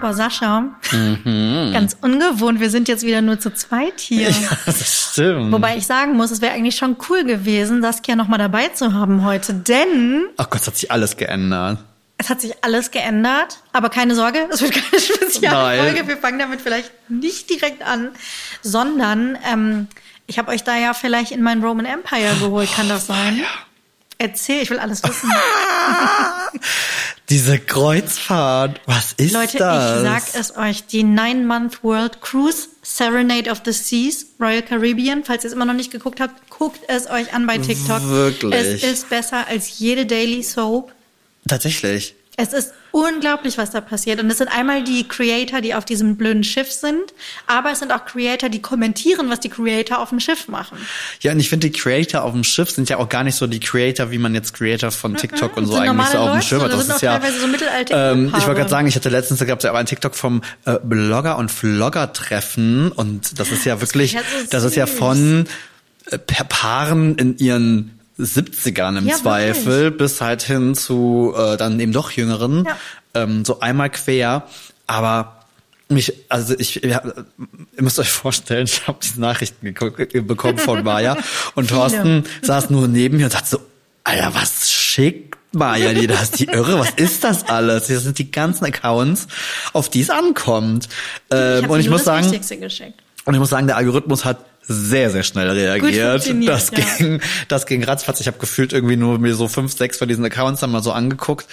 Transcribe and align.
Boah, 0.00 0.14
Sascha, 0.14 0.64
ganz 1.72 1.96
ungewohnt. 2.00 2.58
Wir 2.60 2.70
sind 2.70 2.88
jetzt 2.88 3.02
wieder 3.04 3.20
nur 3.20 3.38
zu 3.38 3.52
zweit 3.52 4.00
hier. 4.00 4.30
Ja, 4.30 4.48
das 4.66 5.10
stimmt. 5.12 5.52
Wobei 5.52 5.76
ich 5.76 5.86
sagen 5.86 6.16
muss, 6.16 6.30
es 6.30 6.40
wäre 6.40 6.52
eigentlich 6.54 6.76
schon 6.76 6.96
cool 7.08 7.24
gewesen, 7.24 7.82
Saskia 7.82 8.16
noch 8.16 8.28
mal 8.28 8.38
dabei 8.38 8.68
zu 8.68 8.94
haben 8.94 9.24
heute, 9.24 9.52
denn 9.54 10.24
Ach 10.38 10.48
Gott, 10.48 10.62
es 10.62 10.66
hat 10.66 10.76
sich 10.76 10.90
alles 10.90 11.16
geändert. 11.16 11.78
es 12.18 12.30
hat 12.30 12.40
sich 12.40 12.64
alles 12.64 12.90
geändert. 12.90 13.58
Aber 13.72 13.90
keine 13.90 14.14
Sorge, 14.14 14.46
es 14.50 14.62
wird 14.62 14.72
keine 14.72 15.00
Spezialfolge. 15.02 15.92
Nein. 15.98 16.08
Wir 16.08 16.16
fangen 16.16 16.38
damit 16.38 16.60
vielleicht 16.62 16.90
nicht 17.10 17.50
direkt 17.50 17.82
an, 17.82 18.08
sondern 18.62 19.36
ähm, 19.50 19.88
ich 20.26 20.38
habe 20.38 20.50
euch 20.52 20.64
da 20.64 20.76
ja 20.76 20.94
vielleicht 20.94 21.32
in 21.32 21.42
mein 21.42 21.62
Roman 21.62 21.84
Empire 21.86 22.34
geholt. 22.40 22.70
Kann 22.74 22.88
das 22.88 23.06
sein? 23.06 23.40
Erzähl, 24.20 24.62
ich 24.62 24.68
will 24.68 24.78
alles 24.78 25.02
wissen. 25.02 25.30
Diese 27.30 27.58
Kreuzfahrt, 27.58 28.78
was 28.84 29.14
ist 29.14 29.32
Leute, 29.32 29.56
das? 29.56 29.96
ich 29.96 30.02
sag 30.02 30.22
es 30.38 30.56
euch, 30.58 30.84
die 30.84 31.04
Nine-Month 31.04 31.82
World 31.82 32.20
Cruise, 32.20 32.68
Serenade 32.82 33.50
of 33.50 33.62
the 33.64 33.72
Seas, 33.72 34.26
Royal 34.38 34.60
Caribbean, 34.60 35.24
falls 35.24 35.44
ihr 35.44 35.48
es 35.48 35.54
immer 35.54 35.64
noch 35.64 35.72
nicht 35.72 35.90
geguckt 35.90 36.20
habt, 36.20 36.50
guckt 36.50 36.80
es 36.88 37.08
euch 37.08 37.32
an 37.32 37.46
bei 37.46 37.56
TikTok. 37.56 38.02
Wirklich? 38.02 38.52
Es 38.52 38.82
ist 38.82 39.08
besser 39.08 39.46
als 39.48 39.78
jede 39.78 40.04
Daily 40.04 40.42
Soap. 40.42 40.92
Tatsächlich. 41.48 42.14
Es 42.40 42.52
ist 42.52 42.72
unglaublich, 42.92 43.58
was 43.58 43.70
da 43.70 43.80
passiert. 43.80 44.20
Und 44.20 44.30
es 44.30 44.38
sind 44.38 44.48
einmal 44.48 44.82
die 44.82 45.06
Creator, 45.06 45.60
die 45.60 45.74
auf 45.74 45.84
diesem 45.84 46.16
blöden 46.16 46.42
Schiff 46.42 46.72
sind, 46.72 47.12
aber 47.46 47.70
es 47.72 47.78
sind 47.80 47.92
auch 47.92 48.04
Creator, 48.04 48.48
die 48.48 48.60
kommentieren, 48.62 49.28
was 49.30 49.40
die 49.40 49.48
Creator 49.48 49.98
auf 49.98 50.08
dem 50.08 50.20
Schiff 50.20 50.48
machen. 50.48 50.78
Ja, 51.20 51.32
und 51.32 51.40
ich 51.40 51.48
finde, 51.48 51.68
die 51.70 51.78
Creator 51.78 52.22
auf 52.22 52.32
dem 52.32 52.42
Schiff 52.42 52.70
sind 52.70 52.88
ja 52.88 52.96
auch 52.96 53.08
gar 53.08 53.22
nicht 53.24 53.36
so 53.36 53.46
die 53.46 53.60
Creator, 53.60 54.10
wie 54.10 54.18
man 54.18 54.34
jetzt 54.34 54.54
Creator 54.54 54.90
von 54.90 55.16
TikTok 55.16 55.56
und 55.56 55.66
so 55.66 55.74
eigentlich 55.76 56.06
so 56.08 56.18
auf 56.18 56.32
dem 56.32 56.42
Schirm 56.42 56.62
hat. 56.62 56.72
das 56.72 56.86
Das 56.86 56.96
ist 56.96 57.02
ja. 57.02 57.20
so 57.20 57.46
ähm, 57.94 58.26
ich 58.36 58.46
wollte 58.46 58.60
gerade 58.60 58.70
sagen, 58.70 58.88
ich 58.88 58.96
hatte 58.96 59.08
letztens, 59.10 59.38
da 59.38 59.44
gab 59.44 59.58
es 59.58 59.64
ja 59.64 59.70
aber 59.70 59.78
ein 59.78 59.86
TikTok 59.86 60.14
vom 60.16 60.42
äh, 60.64 60.78
Blogger 60.82 61.36
und 61.36 61.50
Vlogger-Treffen 61.50 62.90
und 62.92 63.38
das 63.38 63.50
ist 63.50 63.64
ja 63.64 63.80
wirklich, 63.80 64.12
so 64.12 64.18
das 64.50 64.64
ist 64.64 64.76
ja 64.76 64.86
von 64.86 65.46
äh, 66.10 66.18
Pa- 66.18 66.44
Paaren 66.44 67.16
in 67.16 67.38
ihren 67.38 67.99
70ern 68.20 68.98
im 68.98 69.06
Ja, 69.06 69.16
Zweifel 69.16 69.90
bis 69.90 70.20
halt 70.20 70.42
hin 70.42 70.74
zu 70.74 71.34
äh, 71.36 71.56
dann 71.56 71.78
eben 71.80 71.92
doch 71.92 72.10
Jüngeren. 72.10 72.64
Ja. 72.64 72.76
Ähm, 73.14 73.44
so 73.44 73.60
einmal 73.60 73.90
quer. 73.90 74.44
Aber 74.86 75.40
mich, 75.88 76.12
also 76.28 76.54
ich, 76.58 76.76
ja, 76.76 77.02
ihr 77.04 77.82
müsst 77.82 77.98
euch 77.98 78.10
vorstellen, 78.10 78.64
ich 78.64 78.86
habe 78.86 78.98
diese 79.02 79.20
Nachrichten 79.20 79.74
bekommen 80.26 80.58
von 80.58 80.84
Maya 80.84 81.16
und. 81.54 81.70
Thorsten 81.70 82.24
saß 82.42 82.70
nur 82.70 82.88
neben 82.88 83.16
mir 83.16 83.24
und 83.24 83.32
sagte 83.32 83.50
so, 83.50 83.60
Alter, 84.04 84.34
was 84.34 84.70
schickt 84.70 85.36
Maya 85.52 85.92
dir 85.92 86.08
das? 86.08 86.30
Die 86.30 86.44
Irre, 86.44 86.78
was 86.78 86.90
ist 86.90 87.24
das 87.24 87.48
alles? 87.48 87.88
Das 87.88 88.02
sind 88.04 88.18
die 88.18 88.30
ganzen 88.30 88.64
Accounts, 88.64 89.26
auf 89.72 89.88
die 89.88 90.00
es 90.00 90.10
ankommt. 90.10 90.88
Ähm, 91.30 91.64
hab 91.64 91.70
und 91.70 91.80
ich 91.80 91.90
muss 91.90 92.04
sagen, 92.04 92.26
und 93.24 93.34
ich 93.34 93.40
muss 93.40 93.50
sagen, 93.50 93.66
der 93.66 93.76
Algorithmus 93.76 94.24
hat 94.24 94.44
sehr, 94.62 95.10
sehr 95.10 95.22
schnell 95.22 95.50
reagiert. 95.50 96.26
Das 96.48 96.70
ja. 96.70 96.78
ging, 96.98 97.20
das 97.48 97.66
ging 97.66 97.82
ratzfatz. 97.82 98.20
Ich 98.20 98.26
habe 98.26 98.38
gefühlt 98.38 98.72
irgendwie 98.72 98.96
nur 98.96 99.18
mir 99.18 99.34
so 99.34 99.48
fünf, 99.48 99.76
sechs 99.76 99.98
von 99.98 100.08
diesen 100.08 100.24
Accounts 100.24 100.60
dann 100.60 100.70
mal 100.70 100.82
so 100.82 100.92
angeguckt. 100.92 101.46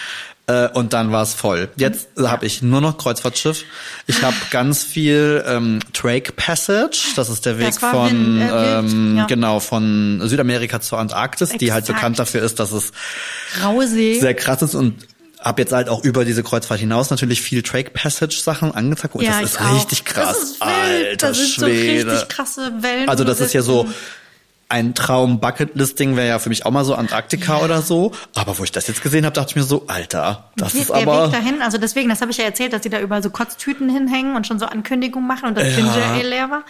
Äh, 0.47 0.69
und 0.69 0.93
dann 0.93 1.11
war 1.11 1.23
es 1.23 1.33
voll. 1.33 1.69
Jetzt 1.75 2.07
habe 2.17 2.45
ich 2.45 2.61
nur 2.61 2.79
noch 2.79 2.97
Kreuzfahrtschiff. 2.97 3.65
Ich 4.05 4.21
habe 4.21 4.35
ganz 4.49 4.83
viel 4.83 5.43
ähm, 5.45 5.79
Drake 5.93 6.31
Passage. 6.31 7.09
Das 7.15 7.29
ist 7.29 7.45
der 7.45 7.59
Weg 7.59 7.73
von 7.73 8.09
Wind- 8.09 8.41
äh, 8.41 8.79
ähm, 8.79 9.17
ja. 9.17 9.25
genau 9.25 9.59
von 9.59 10.21
Südamerika 10.23 10.79
zur 10.79 10.99
Antarktis, 10.99 11.49
die 11.49 11.73
halt 11.73 11.83
Exakt. 11.83 11.99
bekannt 11.99 12.19
dafür 12.19 12.43
ist, 12.43 12.59
dass 12.59 12.71
es 12.71 12.91
Raue 13.61 13.87
See. 13.87 14.19
sehr 14.19 14.35
krass 14.35 14.61
ist 14.61 14.75
und 14.75 14.95
habe 15.39 15.61
jetzt 15.61 15.71
halt 15.71 15.89
auch 15.89 16.03
über 16.03 16.25
diese 16.25 16.43
Kreuzfahrt 16.43 16.79
hinaus 16.79 17.09
natürlich 17.09 17.41
viel 17.41 17.61
Drake 17.61 17.91
Passage 17.91 18.39
Sachen 18.39 18.73
angezeigt 18.73 19.15
und 19.15 19.23
ja, 19.23 19.41
das 19.41 19.51
ist 19.51 19.61
auch. 19.61 19.75
richtig 19.75 20.05
krass. 20.05 20.37
Das 20.37 20.43
ist 20.43 20.61
wild. 20.61 21.07
Alter 21.09 21.27
das 21.27 21.37
sind 21.37 21.49
Schwede. 21.49 22.01
so 22.01 22.09
richtig 22.09 22.29
krasse 22.29 22.73
Wellen. 22.81 23.09
Also 23.09 23.23
das 23.23 23.39
ist 23.39 23.53
ja 23.53 23.61
so. 23.61 23.87
Ein 24.69 24.93
Traum 24.95 25.39
Bucketlisting 25.39 26.17
wäre 26.17 26.27
ja 26.27 26.39
für 26.39 26.49
mich 26.49 26.65
auch 26.65 26.71
mal 26.71 26.83
so 26.83 26.93
Antarktika 26.95 27.59
oder 27.63 27.81
so, 27.81 28.11
aber 28.35 28.57
wo 28.59 28.63
ich 28.65 28.71
das 28.73 28.87
jetzt 28.87 29.01
gesehen 29.01 29.25
habe, 29.25 29.33
dachte 29.33 29.51
ich 29.51 29.55
mir 29.55 29.63
so, 29.63 29.85
Alter, 29.87 30.51
das 30.57 30.73
Nee, 30.73 30.81
ist 30.81 30.89
der 30.89 30.97
aber 30.97 31.27
Weg 31.27 31.31
dahin, 31.31 31.61
also 31.61 31.77
deswegen, 31.77 32.09
das 32.09 32.19
habe 32.19 32.31
ich 32.31 32.37
ja 32.37 32.43
erzählt, 32.43 32.73
dass 32.73 32.81
die 32.81 32.89
da 32.89 32.99
überall 32.99 33.23
so 33.23 33.29
Kotztüten 33.29 33.87
hinhängen 33.89 34.35
und 34.35 34.45
schon 34.45 34.59
so 34.59 34.65
Ankündigungen 34.65 35.25
machen 35.25 35.47
und 35.47 35.57
das 35.57 35.69
Ja. 35.69 35.75
Ginger 35.75 36.05
Ale 36.13 36.27
leer 36.29 36.49
war. 36.49 36.63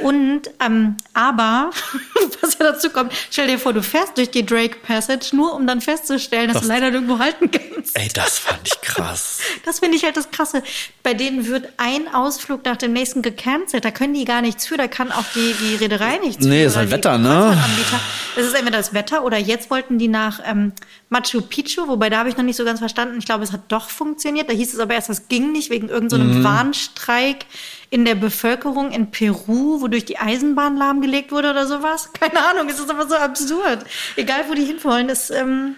Und, 0.00 0.42
ähm, 0.64 0.96
aber, 1.14 1.70
was 2.42 2.58
ja 2.58 2.70
dazu 2.72 2.90
kommt, 2.90 3.12
stell 3.30 3.46
dir 3.48 3.58
vor, 3.58 3.72
du 3.72 3.82
fährst 3.82 4.18
durch 4.18 4.30
die 4.30 4.44
Drake 4.44 4.76
Passage, 4.86 5.34
nur 5.34 5.54
um 5.54 5.66
dann 5.66 5.80
festzustellen, 5.80 6.48
dass 6.48 6.54
Das- 6.58 6.62
du 6.64 6.68
leider 6.68 6.90
nirgendwo 6.90 7.18
halten 7.18 7.50
kannst. 7.50 7.96
ey, 7.96 8.08
das 8.12 8.38
fand 8.38 8.60
ich 8.64 8.80
krass. 8.82 9.38
Das 9.64 9.80
finde 9.80 9.96
ich 9.96 10.04
halt 10.04 10.16
das 10.16 10.30
Krasse. 10.30 10.62
Bei 11.02 11.14
denen 11.14 11.46
wird 11.46 11.68
ein 11.78 12.12
Ausflug 12.14 12.64
nach 12.64 12.76
dem 12.76 12.92
nächsten 12.92 13.22
gecancelt. 13.22 13.84
Da 13.84 13.90
können 13.90 14.14
die 14.14 14.24
gar 14.24 14.40
nichts 14.40 14.66
für. 14.66 14.76
Da 14.76 14.86
kann 14.88 15.12
auch 15.12 15.24
die, 15.34 15.54
die 15.60 15.74
Reederei 15.76 16.18
nichts 16.18 16.44
Nee, 16.44 16.62
für. 16.62 16.68
ist 16.68 16.76
halt 16.76 16.90
Wetter, 16.90 17.18
ne? 17.18 17.37
Kreuzfahrtanbieter. 17.40 18.00
Es 18.36 18.46
ist 18.46 18.54
entweder 18.54 18.78
das 18.78 18.94
Wetter 18.94 19.24
oder 19.24 19.36
jetzt 19.38 19.70
wollten 19.70 19.98
die 19.98 20.08
nach 20.08 20.40
ähm, 20.44 20.72
Machu 21.08 21.40
Picchu, 21.40 21.88
wobei 21.88 22.08
da 22.10 22.18
habe 22.18 22.28
ich 22.28 22.36
noch 22.36 22.44
nicht 22.44 22.56
so 22.56 22.64
ganz 22.64 22.78
verstanden. 22.78 23.18
Ich 23.18 23.24
glaube, 23.26 23.42
es 23.44 23.52
hat 23.52 23.62
doch 23.68 23.88
funktioniert. 23.90 24.48
Da 24.48 24.52
hieß 24.52 24.74
es 24.74 24.78
aber 24.80 24.94
erst, 24.94 25.08
das 25.08 25.28
ging 25.28 25.52
nicht 25.52 25.70
wegen 25.70 25.88
irgendeinem 25.88 26.32
so 26.32 26.38
Mhm. 26.38 26.44
Warnstreik 26.44 27.46
in 27.90 28.04
der 28.04 28.14
Bevölkerung 28.14 28.92
in 28.92 29.10
Peru, 29.10 29.80
wodurch 29.80 30.04
die 30.04 30.18
Eisenbahn 30.18 30.76
lahmgelegt 30.76 31.32
wurde 31.32 31.50
oder 31.50 31.66
sowas. 31.66 32.10
Keine 32.20 32.46
Ahnung, 32.48 32.68
es 32.68 32.78
ist 32.78 32.90
aber 32.90 33.08
so 33.08 33.14
absurd. 33.16 33.84
Egal, 34.16 34.44
wo 34.48 34.54
die 34.54 34.64
hinwollen, 34.64 35.08
es, 35.08 35.30
ähm, 35.30 35.74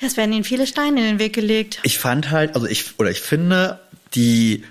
es 0.00 0.16
werden 0.16 0.32
ihnen 0.32 0.44
viele 0.44 0.66
Steine 0.66 1.00
in 1.00 1.06
den 1.06 1.18
Weg 1.18 1.34
gelegt. 1.34 1.80
Ich 1.82 1.98
fand 1.98 2.30
halt, 2.30 2.54
also 2.54 2.66
ich 2.66 2.98
oder 2.98 3.10
ich 3.10 3.20
finde 3.20 3.80
die 4.14 4.64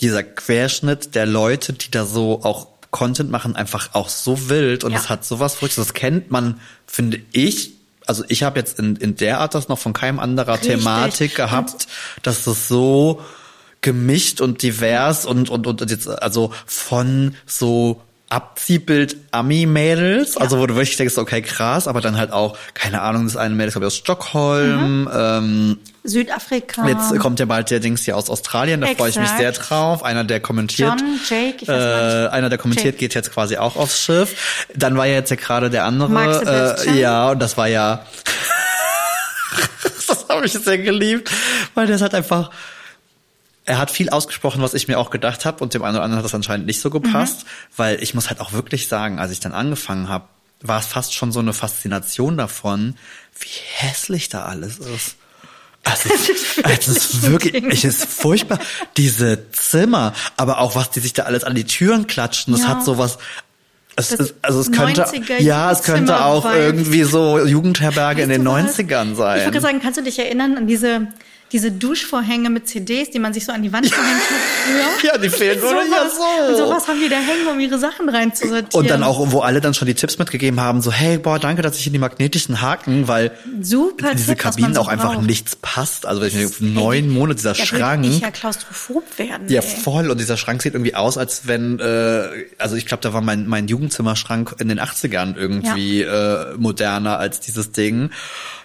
dieser 0.00 0.24
Querschnitt 0.24 1.14
der 1.14 1.26
Leute, 1.26 1.74
die 1.74 1.90
da 1.90 2.04
so 2.04 2.40
auch 2.42 2.66
Content 2.92 3.30
machen, 3.30 3.56
einfach 3.56 3.90
auch 3.94 4.08
so 4.08 4.48
wild 4.48 4.84
und 4.84 4.92
Ja. 4.92 4.98
es 4.98 5.08
hat 5.08 5.24
sowas 5.24 5.54
Verrücktes. 5.56 5.84
Das 5.86 5.94
kennt 5.94 6.30
man, 6.30 6.60
finde 6.86 7.20
ich. 7.32 7.72
Also 8.06 8.22
ich 8.28 8.42
habe 8.44 8.58
jetzt 8.60 8.78
in, 8.78 8.94
in 8.96 9.16
der 9.16 9.40
Art 9.40 9.54
das 9.54 9.68
noch 9.68 9.78
von 9.78 9.92
keinem 9.92 10.20
anderer 10.20 10.54
Richtig. 10.54 10.76
Thematik 10.76 11.34
gehabt, 11.34 11.88
dass 12.22 12.44
das 12.44 12.68
so 12.68 13.20
gemischt 13.80 14.40
und 14.40 14.62
divers 14.62 15.24
und, 15.26 15.50
und, 15.50 15.66
und 15.66 15.90
jetzt, 15.90 16.06
also 16.06 16.52
von 16.66 17.34
so 17.46 18.00
Abziehbild 18.32 19.16
Ami-Mädels, 19.30 20.38
also 20.38 20.58
wo 20.58 20.66
du 20.66 20.74
wirklich 20.74 20.96
denkst, 20.96 21.18
okay, 21.18 21.42
krass, 21.42 21.86
aber 21.86 22.00
dann 22.00 22.16
halt 22.16 22.32
auch, 22.32 22.56
keine 22.72 23.02
Ahnung, 23.02 23.26
das 23.26 23.36
eine 23.36 23.54
Mädel 23.54 23.68
ist, 23.68 23.74
glaube 23.74 23.84
ich, 23.84 23.88
aus 23.88 23.96
Stockholm, 23.96 25.06
ähm, 25.12 25.78
Südafrika. 26.02 26.88
Jetzt 26.88 27.18
kommt 27.18 27.40
ja 27.40 27.46
bald 27.46 27.70
der 27.70 27.80
Dings 27.80 28.04
hier 28.04 28.16
aus 28.16 28.30
Australien, 28.30 28.80
da 28.80 28.86
freue 28.88 29.10
ich 29.10 29.18
mich 29.18 29.28
sehr 29.28 29.52
drauf. 29.52 30.02
Einer, 30.02 30.24
der 30.24 30.40
kommentiert. 30.40 30.88
John, 30.98 31.20
Jake, 31.28 31.70
äh, 31.70 32.28
einer, 32.28 32.48
der 32.48 32.56
kommentiert, 32.56 32.94
Jake. 32.94 32.96
geht 32.96 33.14
jetzt 33.14 33.32
quasi 33.32 33.58
auch 33.58 33.76
aufs 33.76 34.00
Schiff. 34.00 34.64
Dann 34.74 34.96
war 34.96 35.06
ja 35.06 35.14
jetzt 35.14 35.28
ja 35.28 35.36
gerade 35.36 35.68
der 35.68 35.84
andere. 35.84 36.78
Äh, 36.86 36.98
ja, 36.98 37.30
und 37.32 37.38
das 37.38 37.58
war 37.58 37.68
ja. 37.68 38.06
das 40.08 40.26
habe 40.30 40.46
ich 40.46 40.54
sehr 40.54 40.78
geliebt, 40.78 41.30
weil 41.74 41.86
der 41.86 41.96
ist 41.96 42.02
halt 42.02 42.14
einfach. 42.14 42.50
Er 43.64 43.78
hat 43.78 43.90
viel 43.90 44.10
ausgesprochen, 44.10 44.60
was 44.62 44.74
ich 44.74 44.88
mir 44.88 44.98
auch 44.98 45.10
gedacht 45.10 45.44
habe, 45.44 45.62
und 45.62 45.72
dem 45.74 45.82
einen 45.82 45.94
oder 45.96 46.04
anderen 46.04 46.18
hat 46.18 46.24
das 46.24 46.34
anscheinend 46.34 46.66
nicht 46.66 46.80
so 46.80 46.90
gepasst, 46.90 47.44
weil 47.76 48.02
ich 48.02 48.12
muss 48.14 48.28
halt 48.28 48.40
auch 48.40 48.52
wirklich 48.52 48.88
sagen, 48.88 49.18
als 49.20 49.30
ich 49.30 49.38
dann 49.40 49.52
angefangen 49.52 50.08
habe, 50.08 50.24
war 50.60 50.80
es 50.80 50.86
fast 50.86 51.14
schon 51.14 51.30
so 51.32 51.40
eine 51.40 51.52
Faszination 51.52 52.36
davon, 52.36 52.96
wie 53.38 53.48
hässlich 53.76 54.28
da 54.28 54.44
alles 54.46 54.78
ist. 54.78 55.16
Also, 55.84 56.10
es 56.64 56.88
ist 56.88 57.22
wirklich, 57.30 57.54
es 57.72 57.84
ist 57.84 58.04
furchtbar. 58.06 58.58
Diese 58.96 59.50
Zimmer, 59.50 60.12
aber 60.36 60.58
auch 60.58 60.76
was 60.76 60.90
die 60.90 61.00
sich 61.00 61.12
da 61.12 61.24
alles 61.24 61.42
an 61.44 61.54
die 61.56 61.64
Türen 61.64 62.06
klatschen, 62.06 62.52
das 62.52 62.62
Ja. 62.62 62.68
hat 62.68 62.84
sowas. 62.84 63.18
Es 63.96 64.08
Das 64.08 64.20
ist, 64.20 64.34
also 64.42 64.60
es 64.60 64.72
könnte, 64.72 65.02
90er 65.04 65.40
ja, 65.42 65.70
es 65.70 65.82
könnte 65.82 66.24
auch 66.24 66.46
irgendwie 66.52 67.02
so 67.02 67.38
Jugendherberge 67.44 68.22
in 68.22 68.28
den 68.30 68.44
du 68.44 68.50
was? 68.52 68.78
90ern 68.78 69.10
Ich 69.12 69.16
sein. 69.18 69.44
wollte 69.44 69.60
sagen, 69.60 69.80
kannst 69.82 69.98
du 69.98 70.02
dich 70.02 70.18
erinnern 70.18 70.56
an 70.56 70.66
diese, 70.66 71.08
diese 71.52 71.70
Duschvorhänge 71.70 72.50
mit 72.50 72.66
CDs, 72.68 73.10
die 73.10 73.18
man 73.18 73.32
sich 73.34 73.44
so 73.44 73.52
an 73.52 73.62
die 73.62 73.72
Wand 73.72 73.86
hat 73.92 73.98
früher? 73.98 75.10
Ja, 75.12 75.18
die 75.18 75.28
fehlen 75.28 75.60
so 75.60 75.70
nur 75.70 75.82
ja 75.84 76.02
Und 76.48 76.56
so. 76.56 76.66
sowas 76.66 76.88
haben 76.88 76.98
die 77.00 77.08
da 77.08 77.16
hängen, 77.16 77.46
um 77.50 77.60
ihre 77.60 77.78
Sachen 77.78 78.08
reinzusortieren. 78.08 78.68
Und 78.72 78.88
dann 78.90 79.02
auch, 79.02 79.30
wo 79.32 79.40
alle 79.40 79.60
dann 79.60 79.74
schon 79.74 79.86
die 79.86 79.94
Tipps 79.94 80.18
mitgegeben 80.18 80.60
haben, 80.60 80.80
so, 80.82 80.90
hey, 80.90 81.18
boah, 81.18 81.38
danke, 81.38 81.62
dass 81.62 81.78
ich 81.78 81.86
in 81.86 81.92
die 81.92 81.98
magnetischen 81.98 82.60
Haken, 82.62 83.06
weil 83.08 83.32
Super 83.60 84.12
diese 84.14 84.28
Tipp, 84.32 84.38
Kabinen 84.38 84.74
so 84.74 84.80
auch 84.80 84.88
einfach 84.88 85.14
braucht. 85.14 85.26
nichts 85.26 85.56
passt. 85.56 86.06
Also, 86.06 86.22
wenn 86.22 86.28
ich 86.28 86.60
neun 86.60 87.08
Monate 87.10 87.36
dieser 87.36 87.52
Da 87.54 87.64
Schrank. 87.66 88.04
ich 88.06 88.20
ja 88.20 88.30
klaustrophob 88.30 89.18
werden. 89.18 89.48
Ja, 89.48 89.60
ey. 89.60 89.66
voll. 89.82 90.10
Und 90.10 90.18
dieser 90.18 90.36
Schrank 90.36 90.62
sieht 90.62 90.74
irgendwie 90.74 90.94
aus, 90.94 91.18
als 91.18 91.46
wenn, 91.46 91.78
äh, 91.80 92.28
also 92.58 92.76
ich 92.76 92.86
glaube, 92.86 93.02
da 93.02 93.12
war 93.12 93.20
mein, 93.20 93.46
mein 93.46 93.68
Jugendzimmerschrank 93.68 94.56
in 94.58 94.68
den 94.68 94.80
80ern 94.80 95.36
irgendwie 95.36 96.02
äh, 96.02 96.54
moderner 96.56 97.18
als 97.18 97.40
dieses 97.40 97.72
Ding. 97.72 98.10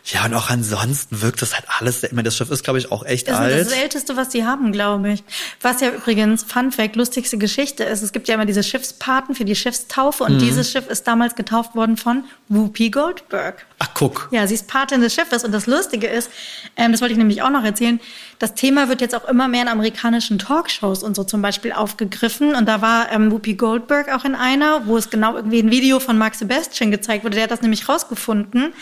Ja, 0.10 0.26
und 0.26 0.34
auch 0.36 0.50
ansonsten 0.50 1.22
wirkt 1.22 1.42
das 1.42 1.54
halt 1.56 1.66
alles, 1.80 2.02
ich 2.04 2.12
meine, 2.14 2.24
das 2.24 2.38
Schiff 2.38 2.50
ist, 2.50 2.64
glaube 2.64 2.80
ich, 2.80 2.92
auch 2.94 3.06
echt 3.06 3.28
Das 3.28 3.36
ist 3.36 3.42
alt. 3.42 3.66
das 3.66 3.74
älteste, 3.74 4.16
was 4.16 4.32
sie 4.32 4.46
haben, 4.46 4.72
glaube 4.72 5.12
ich. 5.12 5.24
Was 5.62 5.82
ja 5.82 5.90
übrigens, 5.90 6.44
Fun 6.44 6.72
Fact, 6.72 6.96
lustigste 6.96 7.38
Geschichte 7.38 7.84
ist, 7.84 8.02
es 8.04 8.14
gibt 8.14 8.30
ja 8.30 8.36
immer 8.36 8.46
diese 8.46 8.64
Schiffspaten 8.64 9.36
für 9.36 9.44
die 9.44 9.56
Schiffstaufe 9.56 10.24
Mhm. 10.24 10.32
und 10.36 10.42
dieses 10.42 10.72
Schiff 10.72 10.88
ist 10.88 11.08
damals 11.08 11.36
getauft 11.36 11.76
worden 11.76 11.98
von 11.98 12.24
Whoopi 12.48 12.90
Goldberg. 12.90 13.66
Ach, 13.80 13.90
guck. 13.94 14.30
Ja, 14.32 14.48
sie 14.48 14.54
ist 14.56 14.68
Patin 14.68 15.02
des 15.02 15.14
Schiffes 15.14 15.44
und 15.44 15.52
das 15.52 15.68
Lustige 15.68 16.08
ist, 16.08 16.30
ähm, 16.78 16.94
das 16.94 17.02
wollte 17.02 17.12
ich 17.12 17.18
nämlich 17.18 17.42
auch 17.42 17.50
noch 17.50 17.64
erzählen, 17.66 18.00
das 18.40 18.54
Thema 18.54 18.88
wird 18.88 19.02
jetzt 19.02 19.16
auch 19.16 19.28
immer 19.28 19.48
mehr 19.48 19.64
in 19.64 19.68
amerikanischen 19.68 20.38
Talkshows 20.38 21.02
und 21.02 21.16
so 21.16 21.24
zum 21.24 21.42
Beispiel 21.42 21.72
aufgegriffen. 21.72 22.54
Und 22.54 22.68
da 22.68 22.82
war 22.82 23.12
ähm, 23.12 23.32
Whoopi 23.32 23.56
Goldberg 23.56 24.14
auch 24.14 24.26
in 24.26 24.36
einer, 24.36 24.86
wo 24.86 24.96
es 24.96 25.10
genau 25.10 25.36
irgendwie 25.36 25.60
ein 25.60 25.72
Video 25.72 26.00
von 26.00 26.18
Mark 26.20 26.36
Sebastian 26.36 26.92
gezeigt 26.92 27.24
wurde, 27.24 27.34
der 27.36 27.46
hat 27.46 27.52
das 27.52 27.62
nämlich 27.64 27.90
rausgefunden, 27.90 28.74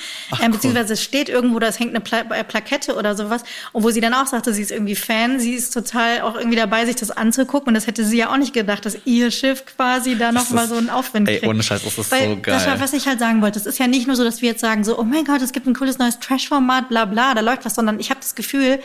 ähm, 0.42 0.52
beziehungsweise 0.52 0.94
es 0.94 1.02
steht 1.04 1.30
irgendwo, 1.30 1.60
da 1.60 1.72
hängt 1.72 1.92
eine 1.92 2.02
Pla 2.02 2.19
äh, 2.31 2.44
Plakette 2.44 2.96
oder 2.96 3.16
sowas. 3.16 3.44
Und 3.72 3.84
wo 3.84 3.92
sie 3.92 4.02
dann 4.02 4.13
auch 4.13 4.25
sagte, 4.28 4.54
sie 4.54 4.62
ist 4.62 4.72
irgendwie 4.72 4.96
Fan, 4.96 5.40
sie 5.40 5.54
ist 5.54 5.74
total 5.74 6.22
auch 6.22 6.36
irgendwie 6.36 6.58
dabei, 6.58 6.86
sich 6.86 6.98
das 6.98 7.12
anzugucken. 7.12 7.69
Und 7.69 7.74
das 7.75 7.88
hätte 7.88 8.04
sie 8.04 8.18
ja 8.18 8.31
auch 8.31 8.38
nicht 8.38 8.54
gedacht, 8.54 8.86
dass 8.86 8.98
ihr 9.06 9.31
Schiff 9.31 9.63
quasi 9.66 10.18
da 10.18 10.31
Das 10.31 10.50
noch 10.50 10.50
mal 10.56 10.63
ist- 10.63 10.69
so 10.69 10.75
einen 10.75 10.90
Aufwind 10.90 11.30
ey, 11.30 11.38
kriegt. 11.40 11.48
ohne 11.50 11.63
Scheiß, 11.63 11.84
das 11.84 11.98
ist 11.98 12.12
Weil, 12.12 12.30
so 12.30 12.38
geil. 12.42 12.60
Sascha, 12.60 12.80
was 12.81 12.92
ich 12.92 13.08
halt 13.08 13.19
sagen 13.19 13.42
wollte, 13.42 13.58
es 13.58 13.66
ist 13.66 13.80
ja 13.80 13.88
nicht 13.88 14.06
nur 14.08 14.18
so, 14.18 14.24
dass 14.25 14.42
wir 14.42 14.50
jetzt 14.50 14.62
sagen 14.62 14.84
so, 14.84 15.00
oh 15.00 15.04
mein 15.04 15.24
Gott, 15.24 15.42
es 15.42 15.54
gibt 15.54 15.66
ein 15.66 15.74
cooles 15.74 15.98
neues 15.98 16.19
Trash-Format, 16.19 16.90
bla 16.90 17.06
bla, 17.06 17.34
da 17.34 17.40
läuft 17.42 17.63
was, 17.63 17.75
sondern 17.75 18.01
ich 18.01 18.10
habe 18.10 18.19
das 18.19 18.36
Gefühl, 18.36 18.80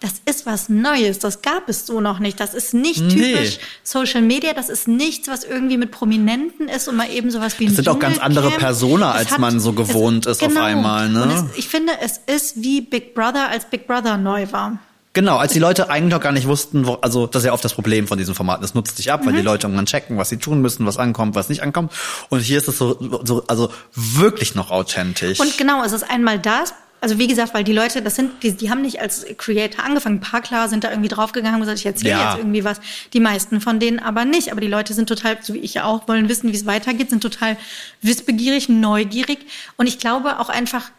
das 0.00 0.12
ist 0.26 0.46
was 0.46 0.68
Neues, 0.68 1.18
das 1.18 1.42
gab 1.42 1.68
es 1.68 1.84
so 1.86 2.00
noch 2.00 2.20
nicht. 2.20 2.38
Das 2.38 2.54
ist 2.54 2.72
nicht 2.72 3.02
Nee. 3.02 3.34
typisch 3.34 3.58
Social 3.82 4.22
Media, 4.22 4.52
das 4.52 4.68
ist 4.68 4.86
nichts, 4.86 5.28
was 5.28 5.42
irgendwie 5.44 5.76
mit 5.76 5.90
Prominenten 5.90 6.68
ist 6.68 6.86
und 6.88 6.96
mal 6.96 7.10
eben 7.10 7.30
sowas 7.30 7.58
wie 7.58 7.64
ein 7.64 7.68
Das 7.68 7.76
sind 7.76 7.88
auch 7.88 7.98
ganz 7.98 8.18
andere. 8.18 8.50
Persona, 8.52 9.12
Es 9.20 9.32
als 9.32 9.38
man 9.38 9.58
so 9.60 9.72
gewohnt 9.72 10.26
ist 10.26 10.42
auf 10.42 10.56
einmal, 10.56 11.08
ne? 11.08 11.48
Es, 11.52 11.58
ich 11.58 11.68
finde, 11.68 11.92
es 12.00 12.20
ist 12.26 12.62
wie 12.62 12.80
Big 12.80 13.14
Brother, 13.14 13.48
als 13.48 13.64
Big 13.66 13.86
Brother 13.86 14.16
neu 14.16 14.46
war. 14.52 14.78
Genau, 15.14 15.38
als 15.38 15.52
die 15.52 15.58
Leute 15.58 15.90
eigentlich 15.90 16.12
noch 16.14 16.20
gar 16.20 16.30
nicht 16.32 16.46
wussten, 16.46 16.86
wo, 16.86 16.94
also 16.94 17.26
das 17.26 17.42
ist 17.42 17.46
ja 17.46 17.52
oft 17.52 17.64
das 17.64 17.74
Problem 17.74 18.06
von 18.06 18.18
diesen 18.18 18.36
Formaten. 18.36 18.64
Es 18.64 18.74
nutzt 18.74 18.96
sich 18.96 19.10
ab, 19.10 19.26
weil 19.26 19.32
die 19.32 19.42
Leute 19.42 19.66
irgendwann 19.66 19.86
checken, 19.86 20.16
was 20.16 20.28
sie 20.28 20.36
tun 20.36 20.60
müssen, 20.60 20.86
was 20.86 20.96
ankommt, 20.96 21.34
was 21.34 21.48
nicht 21.48 21.62
ankommt. 21.62 21.92
Und 22.28 22.40
hier 22.40 22.58
ist 22.58 22.68
es 22.68 22.78
so, 22.78 22.96
so 23.24 23.42
also 23.48 23.72
wirklich 23.94 24.54
noch 24.54 24.70
authentisch. 24.70 25.40
Und 25.40 25.58
genau, 25.58 25.82
es 25.82 25.90
ist 25.90 26.08
einmal 26.08 26.38
das. 26.38 26.72
Also 27.00 27.18
wie 27.18 27.28
gesagt, 27.28 27.54
weil 27.54 27.62
die 27.64 27.72
Leute, 27.72 28.02
das 28.02 28.16
sind, 28.16 28.42
die, 28.42 28.52
die 28.52 28.70
haben 28.70 28.82
nicht 28.82 29.00
als 29.00 29.24
Creator 29.36 29.84
angefangen. 29.84 30.16
Ein 30.16 30.20
paar 30.20 30.40
klar 30.40 30.68
sind 30.68 30.82
da 30.82 30.90
irgendwie 30.90 31.08
draufgegangen 31.08 31.54
und 31.56 31.60
gesagt, 31.60 31.78
ich 31.78 31.86
erzähle 31.86 32.10
Ja. 32.10 32.30
jetzt 32.30 32.38
irgendwie 32.38 32.64
was. 32.64 32.80
Die 33.12 33.20
meisten 33.20 33.60
von 33.60 33.78
denen 33.78 34.00
aber 34.00 34.24
nicht. 34.24 34.50
Aber 34.50 34.60
die 34.60 34.66
Leute 34.66 34.94
sind 34.94 35.08
total, 35.08 35.38
so 35.40 35.54
wie 35.54 35.58
ich 35.58 35.74
ja 35.74 35.84
auch, 35.84 36.08
wollen 36.08 36.28
wissen, 36.28 36.50
wie 36.52 36.56
es 36.56 36.66
weitergeht, 36.66 37.10
sind 37.10 37.22
total 37.22 37.56
wissbegierig, 38.02 38.68
neugierig. 38.68 39.38
Und 39.76 39.86
ich 39.86 39.98
glaube 40.00 40.40
auch 40.40 40.48
einfach, 40.48 40.90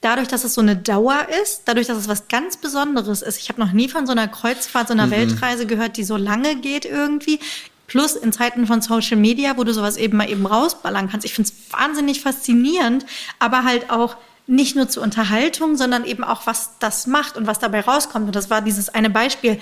dadurch, 0.00 0.28
dass 0.28 0.44
es 0.44 0.54
so 0.54 0.60
eine 0.60 0.74
Dauer 0.76 1.26
ist, 1.42 1.62
dadurch, 1.66 1.86
dass 1.86 1.98
es 1.98 2.08
was 2.08 2.28
ganz 2.28 2.56
Besonderes 2.56 3.22
ist. 3.22 3.38
Ich 3.38 3.48
habe 3.48 3.60
noch 3.60 3.72
nie 3.72 3.88
von 3.88 4.06
so 4.06 4.12
einer 4.12 4.28
Kreuzfahrt, 4.28 4.88
so 4.88 4.94
einer 4.94 5.10
Weltreise 5.10 5.66
gehört, 5.66 5.96
die 5.96 6.04
so 6.04 6.16
lange 6.16 6.56
geht 6.56 6.84
irgendwie. 6.84 7.38
Plus 7.86 8.16
in 8.16 8.32
Zeiten 8.32 8.66
von 8.66 8.80
Social 8.80 9.18
Media, 9.18 9.56
wo 9.58 9.64
du 9.64 9.74
sowas 9.74 9.98
eben 9.98 10.16
mal 10.16 10.30
eben 10.30 10.46
rausballern 10.46 11.10
kannst. 11.10 11.26
Ich 11.26 11.34
finde 11.34 11.50
es 11.50 11.72
wahnsinnig 11.78 12.22
faszinierend, 12.22 13.04
aber 13.38 13.64
halt 13.64 13.90
auch 13.90 14.16
nicht 14.46 14.76
nur 14.76 14.88
zur 14.88 15.02
Unterhaltung, 15.02 15.76
sondern 15.76 16.04
eben 16.04 16.24
auch, 16.24 16.46
was 16.46 16.70
das 16.80 17.06
macht 17.06 17.36
und 17.36 17.46
was 17.46 17.58
dabei 17.58 17.80
rauskommt. 17.80 18.26
Und 18.26 18.36
das 18.36 18.50
war 18.50 18.60
dieses 18.60 18.88
eine 18.88 19.08
Beispiel. 19.10 19.60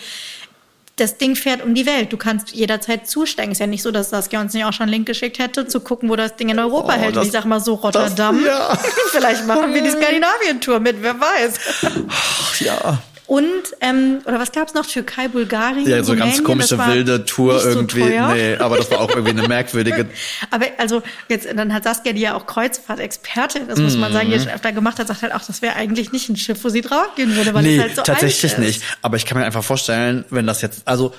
Das 0.97 1.17
Ding 1.17 1.35
fährt 1.37 1.62
um 1.62 1.75
die 1.75 1.87
Welt. 1.87 2.12
Du 2.12 2.17
kannst 2.19 2.50
jederzeit 2.50 3.09
zusteigen. 3.09 3.53
Ist 3.53 3.59
ja 3.61 3.67
nicht 3.67 3.82
so, 3.82 3.91
dass 3.91 4.11
Saskia 4.11 4.41
uns 4.41 4.53
nicht 4.53 4.65
auch 4.65 4.73
schon 4.73 4.85
einen 4.85 4.93
Link 4.93 5.06
geschickt 5.06 5.38
hätte, 5.38 5.67
zu 5.67 5.81
gucken, 5.81 6.09
wo 6.11 6.17
das 6.17 6.37
Ding 6.37 6.49
in 6.50 6.59
Europa 6.59 6.94
Oh, 6.94 6.99
hält. 6.99 7.09
Und 7.11 7.17
das- 7.17 7.27
ich 7.27 7.32
sag 7.32 7.44
mal 7.47 7.61
so, 7.61 7.75
Rotterdam. 7.75 8.44
ja. 8.44 8.77
Vielleicht 9.12 9.47
machen 9.47 9.73
wir 9.73 9.82
die 9.82 9.91
Skandinavien-Tour 9.97 10.81
mit, 10.81 10.97
wer 11.03 11.19
weiß. 11.19 11.59
Ach, 12.11 12.61
ja. 12.61 12.99
Und, 13.31 13.47
ähm, 13.81 14.19
oder 14.25 14.41
was 14.41 14.50
gab's 14.50 14.75
noch? 14.75 14.85
Türkei, 14.85 15.29
Bulgarien, 15.29 15.87
Ja, 15.88 16.03
so 16.03 16.15
ganz 16.17 16.23
Rumänien, 16.38 16.44
komische 16.44 16.77
das 16.77 16.79
war 16.79 16.93
wilde 16.93 17.25
Tour 17.25 17.61
so 17.61 17.69
irgendwie. 17.69 18.00
teuer. 18.00 18.35
nee, 18.35 18.56
aber 18.56 18.77
das 18.77 18.91
war 18.91 18.99
auch 19.00 19.09
irgendwie 19.11 19.31
eine 19.31 19.47
merkwürdige. 19.47 20.06
Aber 20.50 20.67
also 20.79 21.00
jetzt, 21.29 21.47
dann 21.55 21.73
hat 21.73 21.85
Saskia, 21.85 22.12
die 22.12 22.23
ja 22.23 22.35
auch 22.35 22.47
Kreuzfahrt-Expertin 22.47 23.69
ist, 23.69 23.79
muss 23.79 23.97
man 23.97 24.12
sagen, 24.12 24.31
die 24.32 24.37
Mhm. 24.37 24.49
öfter 24.49 24.73
gemacht 24.73 24.99
hat, 24.99 25.06
sagt 25.06 25.23
halt 25.23 25.32
auch, 25.32 25.43
das 25.47 25.62
wäre 25.62 25.77
eigentlich 25.77 26.11
nicht 26.11 26.29
ein 26.29 26.35
Schiff, 26.37 26.59
wo 26.65 26.71
sie 26.71 26.81
drauf 26.81 27.15
gehen 27.15 27.37
würde, 27.37 27.55
weil 27.55 27.62
nee, 27.62 27.77
es 27.77 27.82
halt 27.82 27.97
so 27.97 28.03
tatsächlich 28.03 28.53
alt 28.56 28.59
ist. 28.65 28.67
nicht. 28.67 28.82
Aber 29.00 29.17
ich 29.17 29.27
kann 29.27 29.38
mir 29.38 29.44
einfach 29.44 29.62
vorstellen, 29.62 30.25
wenn 30.31 30.49
das 30.49 30.61
jetzt, 30.61 30.82
also 30.87 31.15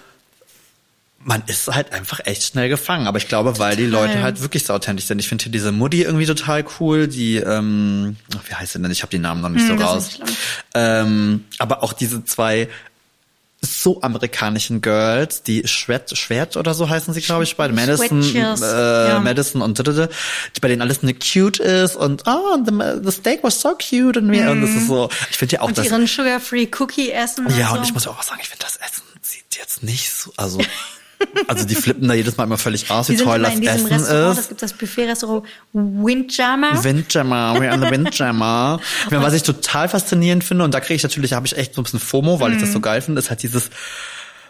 man 1.24 1.44
ist 1.48 1.68
halt 1.68 1.92
einfach 1.94 2.20
echt 2.26 2.44
schnell 2.44 2.70
gefangen. 2.70 3.08
Aber 3.08 3.18
ich 3.18 3.28
glaube, 3.28 3.60
weil 3.60 3.76
die. 3.76 3.86
Leute 3.86 4.22
halt 4.22 4.42
wirklich 4.42 4.66
so 4.66 4.74
authentisch 4.74 5.06
sind. 5.06 5.20
Ich 5.20 5.28
finde 5.28 5.44
hier 5.44 5.52
diese 5.52 5.72
Mutti 5.72 6.02
irgendwie 6.04 6.26
total 6.26 6.64
cool. 6.80 7.08
Die, 7.08 7.38
ähm, 7.38 8.16
wie 8.48 8.56
heißt 8.56 8.74
sie 8.74 8.82
denn? 8.82 8.92
Ich 8.92 9.02
habe 9.02 9.12
die 9.12 9.20
Namen 9.20 9.42
noch 9.42 9.50
nicht 9.50 9.68
Hm, 9.68 9.78
so 9.78 9.84
raus. 9.84 10.20
ähm, 10.74 11.46
aber 11.60 11.84
auch 11.84 11.94
diese 11.94 12.24
zwei 12.26 12.70
so 13.62 14.02
amerikanischen 14.02 14.82
Girls, 14.82 15.44
die 15.44 15.68
Schwert, 15.68 16.18
Schwert 16.18 16.58
oder 16.58 16.74
so 16.74 16.90
heißen 16.90 17.14
sie, 17.14 17.22
glaube 17.22 17.44
ich, 17.44 17.56
beide. 17.56 17.74
Madison, 17.74 18.24
Switches, 18.24 18.62
äh, 18.62 19.10
ja. 19.10 19.20
Madison 19.20 19.62
und 19.62 19.78
die 19.78 20.60
bei 20.60 20.68
denen 20.68 20.82
alles 20.82 21.04
eine 21.04 21.14
cute 21.14 21.60
ist 21.60 21.96
und 21.96 22.24
oh, 22.26 22.58
the, 22.66 22.72
the 23.04 23.12
steak 23.12 23.44
was 23.44 23.62
so 23.62 23.76
cute 23.78 24.18
und, 24.18 24.28
mir, 24.28 24.50
und 24.50 24.62
das 24.62 24.72
ist 24.72 24.88
so, 24.88 25.10
ich 25.30 25.38
finde 25.38 25.58
ja 25.58 25.62
auch 25.62 25.68
Und 25.68 25.78
das, 25.78 25.86
ihren 25.86 26.08
Sugar-Free 26.08 26.70
Cookie 26.80 27.12
essen. 27.12 27.48
ja, 27.56 27.70
und, 27.70 27.78
und 27.78 27.84
so. 27.84 27.90
ich 27.90 27.94
muss 27.94 28.08
auch 28.08 28.24
sagen, 28.24 28.40
ich 28.42 28.50
finde 28.50 28.66
das 28.66 28.78
Essen 28.78 29.04
sieht 29.22 29.58
jetzt 29.58 29.84
nicht 29.84 30.10
so, 30.12 30.34
also, 30.38 30.60
also 31.48 31.66
die 31.66 31.76
flippen 31.76 32.08
da 32.08 32.14
jedes 32.14 32.38
Mal 32.38 32.46
immer 32.46 32.58
völlig 32.58 32.90
aus, 32.92 33.10
wie 33.10 33.16
toll 33.18 33.40
das 33.40 33.60
Essen 33.60 33.92
ist. 33.92 34.50
gibt 34.50 34.62
das 34.62 34.74
Buffet-Restaurant 34.74 35.46
Windjammer. 35.74 36.84
Windjammer, 36.84 37.56
we're 37.60 37.74
on 37.74 37.82
the 37.82 37.90
Windjammer. 37.92 38.80
Was 39.10 39.34
ich 39.34 39.44
total 39.44 39.90
faszinierend 39.90 40.44
finde, 40.44 40.64
und 40.66 40.74
da 40.74 40.80
kriege 40.80 40.96
ich 40.96 41.04
natürlich, 41.04 41.34
habe 41.34 41.46
ich 41.48 41.58
echt 41.58 41.74
so 41.76 41.82
ein 41.82 41.84
bisschen 41.84 42.00
FOMO, 42.00 42.40
weil 42.40 42.54
ich 42.54 42.60
das 42.62 42.72
so 42.72 42.80
Mhm. 42.80 42.84
geil 42.84 43.02
finde, 43.02 43.20
ist 43.20 43.30
halt 43.30 43.44
dieses, 43.44 43.70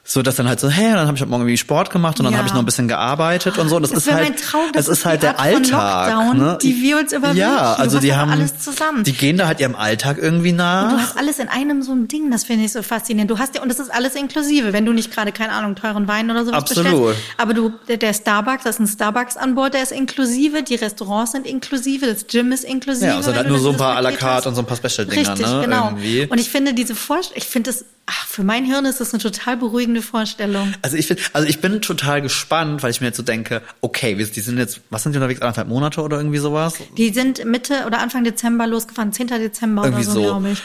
so 0.04 0.24
dass 0.24 0.36
dann 0.36 0.48
halt 0.50 0.60
so, 0.60 0.68
hey, 0.68 0.88
und 0.88 0.96
dann 0.96 1.06
habe 1.08 1.16
ich 1.16 1.22
heute 1.22 1.30
Morgen 1.30 1.44
irgendwie 1.44 1.58
Sport 1.58 1.92
gemacht 1.92 2.20
und 2.20 2.24
dann 2.26 2.34
Ja. 2.34 2.40
habe 2.40 2.48
ich 2.48 2.54
noch 2.54 2.62
ein 2.62 2.66
bisschen 2.66 2.88
gearbeitet 2.88 3.60
und 3.60 3.70
so. 3.70 3.76
Und 3.76 3.84
das, 3.84 3.92
Das 3.92 4.08
ist 4.08 4.12
halt, 4.12 4.24
mein 4.30 4.36
Traum, 4.36 4.72
das 4.74 4.88
es 4.88 4.98
ist 5.00 5.06
halt 5.06 5.22
der 5.22 5.40
Alltag, 5.40 6.10
Lockdown, 6.10 6.38
ne? 6.38 6.58
die 6.62 6.82
wir 6.82 6.98
uns 6.98 7.14
überwünschen. 7.14 7.38
Ja, 7.38 7.74
also 7.76 8.00
die 8.00 8.14
haben 8.16 8.32
alles 8.32 8.58
zusammen. 8.60 9.04
Die 9.04 9.14
gehen 9.14 9.38
da 9.38 9.46
halt 9.48 9.60
ihrem 9.60 9.76
Alltag 9.76 10.18
irgendwie 10.20 10.54
nach. 10.54 10.92
Du 10.92 10.98
hast 10.98 11.18
alles 11.18 11.38
in 11.38 11.48
einem 11.50 11.84
so 11.84 11.92
ein 11.94 12.08
Ding, 12.08 12.32
das 12.32 12.44
finde 12.46 12.66
ich 12.66 12.72
so 12.72 12.82
faszinierend. 12.82 13.30
Du 13.30 13.38
hast 13.38 13.54
ja, 13.56 13.62
und 13.62 13.70
das 13.70 13.80
ist 13.80 13.94
alles 13.94 14.16
inklusive, 14.16 14.74
wenn 14.74 14.86
du 14.86 14.92
nicht 14.92 15.12
gerade, 15.14 15.32
keine 15.32 15.54
Ahnung, 15.54 15.76
teuren 15.76 16.08
Wein 16.08 16.32
oder 16.32 16.46
sowas 16.46 16.58
Absolut. 16.58 16.92
bestellst. 16.92 17.22
Aber 17.38 17.54
du, 17.54 17.72
der, 17.88 18.14
Starbucks, 18.14 18.64
das 18.64 18.76
ist 18.76 18.80
ein 18.82 18.88
Starbucks 18.88 19.38
an 19.38 19.54
Bord, 19.54 19.76
der 19.76 19.84
ist 19.84 19.92
inklusive, 19.92 20.64
die 20.64 20.76
Restaurants 20.76 21.34
sind 21.34 21.46
inklusive, 21.46 22.08
das 22.08 22.26
Gym 22.28 22.52
ist 22.52 22.64
inklusive. 22.64 23.06
Ja, 23.12 23.26
wenn 23.26 23.36
halt 23.36 23.48
nur 23.50 23.60
so 23.60 23.70
ein 23.70 23.78
paar 23.78 23.98
à 23.98 24.02
la 24.02 24.12
carte 24.12 24.38
hast. 24.38 24.48
und 24.48 24.56
so 24.56 24.62
ein 24.62 24.66
paar 24.66 24.78
Special-Dinger, 24.78 25.30
Richtig, 25.32 25.48
ne? 25.48 25.62
genau. 25.64 25.86
Irgendwie. 25.90 26.26
Und 26.28 26.40
ich 26.40 26.50
finde 26.50 26.74
diese 26.74 26.96
Vorstellung, 26.96 27.38
ich 27.38 27.48
finde 27.48 27.70
das, 27.72 27.86
ach, 28.06 28.26
für 28.28 28.44
mein 28.44 28.66
Hirn 28.66 28.86
ist 28.86 29.00
das 29.00 29.14
eine 29.14 29.22
total 29.24 29.58
beruhigende 29.58 30.02
Vorstellung. 30.02 30.74
Also 30.82 30.98
ich 30.98 31.08
finde, 31.08 31.22
also 31.34 31.48
ich 31.48 31.62
bin 31.62 31.82
total 31.82 32.22
gespannt, 32.22 32.84
weil 32.84 32.92
ich 32.92 33.02
mir 33.02 33.08
jetzt 33.08 33.18
so 33.18 33.24
denke, 33.24 33.62
okay, 33.82 34.18
wir- 34.18 34.26
die 34.26 34.42
sind 34.42 34.58
jetzt, 34.58 34.82
was 34.90 35.04
sind 35.04 35.14
die 35.14 35.18
unterwegs, 35.18 35.42
anderthalb 35.42 35.68
Monate 35.68 36.02
oder 36.02 36.18
irgendwie 36.18 36.40
sowas? 36.40 36.76
Die 36.98 37.14
sind 37.14 37.46
Mitte 37.46 37.84
oder 37.86 38.00
Anfang 38.00 38.24
Dezember 38.24 38.68
losgefahren, 38.68 39.14
10. 39.14 39.28
Dezember 39.28 39.84
Irgendwie 39.86 40.04
oder 40.04 40.12
so, 40.14 40.22
so. 40.22 40.28
glaube 40.28 40.50
ich. 40.52 40.62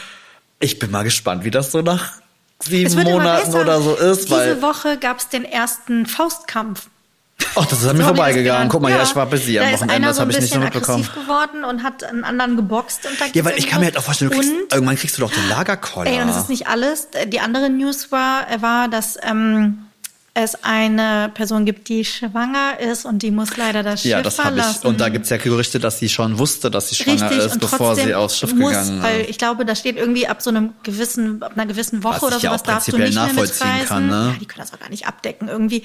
Ich 0.59 0.79
bin 0.79 0.91
mal 0.91 1.03
gespannt, 1.03 1.43
wie 1.45 1.51
das 1.51 1.71
so 1.71 1.81
nach 1.81 2.13
sieben 2.59 2.93
Monaten 3.03 3.45
besser. 3.51 3.61
oder 3.61 3.81
so 3.81 3.95
ist, 3.95 4.25
Diese 4.29 4.61
Woche 4.61 4.97
gab 4.97 5.19
es 5.19 5.29
den 5.29 5.45
ersten 5.45 6.05
Faustkampf. 6.05 6.87
Ach, 7.55 7.65
das 7.65 7.79
ist 7.79 7.87
an 7.87 7.97
mir 7.97 8.03
das 8.03 8.07
vorbeigegangen. 8.07 8.69
Guck 8.69 8.81
mal, 8.81 8.91
ja, 8.91 9.03
ich 9.03 9.15
war 9.15 9.25
busy 9.25 9.59
am 9.59 9.71
Wochenende, 9.73 10.07
das 10.07 10.15
so 10.17 10.21
habe 10.21 10.31
ich 10.31 10.39
nicht 10.39 10.53
so 10.53 10.59
mitbekommen. 10.59 11.07
geworden 11.13 11.63
und 11.63 11.83
hat 11.83 12.03
einen 12.03 12.23
anderen 12.23 12.55
geboxt. 12.55 13.05
Und 13.05 13.19
da 13.19 13.25
Ja, 13.33 13.45
weil 13.45 13.57
ich 13.57 13.67
kann 13.67 13.79
mir 13.79 13.87
halt 13.87 13.97
auch 13.97 14.03
vorstellen, 14.03 14.31
du 14.31 14.37
kriegst, 14.37 14.53
irgendwann 14.73 14.95
kriegst 14.95 15.17
du 15.17 15.21
doch 15.21 15.31
den 15.31 15.47
Lagerkoller. 15.49 16.09
Ey, 16.09 16.21
und 16.21 16.29
es 16.29 16.37
ist 16.37 16.49
nicht 16.49 16.67
alles. 16.67 17.09
Die 17.27 17.39
andere 17.39 17.69
News 17.69 18.11
war, 18.11 18.45
war 18.61 18.87
dass 18.87 19.17
ähm, 19.23 19.86
es 20.39 20.63
eine 20.63 21.31
Person 21.33 21.65
gibt, 21.65 21.89
die 21.89 22.05
schwanger 22.05 22.79
ist 22.79 23.05
und 23.05 23.23
die 23.23 23.31
muss 23.31 23.57
leider 23.57 23.81
das 23.81 24.03
ja, 24.03 24.17
Schiff 24.17 24.23
das 24.25 24.37
habe 24.37 24.49
verlassen. 24.57 24.79
ich. 24.83 24.87
Und 24.87 25.01
da 25.01 25.09
gibt's 25.09 25.29
ja 25.29 25.37
Gerüchte, 25.37 25.79
dass 25.79 25.97
sie 25.97 26.09
schon 26.09 26.37
wusste, 26.37 26.69
dass 26.69 26.89
sie 26.89 26.95
schwanger 26.95 27.31
Richtig, 27.31 27.45
ist, 27.47 27.59
bevor 27.59 27.95
sie 27.95 28.13
aufs 28.13 28.37
Schiff 28.37 28.53
muss, 28.53 28.69
gegangen 28.69 29.01
Weil 29.01 29.21
ist. 29.21 29.29
ich 29.31 29.37
glaube, 29.39 29.65
da 29.65 29.75
steht 29.75 29.97
irgendwie 29.97 30.27
ab 30.27 30.41
so 30.43 30.51
einem 30.51 30.73
gewissen, 30.83 31.41
ab 31.41 31.53
einer 31.55 31.65
gewissen 31.65 32.03
Woche 32.03 32.23
oder 32.25 32.35
ja 32.37 32.49
sowas 32.51 32.61
auch 32.61 32.65
darfst 32.67 32.91
du 32.93 32.97
nicht 32.97 33.15
mehr 33.15 33.25
mitreisen. 33.33 33.87
kann, 33.87 34.07
ne? 34.07 34.29
Ja, 34.33 34.39
die 34.39 34.45
können 34.45 34.59
das 34.61 34.73
auch 34.73 34.79
gar 34.79 34.89
nicht 34.89 35.07
abdecken 35.07 35.47
irgendwie. 35.47 35.83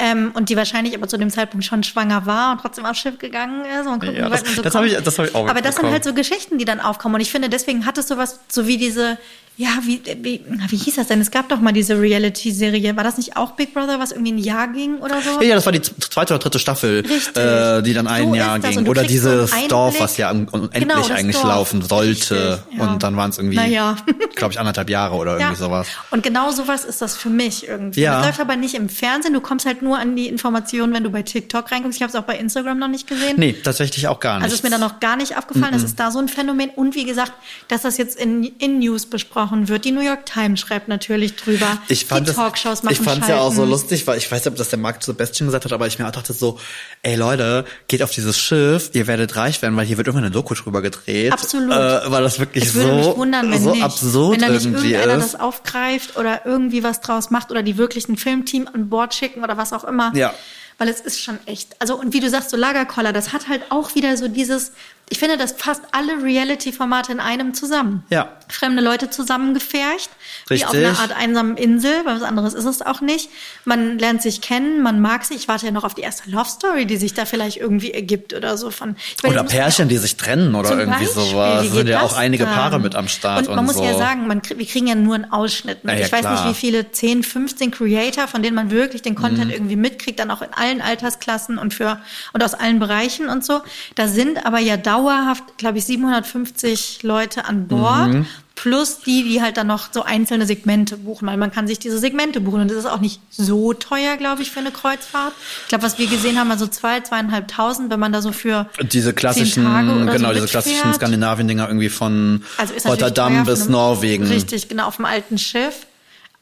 Ähm, 0.00 0.32
und 0.34 0.48
die 0.48 0.56
wahrscheinlich 0.56 0.94
aber 0.96 1.06
zu 1.06 1.16
dem 1.16 1.30
Zeitpunkt 1.30 1.64
schon 1.64 1.84
schwanger 1.84 2.26
war 2.26 2.50
und 2.52 2.60
trotzdem 2.62 2.84
aufs 2.86 2.98
Schiff 2.98 3.18
gegangen 3.18 3.64
ist. 3.64 3.86
Und 3.86 4.00
gucken, 4.00 4.16
Ja, 4.16 4.28
das- 4.28 4.44
man 4.44 4.54
so 4.56 4.62
das 4.62 4.72
kommt. 4.72 4.90
hab 4.90 4.98
ich- 4.98 5.04
das 5.04 5.18
hab 5.20 5.26
ich 5.26 5.34
auch 5.36 5.48
Aber 5.48 5.60
das 5.62 5.76
sind 5.76 5.86
halt 5.88 6.02
so 6.02 6.12
Geschichten, 6.14 6.58
die 6.58 6.64
dann 6.64 6.80
aufkommen. 6.80 7.14
Und 7.14 7.20
ich 7.20 7.30
finde, 7.30 7.48
deswegen 7.48 7.86
hat 7.86 7.96
es 7.96 8.08
sowas, 8.08 8.40
so 8.48 8.66
wie 8.66 8.76
diese, 8.76 9.18
Ja, 9.56 9.68
wie, 9.82 10.00
wie, 10.20 10.40
wie 10.68 10.76
hieß 10.76 10.96
das 10.96 11.06
denn? 11.06 11.20
Es 11.20 11.30
gab 11.30 11.48
doch 11.48 11.60
mal 11.60 11.70
diese 11.70 12.00
Reality-Serie. 12.00 12.96
War 12.96 13.04
das 13.04 13.18
nicht 13.18 13.36
auch 13.36 13.52
Big 13.52 13.72
Brother, 13.72 14.00
was 14.00 14.10
irgendwie 14.10 14.32
ein 14.32 14.38
Jahr 14.38 14.66
ging 14.66 14.96
oder 14.98 15.20
so? 15.22 15.40
Ja, 15.40 15.50
ja, 15.50 15.54
das 15.54 15.64
war 15.64 15.72
die 15.72 15.80
zweite 15.80 16.34
oder 16.34 16.42
dritte 16.42 16.58
Staffel, 16.58 17.04
Richtig. 17.06 17.36
äh, 17.36 17.80
die 17.82 17.94
dann 17.94 18.08
ein 18.08 18.30
So 18.30 18.34
Jahr 18.34 18.58
ging. 18.58 18.88
Oder 18.88 19.02
so 19.02 19.06
dieses 19.06 19.52
Einblick. 19.52 19.68
Dorf, 19.68 20.00
was 20.00 20.16
ja 20.16 20.30
unendlich 20.30 20.70
Genau, 20.72 21.06
eigentlich 21.06 21.36
Dorf. 21.36 21.46
laufen 21.46 21.82
sollte. 21.82 22.54
Richtig, 22.64 22.78
ja. 22.78 22.84
Und 22.84 23.02
dann 23.04 23.16
waren 23.16 23.30
es 23.30 23.38
irgendwie, 23.38 23.54
Naja. 23.56 23.94
glaube 24.34 24.52
ich, 24.54 24.58
anderthalb 24.58 24.90
Jahre 24.90 25.14
oder 25.14 25.38
irgendwie 25.38 25.56
sowas. 25.56 25.86
Und 26.10 26.24
genau 26.24 26.50
sowas 26.50 26.84
ist 26.84 27.00
das 27.00 27.16
für 27.16 27.30
mich 27.30 27.68
irgendwie. 27.68 28.00
Ja. 28.00 28.16
Das 28.18 28.26
läuft 28.26 28.40
aber 28.40 28.56
nicht 28.56 28.74
im 28.74 28.88
Fernsehen. 28.88 29.34
Du 29.34 29.40
kommst 29.40 29.66
halt 29.66 29.82
nur 29.82 29.98
an 30.00 30.16
die 30.16 30.26
Informationen, 30.26 30.92
wenn 30.94 31.04
du 31.04 31.10
bei 31.10 31.22
TikTok 31.22 31.70
reinguckst. 31.70 31.96
Ich 31.98 32.02
habe 32.02 32.10
es 32.10 32.16
auch 32.16 32.24
bei 32.26 32.36
Instagram 32.38 32.80
noch 32.80 32.88
nicht 32.88 33.06
gesehen. 33.06 33.34
Nee, 33.36 33.52
tatsächlich 33.52 34.08
auch 34.08 34.18
gar 34.18 34.38
nicht. 34.38 34.44
Also 34.46 34.56
ist 34.56 34.64
mir 34.64 34.70
da 34.70 34.78
noch 34.78 34.98
gar 34.98 35.14
nicht 35.14 35.38
aufgefallen, 35.38 35.74
das 35.74 35.84
ist 35.84 36.00
da 36.00 36.10
so 36.10 36.18
ein 36.18 36.28
Phänomen. 36.28 36.70
Und 36.70 36.96
wie 36.96 37.04
gesagt, 37.04 37.32
dass 37.68 37.82
das 37.82 37.98
jetzt 37.98 38.18
in, 38.18 38.42
in 38.58 38.80
News 38.80 39.06
besprochen 39.06 39.43
wird. 39.50 39.84
Die 39.84 39.92
New 39.92 40.00
York 40.00 40.26
Times 40.26 40.60
schreibt 40.60 40.88
natürlich 40.88 41.36
drüber. 41.36 41.78
Ich 41.88 42.06
fand 42.06 42.26
die 42.26 42.30
es, 42.30 42.36
Talkshows 42.36 42.82
machen 42.82 42.92
ich 42.92 43.00
fand 43.00 43.22
es 43.22 43.28
ja 43.28 43.40
auch 43.40 43.52
so 43.52 43.64
lustig, 43.64 44.06
weil 44.06 44.18
ich 44.18 44.30
weiß 44.30 44.44
nicht, 44.44 44.52
ob 44.52 44.56
das 44.56 44.68
der 44.70 44.78
Mark 44.78 45.02
Sebastian 45.02 45.48
gesagt 45.48 45.64
hat, 45.64 45.72
aber 45.72 45.86
ich 45.86 45.98
mir 45.98 46.06
auch 46.06 46.12
dachte 46.12 46.32
so, 46.32 46.58
ey 47.02 47.16
Leute, 47.16 47.64
geht 47.88 48.02
auf 48.02 48.10
dieses 48.10 48.38
Schiff, 48.38 48.90
ihr 48.92 49.06
werdet 49.06 49.36
reich 49.36 49.60
werden, 49.62 49.76
weil 49.76 49.86
hier 49.86 49.96
wird 49.96 50.06
irgendwann 50.06 50.24
eine 50.26 50.32
Doku 50.34 50.54
drüber 50.54 50.82
gedreht. 50.82 51.32
Absolut. 51.32 51.72
Äh, 51.72 52.10
weil 52.10 52.22
das 52.22 52.38
wirklich 52.38 52.64
Es 52.64 52.74
würde 52.74 53.02
so, 53.02 53.08
mich 53.10 53.18
wundern, 53.18 53.50
wenn 53.50 53.62
so 53.62 53.70
nicht. 53.72 53.82
absurd 53.82 54.32
wenn 54.34 54.40
da 54.40 54.48
nicht 54.48 54.64
irgendwie 54.64 54.92
irgendeiner 54.92 55.24
ist. 55.24 55.34
das 55.34 55.40
aufgreift 55.40 56.16
oder 56.16 56.46
irgendwie 56.46 56.82
was 56.82 57.00
draus 57.00 57.30
macht 57.30 57.50
oder 57.50 57.62
die 57.62 57.76
wirklich 57.76 58.08
ein 58.08 58.16
Filmteam 58.16 58.68
an 58.72 58.88
Bord 58.88 59.14
schicken 59.14 59.42
oder 59.42 59.56
was 59.56 59.72
auch 59.72 59.84
immer. 59.84 60.12
Ja. 60.14 60.34
Weil 60.78 60.88
es 60.88 61.00
ist 61.00 61.20
schon 61.20 61.38
echt. 61.46 61.80
Also, 61.80 61.96
und 61.96 62.12
wie 62.12 62.20
du 62.20 62.28
sagst, 62.28 62.50
so 62.50 62.56
Lagerkoller, 62.56 63.12
das 63.12 63.32
hat 63.32 63.48
halt 63.48 63.62
auch 63.70 63.94
wieder 63.94 64.16
so 64.16 64.28
dieses, 64.28 64.72
ich 65.08 65.18
finde, 65.18 65.36
das 65.36 65.52
fasst 65.52 65.82
alle 65.92 66.22
Reality-Formate 66.22 67.12
in 67.12 67.20
einem 67.20 67.54
zusammen. 67.54 68.04
Ja. 68.10 68.36
Fremde 68.48 68.82
Leute 68.82 69.10
zusammengefercht, 69.10 70.10
wie 70.48 70.64
auf 70.64 70.72
Richtig. 70.72 70.88
einer 70.88 70.98
Art 70.98 71.16
einsamen 71.16 71.56
Insel, 71.56 71.92
weil 72.04 72.16
was 72.16 72.22
anderes 72.22 72.54
ist 72.54 72.64
es 72.64 72.82
auch 72.82 73.00
nicht. 73.00 73.30
Man 73.64 73.98
lernt 73.98 74.22
sich 74.22 74.40
kennen, 74.40 74.82
man 74.82 75.00
mag 75.00 75.24
sich. 75.24 75.36
Ich 75.38 75.48
warte 75.48 75.66
ja 75.66 75.72
noch 75.72 75.84
auf 75.84 75.94
die 75.94 76.02
erste 76.02 76.30
Love 76.30 76.48
Story, 76.48 76.86
die 76.86 76.96
sich 76.96 77.14
da 77.14 77.24
vielleicht 77.24 77.56
irgendwie 77.58 77.92
ergibt 77.92 78.34
oder 78.34 78.56
so 78.58 78.70
von. 78.70 78.96
Meine, 79.22 79.34
Oder 79.40 79.44
Pärchen, 79.44 79.88
die 79.88 79.96
sich 79.98 80.16
trennen 80.16 80.54
oder 80.54 80.70
irgendwie 80.78 81.04
Beispiel, 81.06 81.22
sowas. 81.22 81.68
sind 81.70 81.88
ja 81.88 82.02
auch 82.02 82.16
einige 82.16 82.44
dann? 82.44 82.54
Paare 82.54 82.78
mit 82.80 82.94
am 82.94 83.08
Start 83.08 83.42
Und 83.42 83.48
und, 83.48 83.56
man 83.56 83.64
muss 83.64 83.76
so. 83.76 83.84
ja 83.84 83.96
sagen, 83.96 84.26
man, 84.26 84.42
wir 84.44 84.66
kriegen 84.66 84.86
ja 84.86 84.94
nur 84.94 85.14
einen 85.14 85.32
Ausschnitt 85.32 85.84
mit. 85.84 85.94
Ja, 85.94 86.00
ja, 86.00 86.06
ich 86.06 86.12
weiß 86.12 86.20
klar. 86.20 86.46
nicht, 86.46 86.56
wie 86.56 86.60
viele 86.60 86.90
10, 86.90 87.22
15 87.22 87.70
Creator, 87.70 88.28
von 88.28 88.42
denen 88.42 88.54
man 88.56 88.70
wirklich 88.70 89.02
den 89.02 89.14
Mhm. 89.14 89.18
Content 89.18 89.52
irgendwie 89.52 89.76
mitkriegt, 89.76 90.18
dann 90.18 90.30
auch 90.30 90.42
in 90.42 90.52
allen 90.52 90.80
Altersklassen 90.80 91.56
und 91.58 91.72
für 91.72 91.98
und 92.32 92.42
aus 92.44 92.54
allen 92.54 92.78
Bereichen 92.78 93.28
und 93.28 93.44
so. 93.44 93.60
Da 93.94 94.08
sind 94.08 94.44
aber 94.44 94.58
ja 94.58 94.76
dauerhaft, 94.76 95.56
glaube 95.58 95.78
ich, 95.78 95.84
750 95.86 97.02
Leute 97.02 97.44
an 97.46 97.68
Bord. 97.68 98.08
Mhm. 98.08 98.26
Plus 98.54 99.00
die, 99.00 99.24
die 99.24 99.42
halt 99.42 99.56
dann 99.56 99.66
noch 99.66 99.88
so 99.92 100.04
einzelne 100.04 100.46
Segmente 100.46 100.96
buchen, 100.96 101.26
weil 101.26 101.36
man 101.36 101.50
kann 101.50 101.66
sich 101.66 101.80
diese 101.80 101.98
Segmente 101.98 102.40
buchen 102.40 102.60
und 102.60 102.68
das 102.70 102.78
ist 102.78 102.86
auch 102.86 103.00
nicht 103.00 103.20
so 103.30 103.72
teuer, 103.74 104.16
glaube 104.16 104.42
ich, 104.42 104.50
für 104.52 104.60
eine 104.60 104.70
Kreuzfahrt. 104.70 105.32
Ich 105.62 105.68
glaube, 105.68 105.82
was 105.82 105.98
wir 105.98 106.06
gesehen 106.06 106.38
haben, 106.38 106.48
war 106.48 106.56
so 106.58 106.68
zwei, 106.68 107.00
zweieinhalbtausend, 107.00 107.90
wenn 107.90 107.98
man 107.98 108.12
da 108.12 108.22
so 108.22 108.30
für 108.30 108.68
Diese 108.92 109.12
klassischen, 109.12 109.64
genau, 109.64 110.28
so 110.28 110.34
diese 110.34 110.46
klassischen. 110.46 110.94
Skandinavien-Dinger 110.94 111.66
irgendwie 111.66 111.88
von 111.88 112.44
Also 112.56 112.74
Rotterdam 112.88 113.44
bis 113.44 113.68
Norwegen. 113.68 114.24
Richtig, 114.26 114.68
genau, 114.68 114.86
auf 114.86 114.96
dem 114.96 115.04
alten 115.04 115.36
Schiff. 115.36 115.86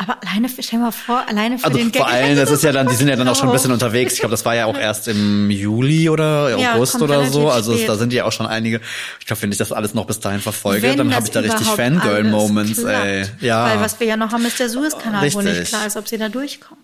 Aber 0.03 0.19
alleine, 0.27 0.49
stell 0.61 0.79
mal 0.79 0.91
vor, 0.91 1.23
alleine 1.29 1.59
für 1.59 1.65
Also 1.67 1.79
den 1.79 1.93
vor 1.93 2.07
Gag- 2.07 2.15
allem, 2.15 2.37
das 2.37 2.51
ist 2.51 2.65
ja 2.65 2.73
dann, 2.73 2.89
die 2.89 2.95
sind 2.95 3.09
ja 3.09 3.17
dann 3.17 3.29
auch 3.29 3.37
schon 3.37 3.49
ein 3.49 3.53
bisschen 3.53 3.73
unterwegs. 3.73 4.15
Ich 4.15 4.21
glaube, 4.21 4.31
das 4.33 4.45
war 4.45 4.55
ja 4.55 4.67
auch 4.67 4.77
erst 4.77 5.07
im 5.09 5.51
Juli 5.51 6.09
oder 6.09 6.57
Ja, 6.59 6.75
August 6.75 7.01
oder 7.01 7.25
so. 7.27 7.51
Also 7.51 7.75
spät. 7.75 7.89
da 7.89 7.95
sind 7.97 8.13
ja 8.13 8.25
auch 8.25 8.33
schon 8.33 8.47
einige. 8.47 8.81
Ich 9.21 9.27
glaube, 9.27 9.43
wenn 9.43 9.53
ich 9.53 9.59
das 9.59 9.71
alles 9.73 9.95
noch 9.95 10.07
bis 10.07 10.21
dahin 10.21 10.41
verfolge, 10.41 10.83
Wenn 10.83 10.97
dann 10.99 11.15
habe 11.15 11.25
ich 11.27 11.31
da 11.31 11.41
richtig 11.41 11.67
Fangirl-Moments, 11.69 12.79
ey. 12.85 13.27
Ja. 13.41 13.67
Weil 13.71 13.81
was 13.81 13.99
wir 14.01 14.07
ja 14.07 14.17
noch 14.17 14.33
haben, 14.33 14.45
ist 14.45 14.59
der 14.59 14.69
Suezkanal, 14.69 15.33
wo 15.33 15.41
nicht 15.43 15.65
klar 15.65 15.87
ist, 15.87 15.97
ob 15.97 16.09
sie 16.09 16.19
da 16.19 16.29
durchkommen. 16.29 16.83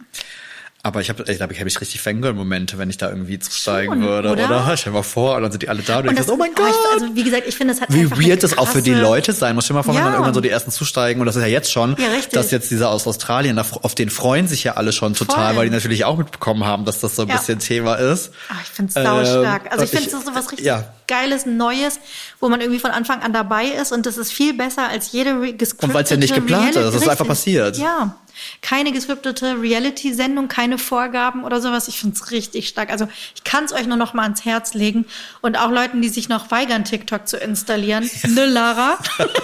Aber 0.85 1.01
ich 1.01 1.09
habe, 1.11 1.25
ich 1.29 1.37
glaube, 1.39 1.53
ich 1.53 1.59
habe 1.59 1.69
ich 1.69 1.81
richtig 1.81 2.01
Fangirl-Momente, 2.01 2.79
wenn 2.79 2.89
ich 2.89 2.97
da 2.99 3.09
irgendwie 3.09 3.39
zusteigen 3.41 3.95
Schon, 3.95 4.03
würde, 4.03 4.31
oder? 4.31 4.45
oder? 4.45 4.77
Stell 4.77 4.93
dir 4.93 4.99
mal 4.99 5.03
vor, 5.03 5.35
und 5.37 5.43
dann 5.43 5.51
sind 5.51 5.63
die 5.65 5.69
alle 5.69 5.83
da 5.83 5.99
und, 5.99 6.05
Und 6.07 6.13
ich 6.13 6.19
das, 6.19 6.27
so, 6.29 6.35
oh 6.35 6.37
mein 6.37 6.51
ich, 6.51 6.57
Gott. 6.57 6.73
also 6.95 7.07
wie 7.17 7.25
gesagt, 7.25 7.43
ich 7.49 7.57
finde, 7.57 7.75
es 7.75 7.81
hat 7.81 7.93
Wie 7.93 8.09
weird 8.11 8.45
das 8.45 8.57
auch 8.57 8.69
für 8.69 8.81
die 8.81 8.95
Leute 8.95 9.33
sein 9.33 9.57
muss. 9.57 9.65
Stell 9.65 9.75
mal 9.75 9.83
vor, 9.83 9.93
wenn 9.95 9.99
Ja. 9.99 10.05
dann 10.05 10.13
irgendwann 10.15 10.35
so 10.35 10.41
die 10.41 10.51
ersten 10.51 10.71
zusteigen, 10.71 11.21
und 11.21 11.27
das 11.27 11.35
ist 11.35 11.43
ja 11.43 11.49
jetzt 11.49 11.73
schon, 11.73 11.97
Ja, 11.99 12.07
dass 12.31 12.53
jetzt 12.53 12.71
diese 12.71 12.89
aus 12.89 13.09
Australien, 13.09 13.59
auf 13.59 13.95
den 13.97 14.09
freuen 14.09 14.47
sich 14.47 14.63
ja 14.63 14.75
alle 14.75 14.93
schon 14.93 15.15
total, 15.15 15.49
Voll. 15.49 15.57
weil 15.57 15.69
die 15.69 15.75
natürlich 15.75 16.05
auch 16.05 16.17
mitbekommen 16.17 16.65
haben, 16.65 16.85
dass 16.85 17.01
das 17.01 17.17
so 17.17 17.23
ein 17.23 17.29
Ja. 17.29 17.37
bisschen 17.39 17.59
Thema 17.59 17.97
ist. 17.97 18.31
Ah, 18.49 18.55
ich 18.63 18.71
finde 18.71 18.91
es. 18.91 18.97
Ähm, 18.97 19.05
also 19.05 19.85
ich 19.85 19.93
und 19.93 19.99
finde 20.01 20.17
es 20.17 20.25
so 20.25 20.35
was 20.35 20.51
richtig 20.53 20.65
ja. 20.67 20.85
Geiles, 21.09 21.45
Neues, 21.47 21.99
wo 22.39 22.49
man 22.49 22.61
irgendwie 22.61 22.79
von 22.79 22.93
Anfang 22.93 23.23
an 23.23 23.33
dabei 23.33 23.67
ist 23.67 23.91
und 23.91 24.07
das 24.07 24.17
ist 24.19 24.33
viel 24.33 24.55
besser 24.55 24.89
als 24.89 25.11
jede 25.11 25.55
gescriptete 25.55 25.87
Und 25.87 25.95
weil's 25.95 26.11
ja 26.11 26.17
nicht 26.17 26.35
geplant 26.35 26.71
ist, 26.71 26.77
Reality- 26.77 26.97
es 26.97 27.03
ist 27.03 27.09
einfach 27.09 27.27
passiert. 27.27 27.77
Ja. 27.79 28.17
Keine 28.63 28.93
gescriptete 28.93 29.61
Reality-Sendung, 29.61 30.47
keine 30.47 30.79
Vorgaben 30.79 31.43
oder 31.43 31.61
sowas. 31.61 31.89
Ich 31.89 31.99
finde 31.99 32.15
es 32.15 32.31
richtig 32.31 32.69
stark. 32.69 32.91
Also 32.93 33.09
ich 33.35 33.43
kann 33.43 33.65
es 33.65 33.73
euch 33.73 33.87
nur 33.87 33.97
noch 33.97 34.15
mal 34.15 34.23
ans 34.23 34.45
Herz 34.45 34.75
legen. 34.75 35.07
Und 35.41 35.59
auch 35.59 35.73
Leuten, 35.73 36.01
die 36.03 36.09
sich 36.09 36.29
noch 36.29 36.49
weigern, 36.53 36.85
TikTok 36.85 37.27
zu 37.27 37.37
installieren. 37.37 38.09
Ne, 38.29 38.47
Lara? 38.47 38.97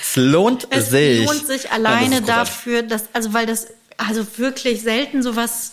Es 0.00 0.16
lohnt 0.16 0.66
Es 0.70 0.90
sich. 0.90 1.26
lohnt 1.26 1.46
sich 1.46 1.64
Ja, 1.64 1.70
das 1.70 1.72
alleine 1.78 2.16
ist 2.16 2.20
großartig. 2.26 2.26
dafür, 2.54 2.82
dass, 2.82 3.04
also 3.12 3.32
weil 3.34 3.46
das, 3.46 3.66
also 3.96 4.24
wirklich 4.38 4.82
selten 4.82 5.22
sowas, 5.22 5.72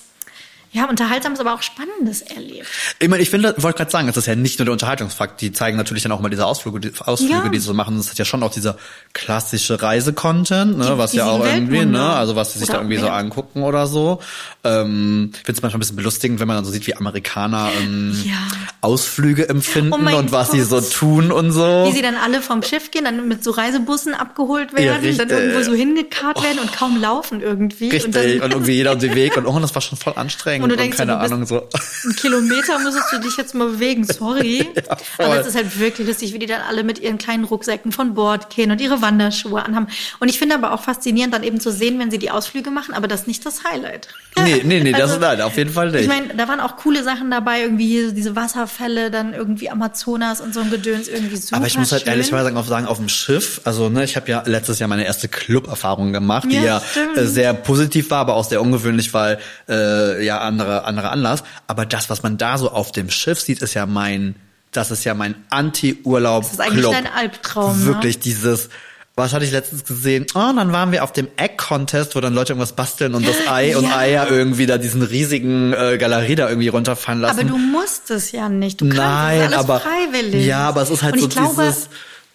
ja, 0.75 0.89
unterhaltsames, 0.89 1.39
aber 1.39 1.53
auch 1.53 1.61
Spannendes 1.61 2.21
erlebt. 2.21 2.67
Ich 2.99 3.07
meine, 3.07 3.23
ich 3.23 3.29
finde, 3.29 3.55
wollte 3.59 3.77
gerade 3.77 3.91
sagen, 3.91 4.07
es 4.09 4.17
ist 4.17 4.25
ja 4.27 4.35
nicht 4.35 4.59
nur 4.59 4.65
der 4.65 4.73
Unterhaltungsfakt. 4.73 5.39
Die 5.39 5.51
zeigen 5.53 5.77
natürlich 5.77 6.03
dann 6.03 6.11
auch 6.11 6.19
mal 6.19 6.29
diese 6.29 6.45
Ausflüge, 6.45 6.79
die, 6.81 6.91
Ausflüge, 6.99 7.33
Ja. 7.33 7.47
die 7.49 7.59
sie 7.59 7.65
so 7.65 7.73
machen. 7.73 7.95
Das 7.97 8.07
ist 8.07 8.19
ja 8.19 8.25
schon 8.25 8.43
auch 8.43 8.51
dieser 8.51 8.77
klassische 9.13 9.81
Reisecontent, 9.81 10.77
ne, 10.77 10.85
Die- 10.85 10.97
was 10.97 11.11
die 11.11 11.17
ja 11.17 11.25
auch 11.27 11.43
sieben 11.43 11.55
irgendwie, 11.55 11.73
Weltwunder. 11.77 11.99
ne, 12.09 12.13
also 12.15 12.35
was 12.35 12.53
sie 12.53 12.59
sich 12.59 12.67
Oder 12.69 12.79
da 12.79 12.83
irgendwie 12.83 12.97
so 12.99 13.07
angucken 13.09 13.63
oder 13.63 13.87
so. 13.87 14.19
Ähm, 14.63 15.29
ich 15.33 15.39
finde 15.39 15.51
es 15.53 15.61
manchmal 15.61 15.77
ein 15.77 15.79
bisschen 15.79 15.95
belustigend, 15.95 16.39
wenn 16.39 16.47
man 16.47 16.57
dann 16.57 16.65
so 16.65 16.71
sieht, 16.71 16.85
wie 16.87 16.95
Amerikaner 16.95 17.69
ähm, 17.81 18.13
Ja. 18.25 18.33
Ausflüge 18.81 19.47
empfinden 19.49 19.93
Oh 19.93 20.17
und 20.17 20.31
was 20.31 20.51
sie 20.51 20.59
Gott. 20.59 20.67
so 20.67 20.81
tun 20.81 21.31
und 21.31 21.51
so. 21.51 21.85
Wie 21.87 21.91
sie 21.93 22.01
dann 22.01 22.15
alle 22.15 22.41
vom 22.41 22.61
Schiff 22.63 22.91
gehen, 22.91 23.05
dann 23.05 23.27
mit 23.27 23.43
so 23.43 23.51
Reisebussen 23.51 24.13
abgeholt 24.13 24.73
werden, 24.75 25.01
richtig. 25.03 25.17
dann 25.17 25.29
irgendwo 25.29 25.63
so 25.63 25.73
hingekarrt 25.73 26.43
werden 26.43 26.59
und 26.59 26.71
kaum 26.73 26.99
laufen 26.99 27.41
irgendwie. 27.41 27.89
Richtig, 27.89 28.05
Und, 28.07 28.15
dann, 28.15 28.41
und 28.41 28.51
irgendwie 28.51 28.73
jeder 28.73 28.91
auf 28.93 28.97
den 28.99 29.15
Weg 29.15 29.37
und 29.37 29.45
oh, 29.45 29.57
das 29.59 29.73
war 29.73 29.81
schon 29.81 29.97
voll 29.97 30.13
anstrengend 30.15 30.64
Und 30.65 30.71
und, 30.71 30.77
du 30.77 30.83
denkst 30.83 30.97
so, 30.97 31.03
keine 31.03 31.13
du 31.13 31.19
bist- 31.19 31.31
Ahnung 31.33 31.45
so. 31.45 31.69
einen 32.03 32.15
Kilometer 32.15 32.79
müsstest 32.79 33.13
du 33.13 33.19
dich 33.19 33.37
jetzt 33.37 33.55
mal 33.55 33.67
bewegen, 33.69 34.03
sorry. 34.03 34.67
voll. 35.15 35.25
Aber 35.25 35.39
es 35.39 35.47
ist 35.47 35.55
halt 35.55 35.79
wirklich 35.79 36.07
lustig, 36.07 36.33
wie 36.33 36.39
die 36.39 36.45
dann 36.45 36.61
alle 36.61 36.83
mit 36.83 36.99
ihren 36.99 37.17
kleinen 37.17 37.43
Rucksäcken 37.45 37.91
von 37.91 38.13
Bord 38.13 38.49
gehen 38.49 38.71
und 38.71 38.81
ihre 38.81 39.01
Wanderschuhe 39.01 39.63
anhaben. 39.63 39.87
Und 40.19 40.29
ich 40.29 40.37
finde 40.39 40.55
aber 40.55 40.73
auch 40.73 40.81
faszinierend, 40.83 41.33
dann 41.33 41.43
eben 41.43 41.59
zu 41.59 41.71
sehen, 41.71 41.99
wenn 41.99 42.11
sie 42.11 42.17
die 42.19 42.31
Ausflüge 42.31 42.71
machen, 42.71 42.93
aber 42.93 43.07
das 43.07 43.21
ist 43.21 43.27
nicht 43.27 43.45
das 43.45 43.63
Highlight. 43.63 44.07
Nee, 44.37 44.61
nee, 44.65 44.81
nee, 44.81 44.91
das 44.93 45.01
Also, 45.01 45.13
ist 45.15 45.21
nein, 45.21 45.41
auf 45.41 45.55
jeden 45.57 45.71
Fall 45.71 45.91
nicht. 45.91 46.01
Ich 46.01 46.07
meine, 46.07 46.33
da 46.35 46.47
waren 46.47 46.59
auch 46.59 46.75
coole 46.77 47.03
Sachen 47.03 47.31
dabei, 47.31 47.61
irgendwie 47.61 48.11
diese 48.13 48.35
Wasserfälle, 48.35 49.11
dann 49.11 49.33
irgendwie 49.33 49.69
Amazonas 49.69 50.41
und 50.41 50.53
so 50.53 50.59
ein 50.61 50.69
Gedöns, 50.71 51.07
irgendwie 51.07 51.37
super 51.37 51.57
Aber 51.57 51.67
ich 51.67 51.77
muss 51.77 51.91
halt 51.91 52.03
schön. 52.03 52.11
ehrlich 52.11 52.31
mal 52.31 52.43
sagen, 52.43 52.57
auf, 52.57 52.67
sagen, 52.67 52.85
auf 52.87 52.97
dem 52.97 53.09
Schiff, 53.09 53.61
also 53.63 53.89
ne, 53.89 54.03
ich 54.03 54.15
habe 54.15 54.29
ja 54.29 54.43
letztes 54.45 54.79
Jahr 54.79 54.87
meine 54.89 55.05
erste 55.05 55.27
Club-Erfahrung 55.27 56.11
gemacht, 56.13 56.47
die 56.51 56.55
Ja, 56.55 56.81
ja, 57.15 57.21
äh, 57.21 57.25
sehr 57.25 57.53
positiv 57.53 58.09
war, 58.09 58.19
aber 58.19 58.35
auch 58.35 58.43
sehr 58.47 58.61
ungewöhnlich, 58.61 59.13
weil 59.13 59.39
äh, 59.69 60.25
ja 60.25 60.39
andere 60.61 60.85
andere 60.85 61.09
Anlass. 61.09 61.43
Aber 61.67 61.85
das, 61.85 62.09
was 62.09 62.23
man 62.23 62.37
da 62.37 62.57
so 62.57 62.71
auf 62.71 62.91
dem 62.91 63.09
Schiff 63.09 63.39
sieht, 63.39 63.61
ist 63.61 63.73
ja 63.73 63.85
mein, 63.85 64.35
das 64.71 64.91
ist 64.91 65.03
ja 65.03 65.13
mein 65.13 65.35
Anti-Urlaub. 65.49 66.43
Das 66.43 66.53
ist 66.53 66.61
eigentlich 66.61 66.85
dein 66.85 67.07
Albtraum, 67.07 67.79
ne? 67.79 67.85
Wirklich 67.85 68.19
dieses. 68.19 68.69
Was 69.17 69.31
hatte 69.31 69.45
ich 69.45 69.51
letztens 69.51 69.85
gesehen? 69.85 70.25
Oh, 70.35 70.51
dann 70.53 70.73
waren 70.73 70.91
wir 70.91 71.01
auf 71.01 71.13
dem 71.13 71.29
Egg-Contest, 71.37 72.17
wo 72.17 72.19
dann 72.19 72.33
Leute 72.33 72.51
irgendwas 72.51 72.73
basteln 72.73 73.15
und 73.15 73.25
das 73.25 73.35
Ei 73.49 73.77
und 73.77 73.85
Ja. 73.85 73.97
Eier 73.97 74.27
irgendwie 74.29 74.65
da 74.65 74.77
diesen 74.77 75.01
riesigen 75.03 75.71
äh, 75.71 75.97
Galerie 75.97 76.35
da 76.35 76.49
irgendwie 76.49 76.67
runterfallen 76.67 77.21
lassen. 77.21 77.39
Aber 77.39 77.47
du 77.49 77.57
musst 77.57 78.11
es 78.11 78.33
ja 78.33 78.49
nicht. 78.49 78.81
Du 78.81 78.85
kannst 78.87 78.97
Nein, 79.01 79.37
es 79.39 79.45
alles 79.45 79.57
aber- 79.57 79.79
freiwillig. 79.79 80.45
ja, 80.45 80.67
aber 80.67 80.81
es 80.81 80.89
ist 80.89 81.01
halt 81.01 81.13
Und 81.15 81.21
so 81.21 81.27
glaube, 81.29 81.63
dieses- 81.63 81.87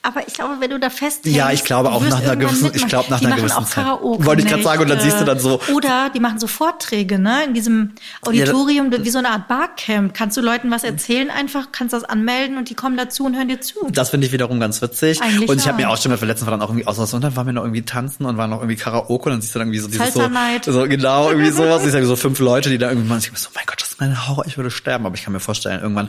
Aber 0.03 0.27
ich 0.27 0.33
glaube, 0.33 0.55
wenn 0.61 0.71
du 0.71 0.81
da 0.81 0.89
festhängst, 0.89 1.37
Ja, 1.37 1.51
ich 1.51 1.63
glaube 1.63 1.91
auch 1.93 2.01
nach 2.03 2.23
einer 2.23 2.35
gewissen- 2.35 2.69
ich 2.69 2.73
mitmachen. 2.73 2.89
glaube 2.89 3.11
nach 3.11 3.21
die 3.21 3.27
einer 3.27 3.37
gewissen 3.37 3.67
Zeit. 3.67 3.85
Karaoke. 3.85 4.25
Wollte 4.25 4.43
ich 4.43 4.49
gerade 4.49 4.63
sagen, 4.63 4.81
und 4.83 4.89
dann 4.89 4.99
siehst 5.01 5.21
du 5.21 5.25
dann 5.27 5.39
so- 5.39 5.61
Oder 5.75 6.09
die 6.15 6.21
machen 6.21 6.39
so 6.39 6.47
Vorträge, 6.47 7.19
ne? 7.19 7.45
In 7.45 7.53
diesem 7.53 7.93
Auditorium, 8.23 8.91
wie 8.91 9.11
so 9.11 9.19
eine 9.19 9.29
Art 9.29 9.47
Barcamp. 9.49 10.15
Kannst 10.15 10.39
du 10.39 10.41
Leuten 10.41 10.71
was 10.71 10.85
erzählen 10.85 11.29
einfach, 11.31 11.69
kannst 11.71 11.93
das 11.93 12.05
anmelden 12.05 12.57
und 12.57 12.71
die 12.71 12.75
kommen 12.75 12.97
dazu 12.97 13.27
und 13.27 13.37
hören 13.37 13.49
dir 13.49 13.61
zu. 13.61 13.75
Das 13.91 14.09
finde 14.09 14.27
ich 14.27 14.33
wiederum 14.33 14.59
ganz 14.59 14.81
witzig. 14.81 15.21
Eigentlich 15.21 15.51
und 15.51 15.61
ich 15.61 15.69
habe 15.69 15.77
mir 15.77 15.91
auch 15.91 15.99
schon 16.01 16.11
mal 16.11 16.19
letztens 16.27 16.47
war 16.47 16.53
dann 16.57 16.63
auch 16.63 16.71
irgendwie 16.71 16.87
aus 16.87 17.13
und 17.13 17.23
dann 17.23 17.37
waren 17.37 17.45
wir 17.47 17.53
noch 17.53 17.65
irgendwie 17.65 17.83
tanzen 17.83 18.25
und 18.25 18.39
waren 18.39 18.49
noch 18.49 18.61
irgendwie 18.61 18.77
Karaoke 18.77 19.27
und 19.27 19.33
dann 19.33 19.43
siehst 19.43 19.55
du 19.55 19.59
dann 19.59 19.69
irgendwie 19.69 19.81
so 19.81 19.89
dieses 19.89 20.15
so, 20.15 20.73
so 20.73 20.89
genau 20.89 21.29
irgendwie 21.29 21.51
sowas. 21.53 21.85
Ich 21.85 21.93
sage 21.93 22.07
so 22.07 22.17
fünf 22.17 22.39
Leute, 22.39 22.71
die 22.71 22.79
da 22.79 22.89
irgendwie 22.89 23.07
machen. 23.09 23.21
Ich 23.21 23.29
bin 23.31 23.37
so, 23.37 23.51
mein 23.55 23.65
Gott, 23.67 23.83
das 23.83 23.89
ist 23.91 24.01
mein 24.01 24.29
Horror, 24.29 24.47
ich 24.47 24.57
würde 24.57 24.71
sterben. 24.71 25.05
Aber 25.05 25.15
ich 25.15 25.25
kann 25.25 25.35
mir 25.35 25.41
vorstellen, 25.41 25.83
irgendwann 25.83 26.09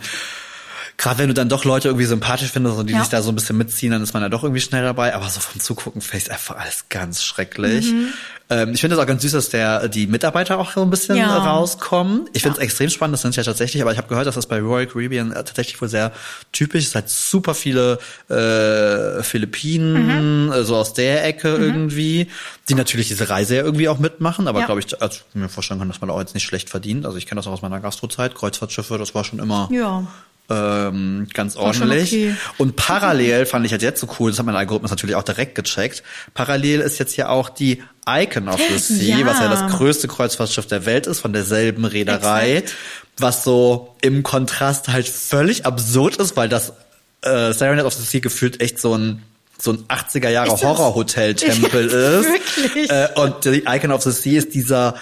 gerade 1.02 1.18
wenn 1.18 1.28
du 1.30 1.34
dann 1.34 1.50
doch 1.50 1.66
Leute 1.66 1.88
irgendwie 1.88 2.06
sympathisch 2.06 2.52
findest 2.52 2.78
und 2.78 2.88
die 2.88 2.94
Ja. 2.94 3.00
sich 3.00 3.10
da 3.10 3.22
so 3.24 3.32
ein 3.32 3.36
bisschen 3.36 3.58
mitziehen, 3.58 3.92
dann 3.92 4.04
ist 4.04 4.14
man 4.14 4.22
ja 4.22 4.30
doch 4.30 4.44
irgendwie 4.44 4.62
schnell 4.62 4.84
dabei. 4.84 5.16
Aber 5.16 5.28
so 5.30 5.40
vom 5.40 5.60
Zugucken 5.60 6.00
finde 6.02 6.26
ich 6.26 6.32
einfach 6.32 6.58
alles 6.58 6.86
ganz 6.90 7.24
schrecklich. 7.24 7.92
Mhm. 7.92 8.08
Ähm, 8.52 8.74
ich 8.74 8.82
finde 8.82 8.96
es 8.98 9.02
auch 9.02 9.08
ganz 9.08 9.22
süß, 9.24 9.32
dass 9.32 9.50
der, 9.50 9.88
die 9.88 10.06
Mitarbeiter 10.08 10.60
auch 10.60 10.74
so 10.74 10.82
ein 10.84 10.90
bisschen 10.90 11.16
Ja. 11.16 11.38
rauskommen. 11.38 12.30
Ich 12.34 12.44
finde 12.44 12.58
es 12.58 12.64
extrem 12.64 12.90
spannend, 12.90 13.14
das 13.14 13.22
sind 13.24 13.36
ja 13.36 13.44
tatsächlich, 13.44 13.82
aber 13.82 13.92
ich 13.94 13.98
habe 13.98 14.10
gehört, 14.10 14.28
dass 14.28 14.36
das 14.36 14.46
bei 14.46 14.60
Royal 14.60 14.86
Caribbean 14.88 15.32
äh, 15.32 15.36
tatsächlich 15.44 15.82
wohl 15.82 15.88
sehr 15.90 16.12
typisch 16.52 16.84
ist. 16.84 16.94
Halt 16.96 17.10
super 17.10 17.54
viele 17.56 17.98
äh, 18.30 19.24
Philippinen, 19.24 20.46
Mhm. 20.48 20.52
äh, 20.52 20.64
so 20.64 20.76
aus 20.76 20.94
der 20.94 21.26
Ecke 21.26 21.50
irgendwie, 21.56 22.28
die 22.70 22.76
natürlich 22.76 23.08
diese 23.08 23.30
Reise 23.30 23.56
ja 23.56 23.64
irgendwie 23.64 23.90
auch 23.90 24.00
mitmachen, 24.00 24.48
aber 24.48 24.60
Ja. 24.60 24.66
glaube 24.66 24.82
ich, 24.82 25.02
also 25.02 25.20
ich 25.30 25.36
mir 25.36 25.50
vorstellen 25.50 25.80
kann, 25.80 25.88
dass 25.90 26.02
man 26.02 26.10
auch 26.10 26.20
jetzt 26.20 26.34
nicht 26.34 26.44
schlecht 26.46 26.70
verdient. 26.70 27.06
Also 27.06 27.18
ich 27.18 27.26
kenne 27.26 27.40
das 27.40 27.48
auch 27.48 27.54
aus 27.54 27.62
meiner 27.62 27.80
Gastrozeit, 27.80 28.36
Kreuzfahrtschiffe, 28.36 28.98
das 28.98 29.16
war 29.16 29.24
schon 29.24 29.40
immer 29.40 29.68
Ja. 29.72 30.06
Ähm, 30.52 31.28
ganz 31.34 31.56
ordentlich. 31.56 32.12
okay. 32.14 32.36
Und 32.58 32.76
parallel 32.76 33.46
fand 33.46 33.66
ich 33.66 33.72
halt 33.72 33.82
jetzt 33.82 34.00
so 34.02 34.08
cool, 34.20 34.32
das 34.32 34.40
hat 34.40 34.46
mein 34.46 34.56
Algorithmus 34.56 34.92
natürlich 34.92 35.16
auch 35.16 35.24
direkt 35.24 35.56
gecheckt. 35.56 36.04
Parallel 36.34 36.82
ist 36.82 37.00
jetzt 37.00 37.16
ja 37.18 37.30
auch 37.30 37.50
die 37.50 37.82
Icon 38.08 38.50
of 38.50 38.60
the 38.60 38.78
Sea, 38.96 39.20
Ja. 39.20 39.26
was 39.26 39.40
ja 39.40 39.48
das 39.48 39.72
größte 39.78 40.08
Kreuzfahrtschiff 40.08 40.68
der 40.68 40.86
Welt 40.86 41.08
ist, 41.08 41.20
von 41.20 41.34
derselben 41.34 41.86
Reederei, 41.86 42.58
Exakt. 42.58 42.76
was 43.18 43.44
so 43.44 43.96
im 44.02 44.24
Kontrast 44.24 44.90
halt 44.90 45.08
völlig 45.08 45.66
absurd 45.66 46.18
ist, 46.18 46.36
weil 46.36 46.50
das 46.50 46.74
äh, 47.22 47.54
Serenade 47.54 47.86
of 47.86 47.94
the 47.94 48.04
Sea 48.04 48.20
gefühlt 48.20 48.62
echt 48.62 48.80
so 48.80 48.96
ein 48.98 49.24
so 49.64 49.74
ein 49.74 49.84
80er 49.90 50.30
Jahre 50.30 50.48
Ist 50.48 50.64
das? 50.64 50.64
Horrorhotel-Tempel 50.64 51.86
ist. 51.86 52.28
Wirklich? 52.28 52.90
Äh, 52.90 53.10
und 53.16 53.46
die 53.46 53.64
Icon 53.68 53.92
of 53.92 54.02
the 54.02 54.10
Sea 54.12 54.40
ist 54.40 54.56
dieser 54.56 54.96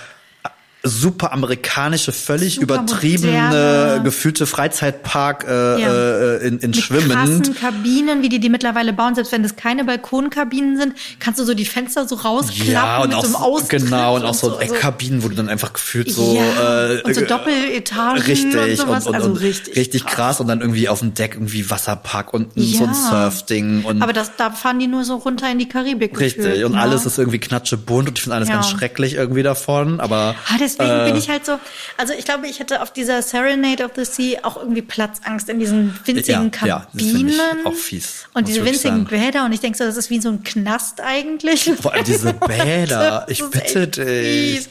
super 0.81 1.33
amerikanische, 1.33 2.13
völlig 2.13 2.55
Super 2.55 2.63
übertriebene, 2.75 3.33
moderne. 3.33 4.01
gefühlte 4.03 4.45
Freizeitpark 4.45 5.43
äh, 5.45 5.81
Ja. 5.81 5.93
äh, 6.35 6.47
in, 6.47 6.59
in 6.59 6.69
Mit 6.71 6.77
schwimmend. 6.81 7.11
krassen 7.11 7.55
Kabinen, 7.55 8.21
wie 8.21 8.29
die 8.29 8.39
die 8.39 8.47
mittlerweile 8.47 8.93
bauen, 8.93 9.13
selbst 9.13 9.33
wenn 9.33 9.43
das 9.43 9.57
keine 9.57 9.83
Balkonkabinen 9.83 10.77
sind, 10.77 10.93
kannst 11.19 11.37
du 11.39 11.43
so 11.43 11.53
die 11.53 11.65
Fenster 11.65 12.07
so 12.07 12.15
rausklappen 12.15 12.71
Ja, 12.71 12.99
und 13.01 13.09
mit 13.09 13.17
auch 13.17 13.21
so 13.23 13.27
einem 13.27 13.33
so, 13.33 13.39
Austritt 13.39 13.83
genau, 13.83 14.15
und 14.15 14.23
auch 14.23 14.33
so, 14.33 14.55
also- 14.57 14.61
Eckkabinen, 14.73 15.21
wo 15.21 15.27
du 15.27 15.35
dann 15.35 15.49
einfach 15.49 15.73
gefühlt 15.73 16.09
so 16.11 16.33
Ja, 16.35 16.91
äh, 16.93 17.01
und 17.01 17.13
so 17.13 17.21
äh, 17.21 17.27
Doppeletagen 17.27 18.21
richtig 18.21 18.55
und 18.55 18.77
sowas, 18.77 19.05
und, 19.05 19.15
und, 19.15 19.21
also 19.21 19.31
richtig 19.33 19.75
richtig 19.75 20.05
krass. 20.05 20.39
und 20.39 20.47
dann 20.47 20.61
irgendwie 20.61 20.87
auf 20.87 20.99
dem 20.99 21.13
Deck 21.13 21.33
irgendwie 21.33 21.69
Wasserpark 21.69 22.33
und 22.33 22.55
ein- 22.55 22.63
so 22.63 22.85
ein 22.85 22.91
Ja. 22.91 23.09
Surfding 23.29 23.83
und 23.83 24.01
Aber 24.01 24.13
das, 24.13 24.31
da 24.37 24.49
fahren 24.51 24.79
die 24.79 24.87
nur 24.87 25.03
so 25.03 25.15
runter 25.17 25.51
in 25.51 25.59
die 25.59 25.67
Karibik. 25.67 26.17
richtig 26.17 26.37
gefühlt, 26.45 26.63
und 26.63 26.71
ne? 26.73 26.79
alles 26.81 27.05
ist 27.05 27.17
irgendwie 27.17 27.39
knatschebunt 27.39 28.07
und 28.07 28.17
ich 28.17 28.23
finde 28.23 28.37
alles 28.37 28.47
Ja. 28.47 28.55
ganz 28.55 28.69
schrecklich 28.69 29.15
irgendwie 29.15 29.43
davon, 29.43 29.99
aber 29.99 30.35
Ah, 30.47 30.57
deswegen 30.77 30.99
äh, 31.01 31.05
bin 31.05 31.15
ich 31.15 31.29
halt 31.29 31.45
so, 31.45 31.59
also 31.97 32.13
ich 32.13 32.25
glaube, 32.25 32.47
ich 32.47 32.59
hätte 32.59 32.81
auf 32.81 32.91
dieser 32.93 33.21
Serenade 33.21 33.83
of 33.85 33.91
the 33.95 34.05
Sea 34.05 34.39
auch 34.43 34.57
irgendwie 34.57 34.81
Platzangst 34.81 35.49
in 35.49 35.59
diesen 35.59 35.97
winzigen 36.05 36.51
Ja, 36.61 36.67
ja, 36.67 36.87
das 36.93 37.01
Kabinen. 37.03 37.39
auch 37.65 37.73
fies, 37.73 38.25
Und 38.33 38.47
diese 38.47 38.63
winzigen 38.65 39.05
sagen. 39.05 39.05
Bäder 39.05 39.45
und 39.45 39.51
ich 39.51 39.59
denke 39.59 39.77
so, 39.77 39.83
das 39.83 39.97
ist 39.97 40.09
wie 40.09 40.21
so 40.21 40.29
ein 40.29 40.43
Knast 40.43 41.01
eigentlich. 41.01 41.71
Vor 41.81 41.93
allem 41.93 42.03
diese 42.05 42.33
Bäder, 42.47 43.25
ich 43.29 43.43
bitte 43.49 43.87
dich. 43.87 44.57
fies. 44.65 44.69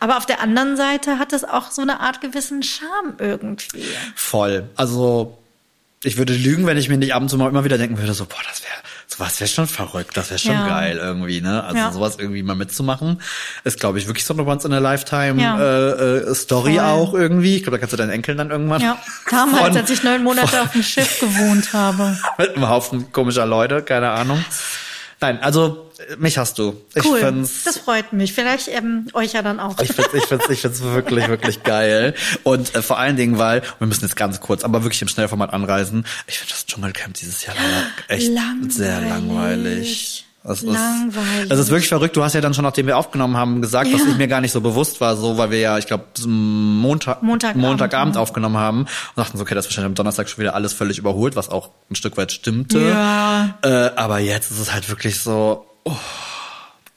Aber 0.00 0.16
auf 0.16 0.26
der 0.26 0.40
anderen 0.40 0.76
Seite 0.76 1.18
hat 1.18 1.32
es 1.32 1.44
auch 1.44 1.70
so 1.70 1.82
eine 1.82 2.00
Art 2.00 2.20
gewissen 2.20 2.62
Charme 2.62 3.14
irgendwie. 3.18 3.84
Voll. 4.14 4.68
Also 4.76 5.36
ich 6.04 6.16
würde 6.16 6.32
lügen, 6.34 6.66
wenn 6.66 6.76
ich 6.76 6.88
mir 6.88 6.96
nicht 6.98 7.14
ab 7.14 7.22
und 7.22 7.28
zu 7.28 7.36
mal 7.36 7.48
immer 7.48 7.64
wieder 7.64 7.78
denken 7.78 7.98
würde, 7.98 8.12
so, 8.14 8.24
boah, 8.24 8.38
das 8.48 8.62
wäre, 8.62 8.72
sowas 9.10 9.40
wäre 9.40 9.48
schon 9.48 9.66
verrückt, 9.66 10.16
das 10.18 10.28
wäre 10.30 10.38
schon 10.38 10.52
Ja. 10.52 10.68
geil 10.68 10.98
irgendwie, 10.98 11.40
ne? 11.40 11.64
Also 11.64 11.76
Ja. 11.78 11.90
sowas 11.92 12.16
irgendwie 12.18 12.42
mal 12.42 12.54
mitzumachen, 12.54 13.22
ist, 13.64 13.80
glaube 13.80 13.98
ich, 13.98 14.06
wirklich 14.06 14.24
so 14.26 14.34
eine 14.34 14.44
Once 14.46 14.64
in 14.66 14.72
a 14.74 14.78
Lifetime 14.78 15.40
Ja. 15.42 15.58
äh, 15.58 16.18
äh, 16.18 16.34
Story 16.34 16.74
Voll. 16.74 16.84
auch 16.84 17.14
irgendwie. 17.14 17.56
Ich 17.56 17.62
glaube, 17.62 17.78
da 17.78 17.80
kannst 17.80 17.94
du 17.94 17.96
deinen 17.96 18.10
Enkeln 18.10 18.36
dann 18.36 18.50
irgendwann 18.50 18.82
Ja, 18.82 18.98
damals, 19.30 19.68
von- 19.68 19.76
als 19.78 19.90
ich 19.90 20.02
neun 20.02 20.22
Monate 20.22 20.60
auf 20.60 20.72
dem 20.72 20.82
Schiff 20.82 21.20
gewohnt 21.20 21.72
habe. 21.72 22.16
mit 22.38 22.54
einem 22.54 22.68
Haufen 22.68 23.10
komischer 23.10 23.46
Leute, 23.46 23.82
keine 23.82 24.10
Ahnung. 24.10 24.44
Nein, 25.20 25.40
also 25.42 25.90
äh, 25.98 26.16
mich 26.16 26.38
hast 26.38 26.58
du. 26.58 26.80
Ich 26.94 27.04
Cool, 27.04 27.20
find's, 27.20 27.64
das 27.64 27.78
freut 27.78 28.12
mich. 28.12 28.32
Vielleicht 28.32 28.68
ähm, 28.68 29.08
euch 29.14 29.32
ja 29.32 29.42
dann 29.42 29.58
auch. 29.58 29.80
Ich 29.80 29.92
find's, 29.92 30.14
ich 30.14 30.24
find's, 30.24 30.48
ich 30.48 30.60
find's 30.60 30.82
wirklich, 30.82 31.28
wirklich 31.28 31.62
geil. 31.62 32.14
Und 32.44 32.74
äh, 32.74 32.82
vor 32.82 32.98
allen 32.98 33.16
Dingen, 33.16 33.38
weil, 33.38 33.62
wir 33.78 33.86
müssen 33.86 34.04
jetzt 34.04 34.16
ganz 34.16 34.40
kurz, 34.40 34.64
aber 34.64 34.84
wirklich 34.84 35.02
im 35.02 35.08
Schnellformat 35.08 35.52
anreisen, 35.52 36.06
ich 36.26 36.38
finde 36.38 36.52
das 36.52 36.66
Dschungelcamp 36.66 37.14
dieses 37.14 37.44
Jahr 37.44 37.56
leider 37.56 37.86
echt 38.08 38.32
Langweilig. 38.32 38.72
sehr 38.74 39.00
langweilig. 39.00 40.17
Es 40.44 40.62
ist, 40.62 40.72
Langweilig. 40.72 41.50
es 41.50 41.58
ist 41.58 41.68
wirklich 41.70 41.88
verrückt. 41.88 42.16
Du 42.16 42.22
hast 42.22 42.32
ja 42.34 42.40
dann 42.40 42.54
schon, 42.54 42.64
nachdem 42.64 42.86
wir 42.86 42.96
aufgenommen 42.96 43.36
haben, 43.36 43.60
gesagt, 43.60 43.92
dass 43.92 44.00
Ja. 44.00 44.06
ich 44.08 44.16
mir 44.16 44.28
gar 44.28 44.40
nicht 44.40 44.52
so 44.52 44.60
bewusst 44.60 45.00
war, 45.00 45.16
so, 45.16 45.36
weil 45.36 45.50
wir 45.50 45.58
ja, 45.58 45.78
ich 45.78 45.86
glaube, 45.86 46.04
Montag, 46.26 47.22
Montagabend, 47.22 47.62
Montagabend 47.62 48.14
ja. 48.16 48.22
aufgenommen 48.22 48.56
haben 48.56 48.80
und 48.82 48.88
dachten 49.16 49.36
so, 49.36 49.42
okay, 49.42 49.54
das 49.54 49.66
ist 49.66 49.70
wahrscheinlich 49.72 49.88
am 49.90 49.94
Donnerstag 49.96 50.28
schon 50.28 50.38
wieder 50.40 50.54
alles 50.54 50.72
völlig 50.72 50.98
überholt, 50.98 51.36
was 51.36 51.48
auch 51.50 51.70
ein 51.90 51.96
Stück 51.96 52.16
weit 52.16 52.32
stimmte. 52.32 52.80
Ja. 52.80 53.58
Äh, 53.62 53.90
aber 53.96 54.20
jetzt 54.20 54.50
ist 54.50 54.60
es 54.60 54.72
halt 54.72 54.88
wirklich 54.88 55.20
so, 55.20 55.66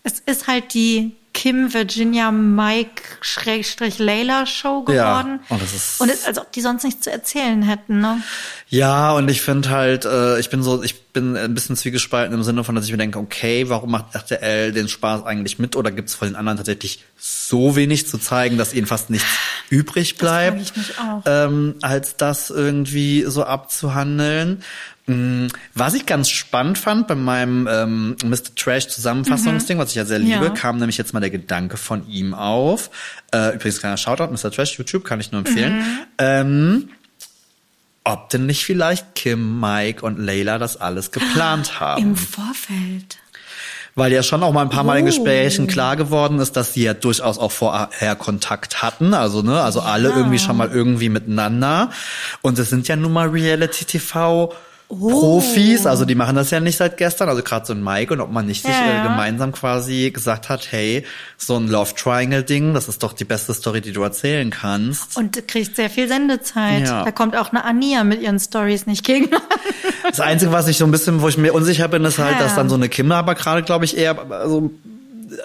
Es 0.03 0.19
ist 0.19 0.47
halt 0.47 0.73
die 0.73 1.11
Kim 1.33 1.73
Virginia 1.73 2.31
Mike 2.31 3.03
Schrägstrich 3.21 3.99
Layla 3.99 4.45
Show 4.45 4.85
Ja, 4.89 5.21
geworden. 5.21 5.39
und 5.49 5.61
das 5.61 5.73
ist- 5.73 6.01
und 6.01 6.09
es, 6.09 6.25
als 6.25 6.37
ob 6.37 6.51
die 6.51 6.61
sonst 6.61 6.83
nichts 6.83 7.01
zu 7.05 7.11
erzählen 7.11 7.61
hätten, 7.63 7.99
ne? 8.01 8.21
Ja, 8.67 9.11
und 9.13 9.29
ich 9.29 9.41
finde 9.41 9.69
halt, 9.69 10.05
äh, 10.05 10.39
ich 10.39 10.49
bin 10.49 10.61
so, 10.63 10.81
ich 10.83 11.01
bin 11.11 11.35
ein 11.35 11.53
bisschen 11.53 11.75
zwiegespalten 11.75 12.33
im 12.33 12.43
Sinne 12.43 12.63
von, 12.63 12.73
dass 12.75 12.85
ich 12.85 12.91
mir 12.91 12.97
denke, 12.97 13.19
okay, 13.19 13.67
warum 13.69 13.91
macht 13.91 14.13
RTL 14.15 14.71
den 14.71 14.87
Spaß 14.87 15.25
eigentlich 15.25 15.59
mit 15.59 15.75
oder 15.75 15.91
gibt 15.91 16.09
es 16.09 16.15
von 16.15 16.27
den 16.29 16.35
anderen 16.35 16.57
tatsächlich 16.57 17.03
so 17.17 17.75
wenig 17.75 18.07
zu 18.07 18.17
zeigen, 18.17 18.57
dass 18.57 18.73
ihnen 18.73 18.87
fast 18.87 19.09
nichts 19.09 19.27
übrig 19.69 20.17
bleibt, 20.17 20.67
frag 20.69 20.71
ich 20.71 20.77
mich 20.77 20.99
auch. 20.99 21.21
Ähm, 21.25 21.75
als 21.81 22.15
das 22.17 22.49
irgendwie 22.49 23.23
so 23.27 23.43
abzuhandeln. 23.43 24.63
Mm, 25.07 25.47
Was 25.73 25.93
ich 25.95 26.05
ganz 26.05 26.29
spannend 26.29 26.77
fand 26.77 27.07
bei 27.07 27.15
meinem 27.15 27.67
ähm, 27.69 28.15
Mr. 28.23 28.53
Trash 28.55 28.87
Zusammenfassungsding, 28.87 29.77
was 29.77 29.89
ich 29.89 29.95
ja 29.95 30.05
sehr 30.05 30.19
liebe, 30.19 30.45
Ja. 30.45 30.49
kam 30.51 30.77
nämlich 30.77 30.97
jetzt 30.97 31.13
mal 31.13 31.19
der 31.19 31.31
Gedanke 31.31 31.77
von 31.77 32.07
ihm 32.07 32.33
auf. 32.33 32.91
Äh, 33.33 33.55
übrigens 33.55 33.79
kleiner 33.79 33.97
Shoutout, 33.97 34.31
Mr. 34.31 34.51
Trash 34.51 34.77
YouTube, 34.77 35.03
kann 35.03 35.19
ich 35.19 35.31
nur 35.31 35.39
empfehlen. 35.39 35.83
Ähm, 36.17 36.89
ob 38.03 38.29
denn 38.29 38.45
nicht 38.45 38.65
vielleicht 38.65 39.15
Kim, 39.15 39.59
Mike 39.59 40.05
und 40.05 40.17
Layla 40.19 40.57
das 40.57 40.77
alles 40.77 41.11
geplant 41.11 41.79
haben. 41.79 42.01
Im 42.01 42.15
Vorfeld. 42.15 43.17
Weil 43.93 44.13
ja 44.13 44.23
schon 44.23 44.41
auch 44.41 44.53
mal 44.53 44.61
ein 44.61 44.69
paar 44.69 44.83
Mal 44.85 44.97
in 44.99 45.03
Oh. 45.03 45.07
Gesprächen 45.07 45.67
klar 45.67 45.97
geworden 45.97 46.39
ist, 46.39 46.55
dass 46.55 46.73
sie 46.73 46.83
ja 46.83 46.93
durchaus 46.93 47.37
auch 47.37 47.51
vorher 47.51 48.15
Kontakt 48.15 48.81
hatten. 48.81 49.13
Also, 49.13 49.41
ne, 49.41 49.61
also 49.61 49.81
alle 49.81 50.09
irgendwie 50.09 50.39
schon 50.39 50.55
mal 50.57 50.71
irgendwie 50.71 51.09
miteinander. 51.09 51.89
Und 52.41 52.57
es 52.57 52.69
sind 52.69 52.87
ja 52.87 52.95
nun 52.95 53.11
mal 53.11 53.27
Reality-TV. 54.91 55.19
Profis, 55.19 55.85
also 55.85 56.05
die 56.05 56.15
machen 56.15 56.35
das 56.35 56.51
ja 56.51 56.59
nicht 56.59 56.77
seit 56.77 56.97
gestern, 56.97 57.29
also 57.29 57.41
gerade 57.43 57.65
so 57.65 57.73
ein 57.73 57.83
Mike 57.83 58.13
und 58.13 58.19
ob 58.21 58.31
man 58.31 58.45
nicht 58.45 58.61
sich 58.63 58.71
Ja, 58.71 58.85
äh, 58.85 58.95
ja. 58.97 59.03
gemeinsam 59.03 59.51
quasi 59.51 60.11
gesagt 60.11 60.49
hat, 60.49 60.71
hey, 60.71 61.05
so 61.37 61.55
ein 61.57 61.67
Love 61.67 61.93
Triangle 61.95 62.43
Ding, 62.43 62.73
das 62.73 62.87
ist 62.89 63.01
doch 63.03 63.13
die 63.13 63.25
beste 63.25 63.53
Story, 63.53 63.81
die 63.81 63.91
du 63.93 64.01
erzählen 64.03 64.49
kannst. 64.49 65.17
Und 65.17 65.47
kriegt 65.47 65.75
sehr 65.75 65.89
viel 65.89 66.07
Sendezeit. 66.07 66.87
Ja. 66.87 67.03
Da 67.03 67.11
kommt 67.11 67.35
auch 67.37 67.51
eine 67.51 67.63
Ania 67.63 68.03
mit 68.03 68.21
ihren 68.21 68.39
Stories 68.39 68.85
nicht 68.85 69.03
gegen. 69.05 69.29
Das 70.03 70.19
Einzige, 70.19 70.51
was 70.51 70.67
ich 70.67 70.77
so 70.77 70.85
ein 70.85 70.91
bisschen, 70.91 71.21
wo 71.21 71.27
ich 71.29 71.37
mir 71.37 71.53
unsicher 71.53 71.87
bin, 71.87 72.03
ist 72.05 72.17
halt, 72.17 72.33
Ja. 72.37 72.39
dass 72.43 72.55
dann 72.55 72.69
so 72.69 72.75
eine 72.75 72.89
Kim 72.89 73.11
aber 73.11 73.35
gerade, 73.35 73.61
glaube 73.63 73.85
ich, 73.85 73.95
eher 73.95 74.15
so 74.47 74.71
äh, 75.29 75.35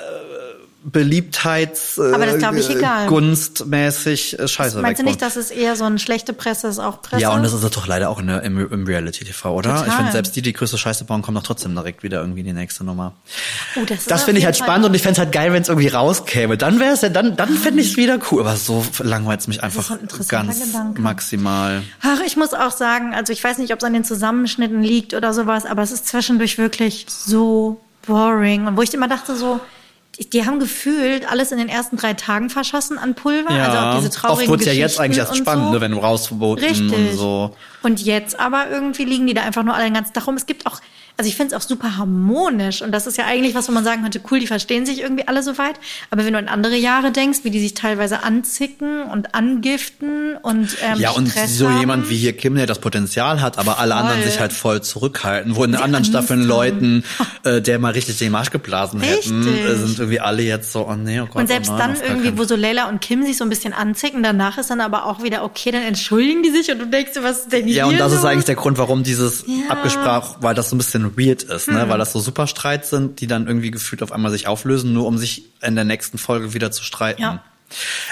Beliebtheits, 0.88 1.99
äh, 1.99 2.12
Aber 2.14 2.27
das 2.27 2.38
glaub 2.38 2.55
ich 2.55 2.70
egal. 2.70 3.09
gunstmäßig 3.09 4.38
äh, 4.38 4.46
Scheiße 4.46 4.81
Meinst 4.81 5.01
du 5.01 5.05
nicht, 5.05 5.20
dass 5.20 5.35
es 5.35 5.51
eher 5.51 5.75
so 5.75 5.83
eine 5.85 5.99
schlechte 5.99 6.33
Presse 6.33 6.68
ist, 6.68 6.79
auch 6.79 7.03
Presse? 7.03 7.22
Ja, 7.22 7.31
und 7.35 7.42
das 7.42 7.53
ist 7.53 7.64
es 7.64 7.70
doch 7.72 7.88
leider 7.88 8.09
auch 8.09 8.20
in 8.20 8.29
der, 8.29 8.42
im, 8.44 8.59
im 8.70 8.87
Reality-TV, 8.87 9.53
oder? 9.53 9.70
Total. 9.70 9.88
Ich 9.88 9.94
finde, 9.94 10.12
selbst 10.12 10.37
die, 10.37 10.42
die 10.42 10.53
größte 10.53 10.79
Scheiße 10.79 11.05
bauen, 11.05 11.22
kommen 11.22 11.35
doch 11.35 11.42
trotzdem 11.42 11.75
direkt 11.75 12.05
wieder 12.05 12.20
irgendwie 12.20 12.40
in 12.40 12.46
die 12.46 12.53
nächste 12.53 12.85
Nummer. 12.85 13.14
oh, 13.77 13.85
das 13.85 14.05
Das 14.05 14.22
finde 14.22 14.38
ich 14.38 14.44
halt 14.44 14.57
Fall- 14.57 14.66
spannend 14.66 14.87
und 14.87 14.94
ich 14.94 15.03
fände 15.03 15.14
es 15.14 15.18
halt 15.18 15.33
geil, 15.33 15.53
wenn 15.53 15.62
es 15.62 15.68
irgendwie 15.68 15.88
rauskäme. 15.88 16.57
Dann 16.57 16.79
wäre 16.79 16.94
es 16.94 17.01
ja, 17.01 17.09
dann, 17.09 17.35
dann 17.37 17.49
fände 17.57 17.81
ich 17.81 17.90
es 17.90 17.96
wieder 17.96 18.18
cool. 18.31 18.42
Aber 18.42 18.55
so 18.55 18.85
langweilt 19.01 19.40
es 19.40 19.49
mich 19.49 19.62
einfach 19.64 19.90
ein 19.90 20.09
ganz 20.29 20.61
Gedanke. 20.64 21.01
maximal. 21.01 21.83
Ach, 22.03 22.20
ich 22.25 22.37
muss 22.37 22.55
auch 22.55 22.70
sagen, 22.70 23.12
also 23.12 23.33
ich 23.33 23.42
weiß 23.42 23.59
nicht, 23.59 23.72
ob 23.72 23.81
es 23.81 23.85
an 23.85 23.92
den 23.92 24.05
Zusammenschnitten 24.05 24.83
liegt 24.83 25.14
oder 25.14 25.35
sowas, 25.35 25.66
aber 25.66 25.83
es 25.83 25.90
ist 25.90 26.07
zwischendurch 26.07 26.59
wirklich 26.59 27.07
so 27.09 27.81
boring. 28.07 28.66
Und 28.68 28.77
wo 28.77 28.83
ich 28.83 28.94
immer 28.94 29.09
dachte 29.09 29.35
so, 29.35 29.59
die, 30.18 30.31
die 30.31 30.46
haben 30.46 30.59
gefühlt 30.61 31.31
alles 31.31 31.52
in 31.52 31.59
den 31.59 31.68
ersten 31.68 31.96
drei 31.96 32.14
Tagen 32.14 32.50
verschossen 32.50 32.98
an 32.98 33.14
Pulver. 33.14 33.50
also 33.50 33.79
auch 33.79 33.98
diese 33.98 34.11
traurigen 34.11 34.50
oft 34.52 34.61
wird's 34.61 34.66
ja 34.66 34.72
jetzt 34.72 34.98
eigentlich 34.98 35.18
erst 35.18 35.37
spannend, 35.37 35.66
so. 35.66 35.72
ne, 35.72 35.81
wenn 35.81 35.92
du 35.92 35.98
rausverboten 35.98 36.64
Richtig. 36.64 36.92
und 36.92 37.16
so. 37.16 37.57
Und 37.83 38.00
jetzt 38.02 38.38
aber 38.38 38.70
irgendwie 38.70 39.05
liegen 39.05 39.26
die 39.26 39.35
da 39.35 39.42
einfach 39.42 39.62
nur 39.62 39.74
alle 39.74 39.85
den 39.85 39.94
ganzen 39.94 40.12
Tag 40.12 40.26
rum. 40.26 40.37
Es 40.37 40.46
gibt 40.46 40.66
auch 40.66 40.81
also 41.18 41.29
ich 41.29 41.37
finde 41.37 41.55
es 41.55 41.62
auch 41.62 41.66
super 41.66 41.96
harmonisch 41.96 42.83
und 42.83 42.92
das 42.92 43.07
ist 43.07 43.16
ja 43.16 43.24
eigentlich 43.24 43.55
was, 43.55 43.68
wo 43.68 43.72
man 43.72 43.85
sagen 43.85 44.02
könnte, 44.02 44.20
cool, 44.31 44.38
die 44.40 44.46
verstehen 44.46 44.85
sich 44.85 45.00
irgendwie 45.00 45.26
alle 45.26 45.42
so 45.42 45.57
weit. 45.59 45.76
Aber 46.11 46.24
wenn 46.26 46.33
du 46.35 46.38
an 46.38 46.48
andere 46.48 46.76
Jahre 46.76 47.11
denkst, 47.11 47.38
wie 47.42 47.50
die 47.50 47.61
sich 47.61 47.74
teilweise 47.74 48.22
anzicken 48.22 49.02
und 49.05 49.35
angiften 49.35 50.37
und 50.42 50.76
ähm, 50.83 50.98
Ja, 51.00 51.11
und 51.12 51.29
Stress 51.29 51.57
so 51.57 51.68
haben. 51.70 51.81
jemand 51.81 52.11
wie 52.11 52.16
hier 52.16 52.37
Kim, 52.37 52.55
der 52.55 52.66
das 52.66 52.79
Potenzial 52.81 53.40
hat, 53.40 53.59
aber 53.59 53.79
alle 53.79 53.92
Voll. 53.94 54.02
anderen 54.02 54.22
sich 54.24 54.38
halt 54.40 54.52
voll 54.52 54.83
zurückhalten, 54.83 55.57
wo 55.57 55.64
in 55.64 55.72
den 55.72 55.81
anderen 55.81 55.96
Angst 56.05 56.11
Staffeln 56.11 56.40
haben. 56.40 56.48
Leuten, 56.48 57.05
äh, 57.44 57.61
der 57.62 57.79
mal 57.79 57.92
richtig 57.92 58.18
den 58.18 58.33
Marsch 58.33 58.50
geblasen 58.50 59.00
hätten, 59.00 59.42
Richtig. 59.42 59.64
äh, 59.64 59.74
sind 59.76 59.98
irgendwie 59.98 60.20
alle 60.20 60.42
jetzt 60.42 60.72
so, 60.72 60.87
oh 60.87 60.94
nee, 60.96 61.20
oh 61.20 61.26
Gott. 61.26 61.37
Und 61.37 61.46
selbst 61.46 61.70
oh 61.70 61.76
nein, 61.76 61.94
dann 61.94 62.02
irgendwie, 62.02 62.29
keinen 62.29 62.38
wo 62.38 62.44
so 62.44 62.57
Leila 62.57 62.88
und 62.88 63.00
Kim 63.00 63.24
sich 63.24 63.37
so 63.37 63.44
ein 63.44 63.48
bisschen 63.50 63.72
anzicken, 63.72 64.22
danach 64.22 64.59
ist 64.59 64.70
dann 64.70 64.81
aber 64.81 65.07
auch 65.07 65.22
wieder 65.22 65.44
okay, 65.44 65.70
dann 65.70 65.83
entschuldigen 65.83 66.42
die 66.42 66.50
sich 66.50 66.70
und 66.70 66.79
du 66.79 66.87
denkst 66.87 67.12
dir, 67.14 67.22
was 67.22 67.38
ist 67.40 67.52
denn 67.52 67.66
hier 67.66 67.76
Ja, 67.76 67.87
und 67.87 67.98
das 67.98 68.12
los? 68.12 68.20
ist 68.20 68.24
eigentlich 68.26 68.44
der 68.44 68.55
Grund, 68.57 68.79
warum 68.79 69.02
dieses 69.02 69.44
Ja. 69.46 69.70
abgesprach, 69.70 70.37
weil 70.40 70.55
das 70.55 70.70
so 70.70 70.76
ein 70.76 70.79
bisschen 70.79 71.06
weird 71.16 71.42
ist, 71.42 71.66
Hm. 71.66 71.75
ne? 71.75 71.88
Weil 71.88 71.99
das 71.99 72.12
so 72.12 72.21
Superstreits 72.21 72.90
sind, 72.90 73.21
die 73.21 73.27
dann 73.27 73.47
irgendwie 73.47 73.71
gefühlt 73.71 74.03
auf 74.03 74.12
einmal 74.12 74.31
sich 74.31 74.47
auflösen, 74.47 74.92
nur 74.92 75.07
um 75.07 75.19
sich 75.19 75.45
in 75.62 75.75
der 75.75 75.85
nächsten 75.85 76.19
Folge 76.19 76.55
wieder 76.55 76.71
zu 76.73 76.83
streiten. 76.85 77.23
Ja. 77.23 77.42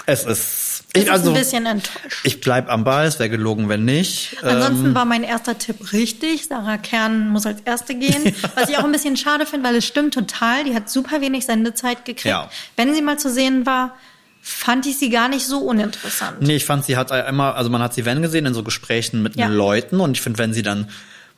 Es 0.07 0.25
ist, 0.25 0.83
Ich 0.95 1.03
ich, 1.03 1.05
bin 1.05 1.13
also, 1.13 1.31
ein 1.31 1.35
bisschen 1.39 1.65
enttäuscht. 1.67 2.21
ich 2.25 2.41
bleib 2.41 2.69
am 2.69 2.83
Ball, 2.83 3.07
es 3.07 3.21
wäre 3.21 3.31
gelogen, 3.31 3.69
wenn 3.69 3.85
nicht. 3.85 4.37
Ansonsten 4.43 4.87
Ähm, 4.87 4.95
war 4.97 5.05
mein 5.05 5.23
erster 5.23 5.57
Tipp 5.57 5.93
richtig. 5.93 6.47
Sarah 6.49 6.77
Kern 6.77 7.29
muss 7.29 7.47
als 7.47 7.61
Erste 7.65 7.95
gehen. 7.95 8.35
Was 8.57 8.69
ich 8.69 8.79
auch 8.79 8.85
ein 8.85 8.91
bisschen 8.91 9.17
schade 9.17 9.47
finde, 9.47 9.69
weil 9.69 9.77
es 9.77 9.87
stimmt 9.87 10.13
total. 10.15 10.65
Die 10.65 10.75
hat 10.75 10.91
super 10.91 11.21
wenig 11.21 11.47
Sendezeit 11.47 12.05
gekriegt. 12.05 12.25
Ja. 12.25 12.51
Wenn 12.77 12.93
sie 12.95 13.03
mal 13.03 13.17
zu 13.19 13.31
sehen 13.31 13.65
war, 13.65 13.95
fand 14.43 14.87
ich 14.87 14.99
sie 14.99 15.09
gar 15.09 15.29
nicht 15.29 15.47
so 15.47 15.61
uninteressant. 15.61 16.43
Nee, 16.43 16.57
ich 16.57 16.65
fand, 16.65 16.85
sie 16.85 16.97
hat 16.97 17.11
immer, 17.29 17.55
also 17.55 17.71
man 17.71 17.81
hat 17.81 17.95
sie 17.95 18.05
wenn 18.05 18.23
gesehen 18.23 18.45
in 18.47 18.55
so 18.55 18.63
Gesprächen 18.65 19.23
mit 19.23 19.37
Ja. 19.37 19.47
Leuten 19.47 20.01
und 20.01 20.13
ich 20.17 20.21
finde, 20.21 20.39
wenn 20.41 20.53
sie 20.53 20.63
dann 20.63 20.91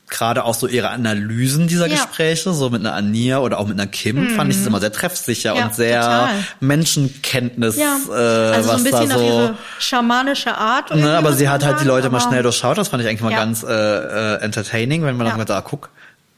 gerade 0.09 0.45
auch 0.45 0.55
so 0.55 0.67
ihre 0.69 0.91
Analysen 0.91 1.67
dieser 1.67 1.87
Ja. 1.87 1.95
Mhm. 1.95 1.99
Gespräche, 1.99 2.53
so 2.53 2.71
mit 2.71 2.81
einer 2.81 2.95
Ania 2.95 3.39
oder 3.39 3.59
auch 3.59 3.67
mit 3.67 3.79
einer 3.79 3.89
Kim, 3.89 4.31
fand 4.37 4.53
ich 4.53 4.59
es 4.59 4.67
immer 4.67 4.79
sehr 4.81 4.93
treffsicher 4.93 5.55
Ja, 5.57 5.65
und 5.67 5.75
sehr 5.75 6.01
total. 6.01 6.29
Menschenkenntnis, 6.61 7.77
Ja, 7.77 7.97
äh, 8.09 8.13
also 8.13 8.69
so 8.69 8.75
was 8.75 8.81
ein 8.81 8.85
bisschen 8.85 9.09
da 9.09 9.19
so. 9.19 9.25
ihre 9.25 9.55
schamanische 9.79 10.57
Art. 10.57 10.95
Ne, 10.95 11.17
aber 11.17 11.33
sie 11.33 11.49
hat 11.49 11.65
halt 11.65 11.81
die 11.81 11.85
Leute 11.85 12.09
mal 12.11 12.19
aber- 12.21 12.29
schnell 12.29 12.43
durchschaut. 12.43 12.79
Das 12.79 12.89
fand 12.89 13.03
ich 13.03 13.09
eigentlich 13.09 13.23
mal 13.23 13.33
ganz 13.35 13.63
äh, 13.63 13.69
äh, 13.69 14.41
entertaining, 14.43 15.03
wenn 15.05 15.17
man 15.17 15.27
Ja. 15.27 15.37
dann 15.37 15.47
sagt, 15.47 15.51
ah, 15.51 15.61
guck, 15.69 15.91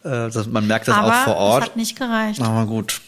äh, 0.05 0.31
das, 0.31 0.47
man 0.47 0.67
merkt 0.67 0.89
das 0.89 0.97
aber 0.97 1.09
auch 1.09 1.25
vor 1.25 1.37
Ort. 1.37 1.65
hat 1.65 1.77
nicht 1.77 1.97
gereicht. 1.99 2.41
Aber 2.41 2.65
gut, 2.67 3.01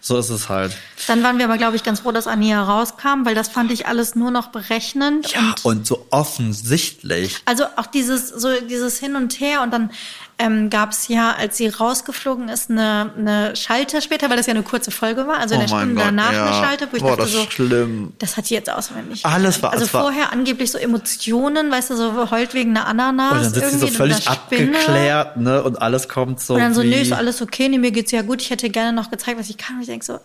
so 0.00 0.18
ist 0.18 0.30
es 0.30 0.48
halt. 0.48 0.76
Dann 1.06 1.22
waren 1.22 1.38
wir 1.38 1.44
aber, 1.44 1.58
glaube 1.58 1.76
ich, 1.76 1.82
ganz 1.82 2.00
froh, 2.00 2.12
dass 2.12 2.26
Ania 2.26 2.62
rauskam, 2.62 3.24
weil 3.24 3.34
das 3.34 3.48
fand 3.48 3.70
ich 3.70 3.86
alles 3.86 4.14
nur 4.14 4.30
noch 4.30 4.48
berechnend. 4.48 5.32
Ja, 5.32 5.54
und 5.62 5.74
und 5.74 5.86
so 5.86 6.06
offensichtlich. 6.10 7.42
Also 7.44 7.64
auch 7.76 7.86
dieses 7.86 8.28
so 8.28 8.48
dieses 8.60 8.98
Hin 8.98 9.16
und 9.16 9.38
Her 9.38 9.62
und 9.62 9.70
dann 9.70 9.90
ähm, 10.38 10.68
gab 10.68 10.90
es 10.90 11.08
ja, 11.08 11.32
als 11.32 11.56
sie 11.56 11.68
rausgeflogen 11.68 12.48
ist, 12.48 12.68
eine, 12.70 13.12
eine 13.16 13.56
Schalte 13.56 14.02
später, 14.02 14.28
weil 14.30 14.36
das 14.36 14.46
ja 14.46 14.52
eine 14.52 14.62
kurze 14.64 14.90
Folge 14.90 15.26
war, 15.26 15.38
also 15.38 15.54
in 15.54 15.60
Oh 15.60 15.64
der 15.64 15.70
mein 15.74 15.80
Stunde 15.84 15.94
Gott, 15.94 16.04
danach 16.06 16.32
ja. 16.32 16.44
eine 16.46 16.54
Schalte, 16.66 16.88
wo 16.90 16.96
ich 16.96 17.02
Boah, 17.02 17.10
dachte 17.10 17.22
das 17.22 17.32
so, 17.32 17.40
ist 17.42 17.52
schlimm. 17.52 18.12
das 18.18 18.36
hat 18.36 18.46
sie 18.46 18.54
jetzt 18.54 18.68
auswendig. 18.70 19.24
Alles 19.24 19.62
war- 19.62 19.72
Also 19.72 19.84
es 19.84 19.94
war- 19.94 20.02
vorher 20.02 20.32
angeblich 20.32 20.70
so 20.72 20.78
Emotionen, 20.78 21.70
weißt 21.70 21.90
du, 21.90 21.96
so 21.96 22.30
heult 22.30 22.52
wegen 22.54 22.70
einer 22.76 22.86
Ananas. 22.86 23.32
Und 23.32 23.38
dann 23.38 23.44
sitzt 23.54 23.70
sie 23.70 23.78
so 23.78 23.86
irgendwie 23.86 23.96
völlig 23.96 24.28
abgeklärt, 24.28 25.36
ne? 25.36 25.62
Und 25.62 25.80
alles 25.80 26.08
kommt 26.08 26.40
so. 26.40 26.54
Und 26.54 26.60
dann 26.60 26.74
so, 26.74 26.82
nee, 26.82 27.02
ist 27.02 27.12
alles 27.12 27.40
okay, 27.42 27.68
nee, 27.68 27.78
mir 27.78 27.90
geht's 27.92 28.10
ja 28.10 28.22
gut, 28.22 28.42
ich 28.42 28.50
hätte 28.50 28.68
gerne 28.70 28.92
noch 28.92 29.10
gezeigt, 29.10 29.38
was 29.38 29.48
ich 29.50 29.56
kann. 29.56 29.76
Und 29.76 29.82
ich 29.82 29.88
denke 29.88 30.04
so, 30.04 30.18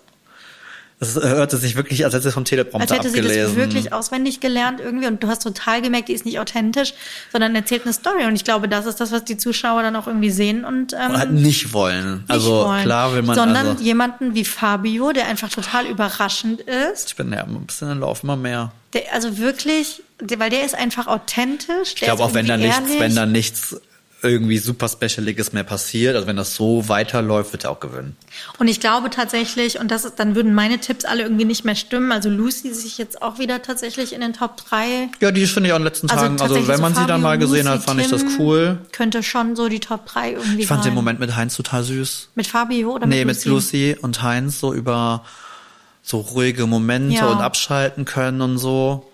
Das 1.00 1.16
hörte 1.16 1.56
sich 1.56 1.78
wirklich, 1.78 2.04
als 2.04 2.14
hätte 2.14 2.24
sie 2.26 2.32
vom 2.34 2.42
als 2.42 2.50
Teleprompter 2.50 2.96
hätte 2.96 3.10
sie 3.10 3.22
das 3.22 3.28
abgelesen. 3.32 3.56
wirklich 3.56 3.94
auswendig 3.94 4.42
gelernt 4.42 4.82
irgendwie 4.82 5.08
und 5.08 5.24
du 5.24 5.30
hast 5.30 5.42
total 5.44 5.82
gemerkt, 5.82 6.10
die 6.10 6.14
ist 6.14 6.26
nicht 6.26 6.40
authentisch, 6.40 6.94
sondern 7.32 7.56
erzählt 7.56 7.84
eine 7.86 7.94
Story 7.94 8.26
und 8.26 8.36
ich 8.36 8.44
glaube, 8.44 8.68
das 8.68 8.86
ist 8.86 9.00
das, 9.00 9.14
was 9.14 9.24
die 9.24 9.38
Zuschauer 9.38 9.82
dann 9.82 9.96
auch 9.96 10.08
irgendwie 10.08 10.30
sehen 10.30 10.66
und 10.66 10.92
ähm, 10.92 11.12
Und 11.12 11.18
halt 11.18 11.32
nicht 11.32 11.72
wollen. 11.72 12.18
nicht 12.18 12.30
Also 12.30 12.66
wollen. 12.66 12.84
klar 12.84 13.14
will 13.14 13.22
man. 13.22 13.36
sondern 13.36 13.68
also, 13.68 13.84
jemanden 13.84 14.36
wie 14.36 14.44
Fabio, 14.44 15.14
der 15.14 15.28
einfach 15.28 15.48
total 15.50 15.86
überraschend 15.86 16.60
ist, 16.62 17.08
ich 17.12 17.16
bin 17.16 17.32
ja 17.32 17.44
ein 17.46 17.66
bisschen 17.66 17.92
im 17.92 18.00
Lauf 18.02 18.24
immer 18.24 18.36
mehr. 18.36 18.74
der 18.92 19.04
also 19.14 19.38
wirklich, 19.38 20.04
der, 20.20 20.38
weil 20.40 20.50
der 20.50 20.66
ist 20.66 20.76
einfach 20.76 21.08
authentisch. 21.08 21.94
Ich 21.96 22.02
glaube 22.02 22.24
auch, 22.24 22.34
wenn 22.34 22.46
da 22.46 22.58
nichts, 22.58 22.82
wenn 23.00 23.16
da 23.16 23.26
nichts 23.26 23.80
irgendwie 24.22 24.58
super 24.58 24.90
Specialiges 24.90 25.54
mehr 25.54 25.64
passiert, 25.64 26.16
also 26.16 26.28
wenn 26.28 26.36
das 26.36 26.54
so 26.56 26.90
weiterläuft, 26.90 27.54
wird 27.54 27.64
er 27.64 27.72
auch 27.72 27.80
gewinnen. 27.80 28.18
Und 28.58 28.68
ich 28.68 28.80
glaube 28.82 29.10
tatsächlich, 29.10 29.80
und 29.80 29.90
das 29.92 30.04
ist, 30.04 30.16
dann 30.20 30.36
würden 30.36 30.54
meine 30.54 30.80
Tipps 30.80 31.06
alle 31.06 31.24
irgendwie 31.24 31.46
nicht 31.46 31.64
mehr 31.64 31.76
stimmen. 31.76 32.12
Also 32.12 32.30
Lucy 32.30 32.74
sich 32.74 32.98
jetzt 32.98 33.22
auch 33.22 33.40
wieder 33.40 33.62
tatsächlich 33.62 34.12
in 34.14 34.20
den 34.22 34.34
Top 34.34 34.58
3. 34.58 35.10
Ja, 35.22 35.32
die 35.32 35.46
finde 35.48 35.70
ich 35.70 35.74
auch 35.74 35.78
in 35.78 35.84
den 35.84 35.88
letzten 35.88 36.08
Tagen. 36.08 36.34
Also 36.34 36.38
tatsächlich 36.56 36.68
wenn 36.68 36.76
so 36.78 36.82
man 36.82 36.94
sie 36.96 37.00
dann 37.02 37.08
Fabio, 37.08 37.22
mal 37.22 37.38
gesehen 37.38 37.66
Lucy, 37.66 37.78
hat, 37.78 37.84
fand 37.84 38.02
ich 38.02 38.08
das 38.10 38.22
Kim 38.26 38.40
cool. 38.40 38.78
Könnte 38.92 39.24
schon 39.24 39.56
so 39.56 39.70
die 39.70 39.80
Top 39.80 40.06
3 40.06 40.32
irgendwie 40.34 40.62
Ich 40.64 40.68
fand 40.68 40.84
sein. 40.84 40.92
den 40.92 40.96
Moment 40.96 41.20
mit 41.20 41.36
Heinz 41.36 41.56
total 41.56 41.84
süß. 41.84 42.30
Mit 42.36 42.48
Fabio 42.48 42.96
oder 42.96 43.08
nee, 43.08 43.24
mit 43.24 43.38
mit 43.38 43.46
Lucy? 43.46 43.92
Lucy 43.92 44.02
und 44.02 44.22
Heinz 44.22 44.60
so 44.60 44.74
über 44.74 45.24
so 46.04 46.20
ruhige 46.20 46.66
Momente 46.68 47.16
Ja. 47.16 47.28
und 47.28 47.40
abschalten 47.40 48.04
können 48.04 48.42
und 48.42 48.58
so. 48.58 49.10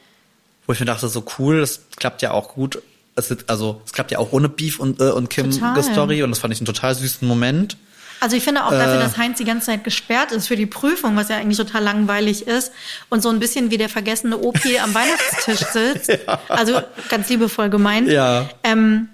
Wo 0.65 0.73
ich 0.73 0.79
mir 0.79 0.87
dachte, 0.87 1.07
so 1.09 1.23
cool, 1.37 1.59
das 1.59 1.81
klappt 1.95 2.23
ja 2.23 2.31
auch 2.31 2.55
gut. 2.55 2.81
Es 3.15 3.33
also, 3.47 3.81
es 3.85 3.93
klappt 3.93 4.11
ja 4.11 4.19
auch 4.19 4.31
ohne 4.33 4.49
Beef 4.49 4.79
und, 4.79 4.99
äh, 4.99 5.05
und 5.05 5.29
Kim 5.29 5.51
Total. 5.51 5.83
Story 5.83 6.23
und 6.23 6.31
das 6.31 6.39
fand 6.39 6.53
ich 6.53 6.59
einen 6.59 6.65
total 6.65 6.93
süßen 6.95 7.27
Moment. 7.27 7.77
Also 8.19 8.35
ich 8.37 8.43
finde 8.43 8.65
auch 8.65 8.71
Äh. 8.71 8.77
dafür, 8.77 8.99
dass 8.99 9.17
Heinz 9.17 9.37
die 9.37 9.45
ganze 9.45 9.67
Zeit 9.67 9.83
gesperrt 9.83 10.31
ist 10.31 10.47
für 10.47 10.55
die 10.55 10.65
Prüfung, 10.65 11.15
was 11.15 11.29
ja 11.29 11.37
eigentlich 11.37 11.57
total 11.57 11.83
langweilig 11.83 12.47
ist 12.47 12.71
und 13.09 13.21
so 13.21 13.29
ein 13.29 13.39
bisschen 13.39 13.71
wie 13.71 13.77
der 13.77 13.89
vergessene 13.89 14.37
OP 14.37 14.59
am 14.83 14.93
Weihnachtstisch 14.93 15.59
sitzt. 15.71 16.17
Also 16.49 16.81
ganz 17.09 17.29
liebevoll 17.29 17.69
gemeint. 17.69 18.09
Ja. 18.09 18.49
Ähm, 18.63 19.09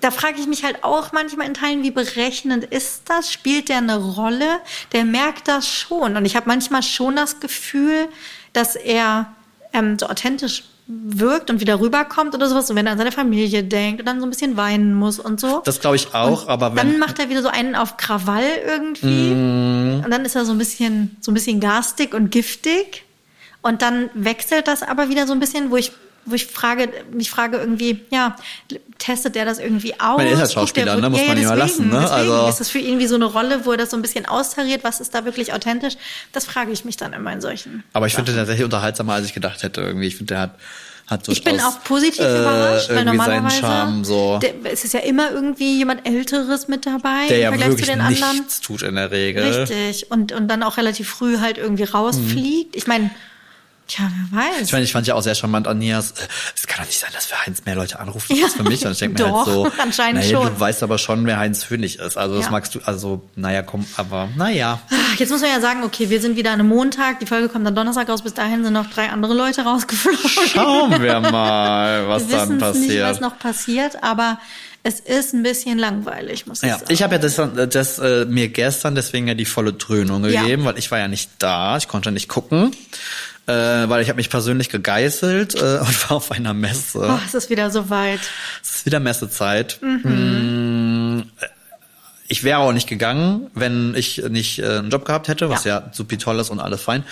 da 0.00 0.10
frage 0.10 0.40
ich 0.40 0.46
mich 0.46 0.64
halt 0.64 0.82
auch 0.82 1.12
manchmal 1.12 1.46
in 1.46 1.54
Teilen, 1.54 1.82
wie 1.82 1.90
berechnend 1.92 2.64
ist 2.64 3.02
das? 3.06 3.32
Spielt 3.32 3.68
der 3.68 3.78
eine 3.78 3.96
Rolle? 3.96 4.58
Der 4.92 5.04
merkt 5.04 5.46
das 5.48 5.68
schon. 5.68 6.16
Und 6.16 6.24
ich 6.24 6.36
habe 6.36 6.48
manchmal 6.48 6.82
schon 6.82 7.16
das 7.16 7.38
Gefühl, 7.40 8.08
dass 8.52 8.76
er 8.76 9.32
ähm, 9.72 9.98
so 9.98 10.08
authentisch 10.08 10.64
wirkt 10.88 11.50
und 11.50 11.60
wieder 11.60 11.80
rüberkommt 11.80 12.34
oder 12.34 12.48
sowas. 12.48 12.70
Und 12.70 12.76
wenn 12.76 12.86
er 12.86 12.92
an 12.92 12.98
seine 12.98 13.10
Familie 13.12 13.64
denkt 13.64 14.00
und 14.00 14.06
dann 14.06 14.20
so 14.20 14.26
ein 14.26 14.30
bisschen 14.30 14.56
weinen 14.56 14.94
muss 14.94 15.18
und 15.18 15.40
so. 15.40 15.60
Das 15.64 15.80
glaube 15.80 15.96
ich 15.96 16.14
auch, 16.14 16.42
Und 16.44 16.48
aber 16.48 16.70
wenn. 16.76 16.76
dann 16.76 16.98
macht 16.98 17.18
er 17.18 17.28
wieder 17.28 17.42
so 17.42 17.48
einen 17.48 17.74
auf 17.74 17.96
Krawall 17.96 18.44
irgendwie 18.66 19.34
Mhm. 19.34 20.02
und 20.04 20.10
dann 20.10 20.24
ist 20.24 20.36
er 20.36 20.44
so 20.44 20.52
ein 20.52 20.58
bisschen 20.58 21.16
so 21.20 21.30
ein 21.32 21.34
bisschen 21.34 21.58
garstig 21.60 22.14
und 22.14 22.30
giftig 22.30 23.04
und 23.62 23.82
dann 23.82 24.10
wechselt 24.14 24.68
das 24.68 24.82
aber 24.84 25.08
wieder 25.08 25.26
so 25.26 25.32
ein 25.32 25.40
bisschen, 25.40 25.70
wo 25.72 25.76
ich 25.76 25.90
wo 26.26 26.34
ich 26.34 26.46
frage, 26.46 26.88
mich 27.12 27.30
frage 27.30 27.56
irgendwie, 27.56 28.00
ja, 28.10 28.36
testet 28.98 29.36
er 29.36 29.44
das 29.44 29.58
irgendwie 29.58 29.98
aus? 30.00 30.20
er 30.20 30.30
ist 30.32 30.40
er, 30.40 30.48
Schauspieler, 30.48 30.96
ne? 30.96 31.08
Muss 31.08 31.26
man 31.26 31.38
ihm 31.38 31.44
mal 31.46 31.56
lassen, 31.56 31.88
ne? 31.88 32.00
Deswegen 32.02 32.12
Also- 32.32 32.48
ist 32.48 32.60
das 32.60 32.68
für 32.70 32.78
ihn 32.78 32.98
wie 32.98 33.06
so 33.06 33.14
eine 33.14 33.24
Rolle, 33.26 33.64
wo 33.64 33.70
er 33.72 33.78
das 33.78 33.90
so 33.90 33.96
ein 33.96 34.02
bisschen 34.02 34.26
austariert, 34.26 34.84
was 34.84 35.00
ist 35.00 35.14
da 35.14 35.24
wirklich 35.24 35.52
authentisch? 35.54 35.94
Das 36.32 36.44
frage 36.44 36.72
ich 36.72 36.84
mich 36.84 36.96
dann 36.96 37.12
immer 37.12 37.32
in 37.32 37.40
solchen. 37.40 37.84
aber 37.92 38.06
ich 38.06 38.14
finde 38.14 38.32
den 38.32 38.38
tatsächlich 38.38 38.64
unterhaltsamer, 38.64 39.14
als 39.14 39.26
ich 39.26 39.32
gedacht 39.34 39.62
hätte 39.62 39.80
irgendwie. 39.80 40.06
Ich 40.08 40.16
finde, 40.16 40.34
der 40.34 40.40
hat, 40.42 40.50
hat 41.06 41.28
Ich 41.28 41.44
bin 41.44 41.60
auch 41.60 41.82
positiv 41.84 42.20
äh, 42.20 42.40
überrascht, 42.40 42.88
weil 42.90 43.04
normalerweise 43.04 43.60
Charme 43.60 44.04
so. 44.04 44.38
der, 44.42 44.54
es 44.72 44.84
ist 44.84 44.92
ja 44.94 45.00
immer 45.00 45.30
irgendwie 45.30 45.78
jemand 45.78 46.06
Älteres 46.06 46.66
mit 46.66 46.84
dabei 46.86 47.26
der 47.28 47.36
im 47.36 47.42
ja 47.42 47.48
Vergleich 47.50 47.68
wirklich 47.70 47.86
zu 47.86 47.92
den 47.92 48.00
anderen. 48.00 48.36
nichts 48.38 48.60
tut 48.60 48.82
in 48.82 48.96
der 48.96 49.10
Regel. 49.12 49.44
Richtig. 49.44 50.10
Und, 50.10 50.32
und 50.32 50.48
dann 50.48 50.62
auch 50.64 50.76
relativ 50.78 51.08
früh 51.08 51.38
halt 51.38 51.58
irgendwie 51.58 51.84
rausfliegt. 51.84 52.74
Ich 52.74 52.86
meine, 52.88 53.10
tja, 53.88 54.10
wer 54.30 54.40
weiß. 54.40 54.62
Ich 54.62 54.72
meine, 54.72 54.84
ich 54.84 54.92
fand 54.92 55.06
ja 55.06 55.14
auch 55.14 55.22
sehr 55.22 55.34
charmant 55.34 55.66
Anias. 55.68 56.12
äh, 56.12 56.14
Es 56.54 56.66
kann 56.66 56.80
doch 56.82 56.86
nicht 56.86 56.98
sein, 56.98 57.10
dass 57.14 57.26
für 57.26 57.36
Heinz 57.46 57.64
mehr 57.64 57.74
Leute 57.74 57.98
anrufen 57.98 58.34
Ja. 58.36 58.44
als 58.44 58.54
für 58.54 58.62
mich. 58.62 58.84
Und 58.84 58.92
ich 58.92 58.98
denke 58.98 59.22
mir 59.22 59.28
Doch, 59.28 59.36
halt 59.38 59.46
so, 59.46 59.70
anscheinend 59.82 60.22
naja, 60.22 60.38
schon. 60.42 60.48
du 60.54 60.60
weißt 60.60 60.82
aber 60.82 60.98
schon, 60.98 61.26
wer 61.26 61.38
Heinz 61.38 61.64
Föhnig 61.64 61.98
ist. 61.98 62.16
Also 62.16 62.36
das 62.36 62.46
Ja. 62.46 62.50
magst 62.50 62.74
du, 62.74 62.80
also 62.84 63.22
naja, 63.34 63.62
komm, 63.62 63.86
aber 63.96 64.28
naja. 64.36 64.80
Ach, 64.90 65.18
Jetzt 65.18 65.30
muss 65.30 65.40
man 65.40 65.50
ja 65.50 65.60
sagen, 65.60 65.84
okay, 65.84 66.10
wir 66.10 66.20
sind 66.20 66.36
wieder 66.36 66.50
an 66.52 66.60
einem 66.60 66.68
Montag, 66.68 67.20
die 67.20 67.26
Folge 67.26 67.48
kommt 67.48 67.66
dann 67.66 67.74
Donnerstag 67.74 68.08
raus, 68.08 68.22
bis 68.22 68.34
dahin 68.34 68.64
sind 68.64 68.72
noch 68.72 68.90
drei 68.90 69.08
andere 69.10 69.34
Leute 69.34 69.62
rausgeflogen. 69.62 70.18
Schauen 70.52 71.02
wir 71.02 71.20
mal, 71.32 72.08
was 72.08 72.28
wir 72.28 72.36
dann 72.36 72.48
wissen 72.48 72.80
nicht, 72.80 72.88
passiert. 72.88 73.08
was 73.10 73.20
noch 73.20 73.38
passiert, 73.38 74.02
aber 74.02 74.38
es 74.82 75.00
ist 75.00 75.34
ein 75.34 75.42
bisschen 75.42 75.78
langweilig, 75.78 76.46
muss 76.46 76.62
ich 76.62 76.68
Ja, 76.68 76.78
sagen. 76.78 76.92
ich 76.92 77.02
habe 77.02 77.16
ja 77.16 77.20
das, 77.20 77.40
das 77.70 77.98
äh, 77.98 78.24
mir 78.26 78.48
gestern 78.48 78.94
deswegen 78.94 79.26
ja 79.26 79.34
die 79.34 79.44
volle 79.44 79.72
Dröhnung 79.72 80.24
Ja. 80.26 80.42
gegeben, 80.42 80.64
weil 80.64 80.78
ich 80.78 80.90
war 80.92 80.98
ja 81.00 81.08
nicht 81.08 81.28
da, 81.40 81.76
ich 81.76 81.88
konnte 81.88 82.12
nicht 82.12 82.28
gucken, 82.28 82.70
äh, 83.46 83.52
weil 83.88 84.02
ich 84.02 84.08
habe 84.08 84.16
mich 84.16 84.30
persönlich 84.30 84.68
gegeißelt 84.70 85.54
äh, 85.54 85.58
und 85.80 86.10
war 86.10 86.16
auf 86.16 86.30
einer 86.32 86.54
Messe. 86.54 87.00
Oh, 87.08 87.18
es 87.26 87.34
ist 87.34 87.50
wieder 87.50 87.70
so 87.70 87.90
weit. 87.90 88.20
Es 88.62 88.76
ist 88.76 88.86
wieder 88.86 89.00
Messezeit. 89.00 89.78
Mm, 89.82 91.20
Ich 92.28 92.42
wäre 92.42 92.58
auch 92.58 92.72
nicht 92.72 92.88
gegangen, 92.88 93.48
wenn 93.54 93.94
ich 93.94 94.18
nicht 94.28 94.58
äh, 94.58 94.78
einen 94.78 94.90
Job 94.90 95.04
gehabt 95.04 95.28
hätte, 95.28 95.48
was 95.48 95.64
ja, 95.64 95.78
Ja. 95.80 95.90
super 95.92 96.18
toll 96.18 96.38
ist 96.40 96.50
und 96.50 96.58
alles 96.60 96.82
fein. 96.82 97.04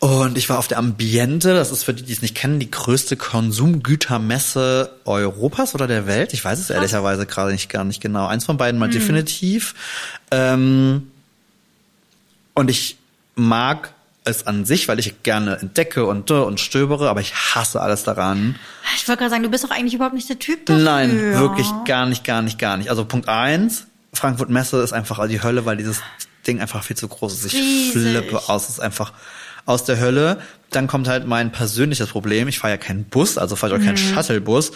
Und 0.00 0.36
ich 0.36 0.50
war 0.50 0.58
auf 0.58 0.68
der 0.68 0.76
Ambiente, 0.76 1.54
das 1.54 1.70
ist 1.70 1.84
für 1.84 1.94
die, 1.94 2.02
die 2.02 2.12
es 2.12 2.20
nicht 2.20 2.34
kennen, 2.34 2.60
die 2.60 2.70
größte 2.70 3.16
Konsumgütermesse 3.16 4.90
Europas 5.06 5.74
oder 5.74 5.86
der 5.86 6.06
Welt. 6.06 6.34
Ich 6.34 6.44
weiß 6.44 6.58
es 6.58 6.68
ehrlicherweise 6.68 7.24
gerade 7.24 7.52
nicht 7.52 7.70
gar 7.70 7.84
nicht 7.84 8.02
genau. 8.02 8.26
Eins 8.26 8.44
von 8.44 8.58
beiden 8.58 8.78
mal 8.78 8.90
definitiv. 8.90 9.74
Ähm, 10.30 11.10
und 12.52 12.68
ich 12.70 12.98
mag 13.34 13.94
es 14.24 14.46
an 14.46 14.64
sich, 14.64 14.88
weil 14.88 14.98
ich 14.98 15.22
gerne 15.22 15.56
entdecke 15.58 16.06
und 16.06 16.30
und 16.30 16.58
stöbere, 16.60 17.10
aber 17.10 17.20
ich 17.20 17.34
hasse 17.34 17.80
alles 17.80 18.04
daran. 18.04 18.56
Ich 18.96 19.06
wollte 19.06 19.18
gerade 19.20 19.30
sagen, 19.30 19.42
du 19.42 19.50
bist 19.50 19.64
doch 19.64 19.70
eigentlich 19.70 19.94
überhaupt 19.94 20.14
nicht 20.14 20.28
der 20.28 20.38
Typ 20.38 20.64
dafür. 20.66 20.82
Nein, 20.82 21.34
wirklich 21.34 21.68
gar 21.84 22.06
nicht, 22.06 22.24
gar 22.24 22.40
nicht, 22.42 22.58
gar 22.58 22.76
nicht. 22.78 22.88
Also 22.90 23.04
Punkt 23.04 23.28
eins, 23.28 23.86
Frankfurt 24.14 24.48
Messe 24.48 24.78
ist 24.82 24.92
einfach 24.92 25.26
die 25.28 25.42
Hölle, 25.42 25.66
weil 25.66 25.76
dieses 25.76 26.00
Ding 26.46 26.60
einfach 26.60 26.82
viel 26.84 26.96
zu 26.96 27.08
groß 27.08 27.34
ist. 27.34 27.44
Ich 27.46 27.54
Riesig. 27.54 27.92
flippe 27.92 28.48
aus. 28.48 28.64
Es 28.64 28.70
ist 28.76 28.80
einfach 28.80 29.12
aus 29.66 29.84
der 29.84 29.98
Hölle. 29.98 30.38
Dann 30.70 30.86
kommt 30.86 31.08
halt 31.08 31.26
mein 31.26 31.52
persönliches 31.52 32.08
Problem. 32.10 32.48
Ich 32.48 32.58
fahre 32.58 32.72
ja 32.74 32.76
keinen 32.78 33.04
Bus, 33.04 33.38
also 33.38 33.56
fahre 33.56 33.74
ich 33.76 33.80
auch 33.80 33.84
keinen 33.84 33.96
Shuttlebus, 33.96 34.72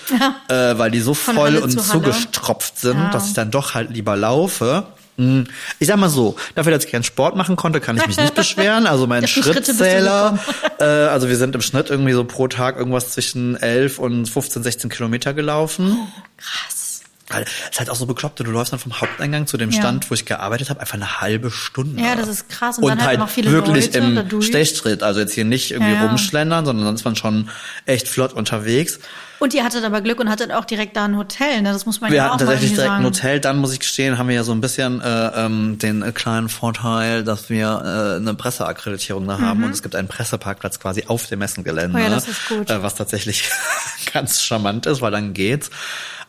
äh, 0.49 0.79
weil 0.79 0.91
die 0.91 1.01
so 1.01 1.15
voll 1.15 1.35
Mhm. 1.35 1.39
Halle 1.41 1.61
und 1.63 1.71
zu 1.71 1.79
zugestropft 1.83 2.79
sind, 2.79 2.99
Ja. 2.99 3.11
dass 3.11 3.29
ich 3.29 3.35
dann 3.35 3.51
doch 3.51 3.75
halt 3.75 3.91
lieber 3.91 4.17
laufe. 4.17 4.87
Hm. 5.19 5.47
Ich 5.81 5.89
sag 5.89 5.97
mal 5.97 6.09
so, 6.09 6.37
dafür, 6.55 6.73
dass 6.73 6.85
ich 6.85 6.91
keinen 6.91 7.03
Sport 7.03 7.37
machen 7.37 7.57
konnte, 7.57 7.81
kann 7.81 7.97
ich 7.97 8.07
mich 8.07 8.17
nicht 8.17 8.35
beschweren. 8.37 8.87
Also 8.87 9.07
mein 9.07 9.27
Schrittzähler, 9.27 10.39
äh, 10.79 10.85
also 10.85 11.29
wir 11.29 11.37
sind 11.37 11.55
im 11.55 11.61
Schnitt 11.61 11.91
irgendwie 11.91 12.13
so 12.13 12.25
pro 12.25 12.47
Tag 12.47 12.77
irgendwas 12.77 13.11
zwischen 13.11 13.57
11 13.57 13.99
und 13.99 14.27
15, 14.27 14.63
16 14.63 14.91
Kilometer 14.91 15.35
gelaufen. 15.35 15.99
Krass. 16.37 16.88
Weil 17.31 17.43
es 17.43 17.71
ist 17.73 17.79
halt 17.79 17.91
auch 17.91 17.97
so 17.97 18.07
bekloppt, 18.07 18.41
du 18.41 18.45
läufst 18.45 18.73
dann 18.73 18.81
vom 18.81 19.01
Haupteingang 19.01 19.47
zu 19.47 19.57
dem 19.59 19.71
Ja. 19.71 19.81
Stand, 19.81 20.11
wo 20.11 20.15
ich 20.15 20.25
gearbeitet 20.25 20.71
habe, 20.71 20.81
einfach 20.81 20.95
eine 20.95 21.21
halbe 21.21 21.51
Stunde. 21.51 22.03
Ja, 22.03 22.17
das 22.17 22.29
ist 22.29 22.49
krass. 22.49 22.79
Und 22.79 22.85
Und, 22.85 22.91
dann 22.91 22.99
halt 23.01 23.09
halt 23.09 23.19
noch 23.21 23.29
viele 23.29 23.51
wirklich 23.53 23.95
Leute 23.95 24.27
im. 24.31 24.43
Stechschritt. 24.43 25.03
Also 25.03 25.21
jetzt 25.21 25.35
hier 25.35 25.45
nicht 25.45 25.71
irgendwie 25.71 25.93
Ja, 25.93 26.05
ja. 26.05 26.09
rumschlendern, 26.09 26.65
sondern 26.65 26.95
ist 26.95 27.05
man 27.05 27.17
schon 27.17 27.51
echt 27.85 28.09
flott 28.09 28.33
unterwegs. 28.33 28.99
Und 29.41 29.55
ihr 29.55 29.63
hattet 29.63 29.85
aber 29.85 30.01
Glück 30.01 30.19
und 30.19 30.29
hattet 30.31 30.51
auch 30.53 30.65
direkt 30.65 30.97
da 30.97 31.05
ein 31.05 31.17
Hotel, 31.17 31.63
ne? 31.63 31.73
Das 31.73 31.87
muss 31.87 32.01
man 32.01 32.11
Wir 32.11 32.17
ja 32.17 32.25
hatten 32.25 32.33
auch 32.35 32.39
mal 32.41 32.47
tatsächlich 32.47 32.71
irgendwie 32.73 32.83
direkt 32.83 32.93
ein 32.93 33.03
sagen. 33.05 33.29
Hotel. 33.29 33.41
Dann 33.41 33.59
muss 33.59 33.73
ich 33.73 33.79
gestehen, 33.79 34.19
haben 34.19 34.29
wir 34.29 34.35
ja 34.35 34.43
so 34.43 34.51
ein 34.53 34.61
bisschen 34.61 35.01
äh, 35.01 35.27
ähm, 35.45 35.79
den 35.79 36.03
äh, 36.03 36.11
kleinen 36.11 36.49
Vorteil, 36.49 37.23
dass 37.23 37.49
wir 37.49 37.67
äh, 37.85 38.17
eine 38.17 38.35
Presseakkreditierung 38.35 39.29
da 39.29 39.39
haben 39.39 39.63
und 39.63 39.71
es 39.71 39.83
gibt 39.83 39.95
einen 39.95 40.09
Presseparkplatz 40.09 40.81
quasi 40.81 41.05
auf 41.07 41.27
dem 41.29 41.39
Messengelände. 41.39 41.91
Mhm. 41.97 42.05
Oh 42.05 42.09
ja, 42.09 42.11
das 42.11 42.27
ist 42.27 42.49
gut. 42.49 42.69
Äh, 42.69 42.83
was 42.83 42.97
tatsächlich 42.97 43.49
ganz 44.13 44.43
charmant 44.43 44.87
ist, 44.87 45.01
weil 45.03 45.13
dann 45.13 45.35
geht's. 45.35 45.71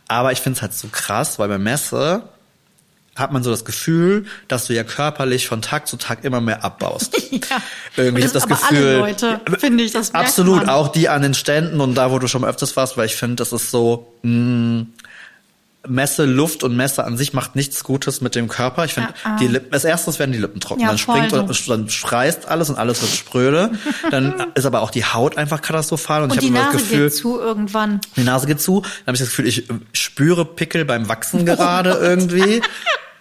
Aber 0.09 0.33
ich 0.33 0.39
finde 0.39 0.57
es 0.57 0.61
halt 0.61 0.73
so 0.73 0.89
krass, 0.89 1.39
weil 1.39 1.47
bei 1.47 1.57
Messe 1.57 2.23
hat 3.15 3.31
man 3.31 3.43
so 3.43 3.51
das 3.51 3.63
Gefühl, 3.65 4.25
dass 4.47 4.67
du 4.67 4.73
ja 4.73 4.83
körperlich 4.83 5.47
von 5.47 5.61
Tag 5.61 5.87
zu 5.87 5.97
Tag 5.97 6.23
immer 6.23 6.41
mehr 6.41 6.63
abbaust. 6.63 7.15
Ja. 7.31 7.57
Irgendwie 7.95 8.21
Und 8.21 8.25
ist 8.25 8.35
das 8.35 8.47
Gefühl. 8.47 8.77
Alle 8.77 8.97
Leute, 8.99 9.41
finde 9.59 9.83
ich, 9.83 9.91
das 9.91 10.13
Absolut, 10.13 10.67
auch 10.67 10.89
die 10.89 11.09
an 11.09 11.21
den 11.21 11.33
Ständen 11.33 11.79
und 11.79 11.95
da, 11.95 12.11
wo 12.11 12.19
du 12.19 12.27
schon 12.27 12.43
öfters 12.43 12.75
warst, 12.75 12.97
weil 12.97 13.05
ich 13.05 13.15
finde, 13.15 13.37
das 13.37 13.53
ist 13.53 13.71
so, 13.71 14.11
mh, 14.23 14.85
Messe, 15.87 16.25
Luft 16.25 16.63
und 16.63 16.75
Messe 16.75 17.05
an 17.05 17.15
sich 17.17 17.31
macht 17.33 17.55
nichts 17.55 17.83
Gutes 17.85 18.19
mit 18.21 18.35
dem 18.35 18.47
Körper. 18.49 18.83
Ich 18.85 18.93
finde, 18.95 19.09
Ja, 19.23 19.31
ah. 19.31 19.37
die 19.37 19.47
Lippen, 19.47 19.71
als 19.73 19.85
erstes 19.85 20.19
werden 20.19 20.33
die 20.33 20.37
Lippen 20.37 20.59
trocken. 20.59 20.81
Ja, 20.81 20.87
dann 20.89 20.97
springt 20.97 21.31
und 21.31 21.67
dann 21.69 21.89
schreist 21.89 22.47
alles 22.47 22.69
und 22.69 22.77
alles 22.77 23.01
wird 23.01 23.11
spröde. 23.13 23.71
dann 24.11 24.33
ist 24.55 24.65
aber 24.65 24.81
auch 24.81 24.91
die 24.91 25.05
Haut 25.05 25.37
einfach 25.37 25.61
katastrophal 25.61 26.23
und, 26.23 26.31
Und 26.31 26.37
ich 26.37 26.41
die 26.41 26.47
habe 26.47 26.57
immer 26.57 26.65
Nase 26.65 26.77
das 26.79 26.89
Gefühl, 26.89 27.07
geht 27.09 27.15
zu 27.15 27.39
irgendwann. 27.39 28.01
die 28.17 28.23
Nase 28.23 28.47
geht 28.47 28.59
zu, 28.61 28.81
dann 28.81 28.91
habe 29.07 29.15
ich 29.15 29.19
das 29.21 29.29
Gefühl, 29.29 29.47
ich 29.47 29.63
spüre 29.93 30.43
Pickel 30.45 30.83
beim 30.85 31.07
Wachsen 31.07 31.45
gerade 31.45 31.91
irgendwie. 31.91 32.61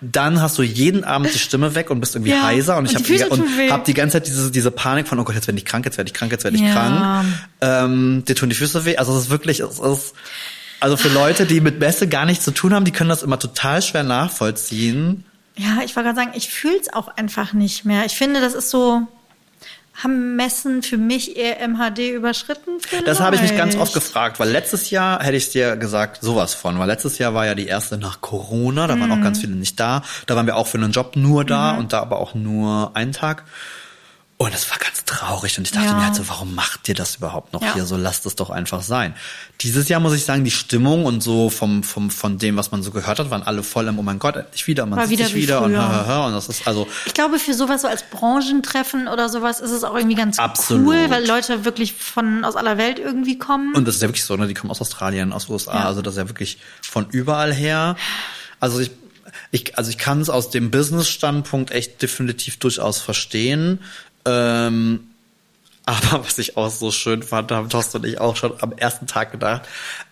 Dann 0.01 0.41
hast 0.41 0.57
du 0.59 0.63
jeden 0.63 1.03
Abend 1.03 1.35
die 1.35 1.41
Stimme 1.41 1.75
weg 1.75 1.91
und 1.91 1.99
bist 1.99 2.15
irgendwie 2.15 2.31
Ja, 2.31 2.45
heiser 2.45 2.77
und 2.77 2.87
ich 2.89 2.95
habe 2.95 3.03
die 3.05 3.17
die, 3.17 3.25
und 3.25 3.43
hab 3.69 3.85
die 3.85 3.95
ganze 3.95 4.13
Zeit 4.19 4.29
diese, 4.29 4.53
diese 4.53 4.71
Panik 4.71 5.09
von, 5.09 5.19
oh 5.19 5.25
Gott, 5.25 5.35
jetzt 5.35 5.49
werde 5.49 5.59
ich 5.59 5.65
krank, 5.65 5.85
jetzt 5.87 5.99
werde 5.99 6.07
ich 6.09 6.15
krank, 6.15 6.31
jetzt 6.31 6.45
werde 6.45 6.57
ich 6.57 6.63
Ja. 6.63 6.73
krank. 6.73 7.27
Ähm, 7.61 8.25
dir 8.25 8.37
tun 8.37 8.49
die 8.49 8.55
Füße 8.55 8.85
weh. 8.85 8.97
Also 8.97 9.13
es 9.17 9.25
ist 9.25 9.31
wirklich, 9.31 9.59
es 9.59 9.81
ist, 9.81 10.15
also 10.81 10.97
für 10.97 11.09
Leute, 11.09 11.47
die 11.47 11.61
mit 11.61 11.81
Messe 11.81 12.09
gar 12.09 12.25
nichts 12.25 12.45
zu 12.45 12.53
tun 12.53 12.75
haben, 12.75 12.85
die 12.85 12.93
können 12.93 13.11
das 13.11 13.23
immer 13.23 13.39
total 13.39 13.83
schwer 13.83 14.03
nachvollziehen. 14.03 15.25
Ja, 15.57 15.83
ich 15.85 15.97
wollte 15.97 16.11
gerade 16.11 16.17
sagen, 16.17 16.33
ich 16.35 16.49
fühle 16.49 16.79
es 16.81 16.93
auch 16.93 17.09
einfach 17.09 17.53
nicht 17.53 17.85
mehr. 17.85 18.05
Ich 18.05 18.17
finde, 18.17 18.41
das 18.41 18.55
ist 18.55 18.71
so, 18.71 19.09
haben 20.03 20.37
Messen 20.37 20.83
für 20.85 20.97
mich 20.97 21.37
eher 21.37 21.67
MHD 21.67 22.11
überschritten? 22.15 22.79
Vielleicht? 22.81 23.09
Das 23.09 23.19
habe 23.19 23.35
ich 23.35 23.43
mich 23.43 23.57
ganz 23.57 23.77
oft 23.77 23.93
gefragt, 23.93 24.39
weil 24.39 24.49
letztes 24.49 24.91
Jahr 24.91 25.21
hätte 25.23 25.37
ich 25.37 25.51
dir 25.51 25.77
gesagt, 25.77 26.23
sowas 26.23 26.55
von, 26.55 26.79
weil 26.79 26.87
letztes 26.87 27.19
Jahr 27.19 27.35
war 27.35 27.47
ja 27.47 27.57
die 27.57 27.67
erste 27.67 27.99
nach 27.99 28.21
Corona, 28.21 28.87
da 28.87 28.99
waren 29.01 29.11
auch 29.11 29.21
ganz 29.21 29.41
viele 29.41 29.57
nicht 29.57 29.81
da. 29.81 30.03
Da 30.27 30.37
waren 30.37 30.47
wir 30.47 30.57
auch 30.57 30.69
für 30.69 30.79
einen 30.79 30.93
Job 30.93 31.17
nur 31.17 31.45
da 31.45 31.73
und 31.73 31.93
da 31.93 32.01
aber 32.01 32.21
auch 32.21 32.35
nur 32.35 32.93
einen 32.95 33.13
Tag. 33.13 33.45
Und 34.41 34.55
es 34.55 34.71
war 34.71 34.79
ganz 34.79 35.05
traurig 35.05 35.59
und 35.59 35.67
ich 35.67 35.73
dachte 35.73 35.87
Ja. 35.89 35.95
mir 35.95 36.05
halt 36.07 36.15
so, 36.15 36.29
warum 36.29 36.55
macht 36.55 36.89
ihr 36.89 36.95
das 36.95 37.17
überhaupt 37.17 37.53
noch 37.53 37.61
Ja. 37.61 37.75
hier? 37.75 37.85
So 37.87 37.97
lasst 37.97 38.25
es 38.25 38.37
doch 38.37 38.51
einfach 38.51 38.83
sein. 38.83 39.15
Dieses 39.63 39.89
Jahr 39.89 39.99
muss 39.99 40.15
ich 40.15 40.25
sagen, 40.25 40.45
die 40.45 40.53
Stimmung 40.53 41.07
und 41.07 41.25
so 41.25 41.51
vom, 41.51 41.83
vom, 41.83 42.09
von 42.09 42.39
dem, 42.39 42.57
was 42.57 42.71
man 42.71 42.85
so 42.85 42.93
gehört 42.93 43.19
hat, 43.19 43.31
waren 43.31 43.43
alle 43.43 43.65
voll 43.65 43.89
im, 43.89 43.99
oh 43.99 44.03
mein 44.03 44.21
Gott, 44.21 44.37
endlich 44.37 44.69
wieder, 44.69 44.87
man 44.87 44.97
War 45.01 45.09
sieht 45.09 45.19
wieder 45.19 45.27
sich 45.27 45.35
wie 45.35 45.43
wieder 45.43 45.61
und, 45.63 45.73
früher. 45.73 45.81
hör, 45.89 45.91
hör, 45.91 46.07
hör. 46.07 46.27
und 46.27 46.35
das 46.35 46.49
ist 46.49 46.69
also, 46.69 46.87
Ich 47.07 47.15
glaube, 47.15 47.41
für 47.41 47.53
sowas 47.53 47.83
so 47.83 47.89
als 47.89 48.05
Branchentreffen 48.11 49.09
oder 49.09 49.29
sowas 49.29 49.59
ist 49.59 49.73
es 49.73 49.83
auch 49.83 49.97
irgendwie 49.97 50.15
ganz 50.15 50.39
Absolut. 50.39 50.87
cool, 50.87 51.11
weil 51.11 51.27
Leute 51.27 51.65
wirklich 51.65 51.95
von 51.95 52.45
aus 52.45 52.55
aller 52.55 52.79
Welt 52.79 53.01
irgendwie 53.01 53.39
kommen. 53.39 53.75
Und 53.75 53.89
das 53.89 53.97
ist 53.97 54.03
ja 54.03 54.09
wirklich 54.09 54.25
so, 54.25 54.37
ne? 54.37 54.47
Die 54.47 54.55
kommen 54.55 54.71
aus 54.71 54.81
Australien, 54.81 55.33
aus 55.33 55.49
USA, 55.49 55.75
Ja. 55.81 55.85
also 55.87 56.01
das 56.01 56.15
ist 56.15 56.19
ja 56.19 56.29
wirklich 56.29 56.59
von 56.81 57.09
überall 57.11 57.53
her. 57.53 57.97
Also 58.61 58.79
ich, 58.79 58.93
ich 59.51 59.77
also 59.79 59.91
ich 59.91 59.99
kann 59.99 60.21
es 60.21 60.31
aus 60.31 60.51
dem 60.51 60.71
Business-Standpunkt 60.71 61.73
echt 61.73 62.01
definitiv 62.03 62.59
durchaus 62.59 63.01
verstehen. 63.01 63.81
Ähm, 64.29 65.01
aber 65.87 66.25
was 66.25 66.37
ich 66.39 66.57
auch 66.59 66.71
so 66.71 66.91
schön 66.91 67.23
fand, 67.23 67.51
haben 67.51 67.71
Thorsten 67.71 67.99
und 67.99 68.05
ich 68.07 68.21
auch 68.21 68.37
schon 68.37 68.53
am 68.61 68.73
ersten 68.77 69.07
Tag 69.07 69.33
gedacht, 69.33 69.63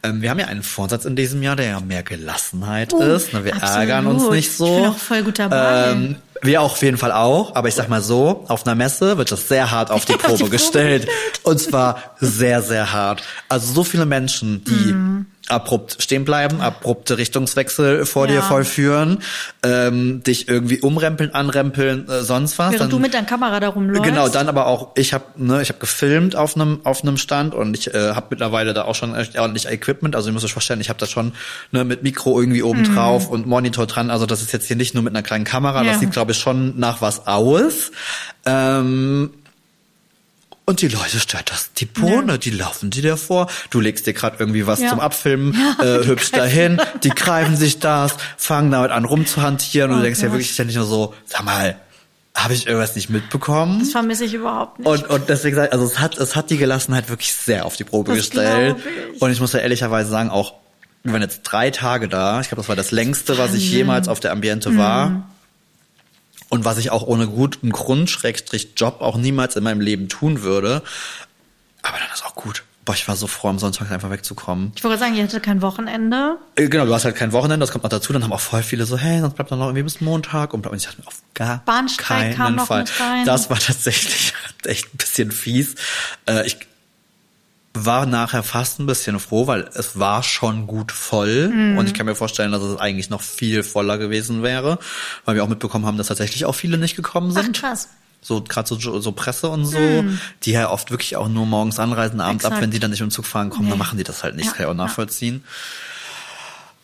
ähm, 0.02 0.22
wir 0.22 0.30
haben 0.30 0.38
ja 0.38 0.46
einen 0.46 0.62
Vorsatz 0.62 1.04
in 1.04 1.16
diesem 1.16 1.42
Jahr, 1.42 1.54
der 1.56 1.66
ja 1.66 1.80
mehr 1.80 2.02
Gelassenheit 2.02 2.94
Oh, 2.94 3.00
ist. 3.02 3.34
Ne? 3.34 3.44
Wir 3.44 3.54
absolut. 3.54 3.76
ärgern 3.76 4.06
uns 4.06 4.30
nicht 4.30 4.52
so. 4.52 4.66
Ich 4.66 4.82
bin 4.82 4.90
auch 4.90 4.96
voll 4.98 5.22
gut 5.22 5.38
dabei. 5.38 5.90
Ähm, 5.90 6.16
wir 6.42 6.60
auf 6.62 6.80
jeden 6.82 6.96
Fall 6.98 7.12
auch, 7.12 7.54
aber 7.54 7.68
ich 7.68 7.74
sag 7.74 7.88
mal 7.88 8.02
so, 8.02 8.44
auf 8.48 8.66
einer 8.66 8.74
Messe 8.74 9.16
wird 9.18 9.32
das 9.32 9.48
sehr 9.48 9.70
hart 9.70 9.90
auf 9.90 10.04
die 10.04 10.14
Auf 10.14 10.18
die 10.20 10.24
Probe 10.26 10.38
Probe 10.38 10.50
gestellt. 10.50 11.06
gestellt. 11.06 11.40
Und 11.42 11.60
zwar 11.60 12.02
sehr, 12.20 12.62
sehr 12.62 12.92
hart. 12.92 13.22
Also 13.48 13.72
so 13.72 13.84
viele 13.84 14.06
Menschen, 14.06 14.62
die 14.64 14.72
Mhm. 14.92 15.26
Abrupt 15.48 15.96
stehen 16.00 16.24
bleiben, 16.24 16.60
abrupte 16.60 17.18
Richtungswechsel 17.18 18.04
vor 18.06 18.26
dir 18.26 18.36
Ja. 18.36 18.42
vollführen, 18.42 19.18
ähm, 19.62 20.22
dich 20.22 20.48
irgendwie 20.48 20.80
umrempeln, 20.80 21.34
anrempeln, 21.34 22.08
äh, 22.08 22.22
sonst 22.22 22.58
was. 22.58 22.72
Während 22.72 22.80
Dann- 22.80 22.90
du 22.90 22.98
mit 22.98 23.14
deiner 23.14 23.26
Kamera 23.26 23.60
da 23.60 23.68
rumläufst. 23.68 24.02
Genau, 24.02 24.28
dann 24.28 24.48
aber 24.48 24.66
auch, 24.66 24.90
ich 24.96 25.12
habe 25.14 25.24
ne, 25.36 25.62
ich 25.62 25.68
hab 25.68 25.78
gefilmt 25.80 26.34
auf 26.36 26.56
einem 26.56 26.80
auf 26.84 27.02
einem 27.02 27.16
Stand 27.16 27.54
und 27.54 27.76
ich 27.76 27.94
äh, 27.94 28.12
habe 28.14 28.26
mittlerweile 28.30 28.74
da 28.74 28.84
auch 28.84 28.94
schon 28.94 29.14
ordentlich 29.38 29.66
Equipment. 29.68 30.16
Also 30.16 30.28
ihr 30.30 30.32
müsst 30.32 30.44
euch 30.44 30.52
vorstellen, 30.52 30.80
ich 30.80 30.88
habe 30.88 30.98
da 30.98 31.06
schon 31.06 31.32
ne, 31.70 31.84
mit 31.84 32.02
Mikro 32.02 32.40
irgendwie 32.40 32.62
oben 32.62 32.84
drauf 32.84 33.28
und 33.28 33.46
Monitor 33.46 33.86
dran. 33.86 34.10
Also 34.10 34.26
das 34.26 34.42
ist 34.42 34.52
jetzt 34.52 34.66
hier 34.66 34.76
nicht 34.76 34.94
nur 34.94 35.02
mit 35.02 35.12
einer 35.14 35.22
kleinen 35.22 35.44
Kamera, 35.44 35.82
Ja. 35.82 35.92
das 35.92 36.00
sieht, 36.00 36.10
glaube 36.12 36.32
ich, 36.32 36.38
schon 36.38 36.78
nach 36.78 37.00
was 37.02 37.26
aus. 37.26 37.92
Ähm, 38.44 39.30
und 40.66 40.82
die 40.82 40.88
Leute 40.88 41.18
stört 41.20 41.50
das 41.50 41.72
die 41.72 41.86
Bohne, 41.86 42.38
die 42.38 42.50
laufen 42.50 42.90
dir 42.90 43.02
davor. 43.02 43.48
Du 43.70 43.80
legst 43.80 44.06
dir 44.06 44.12
gerade 44.12 44.36
irgendwie 44.38 44.66
was 44.66 44.80
Ja. 44.80 44.90
zum 44.90 45.00
Abfilmen, 45.00 45.54
Ja, 45.80 45.84
äh, 46.00 46.04
hübsch 46.06 46.32
dahin, 46.32 46.80
die 47.04 47.08
greifen 47.10 47.56
sich 47.56 47.78
das, 47.78 48.14
fangen 48.36 48.70
damit 48.72 48.90
an 48.90 49.04
rumzuhantieren 49.04 49.90
und 49.90 49.96
Oh 49.96 50.00
du 50.00 50.04
denkst 50.04 50.20
ja 50.20 50.30
wirklich 50.32 50.52
ständig 50.52 50.76
nur 50.76 50.84
so, 50.86 51.14
sag 51.24 51.44
mal, 51.44 51.76
habe 52.34 52.52
ich 52.52 52.66
irgendwas 52.66 52.94
nicht 52.96 53.08
mitbekommen? 53.08 53.78
Das 53.78 53.92
vermisse 53.92 54.24
ich 54.26 54.34
überhaupt 54.34 54.78
nicht. 54.80 54.86
Und, 54.88 55.08
und 55.08 55.28
deswegen 55.30 55.56
sag 55.56 55.68
ich, 55.68 55.72
also 55.72 55.86
es 55.86 55.98
hat, 55.98 56.18
es 56.18 56.36
hat 56.36 56.50
die 56.50 56.58
Gelassenheit 56.58 57.08
wirklich 57.08 57.32
sehr 57.32 57.64
auf 57.64 57.76
die 57.76 57.84
Probe 57.84 58.10
Das 58.10 58.18
gestellt. 58.18 58.76
ich. 59.14 59.22
Und 59.22 59.30
ich 59.30 59.40
muss 59.40 59.54
ja 59.54 59.60
ehrlicherweise 59.60 60.10
sagen, 60.10 60.28
auch 60.28 60.52
wir 61.02 61.12
waren 61.12 61.22
jetzt 61.22 61.42
drei 61.44 61.70
Tage 61.70 62.08
da. 62.08 62.40
Ich 62.40 62.48
glaube, 62.48 62.60
das 62.62 62.68
war 62.68 62.74
das 62.76 62.90
längste, 62.90 63.38
was 63.38 63.54
ich 63.54 63.70
jemals 63.70 64.08
auf 64.08 64.18
der 64.20 64.32
Ambiente 64.32 64.70
Mhm. 64.70 64.78
war. 64.78 65.28
Und 66.48 66.64
was 66.64 66.78
ich 66.78 66.90
auch 66.90 67.02
ohne 67.02 67.26
guten 67.26 67.70
Grund, 67.70 68.08
Schrägstrich 68.10 68.70
Job, 68.76 69.00
auch 69.00 69.16
niemals 69.16 69.56
in 69.56 69.64
meinem 69.64 69.80
Leben 69.80 70.08
tun 70.08 70.42
würde. 70.42 70.82
Aber 71.82 71.98
dann 71.98 72.08
ist 72.12 72.24
auch 72.24 72.34
gut. 72.34 72.62
Boah, 72.84 72.94
ich 72.94 73.08
war 73.08 73.16
so 73.16 73.26
froh, 73.26 73.48
am 73.48 73.58
Sonntag 73.58 73.90
einfach 73.90 74.10
wegzukommen. 74.10 74.70
ich 74.76 74.84
wollte 74.84 74.98
sagen, 74.98 75.16
ihr 75.16 75.24
hattet 75.24 75.42
kein 75.42 75.60
Wochenende. 75.60 76.36
Äh, 76.54 76.68
Genau, 76.68 76.86
du 76.86 76.94
hast 76.94 77.04
halt 77.04 77.16
kein 77.16 77.32
Wochenende, 77.32 77.64
das 77.64 77.72
kommt 77.72 77.82
noch 77.82 77.90
dazu. 77.90 78.12
Dann 78.12 78.22
haben 78.22 78.32
auch 78.32 78.38
voll 78.38 78.62
viele 78.62 78.86
so, 78.86 78.96
hey, 78.96 79.18
sonst 79.20 79.34
bleibt 79.34 79.50
doch 79.50 79.56
noch 79.56 79.66
irgendwie 79.66 79.82
bis 79.82 80.00
Montag. 80.00 80.54
Und 80.54 80.64
ich 80.72 80.84
dachte 80.84 81.00
mir, 81.00 81.08
auf 81.08 81.20
gar 81.34 81.62
Bahnstreik 81.64 82.18
keinen 82.18 82.36
kam 82.36 82.54
noch 82.54 82.66
Fall. 82.66 82.82
mit 82.82 83.00
rein. 83.00 83.24
Das 83.26 83.50
war 83.50 83.58
tatsächlich 83.58 84.32
echt 84.64 84.94
ein 84.94 84.96
bisschen 84.98 85.32
fies. 85.32 85.74
Äh, 86.26 86.46
ich 86.46 86.58
war 87.84 88.06
nachher 88.06 88.42
fast 88.42 88.78
ein 88.80 88.86
bisschen 88.86 89.18
froh, 89.20 89.46
weil 89.46 89.68
es 89.74 89.98
war 89.98 90.22
schon 90.22 90.66
gut 90.66 90.92
voll. 90.92 91.48
Mhm. 91.48 91.78
Und 91.78 91.86
ich 91.86 91.94
kann 91.94 92.06
mir 92.06 92.14
vorstellen, 92.14 92.52
dass 92.52 92.62
es 92.62 92.78
eigentlich 92.78 93.10
noch 93.10 93.22
viel 93.22 93.62
voller 93.62 93.98
gewesen 93.98 94.42
wäre. 94.42 94.78
Weil 95.24 95.34
wir 95.36 95.44
auch 95.44 95.48
mitbekommen 95.48 95.84
haben, 95.86 95.98
dass 95.98 96.06
tatsächlich 96.06 96.44
auch 96.46 96.54
viele 96.54 96.78
nicht 96.78 96.96
gekommen 96.96 97.32
Ach, 97.36 97.42
sind. 97.42 97.56
krass. 97.60 97.88
So 98.22 98.42
gerade 98.42 98.66
so, 98.68 99.00
so 99.00 99.12
Presse 99.12 99.48
und 99.48 99.66
so, 99.66 99.78
die 100.42 100.50
ja 100.52 100.70
oft 100.70 100.90
wirklich 100.90 101.14
auch 101.16 101.28
nur 101.28 101.46
morgens 101.46 101.78
anreisen, 101.78 102.20
abends 102.20 102.44
ab, 102.44 102.52
Exakt. 102.52 102.62
wenn 102.62 102.70
die 102.72 102.80
dann 102.80 102.90
nicht 102.90 103.00
im 103.02 103.10
Zug 103.10 103.24
fahren 103.26 103.50
kommen, 103.50 103.68
dann 103.68 103.78
Nee. 103.78 103.84
machen 103.84 103.98
die 103.98 104.04
das 104.04 104.24
halt 104.24 104.34
nicht, 104.34 104.46
Ja, 104.46 104.52
kann 104.52 104.62
ich 104.62 104.66
auch 104.66 104.70
ja. 104.70 104.76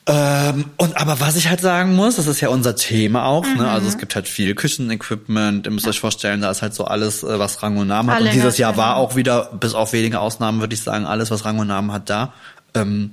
Ähm, 0.04 0.64
und 0.78 0.96
aber 1.00 1.20
was 1.20 1.36
ich 1.36 1.48
halt 1.48 1.60
sagen 1.60 1.94
muss, 1.94 2.16
das 2.16 2.26
ist 2.26 2.40
ja 2.40 2.48
unser 2.48 2.74
Thema 2.74 3.24
auch, 3.24 3.46
ne? 3.46 3.70
Also 3.70 3.84
Mhm. 3.84 3.88
es 3.88 3.98
gibt 3.98 4.14
halt 4.16 4.26
viel 4.26 4.54
Küchenequipment, 4.56 5.66
ihr 5.66 5.70
müsst 5.72 5.86
euch 5.86 6.00
vorstellen, 6.00 6.40
da 6.40 6.50
ist 6.50 6.60
halt 6.60 6.74
so 6.74 6.84
alles, 6.86 7.22
äh, 7.22 7.38
was 7.38 7.62
Rang 7.62 7.76
und 7.76 7.86
Namen 7.86 8.10
hat. 8.10 8.16
Alle 8.16 8.26
Und 8.26 8.34
dieses 8.34 8.58
Jahr 8.58 8.76
war 8.76 8.96
auch 8.96 9.14
wieder, 9.14 9.50
bis 9.60 9.74
auf 9.74 9.92
wenige 9.92 10.18
Ausnahmen, 10.18 10.58
würde 10.60 10.74
ich 10.74 10.82
sagen, 10.82 11.06
alles, 11.06 11.30
was 11.30 11.44
Rang 11.44 11.58
und 11.60 11.68
Namen 11.68 11.92
hat, 11.92 12.10
da. 12.10 12.32
Ähm, 12.74 13.12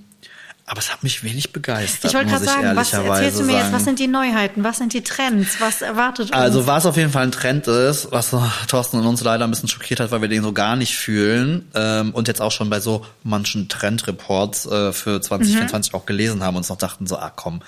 aber 0.70 0.80
es 0.80 0.94
hat 0.94 1.02
mich 1.02 1.24
wenig 1.24 1.52
begeistert, 1.52 2.12
Ich 2.12 2.16
wollte 2.16 2.30
gerade 2.30 2.46
sagen, 2.46 2.76
was 2.76 2.94
erzählst 2.94 3.40
du 3.40 3.44
mir 3.44 3.54
sagen. 3.54 3.64
jetzt? 3.66 3.74
Was 3.74 3.84
sind 3.86 3.98
die 3.98 4.08
Neuheiten? 4.08 4.64
Was 4.64 4.78
sind 4.78 4.94
die 4.94 5.02
Trends? 5.02 5.60
Was 5.60 5.82
erwartet 5.82 6.28
uns? 6.28 6.32
Also 6.32 6.68
was 6.68 6.86
auf 6.86 6.96
jeden 6.96 7.12
Fall 7.12 7.24
ein 7.24 7.32
Trend 7.32 7.68
ist, 7.68 8.12
was 8.12 8.36
Thorsten 8.68 9.00
und 9.00 9.08
uns 9.08 9.24
leider 9.24 9.46
ein 9.46 9.50
bisschen 9.50 9.68
schockiert 9.68 10.00
hat, 10.00 10.12
weil 10.12 10.22
wir 10.22 10.28
den 10.28 10.44
so 10.44 10.54
gar 10.54 10.76
nicht 10.76 10.96
fühlen 10.96 11.68
ähm, 11.74 12.12
und 12.14 12.28
jetzt 12.28 12.40
auch 12.40 12.52
schon 12.52 12.70
bei 12.70 12.80
so 12.80 13.04
manchen 13.24 13.68
Trendreports 13.68 14.68
äh, 14.68 14.94
für 14.94 15.20
2024 15.20 15.96
auch 15.96 16.06
gelesen 16.06 16.44
haben 16.44 16.54
und 16.56 16.60
uns 16.60 16.70
noch 16.70 16.78
dachten 16.78 17.08
so, 17.08 17.18
ah 17.18 17.32
komm, 17.36 17.62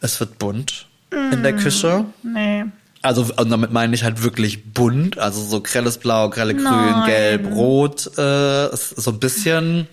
es 0.00 0.20
wird 0.20 0.38
bunt, 0.38 0.86
in 1.10 1.42
der 1.42 1.56
Küche. 1.56 2.04
Nee. 2.22 2.66
Also 3.02 3.26
und 3.36 3.50
damit 3.50 3.72
meine 3.72 3.94
ich 3.96 4.04
halt 4.04 4.22
wirklich 4.22 4.72
bunt, 4.72 5.18
also 5.18 5.42
so 5.42 5.60
grelles 5.60 5.98
Blau, 5.98 6.30
grelle 6.30 6.54
Grün. 6.54 7.04
Gelb, 7.06 7.52
Rot, 7.52 8.06
äh, 8.16 8.68
so 8.76 9.10
ein 9.10 9.18
bisschen 9.18 9.88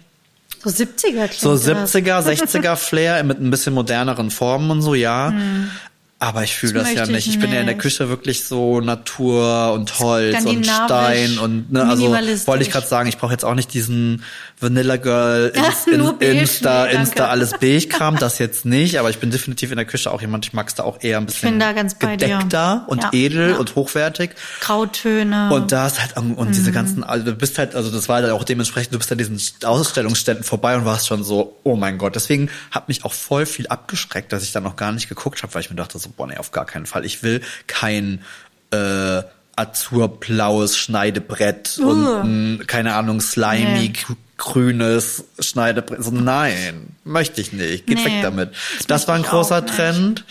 So 0.65 0.71
70er 0.71 1.27
klingt 1.27 1.33
so 1.33 1.51
das. 1.53 1.93
70er, 1.93 2.21
60er 2.21 2.75
Flair 2.75 3.23
mit 3.23 3.39
ein 3.39 3.51
bisschen 3.51 3.73
moderneren 3.75 4.31
Formen 4.31 4.71
und 4.71 4.81
so, 4.81 4.95
ja. 4.95 5.31
Aber 6.25 6.41
ich 6.43 6.55
fühle 6.55 6.73
Das 6.73 6.85
das, 6.85 6.93
ja 6.93 7.05
nicht. 7.05 7.27
ich 7.27 7.35
Ich 7.35 7.39
bin 7.39 7.51
ja 7.51 7.59
in 7.59 7.67
der 7.67 7.75
nicht. 7.75 7.83
Küche 7.83 8.09
wirklich 8.09 8.45
so 8.45 8.81
Natur 8.81 9.73
und 9.73 9.99
Holz 9.99 10.43
und 10.43 10.65
Stein 10.65 11.37
und 11.37 11.71
ne, 11.71 11.87
also 11.87 12.09
wollte 12.11 12.63
ich 12.63 12.71
gerade 12.71 12.87
sagen, 12.87 13.07
ich 13.07 13.17
brauche 13.19 13.31
jetzt 13.31 13.45
auch 13.45 13.53
nicht 13.53 13.71
diesen 13.75 14.23
Vanilla 14.59 14.95
Girl 14.97 15.51
Ja, 15.55 15.63
Inst- 15.65 15.87
in, 15.87 16.17
beige, 16.17 16.39
Insta 16.39 16.85
nee. 16.87 16.93
Insta 16.95 17.27
alles 17.27 17.51
beige 17.51 17.87
Kram, 17.89 18.15
das 18.17 18.39
jetzt 18.39 18.65
nicht, 18.65 18.97
aber 18.97 19.11
ich 19.11 19.19
bin 19.19 19.29
definitiv 19.29 19.69
in 19.69 19.75
der 19.77 19.85
Küche 19.85 20.11
auch 20.11 20.19
jemand, 20.21 20.45
ich 20.47 20.53
mag 20.53 20.67
es 20.67 20.73
da 20.73 20.83
auch 20.83 20.97
eher 21.03 21.17
ein 21.17 21.27
bisschen 21.27 21.51
bin 21.51 21.59
da 21.59 21.73
ganz 21.73 21.93
bei 21.99 22.17
dir. 22.17 22.27
gedeckter 22.27 22.85
und 22.87 23.03
Ja, 23.03 23.09
edel 23.13 23.49
ja. 23.51 23.55
und 23.57 23.75
hochwertig. 23.75 24.31
Grautöne. 24.61 25.53
Und 25.53 25.71
da 25.71 25.85
ist 25.87 26.01
halt, 26.01 26.17
und 26.17 26.37
Mhm. 26.39 26.51
diese 26.53 26.71
ganzen, 26.71 27.03
also 27.03 27.23
du 27.25 27.33
bist 27.35 27.57
halt, 27.59 27.75
also 27.75 27.91
das 27.91 28.09
war 28.09 28.21
halt 28.21 28.31
auch 28.31 28.43
dementsprechend, 28.43 28.93
du 28.93 28.97
bist 28.97 29.11
an 29.11 29.17
diesen 29.17 29.39
Ausstellungsständen 29.63 30.43
vorbei 30.43 30.75
und 30.75 30.85
warst 30.85 31.07
schon 31.07 31.23
so, 31.23 31.59
oh 31.63 31.75
mein 31.75 31.97
Gott. 31.97 32.15
Deswegen 32.15 32.49
hat 32.71 32.87
mich 32.87 33.05
auch 33.05 33.13
voll 33.13 33.45
viel 33.45 33.67
abgeschreckt, 33.67 34.31
dass 34.33 34.43
ich 34.43 34.51
da 34.51 34.59
noch 34.59 34.75
gar 34.75 34.91
nicht 34.91 35.07
geguckt 35.09 35.43
habe, 35.43 35.53
weil 35.53 35.61
ich 35.61 35.69
mir 35.69 35.75
dachte 35.75 35.99
so, 35.99 36.09
boah, 36.17 36.27
nee, 36.27 36.37
auf 36.37 36.51
gar 36.51 36.65
keinen 36.65 36.85
Fall. 36.85 37.05
Ich 37.05 37.23
will 37.23 37.41
kein 37.67 38.21
äh, 38.71 39.21
azurblaues 39.55 40.77
Schneidebrett 40.77 41.77
Uh. 41.79 41.89
und 41.89 42.05
ein, 42.59 42.67
keine 42.67 42.93
Ahnung, 42.95 43.21
slimy, 43.21 43.79
Nee. 43.79 43.87
gr- 43.89 44.15
grünes 44.37 45.23
Schneidebrett. 45.39 46.03
So, 46.03 46.11
nein, 46.11 46.87
möchte 47.05 47.39
ich 47.39 47.53
nicht. 47.53 47.85
Geht 47.87 47.99
Nee, 47.99 48.05
weg 48.05 48.13
damit. 48.21 48.51
das 48.79 48.87
Das, 48.87 49.07
war 49.07 49.15
ein 49.15 49.23
großer. 49.23 49.65
Trend. 49.65 50.25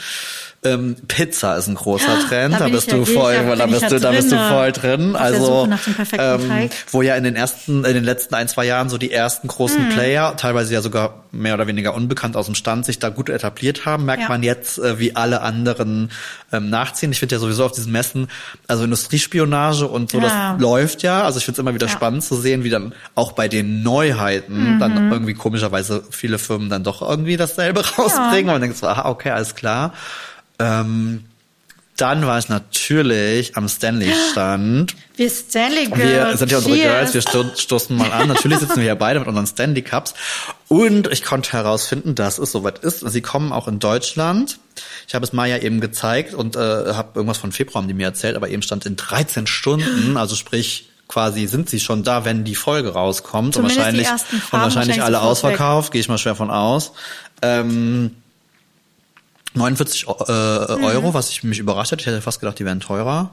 Ähm, 0.65 0.97
Pizza 1.09 1.57
ist 1.57 1.67
ein 1.69 1.75
großer 1.75 2.19
Trend. 2.29 2.55
da 2.55 2.59
Da, 2.61 2.69
bist 2.69 2.91
ja 2.91 2.97
du 2.97 3.05
voll, 3.05 3.35
da 3.35 3.55
da, 3.57 3.67
bist 3.67 3.83
ja 3.83 3.89
du, 3.91 4.01
da 4.01 4.11
bist 4.13 4.33
du 4.33 4.37
voll 4.49 4.73
drin. 4.73 5.15
Also, 5.17 5.69
Teig. 6.11 6.71
wo 6.91 7.03
ja 7.03 7.15
in 7.17 7.25
den 7.25 7.37
ersten, 7.37 7.85
in 7.85 7.95
den 7.95 8.05
letzten 8.05 8.35
ein, 8.35 8.49
zwei 8.49 8.65
Jahren 8.65 8.89
so 8.89 8.99
die 8.99 9.13
ersten 9.13 9.47
Mhm. 9.47 9.51
großen 9.51 9.89
Player, 9.91 10.37
teilweise 10.37 10.73
ja 10.75 10.81
sogar 10.81 11.25
mehr 11.33 11.55
oder 11.55 11.67
weniger 11.67 11.95
unbekannt 11.95 12.37
aus 12.37 12.47
dem 12.47 12.55
Stand, 12.55 12.85
sich 12.87 12.99
da 12.99 13.09
gut 13.11 13.29
etabliert 13.29 13.85
haben, 13.87 14.05
merkt 14.05 14.23
Ja. 14.23 14.29
man 14.29 14.43
jetzt, 14.43 14.79
äh, 14.79 14.99
wie 14.99 15.17
alle 15.17 15.43
anderen 15.43 16.11
ähm, 16.53 16.71
nachziehen. 16.71 17.11
Ich 17.13 17.19
finde 17.19 17.35
ja 17.35 17.41
sowieso 17.41 17.65
auf 17.65 17.73
diesen 17.73 17.91
Messen, 17.93 18.29
also 18.69 18.85
Industriespionage 18.85 19.87
und 19.87 20.11
so, 20.13 20.19
Ja. 20.19 20.53
das 20.53 20.61
läuft 20.63 21.03
ja. 21.03 21.23
Also 21.25 21.39
ich 21.39 21.45
finde 21.45 21.57
es 21.57 21.63
immer 21.63 21.75
wieder 21.75 21.89
spannend 21.89 22.23
zu 22.25 22.37
sehen, 22.37 22.65
wie 22.65 22.71
dann 22.71 22.95
auch 23.15 23.33
bei 23.33 23.49
den 23.49 23.83
Neuheiten 23.83 24.79
dann 24.79 25.11
irgendwie 25.13 25.35
komischerweise 25.35 26.05
viele 26.11 26.39
Firmen 26.39 26.71
dann 26.71 26.85
doch 26.85 27.03
irgendwie 27.03 27.37
dasselbe 27.37 27.85
rausbringen. 27.99 28.47
Und 28.47 28.55
man 28.55 28.61
denkt 28.63 28.77
so, 28.77 28.87
aha, 28.87 29.09
okay, 29.09 29.31
alles 29.31 29.55
klar. 29.55 29.93
Ähm, 30.59 31.25
dann 31.97 32.27
war 32.27 32.39
ich 32.39 32.49
natürlich 32.49 33.57
am 33.57 33.69
Stanley-Stand. 33.69 34.97
wir 35.17 35.31
Stanley 35.31 35.87
Girls. 35.87 36.01
Wir 36.01 36.37
sind 36.37 36.51
ja 36.51 36.59
unsere 36.59 36.75
Cheers. 36.75 36.93
Girls, 36.93 37.15
wir 37.15 37.21
sto 37.21 37.45
stoßen 37.57 37.97
mal 37.97 38.11
an. 38.11 38.27
Natürlich 38.27 38.59
sitzen 38.59 38.77
wir 38.77 38.83
hier 38.83 38.95
beide 38.97 39.21
mit 39.21 39.29
unseren 39.29 39.47
Stanley 39.47 39.83
Cups. 39.83 40.15
Und 40.67 41.07
ich 41.13 41.23
konnte 41.23 41.53
herausfinden, 41.53 42.17
dass 42.17 42.39
es 42.39 42.51
soweit 42.51 42.81
ist. 42.81 43.01
Sie 43.01 43.21
kommen 43.21 43.53
auch 43.53 43.69
in 43.69 43.79
Deutschland. 43.79 44.59
Ich 45.07 45.15
habe 45.15 45.25
es 45.25 45.33
Maya 45.33 45.59
eben 45.59 45.81
gezeigt 45.81 46.35
und 46.35 46.57
äh, 46.57 46.59
habe 46.59 47.11
irgendwas 47.15 47.39
von 47.39 47.53
Februar 47.53 47.83
haben 47.83 47.89
die 47.89 47.95
mir 47.95 48.07
erzählt, 48.07 48.35
aber 48.35 48.49
eben 48.49 48.63
stand 48.63 48.87
in 48.87 48.97
13 48.97 49.47
Stunden, 49.47 50.17
also 50.17 50.35
sprich 50.35 50.91
quasi 51.07 51.47
sind 51.47 51.71
sie 51.71 51.79
schon 51.79 52.03
da, 52.03 52.25
wenn 52.25 52.43
die 52.43 52.57
Folge 52.57 52.93
rauskommt. 52.95 53.55
Zumindest 53.55 53.79
und 53.79 53.85
wahrscheinlich, 53.85 54.09
und 54.11 54.53
wahrscheinlich 54.53 55.03
alle 55.03 55.21
ausverkauft, 55.21 55.93
gehe 55.93 56.01
ich 56.01 56.09
mal 56.09 56.19
schwer 56.19 56.35
von 56.35 56.51
aus. 56.51 56.93
Ähm, 57.41 58.17
49 59.55 60.07
Eu- 60.09 60.13
äh, 60.29 60.77
Mhm. 60.77 60.85
Euro, 60.85 61.15
was 61.15 61.31
ich 61.31 61.43
mich 61.45 61.59
überrascht 61.59 61.93
hätte. 61.93 62.01
Ich 62.03 62.07
hätte 62.07 62.21
fast 62.21 62.41
gedacht, 62.41 62.59
die 62.59 62.65
wären 62.65 62.81
teurer. 62.81 63.31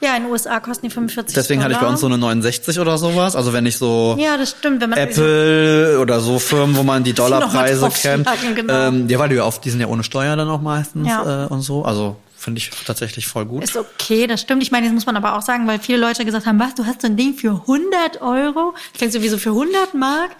Ja, 0.00 0.16
in 0.16 0.24
den 0.24 0.32
USA 0.32 0.58
kosten 0.58 0.86
die 0.88 0.90
45 0.92 1.32
Deswegen 1.32 1.62
hatte 1.62 1.74
ich 1.74 1.78
bei 1.78 1.86
uns 1.86 2.00
so 2.00 2.06
eine 2.06 2.18
69 2.18 2.80
oder 2.80 2.98
sowas. 2.98 3.36
Also 3.36 3.52
wenn 3.52 3.66
ich 3.66 3.76
so 3.78 4.16
Ja, 4.18 4.36
das 4.36 4.50
stimmt. 4.50 4.80
Wenn 4.80 4.90
man 4.90 4.98
Apple 4.98 5.98
oder 6.00 6.18
so 6.20 6.40
Firmen, 6.40 6.74
wo 6.76 6.82
man 6.82 7.04
die 7.04 7.12
Dollarpreise 7.14 7.88
kennt. 7.90 8.28
genau. 8.56 8.72
Ähm, 8.88 9.08
ja, 9.08 9.18
weil 9.20 9.28
die 9.28 9.36
ja 9.36 9.44
oft, 9.44 9.64
die 9.64 9.70
sind 9.70 9.80
ja 9.80 9.86
ohne 9.86 10.02
Steuer 10.02 10.34
dann 10.34 10.48
auch 10.48 10.60
meistens 10.60 11.06
Ja. 11.06 11.44
äh, 11.44 11.46
und 11.46 11.60
so. 11.62 11.84
Also 11.84 12.16
finde 12.42 12.58
ich 12.58 12.70
tatsächlich 12.84 13.26
voll 13.26 13.46
gut. 13.46 13.62
Ist 13.62 13.76
okay, 13.76 14.26
das 14.26 14.40
stimmt. 14.40 14.62
Ich 14.62 14.72
meine, 14.72 14.86
das 14.86 14.94
muss 14.94 15.06
man 15.06 15.16
aber 15.16 15.36
auch 15.36 15.42
sagen, 15.42 15.66
weil 15.66 15.78
viele 15.78 15.98
Leute 15.98 16.24
gesagt 16.24 16.44
haben, 16.44 16.58
was, 16.58 16.74
du 16.74 16.84
hast 16.84 17.02
so 17.02 17.06
ein 17.06 17.16
Ding 17.16 17.34
für 17.34 17.50
100 17.50 18.20
Euro? 18.20 18.74
Ich 18.92 18.98
denke 18.98 19.12
sowieso 19.12 19.38
für 19.38 19.50
100 19.50 19.94
Mark, 19.94 20.30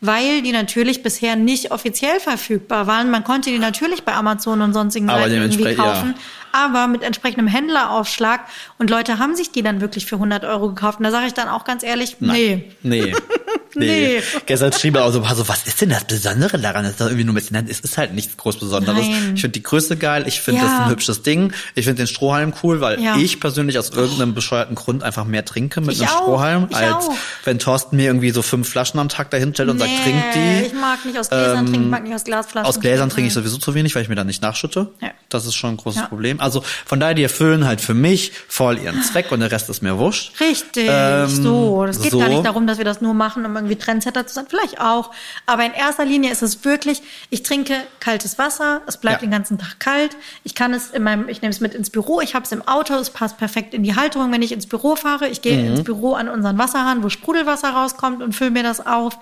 weil 0.00 0.40
die 0.42 0.52
natürlich 0.52 1.02
bisher 1.02 1.36
nicht 1.36 1.70
offiziell 1.70 2.18
verfügbar 2.18 2.86
waren. 2.86 3.10
Man 3.10 3.24
konnte 3.24 3.50
die 3.50 3.58
natürlich 3.58 4.04
bei 4.04 4.14
Amazon 4.14 4.62
und 4.62 4.72
sonstigen 4.72 5.10
Aber 5.10 5.20
Seiten 5.20 5.34
irgendwie 5.34 5.58
dementsprechend, 5.58 5.84
ja. 5.84 5.92
kaufen, 5.92 6.14
aber 6.52 6.86
mit 6.86 7.02
entsprechendem 7.02 7.46
Händleraufschlag. 7.46 8.40
Und 8.78 8.88
Leute 8.88 9.18
haben 9.18 9.36
sich 9.36 9.50
die 9.50 9.62
dann 9.62 9.80
wirklich 9.82 10.06
für 10.06 10.16
100 10.16 10.44
Euro 10.44 10.68
gekauft. 10.68 10.98
Und 10.98 11.04
da 11.04 11.10
sage 11.10 11.26
ich 11.26 11.34
dann 11.34 11.48
auch 11.48 11.64
ganz 11.64 11.82
ehrlich, 11.82 12.16
nee. 12.20 12.72
Nee. 12.82 13.12
Nee. 13.74 13.86
Nee. 14.18 14.22
Gestern 14.46 14.72
schrieb 14.72 14.96
er 14.96 15.04
auch 15.04 15.12
so, 15.12 15.22
also, 15.22 15.48
was 15.48 15.66
ist 15.66 15.80
denn 15.80 15.90
das 15.90 16.04
Besondere 16.04 16.58
daran? 16.58 16.82
Das 16.84 16.92
ist 16.92 17.00
doch 17.00 17.06
irgendwie 17.06 17.24
nur 17.24 17.32
ein 17.32 17.36
bisschen, 17.36 17.66
es 17.68 17.80
ist 17.80 17.98
halt 17.98 18.14
nichts 18.14 18.36
groß 18.36 18.58
Besonderes. 18.58 19.06
Nein. 19.06 19.32
Ich 19.34 19.40
finde 19.40 19.50
die 19.58 19.62
Größe 19.62 19.96
geil, 19.96 20.24
ich 20.26 20.40
finde 20.40 20.62
Ja. 20.62 20.66
das 20.68 20.80
ein 20.80 20.90
hübsches 20.90 21.22
Ding, 21.22 21.52
ich 21.74 21.84
finde 21.84 22.02
den 22.02 22.06
Strohhalm 22.06 22.52
cool, 22.62 22.80
weil 22.80 23.00
Ja. 23.00 23.16
ich 23.16 23.40
persönlich 23.40 23.78
aus 23.78 23.90
irgendeinem 23.90 24.34
bescheuerten 24.34 24.74
Grund 24.74 25.02
einfach 25.02 25.24
mehr 25.24 25.44
trinke 25.44 25.80
mit 25.80 25.92
Ich 25.94 26.00
einem 26.02 26.10
auch. 26.10 26.22
Strohhalm, 26.22 26.66
Ich 26.70 26.76
als 26.76 27.08
auch. 27.08 27.14
wenn 27.44 27.58
Thorsten 27.58 27.96
mir 27.96 28.06
irgendwie 28.06 28.30
so 28.30 28.42
fünf 28.42 28.68
Flaschen 28.68 28.98
am 29.00 29.08
Tag 29.08 29.30
dahin 29.30 29.52
stellt 29.54 29.68
und 29.68 29.78
sagt, 29.78 29.90
Nee, 29.90 30.10
trink 30.12 30.22
die. 30.34 30.66
Ich 30.66 30.72
mag 30.74 31.04
nicht 31.04 31.18
aus 31.18 31.28
Gläsern 31.30 31.58
Ähm, 31.58 31.66
trinken, 31.66 31.84
ich 31.84 31.90
mag 31.90 32.02
nicht 32.04 32.14
aus 32.14 32.24
Glasflaschen. 32.24 32.66
Aus 32.68 32.80
Gläsern 32.80 33.10
trinke 33.10 33.28
ich 33.28 33.34
sowieso 33.34 33.58
zu 33.58 33.74
wenig, 33.74 33.94
weil 33.94 34.02
ich 34.02 34.08
mir 34.08 34.14
dann 34.16 34.26
nicht 34.26 34.42
nachschütte. 34.42 34.88
Ja. 35.00 35.10
Das 35.28 35.46
ist 35.46 35.54
schon 35.54 35.70
ein 35.70 35.76
großes. 35.76 36.08
Problem. 36.08 36.40
Also 36.40 36.62
von 36.86 36.98
daher, 37.00 37.14
die 37.14 37.22
erfüllen 37.22 37.66
halt 37.66 37.80
für 37.80 37.94
mich 37.94 38.32
voll 38.48 38.78
ihren 38.78 39.02
Zweck 39.02 39.30
und 39.32 39.40
der 39.40 39.50
Rest 39.52 39.68
ist 39.68 39.82
mir 39.82 39.98
wurscht. 39.98 40.32
Richtig, 40.40 40.86
Ähm, 40.88 41.28
so. 41.28 41.84
Das 41.86 42.00
geht 42.00 42.10
so. 42.12 42.18
gar 42.18 42.28
nicht 42.28 42.44
darum, 42.44 42.66
dass 42.66 42.78
wir 42.78 42.84
das 42.84 43.00
nur 43.00 43.14
machen, 43.14 43.44
um 43.46 43.54
irgendwie 43.60 43.76
Trendsetter 43.76 44.26
zu 44.26 44.34
sein. 44.34 44.46
Vielleicht 44.48 44.80
auch. 44.80 45.10
Aber 45.46 45.64
in 45.64 45.72
erster 45.72 46.04
Linie 46.04 46.30
ist 46.32 46.42
es 46.42 46.64
wirklich, 46.64 47.02
ich 47.30 47.42
trinke 47.42 47.74
kaltes 48.00 48.38
Wasser, 48.38 48.82
es 48.86 48.96
bleibt 48.96 49.22
Ja. 49.22 49.26
den 49.26 49.30
ganzen 49.30 49.58
Tag 49.58 49.78
kalt. 49.78 50.16
Ich 50.44 50.54
kann 50.54 50.74
es 50.74 50.90
in 50.90 51.02
meinem, 51.02 51.28
ich 51.28 51.42
nehme 51.42 51.50
es 51.52 51.60
mit 51.60 51.74
ins 51.74 51.90
Büro, 51.90 52.20
ich 52.20 52.34
habe 52.34 52.44
es 52.44 52.52
im 52.52 52.66
Auto, 52.66 52.94
es 52.94 53.10
passt 53.10 53.38
perfekt 53.38 53.74
in 53.74 53.82
die 53.82 53.94
Halterung, 53.96 54.32
wenn 54.32 54.42
ich 54.42 54.52
ins 54.52 54.66
Büro 54.66 54.96
fahre. 54.96 55.28
Ich 55.28 55.42
gehe 55.42 55.56
Mhm. 55.62 55.68
ins 55.76 55.84
Büro 55.84 56.14
an 56.14 56.28
unseren 56.28 56.58
Wasserhahn, 56.58 57.02
wo 57.02 57.08
Sprudelwasser 57.08 57.70
rauskommt 57.70 58.22
und 58.22 58.34
fülle 58.34 58.50
mir 58.50 58.62
das 58.62 58.86
auf. 58.86 59.18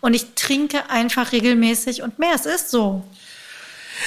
Und 0.00 0.14
ich 0.14 0.34
trinke 0.34 0.90
einfach 0.90 1.32
regelmäßig 1.32 2.02
und 2.02 2.18
mehr. 2.18 2.32
Es 2.34 2.46
ist 2.46 2.70
so. 2.70 3.02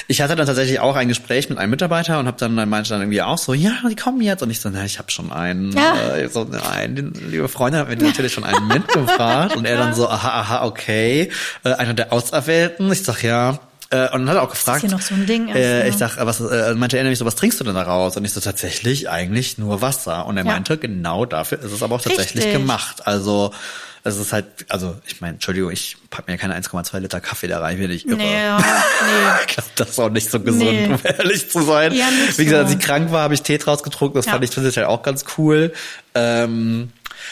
Ich 0.08 0.20
hatte 0.20 0.36
dann 0.36 0.46
tatsächlich 0.46 0.80
auch 0.80 0.96
ein 0.96 1.08
Gespräch 1.08 1.48
mit 1.48 1.58
einem 1.58 1.70
Mitarbeiter 1.70 2.18
und 2.18 2.26
habe 2.26 2.36
dann 2.38 2.56
dann 2.56 2.68
meinte 2.68 2.90
dann 2.90 3.00
irgendwie 3.02 3.22
auch 3.22 3.38
so, 3.38 3.54
ja, 3.54 3.72
die 3.90 3.96
kommen 3.96 4.20
jetzt 4.20 4.42
und 4.42 4.50
ich 4.50 4.60
so, 4.60 4.68
na, 4.70 4.84
ich 4.84 4.98
habe 4.98 5.10
schon 5.10 5.32
einen, 5.32 5.72
Ja. 5.72 6.16
äh, 6.16 6.28
so 6.28 6.48
einen, 6.72 7.12
liebe 7.30 7.48
Freunde 7.48 7.78
hat 7.78 7.88
mir 7.88 7.96
natürlich 7.96 8.32
schon 8.32 8.44
einen 8.44 8.68
mitgebracht 8.68 9.56
und 9.56 9.64
er 9.64 9.76
dann 9.76 9.94
so, 9.94 10.08
aha, 10.08 10.40
aha, 10.40 10.64
okay, 10.66 11.30
äh, 11.64 11.72
einer 11.74 11.94
der 11.94 12.12
Auserwählten. 12.12 12.90
Ich 12.92 13.02
sag 13.02 13.22
ja. 13.22 13.58
Äh, 13.90 14.04
und 14.12 14.26
dann 14.26 14.30
hat 14.30 14.36
er 14.36 14.42
auch 14.42 14.50
gefragt, 14.50 14.80
hier 14.80 14.90
noch 14.90 15.00
so 15.00 15.14
ein 15.14 15.26
Ding 15.26 15.48
ist, 15.48 15.54
äh, 15.56 15.84
ne? 15.84 15.88
ich 15.88 15.96
sag, 15.96 16.16
äh, 16.18 16.26
was 16.26 16.40
äh, 16.40 16.74
meinte 16.74 16.96
er 16.96 17.04
nämlich 17.04 17.20
so, 17.20 17.24
was 17.24 17.36
trinkst 17.36 17.60
du 17.60 17.64
denn 17.64 17.76
daraus? 17.76 18.16
Und 18.16 18.24
ich 18.24 18.32
so 18.32 18.40
tatsächlich 18.40 19.08
eigentlich 19.08 19.58
nur 19.58 19.80
Wasser. 19.80 20.26
Und 20.26 20.36
er 20.36 20.44
Ja. 20.44 20.50
meinte, 20.50 20.76
genau 20.76 21.24
dafür 21.24 21.60
ist 21.62 21.70
es 21.70 21.82
aber 21.84 21.94
auch 21.94 22.00
tatsächlich 22.02 22.44
Richtig. 22.46 22.60
gemacht. 22.60 23.06
Also 23.06 23.52
es 24.06 24.16
ist 24.18 24.32
halt, 24.32 24.46
also 24.68 24.96
ich 25.06 25.20
meine, 25.20 25.34
Entschuldigung, 25.34 25.70
ich 25.70 25.96
pack 26.10 26.28
mir 26.28 26.38
keine 26.38 26.54
1,2 26.58 26.98
Liter 27.00 27.20
Kaffee 27.20 27.48
da 27.48 27.58
rein, 27.60 27.78
bin 27.78 27.90
ich 27.90 28.06
irre. 28.06 28.16
Nee, 28.16 28.42
ja, 28.44 28.58
nee. 28.58 28.64
Ich 29.48 29.54
glaube, 29.54 29.70
das 29.76 29.88
ist 29.90 29.98
auch 29.98 30.10
nicht 30.10 30.30
so 30.30 30.40
gesund, 30.40 30.64
Nee. 30.64 30.86
um 30.86 30.98
ehrlich 31.02 31.50
zu 31.50 31.62
sein. 31.62 31.92
Ja, 31.92 32.06
Wie 32.36 32.44
gesagt, 32.44 32.64
als 32.64 32.72
ich 32.72 32.78
krank 32.78 33.10
war, 33.12 33.22
habe 33.22 33.34
ich 33.34 33.42
Tee 33.42 33.58
draus 33.58 33.82
getrunken. 33.82 34.16
Das 34.16 34.26
Ja. 34.26 34.32
fand 34.32 34.44
ich 34.44 34.50
tatsächlich 34.50 34.84
auch 34.84 35.02
ganz 35.02 35.24
cool. 35.36 35.72
Ähm, 36.14 36.90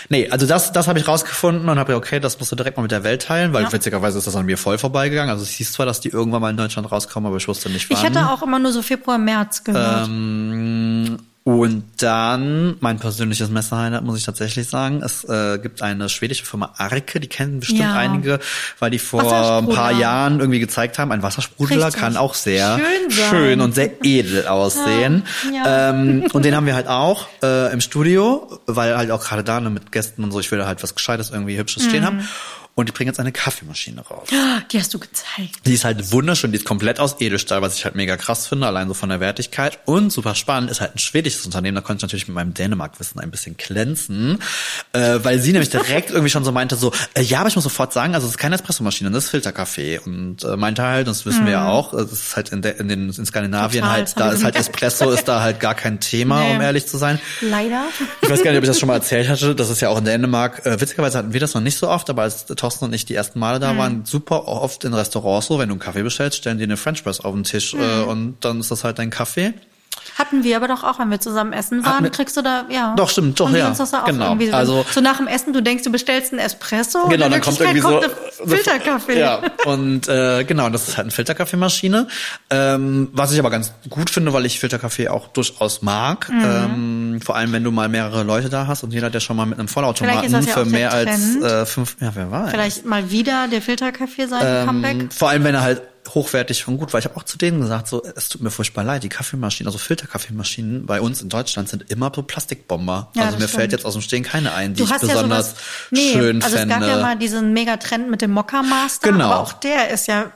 nee, 0.08 0.28
also 0.30 0.46
das, 0.46 0.72
das 0.72 0.88
habe 0.88 0.98
ich 0.98 1.06
rausgefunden 1.06 1.68
und 1.68 1.78
habe 1.78 1.92
ja, 1.92 1.98
okay, 1.98 2.18
das 2.20 2.38
musst 2.40 2.50
du 2.52 2.56
direkt 2.56 2.76
mal 2.76 2.82
mit 2.82 2.92
der 2.92 3.04
Welt 3.04 3.22
teilen, 3.22 3.52
weil 3.52 3.64
Ja. 3.64 3.72
witzigerweise 3.72 4.18
ist 4.18 4.26
das 4.26 4.34
an 4.36 4.46
mir 4.46 4.58
voll 4.58 4.78
vorbeigegangen. 4.78 5.30
Also 5.30 5.42
es 5.44 5.50
hieß 5.50 5.72
zwar, 5.72 5.86
dass 5.86 6.00
die 6.00 6.08
irgendwann 6.08 6.40
mal 6.42 6.50
in 6.50 6.56
Deutschland 6.56 6.90
rauskommen, 6.90 7.26
aber 7.28 7.36
ich 7.36 7.46
wusste 7.48 7.70
nicht 7.70 7.88
wann. 7.88 7.96
Ich 7.96 8.02
hätte 8.02 8.28
auch 8.30 8.42
immer 8.42 8.58
nur 8.58 8.72
so 8.72 8.82
Februar, 8.82 9.18
März 9.18 9.62
gehört. 9.64 10.08
Ähm, 10.08 11.18
und 11.46 11.84
dann, 11.98 12.76
mein 12.80 12.98
persönliches 12.98 13.50
Messerhighlight, 13.50 14.02
muss 14.02 14.16
ich 14.18 14.24
tatsächlich 14.24 14.66
sagen, 14.66 15.02
es 15.04 15.24
äh, 15.24 15.58
gibt 15.58 15.82
eine 15.82 16.08
schwedische 16.08 16.46
Firma 16.46 16.72
Arke, 16.78 17.20
die 17.20 17.26
kennen 17.28 17.60
bestimmt 17.60 17.80
Ja. 17.80 17.94
einige, 17.94 18.40
weil 18.78 18.90
die 18.90 18.98
vor 18.98 19.30
ein 19.58 19.68
paar 19.68 19.92
Jahren 19.92 20.40
irgendwie 20.40 20.58
gezeigt 20.58 20.98
haben, 20.98 21.12
ein 21.12 21.22
Wassersprudler 21.22 21.86
Richtig. 21.88 22.00
kann 22.00 22.16
auch 22.16 22.32
sehr 22.32 22.78
Schön 22.78 23.10
schön 23.10 23.60
und 23.60 23.74
sehr 23.74 23.90
edel 24.02 24.46
aussehen. 24.46 25.24
Ja. 25.54 25.90
Ähm, 25.90 26.24
und 26.32 26.46
den 26.46 26.56
haben 26.56 26.64
wir 26.64 26.74
halt 26.74 26.88
auch 26.88 27.28
äh, 27.42 27.70
im 27.74 27.82
Studio, 27.82 28.58
weil 28.64 28.96
halt 28.96 29.10
auch 29.10 29.22
gerade 29.22 29.44
da 29.44 29.60
ne, 29.60 29.68
mit 29.68 29.92
Gästen 29.92 30.24
und 30.24 30.32
so, 30.32 30.40
ich 30.40 30.50
will 30.50 30.64
halt 30.64 30.82
was 30.82 30.94
Gescheites, 30.94 31.28
irgendwie 31.30 31.58
Hübsches 31.58 31.84
stehen 31.84 32.00
Mhm. 32.00 32.06
haben. 32.06 32.28
Und 32.76 32.88
die 32.88 32.92
bringen 32.92 33.08
jetzt 33.08 33.20
eine 33.20 33.30
Kaffeemaschine 33.30 34.00
raus. 34.00 34.28
Die 34.72 34.78
hast 34.80 34.92
du 34.92 34.98
gezeigt. 34.98 35.60
Die 35.64 35.74
ist 35.74 35.84
halt 35.84 36.10
wunderschön, 36.10 36.50
die 36.50 36.58
ist 36.58 36.64
komplett 36.64 36.98
aus 36.98 37.20
Edelstahl, 37.20 37.62
was 37.62 37.76
ich 37.76 37.84
halt 37.84 37.94
mega 37.94 38.16
krass 38.16 38.48
finde, 38.48 38.66
allein 38.66 38.88
so 38.88 38.94
von 38.94 39.08
der 39.10 39.20
Wertigkeit. 39.20 39.78
Und 39.84 40.10
super 40.10 40.34
spannend, 40.34 40.70
ist 40.72 40.80
halt 40.80 40.96
ein 40.96 40.98
schwedisches 40.98 41.44
Unternehmen, 41.46 41.76
da 41.76 41.80
konnte 41.82 41.98
ich 41.98 42.02
natürlich 42.02 42.26
mit 42.26 42.34
meinem 42.34 42.52
Dänemark-Wissen 42.52 43.20
ein 43.20 43.30
bisschen 43.30 43.56
glänzen, 43.56 44.38
äh, 44.92 45.20
weil 45.22 45.38
sie 45.38 45.52
nämlich 45.52 45.70
direkt 45.70 46.10
irgendwie 46.10 46.30
schon 46.30 46.44
so 46.44 46.50
meinte, 46.50 46.74
so, 46.74 46.92
äh, 47.14 47.22
ja, 47.22 47.38
aber 47.40 47.48
ich 47.48 47.54
muss 47.54 47.62
sofort 47.62 47.92
sagen, 47.92 48.14
also 48.14 48.26
es 48.26 48.32
ist 48.32 48.38
keine 48.38 48.56
Espressomaschine, 48.56 49.10
das 49.12 49.24
ist 49.24 49.30
Filterkaffee. 49.30 50.00
Und 50.04 50.42
äh, 50.42 50.56
meinte 50.56 50.82
halt, 50.82 51.06
das 51.06 51.26
wissen 51.26 51.44
wir 51.44 51.52
ja 51.52 51.68
auch, 51.68 51.92
es 51.94 52.10
ist 52.10 52.34
halt 52.36 52.48
in, 52.48 52.62
der, 52.62 52.80
in, 52.80 52.88
den, 52.88 53.08
in 53.10 53.26
Skandinavien 53.26 53.82
Total, 53.82 53.96
halt, 53.98 54.12
da 54.18 54.30
ist 54.32 54.42
halt. 54.42 54.56
Espresso, 54.64 55.10
ist 55.10 55.28
da 55.28 55.42
halt 55.42 55.60
gar 55.60 55.74
kein 55.74 56.00
Thema, 56.00 56.42
Nee. 56.42 56.54
um 56.56 56.60
ehrlich 56.60 56.86
zu 56.86 56.96
sein. 56.96 57.20
Leider. 57.40 57.84
Ich 58.22 58.30
weiß 58.30 58.42
gar 58.42 58.50
nicht, 58.50 58.58
ob 58.58 58.64
ich 58.64 58.68
das 58.70 58.80
schon 58.80 58.86
mal 58.88 58.94
erzählt 58.94 59.28
hatte. 59.28 59.54
Das 59.54 59.70
ist 59.70 59.80
ja 59.80 59.90
auch 59.90 59.98
in 59.98 60.04
Dänemark. 60.04 60.64
Äh, 60.66 60.80
witzigerweise 60.80 61.18
hatten 61.18 61.32
wir 61.32 61.40
das 61.40 61.54
noch 61.54 61.60
nicht 61.60 61.76
so 61.78 61.88
oft, 61.88 62.08
aber 62.10 62.22
als 62.22 62.46
Thorsten 62.64 62.86
und 62.86 62.92
ich 62.94 63.04
die 63.04 63.14
ersten 63.14 63.38
Male 63.38 63.60
da 63.60 63.76
waren, 63.76 64.06
super 64.06 64.48
oft 64.48 64.84
in 64.84 64.94
Restaurants 64.94 65.48
so, 65.48 65.58
wenn 65.58 65.68
du 65.68 65.74
einen 65.74 65.80
Kaffee 65.80 66.02
bestellst, 66.02 66.38
stellen 66.38 66.56
die 66.56 66.64
eine 66.64 66.78
French 66.78 67.04
Press 67.04 67.20
auf 67.20 67.34
den 67.34 67.44
Tisch 67.44 67.74
äh, 67.74 68.02
und 68.04 68.36
dann 68.40 68.60
ist 68.60 68.70
das 68.70 68.84
halt 68.84 68.98
dein 68.98 69.10
Kaffee. 69.10 69.52
Hatten 70.18 70.44
wir 70.44 70.56
aber 70.56 70.68
doch 70.68 70.84
auch, 70.84 70.98
wenn 70.98 71.10
wir 71.10 71.20
zusammen 71.20 71.52
essen 71.52 71.84
waren, 71.84 72.10
kriegst 72.10 72.36
du 72.36 72.42
da, 72.42 72.64
ja. 72.70 72.94
Doch, 72.96 73.08
stimmt, 73.10 73.38
doch, 73.40 73.50
ja. 73.50 73.72
Genau. 74.06 74.36
so, 74.38 74.52
Also- 74.52 74.86
so 74.90 75.00
nach 75.00 75.16
dem 75.16 75.26
Essen, 75.26 75.52
du 75.52 75.62
denkst, 75.62 75.82
du 75.84 75.90
bestellst 75.90 76.32
einen 76.32 76.40
Espresso 76.40 77.00
und 77.00 77.10
Genau, 77.10 77.28
dann 77.28 77.40
kommt 77.40 77.58
irgendwie 77.60 77.80
so 77.80 77.88
kommt 77.88 78.04
eine 78.04 78.48
Filterkaffee. 78.48 79.18
Ja, 79.18 79.40
und 79.66 80.08
äh, 80.08 80.44
genau, 80.44 80.68
das 80.70 80.88
ist 80.88 80.96
halt 80.96 81.06
eine 81.06 81.10
Filterkaffeemaschine. 81.10 82.06
Ähm, 82.50 83.08
was 83.12 83.32
ich 83.32 83.38
aber 83.38 83.50
ganz 83.50 83.72
gut 83.90 84.08
finde, 84.10 84.32
weil 84.32 84.46
ich 84.46 84.60
Filterkaffee 84.60 85.08
auch 85.08 85.28
durchaus 85.28 85.82
mag. 85.82 86.28
Mhm. 86.30 86.42
Ähm, 86.44 87.03
vor 87.20 87.36
allem, 87.36 87.52
wenn 87.52 87.64
du 87.64 87.70
mal 87.70 87.88
mehrere 87.88 88.22
Leute 88.22 88.48
da 88.48 88.66
hast 88.66 88.82
und 88.82 88.92
jeder, 88.92 89.10
der 89.10 89.20
schon 89.20 89.36
mal 89.36 89.46
mit 89.46 89.58
einem 89.58 89.68
Vollautomaten 89.68 90.30
ja 90.32 90.40
für 90.42 90.64
mehr 90.64 90.92
als 90.92 91.32
Trend. 91.32 91.42
äh, 91.44 91.66
fünf, 91.66 91.96
ja, 92.00 92.12
wer 92.14 92.30
weiß. 92.30 92.50
Vielleicht 92.50 92.84
mal 92.86 93.10
wieder 93.10 93.48
der 93.48 93.62
Filterkaffee 93.62 94.26
sein 94.26 94.66
Comeback. 94.66 94.94
Ähm, 95.00 95.10
vor 95.10 95.28
allem, 95.30 95.44
wenn 95.44 95.54
er 95.54 95.62
halt 95.62 95.82
hochwertig 96.12 96.68
und 96.68 96.76
gut 96.78 96.92
war. 96.92 96.98
Ich 96.98 97.06
habe 97.06 97.16
auch 97.16 97.22
zu 97.22 97.38
denen 97.38 97.60
gesagt, 97.62 97.88
so, 97.88 98.02
es 98.14 98.28
tut 98.28 98.42
mir 98.42 98.50
furchtbar 98.50 98.84
leid, 98.84 99.02
die 99.02 99.08
Kaffeemaschinen, 99.08 99.68
also 99.68 99.78
Filterkaffeemaschinen 99.78 100.84
bei 100.84 101.00
uns 101.00 101.22
in 101.22 101.30
Deutschland 101.30 101.68
sind 101.68 101.90
immer 101.90 102.12
so 102.14 102.22
Plastikbomber. 102.22 103.10
Ja, 103.14 103.22
also 103.24 103.38
mir 103.38 103.44
stimmt. 103.44 103.50
fällt 103.58 103.72
jetzt 103.72 103.86
aus 103.86 103.94
dem 103.94 104.02
Stehen 104.02 104.22
keine 104.22 104.52
ein, 104.52 104.74
die 104.74 104.82
ich 104.82 104.92
hast 104.92 105.02
ja 105.02 105.08
besonders 105.14 105.50
sowas, 105.50 105.62
nee, 105.90 106.12
schön 106.12 106.42
also 106.42 106.56
fände. 106.58 106.74
es 106.74 106.80
gab 106.80 106.88
ja 106.88 107.00
mal 107.00 107.16
diesen 107.16 107.52
Megatrend 107.54 108.10
mit 108.10 108.20
dem 108.20 108.32
Mokka 108.32 108.62
Master, 108.62 109.12
Genau. 109.12 109.24
aber 109.24 109.40
auch 109.40 109.52
der 109.54 109.88
ist 109.90 110.06
ja 110.06 110.30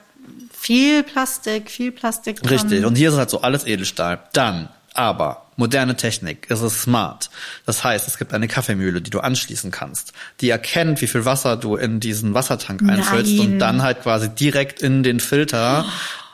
viel 0.59 1.03
Plastik, 1.03 1.71
viel 1.71 1.93
Plastik 1.93 2.41
dran. 2.43 2.49
Richtig. 2.49 2.85
Und 2.85 2.97
hier 2.97 3.11
ist 3.11 3.17
halt 3.17 3.31
so 3.31 3.43
alles 3.43 3.67
Edelstahl. 3.67 4.21
Dann, 4.33 4.69
aber, 4.99 5.47
moderne 5.57 5.97
Technik, 5.97 6.47
es 6.51 6.61
ist 6.61 6.83
smart. 6.83 7.31
Das 7.67 7.85
heißt, 7.85 8.09
es 8.09 8.19
gibt 8.19 8.35
eine 8.35 8.49
Kaffeemühle, 8.49 9.01
die 9.01 9.11
du 9.11 9.21
anschließen 9.21 9.71
kannst, 9.71 10.13
die 10.41 10.51
erkennt, 10.51 11.01
wie 11.01 11.07
viel 11.07 11.25
Wasser 11.25 11.57
du 11.57 11.77
in 11.77 12.01
diesen 12.01 12.35
Wassertank 12.35 12.83
einfüllst 12.83 13.37
Nein. 13.37 13.53
und 13.53 13.59
dann 13.61 13.83
halt 13.83 14.03
quasi 14.03 14.29
direkt 14.29 14.83
in 14.83 15.03
den 15.03 15.21
Filter 15.21 15.85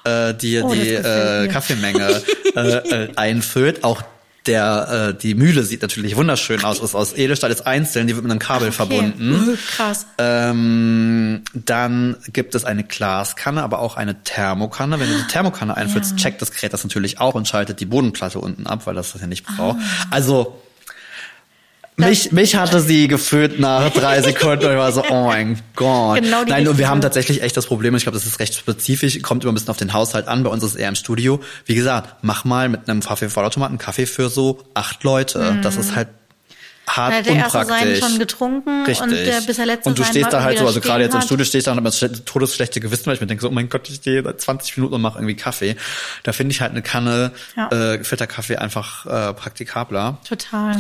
äh, 0.05 0.35
dir 0.35 0.65
Oh, 0.65 0.73
die 0.75 0.91
äh. 0.91 1.49
Kaffeemenge 1.49 2.23
äh, 2.57 2.61
äh, 3.05 3.09
einfüllt. 3.17 3.85
Auch 3.85 4.03
der, 4.47 5.15
äh, 5.15 5.19
die 5.19 5.35
Mühle 5.35 5.63
sieht 5.63 5.83
natürlich 5.83 6.17
wunderschön 6.17 6.65
aus, 6.65 6.81
ist 6.81 6.95
aus 6.95 7.17
Edelstahl, 7.17 7.51
ist 7.51 7.67
einzeln, 7.67 8.07
die 8.07 8.15
wird 8.15 8.25
mit 8.25 8.31
einem 8.31 8.41
Kabel 8.41 8.73
verbunden. 8.73 9.49
Uh, 9.49 9.57
krass. 9.75 10.07
Ähm, 10.19 11.43
dann 11.55 12.17
gibt 12.33 12.55
es 12.55 12.65
eine 12.65 12.85
Glaskanne, 12.85 13.63
aber 13.63 13.79
auch 13.79 13.97
eine 13.97 14.23
Thermokanne. 14.23 15.01
Wenn 15.01 15.09
du 15.09 15.17
die 15.17 15.27
Thermokanne 15.29 15.77
einfüllst, 15.77 16.17
checkt 16.17 16.43
das 16.43 16.51
Gerät 16.51 16.73
das 16.73 16.85
natürlich 16.85 17.21
auch 17.21 17.35
und 17.35 17.49
schaltet 17.49 17.81
die 17.81 17.87
Bodenplatte 17.87 18.39
unten 18.39 18.67
ab, 18.67 18.87
weil 18.87 18.95
das 18.95 19.13
das 19.13 19.21
ja 19.21 19.27
nicht 19.27 19.47
braucht. 19.47 19.79
Ah. 19.81 20.07
Also 20.11 20.61
mich, 21.97 22.33
mich 22.33 22.57
hatte 22.57 22.81
sie 22.81 23.07
gefühlt 23.09 23.61
nach 23.61 23.91
drei 23.91 24.21
Sekunden 24.21 24.65
und 24.65 24.73
ich 24.73 24.79
war 24.79 24.91
so, 24.93 25.05
oh 25.09 25.27
mein 25.27 25.61
Gott. 25.77 26.21
Genau 26.23 26.43
Nein, 26.45 26.67
und 26.67 26.79
wir 26.79 26.89
haben 26.89 27.01
tatsächlich 27.01 27.43
echt 27.43 27.57
das 27.57 27.67
Problem, 27.67 27.95
ich 27.95 28.03
glaube, 28.03 28.19
das 28.19 28.27
ist 28.27 28.41
recht 28.41 28.55
spezifisch, 28.55 29.21
kommt 29.23 29.45
immer 29.45 29.53
ein 29.53 29.55
bisschen 29.55 29.71
auf 29.71 29.77
den 29.77 29.93
Haushalt 29.93 30.27
an, 30.27 30.43
bei 30.43 30.51
uns 30.51 30.65
ist 30.65 30.71
es 30.71 30.77
eher 30.77 30.89
im 30.89 30.97
Studio. 30.97 31.41
Wie 31.67 31.75
gesagt, 31.75 32.17
mach 32.23 32.45
mal 32.45 32.69
mit 32.69 32.89
einem 32.89 33.01
Kaffee-Vollautomaten 33.01 33.79
Kaffee 33.79 34.07
für 34.07 34.29
so 34.29 34.59
acht 34.75 35.05
Leute. 35.05 35.59
Das 35.63 35.77
ist 35.77 35.95
halt 35.95 36.09
hart 36.87 37.13
Da 37.13 37.17
hat 37.17 37.27
der 37.27 37.35
erste 37.37 37.59
unpraktisch. 37.61 38.01
seinen 38.01 38.11
schon 38.11 38.19
getrunken 38.19 38.85
Richtig. 38.85 39.03
und 39.03 39.11
der 39.13 39.41
bis 39.41 39.57
der 39.57 39.65
letzte 39.67 39.89
Und 39.89 39.99
du 39.99 40.03
Sein 40.03 40.13
stehst 40.13 40.33
da 40.35 40.43
halt 40.43 40.59
so, 40.59 40.67
also 40.67 40.81
gerade 40.83 41.05
jetzt 41.05 41.15
im 41.15 41.23
Studio 41.23 41.45
stehst 41.47 41.67
du 41.67 41.71
da 41.71 41.79
und 41.79 41.85
hab 41.87 41.99
das 41.99 42.25
todesschlechte 42.27 42.79
Gewissen, 42.81 43.07
weil 43.07 43.15
ich 43.15 43.21
mir 43.23 43.27
denke 43.27 43.41
so, 43.41 43.49
oh 43.49 43.53
mein 43.53 43.71
Gott, 43.71 43.89
ich 43.89 43.97
stehe 43.97 44.23
seit 44.23 44.41
20 44.41 44.77
Minuten 44.77 44.95
und 44.95 45.01
mache 45.01 45.19
irgendwie 45.19 45.35
Kaffee. 45.37 45.77
Da 46.25 46.33
finde 46.33 46.53
ich 46.53 46.61
halt 46.61 46.73
eine 46.73 46.83
Kanne 46.83 47.31
Ja. 47.57 47.69
äh, 47.71 48.05
Filterkaffee 48.05 48.57
einfach 48.57 49.07
äh, 49.07 49.33
praktikabler. 49.33 50.19
Total. 50.29 50.77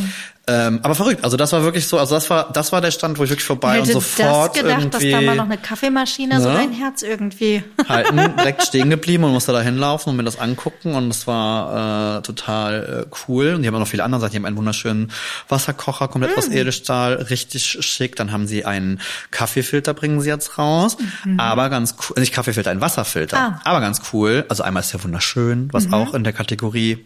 Ähm, 0.46 0.80
aber 0.82 0.94
verrückt, 0.94 1.24
also 1.24 1.38
das 1.38 1.52
war 1.52 1.62
wirklich 1.62 1.86
so, 1.86 1.98
also 1.98 2.14
das 2.14 2.28
war 2.28 2.52
das 2.52 2.70
war 2.70 2.82
der 2.82 2.90
Stand, 2.90 3.18
wo 3.18 3.24
ich 3.24 3.30
wirklich 3.30 3.46
vorbei 3.46 3.78
Hätte 3.80 3.96
und 3.96 4.02
sofort 4.02 4.54
das 4.54 4.62
gedacht, 4.62 4.92
dass 4.92 5.02
da 5.02 5.20
mal 5.22 5.36
noch 5.36 5.44
eine 5.46 5.56
Kaffeemaschine 5.56 6.38
so 6.40 6.48
Ne? 6.50 6.54
dein 6.56 6.72
Herz 6.72 7.00
irgendwie. 7.02 7.64
halten, 7.88 8.16
direkt 8.36 8.62
stehen 8.62 8.90
geblieben 8.90 9.24
und 9.24 9.32
musste 9.32 9.52
da 9.52 9.62
hinlaufen 9.62 10.10
und 10.10 10.16
mir 10.16 10.22
das 10.22 10.38
angucken 10.38 10.94
und 10.94 11.08
das 11.08 11.26
war 11.26 12.18
äh, 12.18 12.22
total 12.22 13.06
äh, 13.10 13.14
cool. 13.26 13.54
Und 13.54 13.62
die 13.62 13.68
haben 13.68 13.74
auch 13.74 13.80
noch 13.80 13.88
viele 13.88 14.04
andere 14.04 14.20
Sachen. 14.20 14.32
Die 14.32 14.36
haben 14.36 14.44
einen 14.44 14.56
wunderschönen 14.58 15.10
Wasserkocher, 15.48 16.08
komplett 16.08 16.36
Mm. 16.36 16.38
aus 16.38 16.48
Edelstahl, 16.48 17.14
richtig 17.14 17.78
schick. 17.80 18.16
Dann 18.16 18.30
haben 18.30 18.46
sie 18.46 18.66
einen 18.66 19.00
Kaffeefilter, 19.30 19.94
bringen 19.94 20.20
sie 20.20 20.28
jetzt 20.28 20.58
raus. 20.58 20.98
Aber 21.38 21.70
ganz 21.70 21.94
cool, 22.08 22.20
nicht 22.20 22.34
Kaffeefilter, 22.34 22.70
ein 22.70 22.80
Wasserfilter. 22.82 23.36
Mhm. 23.38 23.42
Ah. 23.44 23.48
Mhm. 23.50 23.60
Aber 23.64 23.80
ganz 23.80 24.02
cool. 24.12 24.44
Also 24.50 24.62
einmal 24.62 24.82
ist 24.82 24.92
der 24.92 25.02
wunderschön, 25.02 25.68
was 25.72 25.90
auch 25.92 26.12
in 26.12 26.22
der 26.22 26.34
Kategorie 26.34 27.04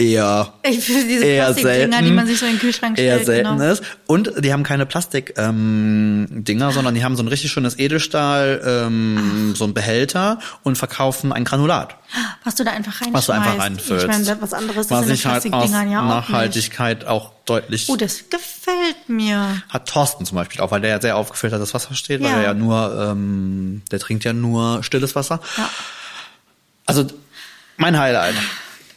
eher 0.00 0.52
eher 0.62 1.52
selten, 1.54 2.04
die 2.04 2.10
man 2.10 2.26
sich 2.26 2.38
so 2.38 2.46
in 2.46 2.52
den 2.52 2.58
Kühlschrank 2.60 2.98
eher 2.98 3.14
stellt. 3.20 3.26
selten 3.26 3.58
genau. 3.58 3.70
ist. 3.72 3.82
Und 4.06 4.32
die 4.44 4.52
haben 4.52 4.62
keine 4.62 4.86
Plastik-Dinger, 4.86 5.48
ähm, 5.48 6.26
Dinger, 6.30 6.72
sondern 6.72 6.94
die 6.94 7.04
haben 7.04 7.16
so 7.16 7.22
ein 7.22 7.28
richtig 7.28 7.52
schönes 7.52 7.78
Edelstahl, 7.78 8.60
ähm, 8.64 9.54
so 9.56 9.64
ein 9.64 9.74
Behälter 9.74 10.38
und 10.62 10.78
verkaufen 10.78 11.32
ein 11.32 11.44
Granulat, 11.44 11.96
Was 12.44 12.54
du 12.54 12.64
da 12.64 12.70
einfach 12.72 13.00
reinschmeißt. 13.00 13.14
was 13.14 13.26
du 13.26 13.32
einfach 13.32 13.58
reinfüllst. 13.58 14.06
Ich 14.06 14.10
meine, 14.10 14.42
was 14.42 14.52
anderes 14.54 14.86
ist 14.86 14.90
was 14.90 15.02
in 15.02 15.06
den 15.08 15.14
ich 15.14 15.26
halt 15.26 15.52
aus 15.52 15.70
ja 15.70 15.78
auch 15.80 15.84
nicht. 15.84 15.92
Nachhaltigkeit 15.92 17.04
auch 17.06 17.32
deutlich 17.44 17.88
Oh, 17.88 17.96
das 17.96 18.24
gefällt 18.30 19.08
mir. 19.08 19.62
hat 19.68 19.88
Thorsten 19.88 20.24
zum 20.24 20.36
Beispiel 20.36 20.60
auch, 20.60 20.70
weil 20.70 20.80
der 20.80 20.90
ja 20.90 21.00
sehr 21.00 21.16
aufgefiltertes 21.16 21.74
Wasser 21.74 21.94
steht, 21.94 22.22
weil 22.22 22.30
Ja. 22.30 22.36
er 22.38 22.42
ja 22.44 22.54
nur, 22.54 23.08
ähm, 23.10 23.82
der 23.90 23.98
trinkt 23.98 24.24
ja 24.24 24.32
nur 24.32 24.82
stilles 24.82 25.14
Wasser. 25.14 25.40
Ja. 25.56 25.68
Also 26.86 27.06
mein 27.76 27.98
Highlight. 27.98 28.34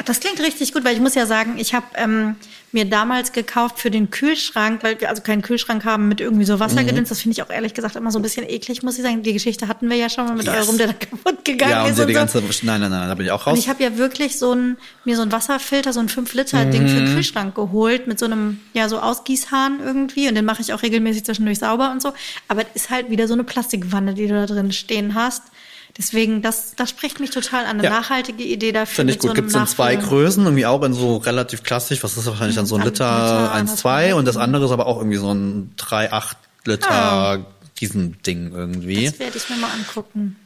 Das 0.05 0.19
klingt 0.19 0.39
richtig 0.41 0.73
gut, 0.73 0.83
weil 0.83 0.93
ich 0.95 0.99
muss 1.01 1.15
ja 1.15 1.25
sagen, 1.25 1.55
ich 1.57 1.73
habe 1.73 1.85
ähm, 1.95 2.35
mir 2.73 2.85
damals 2.85 3.31
gekauft 3.31 3.79
für 3.79 3.89
den 3.91 4.09
Kühlschrank, 4.09 4.83
weil 4.83 4.99
wir 4.99 5.09
also 5.09 5.21
keinen 5.21 5.41
Kühlschrank 5.41 5.85
haben 5.85 6.07
mit 6.09 6.19
irgendwie 6.19 6.43
so 6.45 6.59
Wassergedöns. 6.59 7.09
Das 7.09 7.21
finde 7.21 7.33
ich 7.33 7.43
auch 7.43 7.49
ehrlich 7.49 7.73
gesagt 7.73 7.95
immer 7.95 8.11
so 8.11 8.19
ein 8.19 8.21
bisschen 8.21 8.47
eklig, 8.49 8.83
muss 8.83 8.97
ich 8.97 9.03
sagen. 9.03 9.23
Die 9.23 9.31
Geschichte 9.33 9.67
hatten 9.67 9.89
wir 9.89 9.95
ja 9.95 10.09
schon 10.09 10.25
mal 10.25 10.35
mit 10.35 10.45
Yes. 10.47 10.55
eurem, 10.67 10.77
der 10.77 10.87
da 10.87 10.93
kaputt 10.93 11.45
gegangen 11.45 11.71
Ja, 11.71 11.83
und 11.83 11.91
ist. 11.91 11.99
der 11.99 12.05
die 12.07 12.13
so. 12.13 12.19
ganze, 12.19 12.43
nein, 12.63 12.81
nein, 12.81 12.91
nein, 12.91 13.07
da 13.07 13.15
bin 13.15 13.25
ich 13.25 13.31
auch 13.31 13.45
Und 13.45 13.53
raus. 13.53 13.59
ich 13.59 13.69
habe 13.69 13.81
ja 13.83 13.95
wirklich 13.97 14.37
so 14.39 14.53
ein, 14.53 14.77
mir 15.05 15.15
so 15.15 15.21
ein 15.21 15.31
Wasserfilter, 15.31 15.93
so 15.93 15.99
ein 15.99 16.09
5-Liter-Ding 16.09 16.87
für 16.87 16.95
Mhm. 16.99 17.05
den 17.05 17.13
Kühlschrank 17.15 17.55
geholt, 17.55 18.07
mit 18.07 18.19
so 18.19 18.25
einem, 18.25 18.59
ja, 18.73 18.89
so 18.89 18.99
Ausgießhahn 18.99 19.79
irgendwie. 19.85 20.27
Und 20.27 20.35
den 20.35 20.45
mache 20.45 20.61
ich 20.61 20.73
auch 20.73 20.81
regelmäßig 20.81 21.23
zwischendurch 21.25 21.59
sauber 21.59 21.91
und 21.91 22.01
so. 22.01 22.11
Aber 22.47 22.61
es 22.73 22.83
ist 22.83 22.89
halt 22.89 23.09
wieder 23.09 23.27
so 23.27 23.33
eine 23.35 23.43
Plastikwanne, 23.43 24.13
die 24.15 24.27
du 24.27 24.33
da 24.33 24.45
drin 24.47 24.71
stehen 24.71 25.13
hast. 25.15 25.43
Deswegen, 25.97 26.41
das, 26.41 26.73
das 26.75 26.89
spricht 26.89 27.19
mich 27.19 27.29
total 27.29 27.65
an. 27.65 27.77
Eine 27.77 27.83
Ja. 27.83 27.89
nachhaltige 27.91 28.43
Idee 28.43 28.71
dafür. 28.71 28.95
Finde 28.95 29.13
ich 29.13 29.19
gut. 29.19 29.29
so 29.29 29.33
Gibt's 29.35 29.53
einem 29.53 29.63
in 29.65 29.69
zwei 29.69 29.95
Größen, 29.95 30.43
irgendwie 30.43 30.65
auch 30.65 30.81
in 30.83 30.93
so 30.93 31.17
relativ 31.17 31.61
klassisch, 31.63 32.03
was 32.03 32.17
ist 32.17 32.25
wahrscheinlich 32.25 32.55
dann 32.55 32.65
so 32.65 32.75
ein 32.75 32.81
ein 32.81 32.87
Liter, 32.87 33.51
Liter, 33.53 33.73
1,2 33.75 34.13
und 34.15 34.25
das 34.25 34.37
andere 34.37 34.65
ist 34.65 34.71
aber 34.71 34.87
auch 34.87 34.97
irgendwie 34.97 35.17
so 35.17 35.31
ein 35.31 35.71
3,8 35.77 36.35
Liter 36.65 36.89
Ah. 36.91 37.37
Riesending 37.79 38.51
irgendwie. 38.53 39.05
Das 39.05 39.19
werde 39.19 39.37
ich 39.37 39.49
mir 39.49 39.57
mal 39.57 39.69
angucken. 39.71 40.37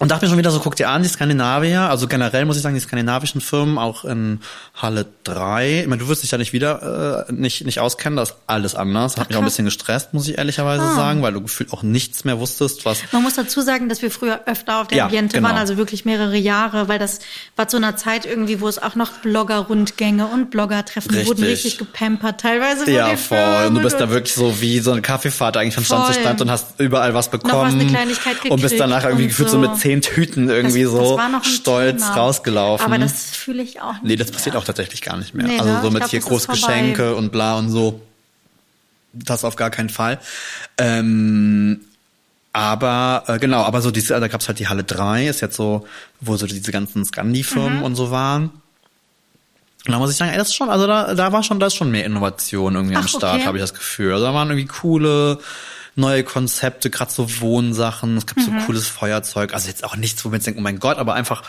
Und 0.00 0.10
dachte 0.10 0.24
mir 0.24 0.30
schon 0.30 0.38
wieder 0.38 0.50
so, 0.50 0.60
guck 0.60 0.74
dir 0.76 0.88
an, 0.88 1.02
die 1.02 1.08
Skandinavier, 1.10 1.82
also 1.82 2.08
generell 2.08 2.46
muss 2.46 2.56
ich 2.56 2.62
sagen, 2.62 2.74
die 2.74 2.80
skandinavischen 2.80 3.42
Firmen, 3.42 3.76
auch 3.76 4.04
in 4.06 4.40
Halle 4.74 5.04
3, 5.24 5.82
ich 5.82 5.86
meine, 5.88 6.00
du 6.02 6.08
wirst 6.08 6.22
dich 6.22 6.30
da 6.30 6.38
nicht 6.38 6.54
wieder, 6.54 7.26
äh, 7.28 7.32
nicht, 7.32 7.66
nicht 7.66 7.80
auskennen, 7.80 8.16
das 8.16 8.30
ist 8.30 8.36
alles 8.46 8.74
anders. 8.74 9.18
Hat 9.18 9.28
mich 9.28 9.36
auch 9.36 9.42
ein 9.42 9.44
bisschen 9.44 9.66
gestresst, 9.66 10.14
muss 10.14 10.26
ich 10.26 10.38
ehrlicherweise 10.38 10.82
Ah. 10.84 10.94
sagen, 10.96 11.20
weil 11.22 11.34
du 11.34 11.42
gefühlt 11.42 11.70
auch 11.74 11.82
nichts 11.82 12.24
mehr 12.24 12.38
wusstest, 12.40 12.86
was 12.86 13.02
Man 13.12 13.22
muss 13.22 13.34
dazu 13.34 13.60
sagen, 13.60 13.90
dass 13.90 14.00
wir 14.00 14.10
früher 14.10 14.40
öfter 14.46 14.80
auf 14.80 14.88
der 14.88 14.96
Ja, 14.98 15.04
Ambiente 15.04 15.36
genau. 15.36 15.48
waren, 15.50 15.58
also 15.58 15.76
wirklich 15.76 16.06
mehrere 16.06 16.36
Jahre, 16.38 16.88
weil 16.88 16.98
das 16.98 17.18
war 17.56 17.68
zu 17.68 17.76
einer 17.76 17.94
Zeit 17.96 18.24
irgendwie, 18.24 18.62
wo 18.62 18.68
es 18.68 18.82
auch 18.82 18.94
noch 18.94 19.10
Blogger-Rundgänge 19.22 20.26
und 20.28 20.50
Blogger-Treffen 20.50 21.26
wurden 21.26 21.44
Richtig. 21.44 21.76
gepampert, 21.78 22.40
teilweise 22.40 22.84
von 22.84 22.92
Ja, 22.94 23.08
den 23.08 23.18
voll. 23.18 23.36
Firmen 23.36 23.66
Und 23.68 23.74
du 23.74 23.80
bist 23.82 24.00
da 24.00 24.08
wirklich 24.08 24.34
so 24.34 24.60
wie 24.62 24.78
so 24.80 24.92
eine 24.92 25.02
Kaffeefahrt 25.02 25.56
eigentlich 25.58 25.74
von 25.74 25.84
Stand 25.84 26.06
zu. 26.14 26.20
Stand 26.20 26.40
und 26.40 26.50
hast 26.50 26.80
überall 26.80 27.12
was 27.12 27.30
bekommen. 27.30 27.52
was, 27.66 27.74
eine 27.74 27.86
Kleinigkeit 27.86 28.36
Und 28.44 28.62
bist 28.62 28.74
gekriegt 28.74 28.80
danach 28.80 29.04
irgendwie 29.04 29.26
gefühlt 29.26 29.50
so. 29.50 29.60
so. 29.62 29.68
mit 29.68 29.78
zehn 29.78 29.89
Tüten 30.00 30.48
irgendwie 30.48 30.84
Das- 30.84 30.92
das 30.92 31.00
so 31.08 31.16
ein 31.18 31.42
stolz 31.44 32.02
Thema. 32.02 32.14
rausgelaufen. 32.16 32.86
Aber 32.86 32.98
das 32.98 33.30
fühle 33.36 33.62
ich 33.62 33.80
auch 33.80 33.92
nicht. 33.94 34.04
nee, 34.04 34.16
das 34.16 34.30
passiert 34.30 34.54
mehr. 34.54 34.60
auch 34.62 34.64
tatsächlich 34.66 35.02
gar 35.02 35.16
nicht 35.16 35.34
mehr. 35.34 35.46
Nee, 35.46 35.58
also 35.58 35.72
ne? 35.72 35.80
so 35.82 35.90
mit 35.90 35.98
glaub, 36.00 36.10
hier 36.10 36.20
das 36.20 36.24
ist 36.26 36.30
Großgeschenke 36.46 37.14
und 37.16 37.32
bla 37.32 37.56
und 37.58 37.68
so. 37.70 38.00
Das 39.12 39.44
auf 39.44 39.56
gar 39.56 39.70
keinen 39.70 39.88
Fall. 39.90 40.20
Ähm, 40.78 41.80
aber 42.52 43.24
äh, 43.26 43.38
genau, 43.38 43.62
aber 43.62 43.80
so 43.82 43.90
diese, 43.90 44.18
da 44.18 44.28
gab's 44.28 44.48
halt 44.48 44.58
die 44.58 44.68
Halle 44.68 44.84
3, 44.84 45.26
ist 45.28 45.40
jetzt 45.40 45.56
so, 45.56 45.86
wo 46.20 46.36
so 46.36 46.46
diese 46.46 46.72
ganzen 46.72 47.04
Scandi-Firmen 47.04 47.78
Mhm. 47.78 47.82
und 47.84 47.94
so 47.96 48.10
waren. 48.10 48.50
Und 49.86 49.92
da 49.92 49.98
muss 49.98 50.10
ich 50.10 50.16
sagen, 50.16 50.30
ey, 50.32 50.36
das 50.38 50.48
ist 50.48 50.54
schon, 50.56 50.68
also 50.68 50.86
da, 50.86 51.14
da 51.14 51.32
war 51.32 51.42
schon, 51.42 51.58
da 51.58 51.66
ist 51.66 51.74
schon 51.74 51.90
mehr 51.90 52.04
Innovation 52.04 52.74
irgendwie 52.74 52.96
am 52.96 53.04
Ach, 53.04 53.08
Start, 53.08 53.36
okay. 53.36 53.46
habe 53.46 53.56
ich 53.58 53.62
das 53.62 53.72
Gefühl. 53.72 54.12
Also 54.12 54.24
da 54.26 54.34
waren 54.34 54.48
irgendwie 54.50 54.66
coole 54.68 55.38
neue 55.96 56.24
Konzepte, 56.24 56.90
gerade 56.90 57.10
so 57.10 57.40
Wohnsachen, 57.40 58.16
es 58.16 58.26
gibt 58.26 58.42
so 58.42 58.50
cooles 58.66 58.86
Feuerzeug, 58.86 59.54
also 59.54 59.68
jetzt 59.68 59.84
auch 59.84 59.96
nichts, 59.96 60.24
wo 60.24 60.28
man 60.28 60.36
jetzt 60.36 60.46
denkt, 60.46 60.58
oh 60.58 60.62
mein 60.62 60.78
Gott, 60.78 60.98
aber 60.98 61.14
einfach 61.14 61.42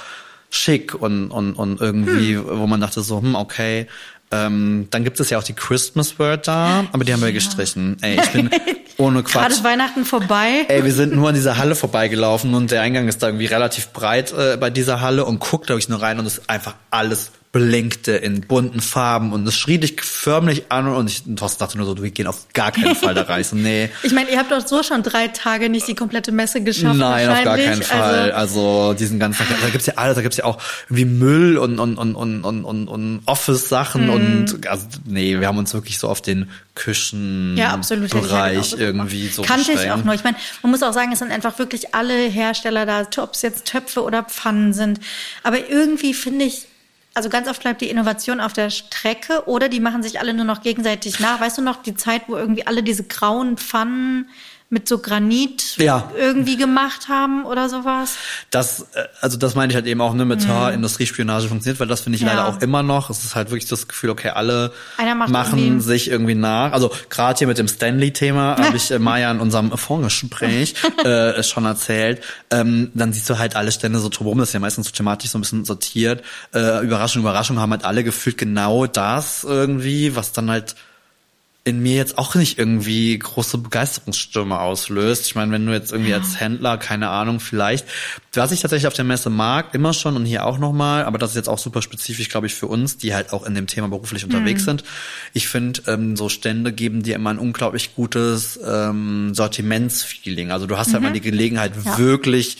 schick 0.50 0.94
und, 0.94 1.32
und, 1.32 1.54
und 1.54 1.80
irgendwie, 1.82 2.38
wo 2.38 2.68
man 2.68 2.82
dachte 2.82 3.02
so, 3.02 3.22
hm, 3.22 3.36
okay. 3.36 3.88
Ähm, 4.34 4.88
dann 4.92 5.04
gibt 5.04 5.20
es 5.20 5.30
ja 5.30 5.38
auch 5.38 5.44
die 5.44 5.54
Christmas 5.54 6.18
Word 6.18 6.48
da, 6.48 6.86
aber 6.94 7.04
die 7.04 7.12
haben 7.12 7.22
wir 7.22 7.34
gestrichen. 7.34 7.98
Ey, 8.02 8.18
ich 8.18 8.30
bin 8.30 8.50
ohne 8.98 9.24
Quatsch. 9.24 9.34
Gerade 9.34 9.54
ist 9.54 9.64
Weihnachten 9.66 10.06
vorbei. 10.06 10.66
Ey, 10.70 10.86
wir 10.86 10.94
sind 10.94 11.14
nur 11.14 11.30
an 11.30 11.36
dieser 11.36 11.58
Halle 11.58 11.76
vorbeigelaufen 11.76 12.54
und 12.54 12.72
der 12.72 12.82
Eingang 12.82 13.10
ist 13.10 13.22
da 13.22 13.28
irgendwie 13.28 13.48
relativ 13.48 13.90
breit 13.90 14.32
äh, 14.32 14.56
bei 14.56 14.70
dieser 14.70 15.02
Halle 15.02 15.26
und 15.26 15.40
guckt, 15.40 15.66
glaube 15.68 15.80
ich, 15.80 15.90
nur 15.90 16.02
rein 16.02 16.18
und 16.18 16.26
es 16.26 16.38
ist 16.38 16.50
einfach 16.50 16.76
alles 16.92 17.32
blinkte 17.52 18.14
in 18.14 18.42
bunten 18.42 18.80
Farben 18.80 19.34
und 19.34 19.46
es 19.46 19.58
schrie 19.58 19.78
dich 19.78 20.02
förmlich 20.02 20.72
an 20.72 20.88
und 20.88 21.10
ich 21.10 21.24
Thorsten 21.36 21.60
dachte 21.60 21.78
nur 21.78 21.86
so, 21.86 22.02
wir 22.02 22.10
gehen 22.12 22.28
auf 22.28 22.48
gar 22.54 22.72
keinen 22.72 22.96
Fall 22.96 23.14
da 23.14 23.24
rein. 23.24 23.44
So, 23.44 23.56
nee. 23.58 23.90
Ich 24.04 24.14
meine, 24.14 24.30
ihr 24.32 24.40
habt 24.40 24.52
doch 24.52 24.66
so 24.66 24.84
schon 24.84 25.04
drei 25.04 25.28
Tage 25.28 25.68
nicht 25.70 25.86
die 25.88 25.96
komplette 25.96 26.32
Messe 26.32 26.62
geschafft. 26.64 26.98
Nein, 26.98 27.30
auf 27.30 27.44
gar 27.44 27.58
keinen 27.58 27.84
Fall. 27.84 28.32
Also, 28.32 28.62
also 28.62 28.94
diesen 28.98 29.20
ganzen, 29.20 29.46
da 29.62 29.70
gibt's 29.70 29.86
ja 29.86 29.96
alles, 29.98 30.16
da 30.16 30.22
gibt's 30.22 30.38
ja 30.38 30.46
auch 30.46 30.60
irgendwie 30.86 31.06
Müll 31.06 31.58
und 31.58 31.78
und 31.80 31.98
und 31.98 32.16
und 32.16 32.44
und 32.46 32.88
und, 32.88 33.22
Office-Sachen 33.26 34.06
Mhm. 34.06 34.10
und 34.10 34.68
also 34.68 34.86
nee, 35.06 35.38
wir 35.40 35.48
haben 35.48 35.58
uns 35.58 35.74
wirklich 35.74 36.00
so 36.00 36.08
auf 36.08 36.22
den 36.22 36.50
Küchen 36.76 37.56
Ja, 37.58 37.74
absolut. 37.74 38.12
Bereich 38.12 38.76
irgendwie 38.78 39.28
so 39.28 39.42
Kannte 39.42 39.74
ich 39.74 39.92
auch 39.92 40.04
nur. 40.06 40.14
Ich 40.14 40.24
meine, 40.24 40.38
man 40.62 40.72
muss 40.72 40.82
auch 40.84 40.94
sagen, 40.94 41.12
es 41.12 41.20
sind 41.20 41.32
einfach 41.32 41.60
wirklich 41.60 41.94
alle 41.94 42.14
Hersteller 42.14 42.86
da, 42.86 43.06
ob 43.22 43.34
es 43.34 43.42
jetzt 43.42 43.66
Töpfe 43.66 44.04
oder 44.04 44.24
Pfannen 44.24 44.72
sind. 44.74 45.02
Aber 45.44 45.70
irgendwie 45.70 46.14
finde 46.14 46.46
ich, 46.46 46.68
also 47.14 47.30
ganz 47.30 47.50
oft 47.50 47.62
bleibt 47.62 47.82
die 47.82 47.90
Innovation 47.90 48.40
auf 48.40 48.54
der 48.54 48.70
Strecke 48.70 49.44
oder 49.46 49.68
die 49.68 49.80
machen 49.80 50.02
sich 50.02 50.20
alle 50.20 50.34
nur 50.34 50.46
noch 50.46 50.62
gegenseitig 50.62 51.20
nach. 51.20 51.42
Weißt 51.42 51.58
du 51.58 51.62
noch, 51.62 51.82
die 51.82 51.96
Zeit, 51.96 52.24
wo 52.28 52.36
irgendwie 52.36 52.66
alle 52.66 52.84
diese 52.84 53.04
grauen 53.04 53.58
Pfannen 53.58 54.30
mit 54.72 54.88
so 54.88 55.00
Granit 55.00 55.76
Ja. 55.78 56.10
irgendwie 56.18 56.56
gemacht 56.56 57.10
haben 57.10 57.46
oder 57.46 57.68
sowas? 57.68 58.16
Das, 58.52 58.88
äh, 58.94 59.04
also 59.20 59.38
das 59.38 59.54
meine 59.54 59.72
ich 59.72 59.76
halt 59.76 59.86
eben 59.86 60.00
auch, 60.02 60.14
ne, 60.14 60.24
mit 60.26 60.48
mhm. 60.48 60.70
Industriespionage 60.74 61.50
funktioniert, 61.50 61.80
weil 61.82 61.88
das 61.88 62.02
finde 62.02 62.16
ich 62.16 62.22
Ja. 62.24 62.30
leider 62.30 62.48
auch 62.48 62.62
immer 62.62 62.82
noch. 62.82 63.10
Es 63.10 63.24
ist 63.26 63.36
halt 63.36 63.52
wirklich 63.52 63.68
das 63.70 63.88
Gefühl, 63.90 64.10
okay, 64.10 64.30
alle 64.30 64.72
machen 65.28 65.60
irgendwie- 65.60 65.82
sich 65.84 66.10
irgendwie 66.10 66.36
nach. 66.36 66.72
Also 66.72 66.90
gerade 67.10 67.38
hier 67.38 67.48
mit 67.48 67.58
dem 67.58 67.68
Stanley-Thema 67.68 68.56
habe 68.66 68.78
ich 68.78 68.90
äh, 68.92 68.98
Maya 69.00 69.30
in 69.30 69.42
unserem 69.42 69.78
Vorgespräch 69.78 70.76
äh, 71.04 71.44
schon 71.44 71.66
erzählt. 71.66 72.24
Ähm, 72.50 72.92
dann 72.94 73.12
siehst 73.12 73.30
du 73.30 73.38
halt 73.38 73.56
alle 73.58 73.72
Stände 73.74 74.00
so 74.00 74.08
drumherum, 74.10 74.40
das 74.40 74.50
ist 74.50 74.54
ja 74.54 74.60
meistens 74.62 74.88
so 74.88 74.94
thematisch 74.94 75.32
so 75.32 75.38
ein 75.38 75.42
bisschen 75.42 75.66
sortiert. 75.66 76.24
Äh, 76.56 76.84
Überraschung, 76.84 77.22
Überraschung 77.24 77.60
haben 77.60 77.72
halt 77.72 77.84
alle 77.84 78.04
gefühlt 78.06 78.38
genau 78.38 78.88
das 78.88 79.44
irgendwie, 79.44 80.16
was 80.16 80.32
dann 80.32 80.50
halt 80.50 80.76
in 81.64 81.80
mir 81.80 81.96
jetzt 81.96 82.18
auch 82.18 82.34
nicht 82.34 82.58
irgendwie 82.58 83.18
große 83.20 83.60
Begeisterungsstürme 83.60 84.60
auslöst. 84.60 85.28
Ich 85.28 85.36
meine, 85.36 85.52
wenn 85.52 85.64
du 85.66 85.72
jetzt 85.72 85.92
irgendwie 85.92 86.14
als 86.14 86.40
Händler, 86.40 86.80
keine 86.80 87.10
Ahnung, 87.10 87.40
vielleicht, 87.40 87.86
was 88.34 88.52
ich 88.52 88.62
tatsächlich 88.62 88.88
auf 88.88 88.96
der 88.96 89.06
Messe 89.06 89.30
mag, 89.30 89.76
immer 89.76 89.94
schon 89.94 90.16
und 90.16 90.26
hier 90.26 90.46
auch 90.46 90.58
nochmal, 90.58 91.04
aber 91.06 91.20
das 91.20 91.32
ist 91.32 91.36
jetzt 91.36 91.50
auch 91.50 91.60
super 91.60 91.84
spezifisch, 91.84 92.30
glaube 92.30 92.48
ich, 92.48 92.56
für 92.56 92.66
uns, 92.66 92.98
die 92.98 93.14
halt 93.14 93.32
auch 93.32 93.46
in 93.46 93.54
dem 93.54 93.68
Thema 93.68 93.90
beruflich 93.90 94.24
unterwegs 94.24 94.66
sind. 94.66 94.84
Ich 95.34 95.48
finde, 95.48 95.84
ähm, 95.86 96.16
so 96.18 96.30
Stände 96.30 96.74
geben 96.74 97.04
dir 97.04 97.14
immer 97.14 97.30
ein 97.30 97.38
unglaublich 97.38 97.94
gutes 97.94 98.60
ähm, 98.66 99.36
Sortimentsfeeling. 99.36 100.50
Also 100.52 100.66
du 100.66 100.78
hast 100.80 100.94
halt 100.94 101.04
mal 101.04 101.14
die 101.14 101.22
Gelegenheit, 101.22 101.74
Ja. 101.86 101.98
wirklich 102.00 102.58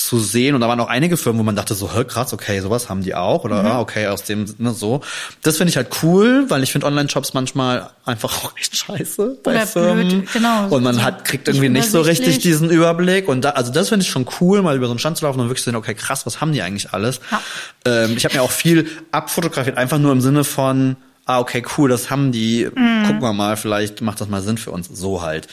zu 0.00 0.18
sehen 0.18 0.54
und 0.54 0.62
da 0.62 0.68
waren 0.68 0.80
auch 0.80 0.88
einige 0.88 1.16
Firmen, 1.16 1.38
wo 1.40 1.42
man 1.42 1.56
dachte 1.56 1.74
so, 1.74 1.92
hä, 1.92 2.04
krass, 2.04 2.32
okay, 2.32 2.60
sowas 2.60 2.88
haben 2.88 3.02
die 3.02 3.14
auch 3.14 3.44
oder 3.44 3.62
ah, 3.64 3.80
okay, 3.80 4.06
aus 4.06 4.24
dem 4.24 4.46
ne, 4.58 4.72
so. 4.72 5.02
Das 5.42 5.58
finde 5.58 5.70
ich 5.70 5.76
halt 5.76 5.88
cool, 6.02 6.46
weil 6.48 6.62
ich 6.62 6.72
finde 6.72 6.86
Online-Shops 6.86 7.34
manchmal 7.34 7.90
einfach 8.06 8.44
auch 8.44 8.56
echt 8.56 8.76
scheiße 8.76 9.38
bei 9.42 9.52
Oder 9.52 9.66
Firmen. 9.66 10.08
blöd, 10.08 10.32
genau. 10.32 10.68
Und 10.68 10.82
man 10.82 11.02
hat 11.02 11.24
kriegt 11.24 11.48
irgendwie 11.48 11.68
nicht 11.68 11.90
so 11.90 12.00
richtig 12.00 12.38
diesen 12.38 12.70
Überblick 12.70 13.28
und 13.28 13.42
da, 13.42 13.50
also 13.50 13.70
das 13.70 13.90
finde 13.90 14.04
ich 14.04 14.10
schon 14.10 14.26
cool, 14.40 14.62
mal 14.62 14.74
über 14.74 14.86
so 14.86 14.92
einen 14.92 14.98
Stand 14.98 15.18
zu 15.18 15.26
laufen 15.26 15.38
und 15.40 15.46
wirklich 15.46 15.64
zu 15.64 15.70
sehen, 15.70 15.76
okay, 15.76 15.94
krass, 15.94 16.24
was 16.24 16.40
haben 16.40 16.52
die 16.52 16.62
eigentlich 16.62 16.92
alles? 16.92 17.20
Ja. 17.30 17.42
Ähm, 17.84 18.16
ich 18.16 18.24
habe 18.24 18.34
mir 18.34 18.42
auch 18.42 18.50
viel 18.50 18.88
abfotografiert, 19.12 19.76
einfach 19.76 19.98
nur 19.98 20.12
im 20.12 20.20
Sinne 20.20 20.44
von 20.44 20.96
Ah, 21.26 21.38
okay, 21.38 21.62
cool, 21.76 21.88
das 21.88 22.10
haben 22.10 22.32
die. 22.32 22.64
Mhm. 22.74 23.04
Gucken 23.06 23.20
wir 23.20 23.32
mal, 23.32 23.56
vielleicht 23.56 24.00
macht 24.00 24.20
das 24.20 24.28
mal 24.28 24.42
Sinn 24.42 24.58
für 24.58 24.72
uns. 24.72 24.88
So 24.88 25.22
halt. 25.22 25.46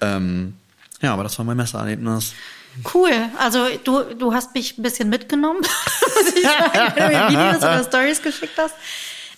Ähm, 0.00 0.54
ja, 1.02 1.12
aber 1.12 1.22
das 1.22 1.38
war 1.38 1.44
mein 1.44 1.56
Messererlebnis. 1.56 2.34
Cool. 2.94 3.12
Also 3.38 3.66
du, 3.84 4.02
du 4.14 4.32
hast 4.34 4.54
mich 4.54 4.78
ein 4.78 4.82
bisschen 4.82 5.08
mitgenommen, 5.08 5.60
muss 6.00 6.34
ich 6.34 6.42
sagen, 6.42 6.92
wenn 6.94 7.10
du 7.10 7.16
mir 7.18 7.28
Videos 7.28 7.56
oder 7.58 7.84
Stories 7.84 8.22
geschickt 8.22 8.54
hast. 8.58 8.74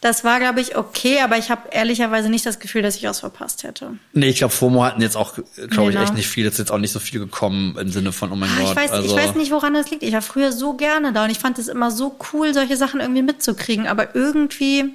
Das 0.01 0.25
war, 0.25 0.41
glaube 0.41 0.61
ich, 0.61 0.75
okay, 0.77 1.21
aber 1.21 1.39
ich 1.39 1.49
habe 1.49 1.69
ehrlicherweise 1.71 2.29
nicht 2.29 2.45
das 2.45 2.59
Gefühl, 2.59 2.83
dass 2.83 2.97
ich 2.97 3.05
was 3.05 3.21
verpasst 3.21 3.63
hätte. 3.63 3.99
Nee, 4.13 4.31
ich 4.31 4.39
glaube, 4.39 4.53
FOMO 4.53 4.83
hatten 4.83 5.01
jetzt 5.01 5.17
auch, 5.17 5.35
glaube 5.71 5.93
ich, 5.93 5.97
echt 5.97 6.15
nicht 6.15 6.27
viel. 6.27 6.45
Jetzt 6.45 6.55
ist 6.55 6.59
jetzt 6.59 6.73
auch 6.73 6.79
nicht 6.79 6.91
so 6.91 6.99
viel 6.99 7.21
gekommen 7.21 7.77
im 7.79 7.89
Sinne 7.89 8.11
von, 8.11 8.33
oh 8.33 8.35
mein 8.35 8.51
Ah, 8.51 8.61
Gott. 8.63 8.71
Ich 8.71 8.77
weiß, 8.77 8.91
also, 8.91 9.07
ich 9.09 9.15
weiß 9.15 9.37
nicht, 9.37 9.53
woran 9.53 9.75
das 9.75 9.89
liegt. 9.93 10.03
Ich 10.03 10.13
war 10.13 10.21
früher 10.23 10.51
so 10.51 10.75
gerne 10.75 11.13
da 11.13 11.23
und 11.23 11.31
ich 11.31 11.39
fand 11.39 11.57
es 11.61 11.69
immer 11.69 11.93
so 11.93 12.17
cool, 12.33 12.53
solche 12.53 12.77
Sachen 12.77 12.99
irgendwie 12.99 13.23
mitzukriegen. 13.23 13.87
Aber 13.87 14.17
irgendwie, 14.17 14.87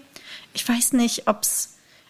ich 0.53 0.67
weiß 0.67 0.91
nicht, 0.91 1.25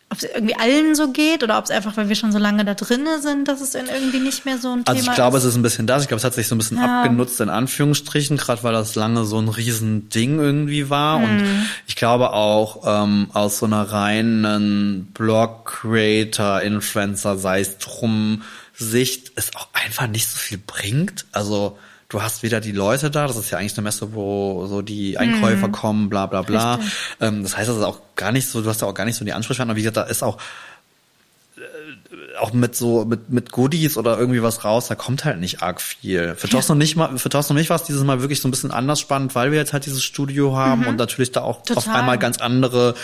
ob 0.10 0.20
es 0.20 0.24
irgendwie 0.24 0.56
allen 0.56 0.96
so 0.96 1.12
geht 1.12 1.44
oder 1.44 1.58
ob 1.58 1.66
es 1.66 1.72
einfach, 1.72 1.98
weil 1.98 2.08
wir 2.08 2.16
schon 2.16 2.32
so 2.32 2.38
lange 2.38 2.64
da 2.64 2.74
drinnen 2.76 3.22
sind, 3.22 3.48
dass 3.50 3.60
es 3.60 3.72
dann 3.72 3.88
irgendwie 3.88 4.20
nicht 4.20 4.46
mehr 4.46 4.58
so 4.58 4.70
ein 4.72 4.84
Also 4.86 5.02
Thema 5.02 5.12
ich 5.12 5.16
glaube, 5.16 5.38
ist. 5.38 5.44
es 5.44 5.50
ist 5.50 5.56
ein 5.58 5.64
bisschen 5.64 5.86
das. 5.86 6.04
Ich 6.04 6.08
glaube, 6.08 6.20
es 6.20 6.24
hat 6.24 6.34
sich 6.34 6.48
so 6.48 6.56
ein 6.56 6.60
bisschen 6.60 6.78
Ja. 6.78 7.02
abgenutzt, 7.02 7.42
in 7.42 7.50
Anführungsstrichen, 7.50 8.38
gerade 8.38 8.64
weil 8.64 8.72
das 8.72 8.96
lange 8.96 9.26
so 9.26 9.38
ein 9.38 9.50
Riesending 9.50 10.40
irgendwie 10.40 10.90
war. 10.90 11.20
Mhm. 11.20 11.26
Und 11.26 11.46
ich 11.88 11.98
glaube 11.98 12.32
auch 12.32 12.84
ähm, 13.04 13.30
aus 13.34 13.60
so 13.60 13.66
einer 13.66 13.82
reinen 13.84 15.08
Blog-Creator, 15.14 16.62
Influencer, 16.62 17.38
sei 17.38 17.60
es 17.62 17.78
drum, 17.78 18.44
Sicht, 18.80 19.32
es 19.36 19.56
auch 19.56 19.68
einfach 19.74 20.08
nicht 20.08 20.30
so 20.30 20.38
viel 20.38 20.60
bringt. 20.66 21.26
Also 21.32 21.78
du 22.10 22.22
hast 22.22 22.44
wieder 22.44 22.62
die 22.62 22.72
Leute 22.72 23.12
da, 23.12 23.28
das 23.28 23.36
ist 23.38 23.52
ja 23.52 23.58
eigentlich 23.58 23.78
eine 23.78 23.84
Messe, 23.84 24.14
wo 24.14 24.66
so 24.68 24.82
die 24.82 25.18
Einkäufer 25.18 25.70
kommen, 25.70 26.10
bla 26.10 26.26
bla 26.26 26.42
bla. 26.42 26.78
Mhm. 26.78 26.92
Ähm, 27.20 27.44
das 27.44 27.58
heißt, 27.58 27.70
das 27.70 27.78
ist 27.78 27.84
auch 27.84 28.02
gar 28.16 28.32
nicht 28.32 28.48
so, 28.48 28.62
du 28.62 28.70
hast 28.70 28.82
ja 28.82 28.88
auch 28.88 28.94
gar 28.94 29.06
nicht 29.06 29.18
so 29.18 29.26
die 29.26 29.34
Ansprechpartner. 29.34 29.76
Wie 29.76 29.82
gesagt, 29.82 29.98
da 29.98 30.04
ist 30.04 30.24
auch 30.24 30.38
auch 32.40 32.54
mit 32.54 32.76
so 32.76 33.06
mit 33.06 33.30
mit 33.30 33.52
Goodies 33.52 33.98
oder 33.98 34.18
irgendwie 34.20 34.44
was 34.44 34.64
raus, 34.64 34.88
da 34.88 34.96
kommt 34.96 35.26
halt 35.26 35.40
nicht 35.40 35.62
arg 35.64 35.82
viel. 35.82 36.36
Für 36.36 36.48
Thorsten 36.48 36.74
und 36.74 36.78
nicht 36.78 36.96
mal 36.96 37.18
für 37.18 37.30
Thorsten 37.30 37.54
und 37.54 37.58
mich 37.60 37.70
war 37.70 37.78
es 37.78 37.84
dieses 37.84 38.04
Mal 38.04 38.22
wirklich 38.22 38.42
so 38.42 38.48
ein 38.48 38.52
bisschen 38.52 38.72
anders 38.72 39.00
spannend, 39.00 39.34
weil 39.36 39.52
wir 39.52 39.58
jetzt 39.58 39.74
halt 39.74 39.86
dieses 39.86 40.04
Studio 40.04 40.56
haben 40.56 40.86
und 40.86 40.98
natürlich 40.98 41.32
da 41.32 41.42
auch 41.42 41.58
auf 41.60 41.64
Total. 41.64 41.96
einmal 41.96 42.18
ganz 42.18 42.38
andere 42.40 42.96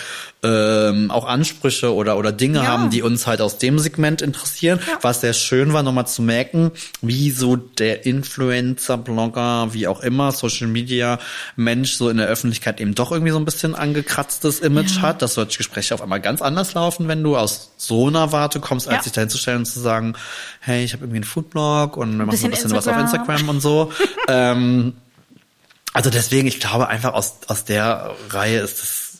ähm, 0.42 1.10
auch 1.10 1.26
Ansprüche 1.26 1.94
oder 1.94 2.16
oder 2.18 2.32
Dinge 2.32 2.58
Ja. 2.58 2.66
haben, 2.66 2.90
die 2.90 3.02
uns 3.02 3.26
halt 3.26 3.40
aus 3.40 3.58
dem 3.58 3.78
Segment 3.78 4.22
interessieren. 4.22 4.78
Ja. 4.86 4.98
Was 5.00 5.20
sehr 5.22 5.32
schön 5.32 5.72
war, 5.72 5.82
nochmal 5.82 6.06
zu 6.06 6.22
merken, 6.22 6.70
wie 7.02 7.30
so 7.30 7.56
der 7.56 8.04
Influencer, 8.06 8.98
Blogger, 8.98 9.72
wie 9.72 9.86
auch 9.86 10.00
immer, 10.00 10.32
Social 10.32 10.66
Media 10.68 11.18
Mensch 11.56 11.94
so 11.94 12.08
in 12.10 12.18
der 12.18 12.26
Öffentlichkeit 12.26 12.80
eben 12.80 12.94
doch 12.94 13.10
irgendwie 13.12 13.32
so 13.32 13.38
ein 13.38 13.44
bisschen 13.44 13.74
angekratztes 13.74 14.60
Image 14.60 14.96
Ja. 14.96 15.02
hat, 15.02 15.22
dass 15.22 15.34
solche 15.34 15.58
Gespräche 15.58 15.94
auf 15.94 16.02
einmal 16.02 16.20
ganz 16.20 16.42
anders 16.42 16.74
laufen, 16.74 17.08
wenn 17.08 17.22
du 17.22 17.36
aus 17.36 17.72
so 17.76 18.06
einer 18.08 18.32
Warte 18.32 18.60
kommst, 18.60 18.88
als. 18.88 19.03
Sich 19.04 19.12
da 19.12 19.20
hinzustellen 19.20 19.58
und 19.58 19.66
zu 19.66 19.80
sagen, 19.80 20.14
hey, 20.60 20.84
ich 20.84 20.92
habe 20.92 21.04
irgendwie 21.04 21.18
einen 21.18 21.24
Foodblog 21.24 21.96
und 21.96 22.16
wir 22.18 22.26
machen 22.26 22.36
so 22.36 22.46
ein 22.46 22.50
Bisschen 22.50 22.70
bisschen 22.70 22.76
was 22.76 22.88
auf 22.88 22.96
Instagram. 22.96 23.28
Instagram 23.36 23.48
und 23.50 23.60
so. 23.60 23.92
ähm, 24.28 24.94
also 25.92 26.10
deswegen, 26.10 26.48
ich 26.48 26.58
glaube 26.60 26.88
einfach 26.88 27.12
aus, 27.14 27.36
aus 27.46 27.64
der 27.64 28.14
Reihe 28.30 28.58
ist 28.60 28.82
es 28.82 29.18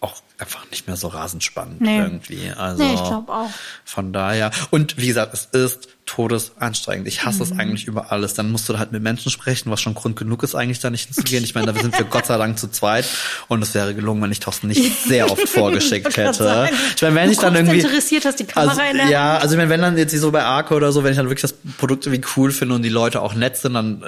auch 0.00 0.14
einfach 0.38 0.68
nicht 0.70 0.86
mehr 0.88 0.96
so 0.96 1.08
rasend 1.08 1.44
spannend 1.44 1.80
Nee. 1.80 1.98
irgendwie. 1.98 2.50
Also 2.50 2.82
Nee, 2.82 2.94
ich 2.94 3.02
glaube 3.04 3.32
auch. 3.32 3.50
von 3.84 4.12
daher. 4.12 4.50
Und 4.70 4.96
wie 4.96 5.06
gesagt, 5.06 5.34
es 5.34 5.44
ist 5.52 5.88
todesanstrengend. 6.10 7.06
Ich 7.06 7.24
hasse 7.24 7.38
Mhm. 7.44 7.52
es 7.52 7.58
eigentlich 7.58 7.86
über 7.86 8.10
alles. 8.12 8.34
Dann 8.34 8.50
musst 8.50 8.68
du 8.68 8.78
halt 8.78 8.92
mit 8.92 9.02
Menschen 9.02 9.30
sprechen, 9.30 9.70
was 9.70 9.80
schon 9.80 9.94
Grund 9.94 10.16
genug 10.16 10.42
ist, 10.42 10.54
eigentlich 10.54 10.80
da 10.80 10.90
nicht 10.90 11.06
hinzugehen. 11.06 11.44
Ich 11.44 11.54
meine, 11.54 11.72
da 11.72 11.80
sind 11.80 11.96
wir 11.96 12.04
Gott 12.04 12.26
sei 12.26 12.36
Dank 12.36 12.58
zu 12.58 12.68
zweit. 12.68 13.04
Und 13.48 13.62
es 13.62 13.74
wäre 13.74 13.94
gelungen, 13.94 14.20
wenn 14.22 14.32
ich 14.32 14.40
Thorsten 14.40 14.66
nicht 14.68 15.02
sehr 15.06 15.30
oft 15.30 15.48
vorgeschickt 15.48 16.16
hätte. 16.16 16.68
Ich 16.96 17.02
meine, 17.02 17.14
wenn 17.14 17.26
du 17.26 17.32
ich 17.32 17.38
dann 17.38 17.54
irgendwie. 17.54 17.80
interessiert, 17.80 18.24
hast 18.24 18.40
die 18.40 18.44
Kamera 18.44 18.70
also, 18.70 18.82
in 18.90 18.96
der 18.96 19.06
Ja, 19.08 19.36
also 19.38 19.54
ich 19.54 19.58
meine, 19.58 19.70
wenn 19.70 19.80
dann 19.82 19.96
jetzt 19.96 20.16
so 20.16 20.30
bei 20.32 20.42
Arco 20.42 20.74
oder 20.74 20.90
so, 20.92 21.04
wenn 21.04 21.12
ich 21.12 21.16
dann 21.16 21.26
wirklich 21.28 21.42
das 21.42 21.54
Produkt 21.78 22.06
irgendwie 22.06 22.26
cool 22.36 22.50
finde 22.50 22.74
und 22.74 22.82
die 22.82 22.88
Leute 22.88 23.22
auch 23.22 23.34
nett 23.34 23.56
sind, 23.56 23.74
dann 23.74 24.02
äh, 24.02 24.06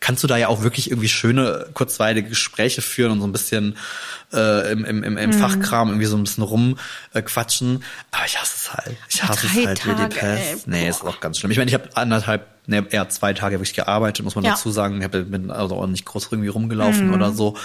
kannst 0.00 0.22
du 0.22 0.26
da 0.28 0.36
ja 0.36 0.48
auch 0.48 0.62
wirklich 0.62 0.90
irgendwie 0.90 1.08
schöne, 1.08 1.66
kurzweilige 1.74 2.28
Gespräche 2.28 2.82
führen 2.82 3.12
und 3.12 3.20
so 3.20 3.26
ein 3.26 3.32
bisschen 3.32 3.76
äh, 4.32 4.72
im, 4.72 4.84
im, 4.84 5.02
im, 5.04 5.18
im 5.18 5.30
Mhm. 5.30 5.34
Fachkram 5.34 5.88
irgendwie 5.88 6.06
so 6.06 6.16
ein 6.16 6.24
bisschen 6.24 6.42
rumquatschen. 6.44 7.76
Äh. 7.76 8.16
Aber 8.16 8.26
ich 8.26 8.38
hasse 8.40 8.52
es 8.56 8.72
halt. 8.72 8.96
Ich 9.08 9.22
hasse 9.22 9.46
es 9.46 9.66
halt 9.66 9.84
wie 9.86 9.90
die 9.90 9.96
Tage, 9.96 10.14
Pest. 10.14 10.42
ey, 10.42 10.56
nee, 10.66 10.88
ist 10.88 11.02
auch 11.04 11.20
ganz 11.20 11.31
schlimm. 11.38 11.50
Ich 11.50 11.58
meine, 11.58 11.68
ich 11.68 11.74
habe 11.74 11.88
anderthalb, 11.94 12.46
nee, 12.66 12.82
eher 12.90 13.08
zwei 13.08 13.32
Tage 13.32 13.56
wirklich 13.56 13.74
gearbeitet, 13.74 14.24
muss 14.24 14.34
man 14.34 14.44
Ja. 14.44 14.52
dazu 14.52 14.70
sagen. 14.70 14.98
Ich 14.98 15.04
habe 15.04 15.22
bin 15.24 15.50
also 15.50 15.76
auch 15.76 15.86
nicht 15.86 16.04
groß 16.04 16.28
irgendwie 16.30 16.48
rumgelaufen 16.48 17.12
oder 17.14 17.32
so. 17.32 17.56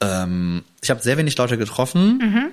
Ähm, 0.00 0.64
ich 0.82 0.90
habe 0.90 1.00
sehr 1.02 1.16
wenig 1.16 1.36
Leute 1.36 1.58
getroffen. 1.58 2.52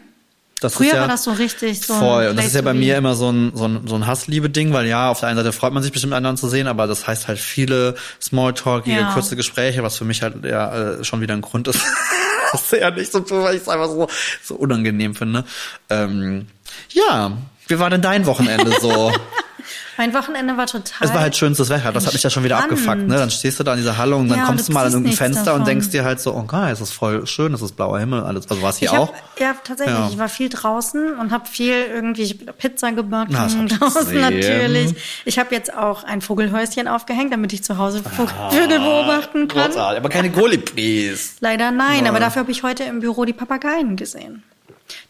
Das 0.61 0.75
Früher 0.75 0.93
ja, 0.93 1.01
war 1.01 1.07
das 1.09 1.25
so 1.25 1.31
richtig 1.31 1.81
so 1.81 1.93
Voll. 1.93 2.27
Und 2.27 2.37
das 2.37 2.45
ist 2.45 2.55
ja 2.55 2.61
bei 2.61 2.71
be. 2.71 2.79
mir 2.79 2.95
immer 2.95 3.15
so 3.15 3.29
ein, 3.29 3.51
so 3.53 3.65
ein, 3.67 3.85
so 3.85 3.95
ein 3.95 4.07
Hassliebe-Ding, 4.07 4.71
weil 4.71 4.85
ja, 4.87 5.09
auf 5.09 5.19
der 5.19 5.27
einen 5.27 5.37
Seite 5.37 5.51
freut 5.51 5.73
man 5.73 5.83
sich 5.83 5.91
bestimmt 5.91 6.13
anderen 6.13 6.37
zu 6.37 6.47
sehen, 6.47 6.67
aber 6.67 6.87
das 6.87 7.05
heißt 7.05 7.27
halt 7.27 7.37
viele 7.39 7.95
Smalltalkige, 8.21 8.95
Ja. 9.01 9.11
kurze 9.13 9.35
Gespräche, 9.35 9.83
was 9.83 9.97
für 9.97 10.05
mich 10.05 10.21
halt 10.21 10.45
ja 10.45 10.99
äh, 10.99 11.03
schon 11.03 11.19
wieder 11.19 11.33
ein 11.33 11.41
Grund 11.41 11.67
ist, 11.67 11.81
das 12.53 12.71
ja 12.71 12.91
nicht 12.91 13.11
so 13.11 13.19
tun, 13.19 13.43
weil 13.43 13.55
ich 13.55 13.61
es 13.63 13.67
einfach 13.67 13.87
so, 13.89 14.07
so 14.41 14.55
unangenehm 14.55 15.15
finde. 15.15 15.43
Ähm, 15.89 16.47
ja, 16.91 17.33
wie 17.67 17.79
war 17.79 17.89
denn 17.89 18.01
dein 18.01 18.25
Wochenende 18.25 18.71
so? 18.79 19.11
Mein 19.97 20.13
Wochenende 20.13 20.57
war 20.57 20.65
total. 20.67 21.07
Es 21.07 21.13
war 21.13 21.21
halt 21.21 21.35
schönstes 21.35 21.69
Wetter, 21.69 21.91
das 21.91 22.05
hat 22.05 22.13
mich 22.13 22.23
ja 22.23 22.29
schon 22.29 22.43
wieder 22.43 22.57
abgefuckt, 22.57 23.07
ne? 23.07 23.15
Dann 23.17 23.29
stehst 23.29 23.59
du 23.59 23.63
da 23.63 23.73
in 23.73 23.79
dieser 23.79 23.97
Halle 23.97 24.15
und 24.15 24.27
dann 24.29 24.39
Ja, 24.39 24.45
kommst 24.45 24.67
du 24.67 24.71
du 24.71 24.77
mal 24.77 24.85
an 24.87 24.91
irgendein 24.93 25.15
Fenster 25.15 25.45
davon. 25.45 25.61
und 25.61 25.67
denkst 25.67 25.89
dir 25.89 26.03
halt 26.03 26.19
so, 26.19 26.33
oh 26.33 26.43
geil, 26.43 26.71
es 26.73 26.81
ist 26.81 26.93
voll 26.93 27.27
schön, 27.27 27.53
es 27.53 27.61
ist 27.61 27.75
blauer 27.75 27.99
Himmel 27.99 28.23
alles. 28.23 28.49
Also 28.49 28.61
war 28.61 28.71
es 28.71 28.77
hier 28.77 28.89
Ich 28.91 28.97
auch? 28.97 29.13
hab, 29.13 29.39
ja, 29.39 29.55
tatsächlich. 29.63 29.95
Ja. 29.97 30.09
Ich 30.11 30.17
war 30.17 30.29
viel 30.29 30.49
draußen 30.49 31.13
und 31.19 31.31
habe 31.31 31.45
viel 31.47 31.73
irgendwie 31.93 32.23
ich 32.23 32.37
hab 32.47 32.57
Pizza 32.57 32.91
gebacken 32.91 33.31
Na, 33.33 33.41
hab 33.41 33.67
draußen 33.79 34.19
natürlich. 34.19 34.95
Ich 35.25 35.37
habe 35.39 35.53
jetzt 35.53 35.73
auch 35.75 36.03
ein 36.03 36.21
Vogelhäuschen 36.21 36.87
aufgehängt, 36.87 37.31
damit 37.33 37.53
ich 37.53 37.63
zu 37.63 37.77
Hause 37.77 38.01
Vog- 38.03 38.29
Vögel 38.51 38.79
beobachten 38.79 39.47
kann. 39.47 39.67
Großartig, 39.71 39.99
aber 39.99 40.09
keine 40.09 40.31
Kolibris. 40.31 41.35
Leider 41.39 41.71
nein, 41.71 42.05
Ja. 42.05 42.09
aber 42.11 42.19
dafür 42.19 42.41
habe 42.41 42.51
ich 42.51 42.63
heute 42.63 42.83
im 42.83 42.99
Büro 42.99 43.25
die 43.25 43.33
Papageien 43.33 43.95
gesehen. 43.95 44.43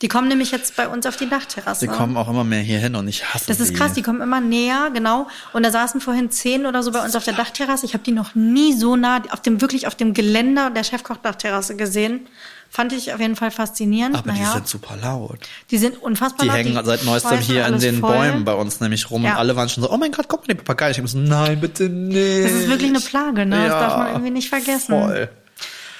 Die 0.01 0.07
kommen 0.07 0.27
nämlich 0.27 0.51
jetzt 0.51 0.75
bei 0.75 0.88
uns 0.88 1.05
auf 1.05 1.15
die 1.15 1.29
Dachterrasse. 1.29 1.88
Die 1.88 1.91
kommen 1.91 2.17
auch 2.17 2.27
immer 2.29 2.43
mehr 2.43 2.61
hier 2.61 2.79
hin 2.79 2.95
und 2.95 3.07
ich 3.07 3.34
hasse 3.34 3.45
Das 3.47 3.59
ist 3.59 3.69
sie. 3.69 3.73
krass, 3.73 3.93
die 3.93 4.01
kommen 4.01 4.21
immer 4.21 4.41
näher, 4.41 4.89
genau. 4.93 5.27
Und 5.53 5.63
da 5.63 5.71
saßen 5.71 6.01
vorhin 6.01 6.31
zehn 6.31 6.65
oder 6.65 6.84
so 6.84 6.91
bei 6.91 7.03
uns 7.03 7.15
auf 7.15 7.23
der 7.23 7.34
Dachterrasse. 7.34 7.86
Ich 7.86 7.93
habe 7.93 8.03
die 8.03 8.11
noch 8.11 8.36
nie 8.36 8.73
so 8.73 8.95
nah 8.95 9.21
auf 9.31 9.41
dem 9.41 9.61
wirklich 9.61 9.88
auf 9.88 9.95
dem 9.95 10.13
Geländer 10.13 10.69
der 10.69 10.84
Chefkoch-Dachterrasse 10.84 11.75
gesehen. 11.75 12.27
Fand 12.69 12.91
ich 12.91 13.13
auf 13.13 13.19
jeden 13.19 13.36
Fall 13.36 13.51
faszinierend. 13.51 14.15
Aber 14.15 14.31
die 14.31 14.39
naja, 14.39 14.53
sind 14.53 14.67
super 14.67 14.95
laut. 14.99 15.38
die 15.69 15.77
sind 15.77 16.01
unfassbar 16.01 16.41
Die 16.43 16.47
laut. 16.47 16.57
hängen 16.57 16.86
seit 16.86 17.03
neuestem 17.05 17.38
hier 17.38 17.59
in 17.59 17.65
alles 17.65 17.81
den 17.84 17.99
voll. 17.99 18.11
Bäumen 18.11 18.45
bei 18.45 18.53
uns 18.55 18.79
nämlich 18.79 19.11
rum 19.11 19.23
Ja. 19.23 19.34
und 19.34 19.38
alle 19.38 19.55
waren 19.55 19.69
schon 19.69 19.84
so, 19.84 19.91
oh 19.91 19.97
mein 19.97 20.11
Gott, 20.11 20.25
guck 20.27 20.41
mal, 20.47 20.55
die 20.55 20.59
Papageien. 20.59 20.91
Ich 20.93 20.97
hab 20.97 21.07
so, 21.07 21.19
nein, 21.19 21.59
bitte 21.61 21.88
nicht. 21.88 22.45
Das 22.45 22.51
ist 22.51 22.67
wirklich 22.69 22.89
eine 22.89 22.99
Plage, 22.99 23.45
ne? 23.45 23.57
Das 23.57 23.67
Ja, 23.73 23.79
darf 23.79 23.97
man 23.97 24.07
irgendwie 24.07 24.31
nicht 24.31 24.49
vergessen. 24.49 24.88
Voll. 24.99 25.29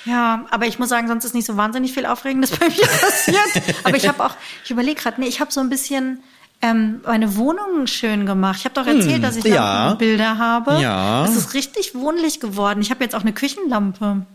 Ja, 0.06 0.46
aber 0.52 0.66
ich 0.68 0.80
muss 0.80 0.90
sagen, 0.90 1.08
sonst 1.08 1.24
ist 1.26 1.34
nicht 1.34 1.46
so 1.46 1.56
wahnsinnig 1.58 1.94
viel 1.94 2.06
Aufregendes 2.06 2.52
bei 2.52 2.68
mir 2.68 2.88
passiert. 3.02 3.76
aber 3.84 3.96
ich 3.96 4.08
habe 4.08 4.24
auch, 4.24 4.36
ich 4.66 4.72
überlege 4.72 5.02
gerade, 5.02 5.20
nee, 5.22 5.28
ich 5.28 5.40
habe 5.40 5.52
so 5.52 5.60
ein 5.62 5.70
bisschen 5.70 6.22
ähm, 6.62 7.02
meine 7.06 7.36
Wohnung 7.38 7.88
schön 7.88 8.26
gemacht. 8.26 8.58
Ich 8.60 8.66
habe 8.66 8.76
doch 8.76 8.88
erzählt, 8.88 9.24
dass 9.24 9.36
ich 9.38 9.44
Hm, 9.46 9.54
ja. 9.54 9.86
Lampenbilder 9.88 10.38
habe. 10.38 10.80
Ja. 10.82 11.26
Es 11.26 11.36
ist 11.36 11.54
richtig 11.54 11.94
wohnlich 11.96 12.40
geworden. 12.40 12.82
Ich 12.82 12.90
habe 12.90 13.04
jetzt 13.04 13.16
auch 13.16 13.22
eine 13.22 13.34
Küchenlampe. 13.34 14.26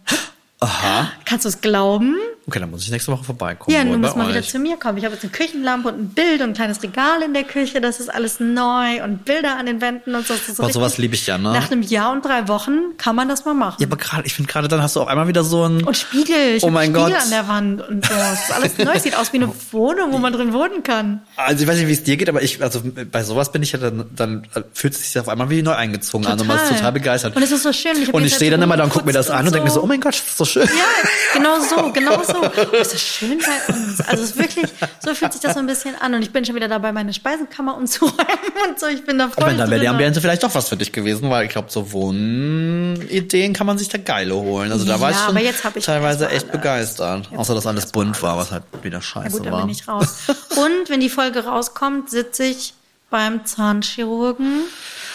Aha. 0.60 1.10
Kannst 1.24 1.44
du 1.44 1.48
es 1.50 1.60
glauben? 1.60 2.16
Okay, 2.48 2.60
dann 2.60 2.70
muss 2.70 2.82
ich 2.82 2.90
nächste 2.90 3.12
Woche 3.12 3.24
vorbeikommen. 3.24 3.76
Ja, 3.76 3.84
du 3.84 3.98
musst 3.98 4.16
mal 4.16 4.26
wieder 4.26 4.38
euch. 4.38 4.48
zu 4.48 4.58
mir 4.58 4.78
kommen. 4.78 4.96
Ich 4.96 5.04
habe 5.04 5.14
jetzt 5.14 5.22
eine 5.22 5.30
Küchenlampe 5.30 5.88
und 5.90 5.98
ein 6.00 6.08
Bild 6.08 6.40
und 6.40 6.48
ein 6.48 6.54
kleines 6.54 6.82
Regal 6.82 7.20
in 7.22 7.34
der 7.34 7.44
Küche. 7.44 7.80
Das 7.82 8.00
ist 8.00 8.08
alles 8.08 8.40
neu 8.40 9.04
und 9.04 9.26
Bilder 9.26 9.58
an 9.58 9.66
den 9.66 9.82
Wänden 9.82 10.14
und 10.14 10.26
so. 10.26 10.34
So 10.34 10.62
Aber 10.62 10.72
sowas 10.72 10.96
liebe 10.96 11.14
ich 11.14 11.26
ja, 11.26 11.36
ne? 11.36 11.52
Nach 11.52 11.70
einem 11.70 11.82
Jahr 11.82 12.10
und 12.10 12.24
drei 12.24 12.48
Wochen 12.48 12.96
kann 12.96 13.14
man 13.16 13.28
das 13.28 13.44
mal 13.44 13.52
machen. 13.52 13.76
Ja, 13.80 13.86
aber 13.86 13.98
gerade, 13.98 14.26
ich 14.26 14.32
finde 14.32 14.50
gerade 14.50 14.66
dann 14.66 14.82
hast 14.82 14.96
du 14.96 15.02
auf 15.02 15.08
einmal 15.08 15.28
wieder 15.28 15.44
so 15.44 15.64
ein. 15.64 15.84
Und 15.84 15.94
Spiegel, 15.94 16.56
ich 16.56 16.62
Oh 16.64 16.70
mein 16.70 16.90
Spiegel 16.90 17.12
Gott. 17.12 17.22
an 17.22 17.30
der 17.30 17.48
Wand 17.48 17.86
und 17.86 18.06
so. 18.06 18.14
Das 18.14 18.44
ist 18.44 18.52
alles 18.52 18.78
neu, 18.78 18.98
sieht 18.98 19.14
aus 19.16 19.32
wie 19.34 19.36
eine 19.36 19.52
Wohnung, 19.72 20.12
wo 20.12 20.18
man 20.18 20.32
drin 20.32 20.54
wohnen 20.54 20.82
kann. 20.82 21.20
Also 21.36 21.62
ich 21.62 21.68
weiß 21.68 21.76
nicht, 21.76 21.88
wie 21.88 21.92
es 21.92 22.02
dir 22.02 22.16
geht, 22.16 22.30
aber 22.30 22.42
ich, 22.42 22.62
also 22.62 22.80
bei 23.12 23.22
sowas 23.22 23.52
bin 23.52 23.62
ich 23.62 23.72
ja 23.72 23.78
dann, 23.78 24.06
dann 24.16 24.46
fühlt 24.72 24.94
es 24.94 25.12
sich 25.12 25.20
auf 25.20 25.28
einmal 25.28 25.50
wie 25.50 25.60
neu 25.60 25.72
eingezogen 25.74 26.26
an 26.26 26.40
und 26.40 26.46
man 26.46 26.56
ist 26.56 26.70
total 26.70 26.92
begeistert. 26.92 27.36
Und 27.36 27.42
es 27.42 27.52
ist 27.52 27.62
so 27.62 27.74
schön. 27.74 27.92
Ich 28.02 28.12
und 28.14 28.24
ich 28.24 28.34
stehe 28.34 28.50
dann 28.50 28.62
immer 28.62 28.78
da 28.78 28.84
und 28.84 28.90
guck 28.92 29.04
mir 29.04 29.12
das 29.12 29.28
an 29.28 29.44
und 29.44 29.54
denke 29.54 29.68
mir 29.68 29.74
so, 29.74 29.82
oh 29.82 29.86
mein 29.86 30.00
Gott, 30.00 30.14
das 30.14 30.20
ist 30.22 30.38
so 30.38 30.46
schön. 30.48 30.66
Ja, 30.66 31.08
genau 31.34 31.60
so, 31.60 31.92
genau 31.92 32.22
so. 32.22 32.40
Oh, 32.42 32.76
ist 32.76 32.94
das 32.94 33.00
schön 33.02 33.38
bei 33.38 33.72
uns. 33.74 34.00
Also 34.00 34.22
es 34.24 34.30
ist 34.30 34.38
wirklich, 34.38 34.66
so 35.04 35.14
fühlt 35.14 35.32
sich 35.32 35.42
das 35.42 35.54
so 35.54 35.60
ein 35.60 35.66
bisschen 35.66 35.94
an. 36.00 36.14
Und 36.14 36.22
ich 36.22 36.30
bin 36.32 36.44
schon 36.44 36.54
wieder 36.54 36.68
dabei, 36.68 36.92
meine 36.92 37.12
Speisekammer 37.14 37.76
umzuräumen 37.76 38.16
und 38.68 38.78
so. 38.80 38.86
Ich 38.86 39.04
bin 39.04 39.18
da 39.18 39.28
voll 39.28 39.44
Aber 39.44 39.52
dann 39.54 39.70
wäre 39.70 39.80
die. 39.80 39.88
Ambiente 39.88 40.20
vielleicht 40.20 40.42
doch 40.42 40.54
was 40.54 40.68
für 40.68 40.76
dich 40.76 40.92
gewesen, 40.92 41.30
weil 41.30 41.46
ich 41.46 41.52
glaube, 41.52 41.70
so 41.70 41.92
Wohnideen 41.92 43.52
kann 43.52 43.66
man 43.66 43.78
sich 43.78 43.88
da 43.88 43.98
geile 43.98 44.34
holen. 44.34 44.72
Also 44.72 44.84
da 44.84 45.00
war 45.00 45.10
ich 45.10 45.16
Ja, 45.16 45.26
schon 45.26 45.36
aber 45.36 45.44
jetzt 45.44 45.64
hab 45.64 45.76
ich 45.76 45.84
teilweise 45.84 46.28
echt 46.28 46.50
begeistert. 46.50 47.28
Außer, 47.36 47.54
dass 47.54 47.66
alles 47.66 47.86
bunt 47.92 48.20
war, 48.22 48.36
was 48.36 48.50
halt 48.50 48.62
wieder 48.82 49.00
scheiße 49.00 49.38
Na 49.38 49.42
gut, 49.44 49.52
war. 49.52 49.60
bin 49.62 49.70
ich 49.70 49.86
raus. 49.88 50.16
Und 50.56 50.88
wenn 50.88 51.00
die 51.00 51.10
Folge 51.10 51.44
rauskommt, 51.44 52.10
sitze 52.10 52.44
ich 52.44 52.74
beim 53.10 53.44
Zahnchirurgen 53.46 54.60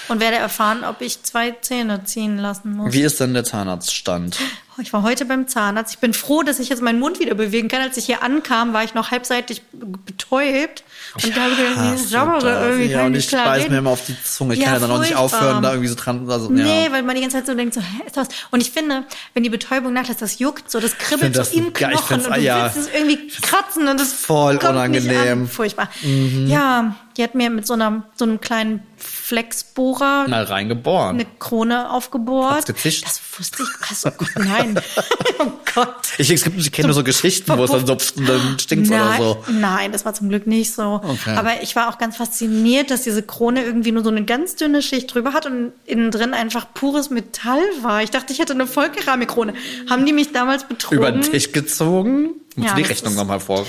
und 0.07 0.19
werde 0.19 0.37
erfahren, 0.37 0.83
ob 0.83 1.01
ich 1.01 1.21
zwei 1.23 1.51
Zähne 1.61 2.03
ziehen 2.05 2.37
lassen 2.37 2.75
muss. 2.75 2.91
Wie 2.93 3.01
ist 3.03 3.19
denn 3.19 3.33
der 3.33 3.43
Zahnarztstand? 3.43 4.37
Ich 4.81 4.91
war 4.91 5.03
heute 5.03 5.25
beim 5.25 5.47
Zahnarzt. 5.47 5.93
Ich 5.93 5.99
bin 5.99 6.13
froh, 6.13 6.41
dass 6.43 6.59
ich 6.59 6.69
jetzt 6.69 6.81
meinen 6.81 6.99
Mund 6.99 7.19
wieder 7.19 7.35
bewegen 7.35 7.67
kann. 7.67 7.81
Als 7.81 7.95
ich 7.97 8.05
hier 8.05 8.23
ankam, 8.23 8.73
war 8.73 8.83
ich 8.83 8.93
noch 8.93 9.11
halbseitig 9.11 9.61
betäubt. 9.71 10.83
Und 11.23 11.35
da 11.37 11.41
habe 11.41 11.51
ich 11.51 11.57
gedacht, 11.57 11.77
nee, 11.77 11.91
Hasse 11.91 12.07
sauber, 12.07 12.39
das. 12.39 12.65
irgendwie 12.67 12.85
ja, 12.91 13.05
und 13.05 13.15
ich 13.15 13.25
ich 13.25 13.31
beiß 13.31 13.69
mir 13.69 13.77
immer 13.77 13.91
auf 13.91 14.05
die 14.05 14.15
Zunge. 14.23 14.55
Ich 14.55 14.59
Ja, 14.61 14.65
kann 14.65 14.73
ja 14.75 14.79
dann 14.87 14.91
auch 14.91 14.99
nicht 15.01 15.15
aufhören, 15.15 15.61
da 15.61 15.71
irgendwie 15.71 15.89
so 15.89 15.95
dran. 15.95 16.27
Also, 16.29 16.49
Nee, 16.49 16.85
ja. 16.85 16.91
weil 16.91 17.03
man 17.03 17.15
die 17.15 17.21
ganze 17.21 17.37
Zeit 17.37 17.45
so 17.45 17.53
denkt, 17.53 17.73
so, 17.75 17.81
hä, 17.81 18.01
ist 18.05 18.17
das? 18.17 18.27
Und 18.51 18.61
ich 18.61 18.71
finde, 18.71 19.03
wenn 19.33 19.43
die 19.43 19.49
Betäubung 19.49 19.93
nachlässt, 19.93 20.21
das 20.21 20.39
juckt 20.39 20.71
so, 20.71 20.79
das 20.79 20.97
kribbelt 20.97 21.35
das 21.35 21.51
so 21.51 21.57
im. 21.57 21.67
Ich 21.67 21.73
Knochen 21.73 22.05
find's- 22.07 22.27
und 22.27 22.35
du 22.35 22.41
ja. 22.41 22.63
willst 22.65 22.77
es 22.89 22.93
irgendwie 22.93 23.27
kratzen 23.27 23.87
und 23.87 24.01
es 24.01 24.11
Voll 24.13 24.57
kommt 24.57 24.71
unangenehm. 24.73 25.07
Mhm. 25.07 25.19
Nicht 25.19 25.31
an. 25.31 25.47
Furchtbar. 25.47 25.89
Ja, 26.01 26.95
die 27.17 27.23
hat 27.23 27.35
mir 27.35 27.49
mit 27.51 27.67
so, 27.67 27.73
einer, 27.73 28.03
so 28.15 28.25
einem 28.25 28.41
kleinen 28.41 28.81
Flexbohrer 28.97 30.27
Mal 30.27 30.43
reingeboren. 30.43 31.15
eine 31.15 31.25
Krone 31.39 31.91
aufgebohrt. 31.91 32.53
Hat's 32.55 32.65
gezischt? 32.65 33.05
Das 33.05 33.21
wusste 33.37 33.63
ich. 33.63 33.89
Also, 33.89 34.09
Gott, 34.11 34.29
nein. 34.73 34.83
oh 35.39 35.51
Gott. 35.75 35.95
Ich, 36.17 36.27
gibt, 36.43 36.59
ich 36.59 36.71
kenne 36.71 36.87
nur 36.89 36.95
so 36.95 37.03
Geschichten, 37.03 37.57
wo 37.57 37.63
es 37.63 37.71
dann 37.71 37.85
so 37.85 37.93
und 37.93 38.29
dann 38.29 38.59
stinkt's 38.59 38.89
oder 38.89 38.99
Nein, 39.05 39.17
so. 39.21 39.43
nein, 39.51 39.91
das 39.91 40.05
war 40.05 40.13
zum 40.13 40.29
Glück 40.29 40.45
nicht 40.47 40.73
so. 40.73 41.01
Okay. 41.03 41.35
Aber 41.35 41.61
ich 41.63 41.75
war 41.75 41.89
auch 41.89 41.97
ganz 41.97 42.17
fasziniert, 42.17 42.91
dass 42.91 43.01
diese 43.03 43.23
Krone 43.23 43.63
irgendwie 43.63 43.91
nur 43.91 44.03
so 44.03 44.09
eine 44.09 44.23
ganz 44.25 44.55
dünne 44.55 44.81
Schicht 44.81 45.13
drüber 45.13 45.33
hat 45.33 45.45
und 45.45 45.71
innen 45.85 46.11
drin 46.11 46.33
einfach 46.33 46.67
pures 46.73 47.09
Metall 47.09 47.61
war. 47.81 48.03
Ich 48.03 48.11
dachte, 48.11 48.31
ich 48.33 48.39
hätte 48.39 48.53
eine 48.53 48.67
Vollkeramikkrone. 48.67 49.53
Haben 49.89 50.05
die 50.05 50.13
mich 50.13 50.31
damals 50.31 50.65
betrogen? 50.65 50.97
Über 50.97 51.11
den 51.11 51.21
Tisch 51.23 51.51
gezogen. 51.51 52.29
Muss 52.55 52.67
Ja, 52.67 52.75
die 52.75 52.83
Rechnung 52.83 53.15
nochmal 53.15 53.39
vor. 53.39 53.65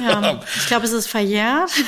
Ja, 0.00 0.40
ich 0.56 0.66
glaube, 0.68 0.86
es 0.86 0.92
ist 0.92 1.08
verjährt. 1.08 1.70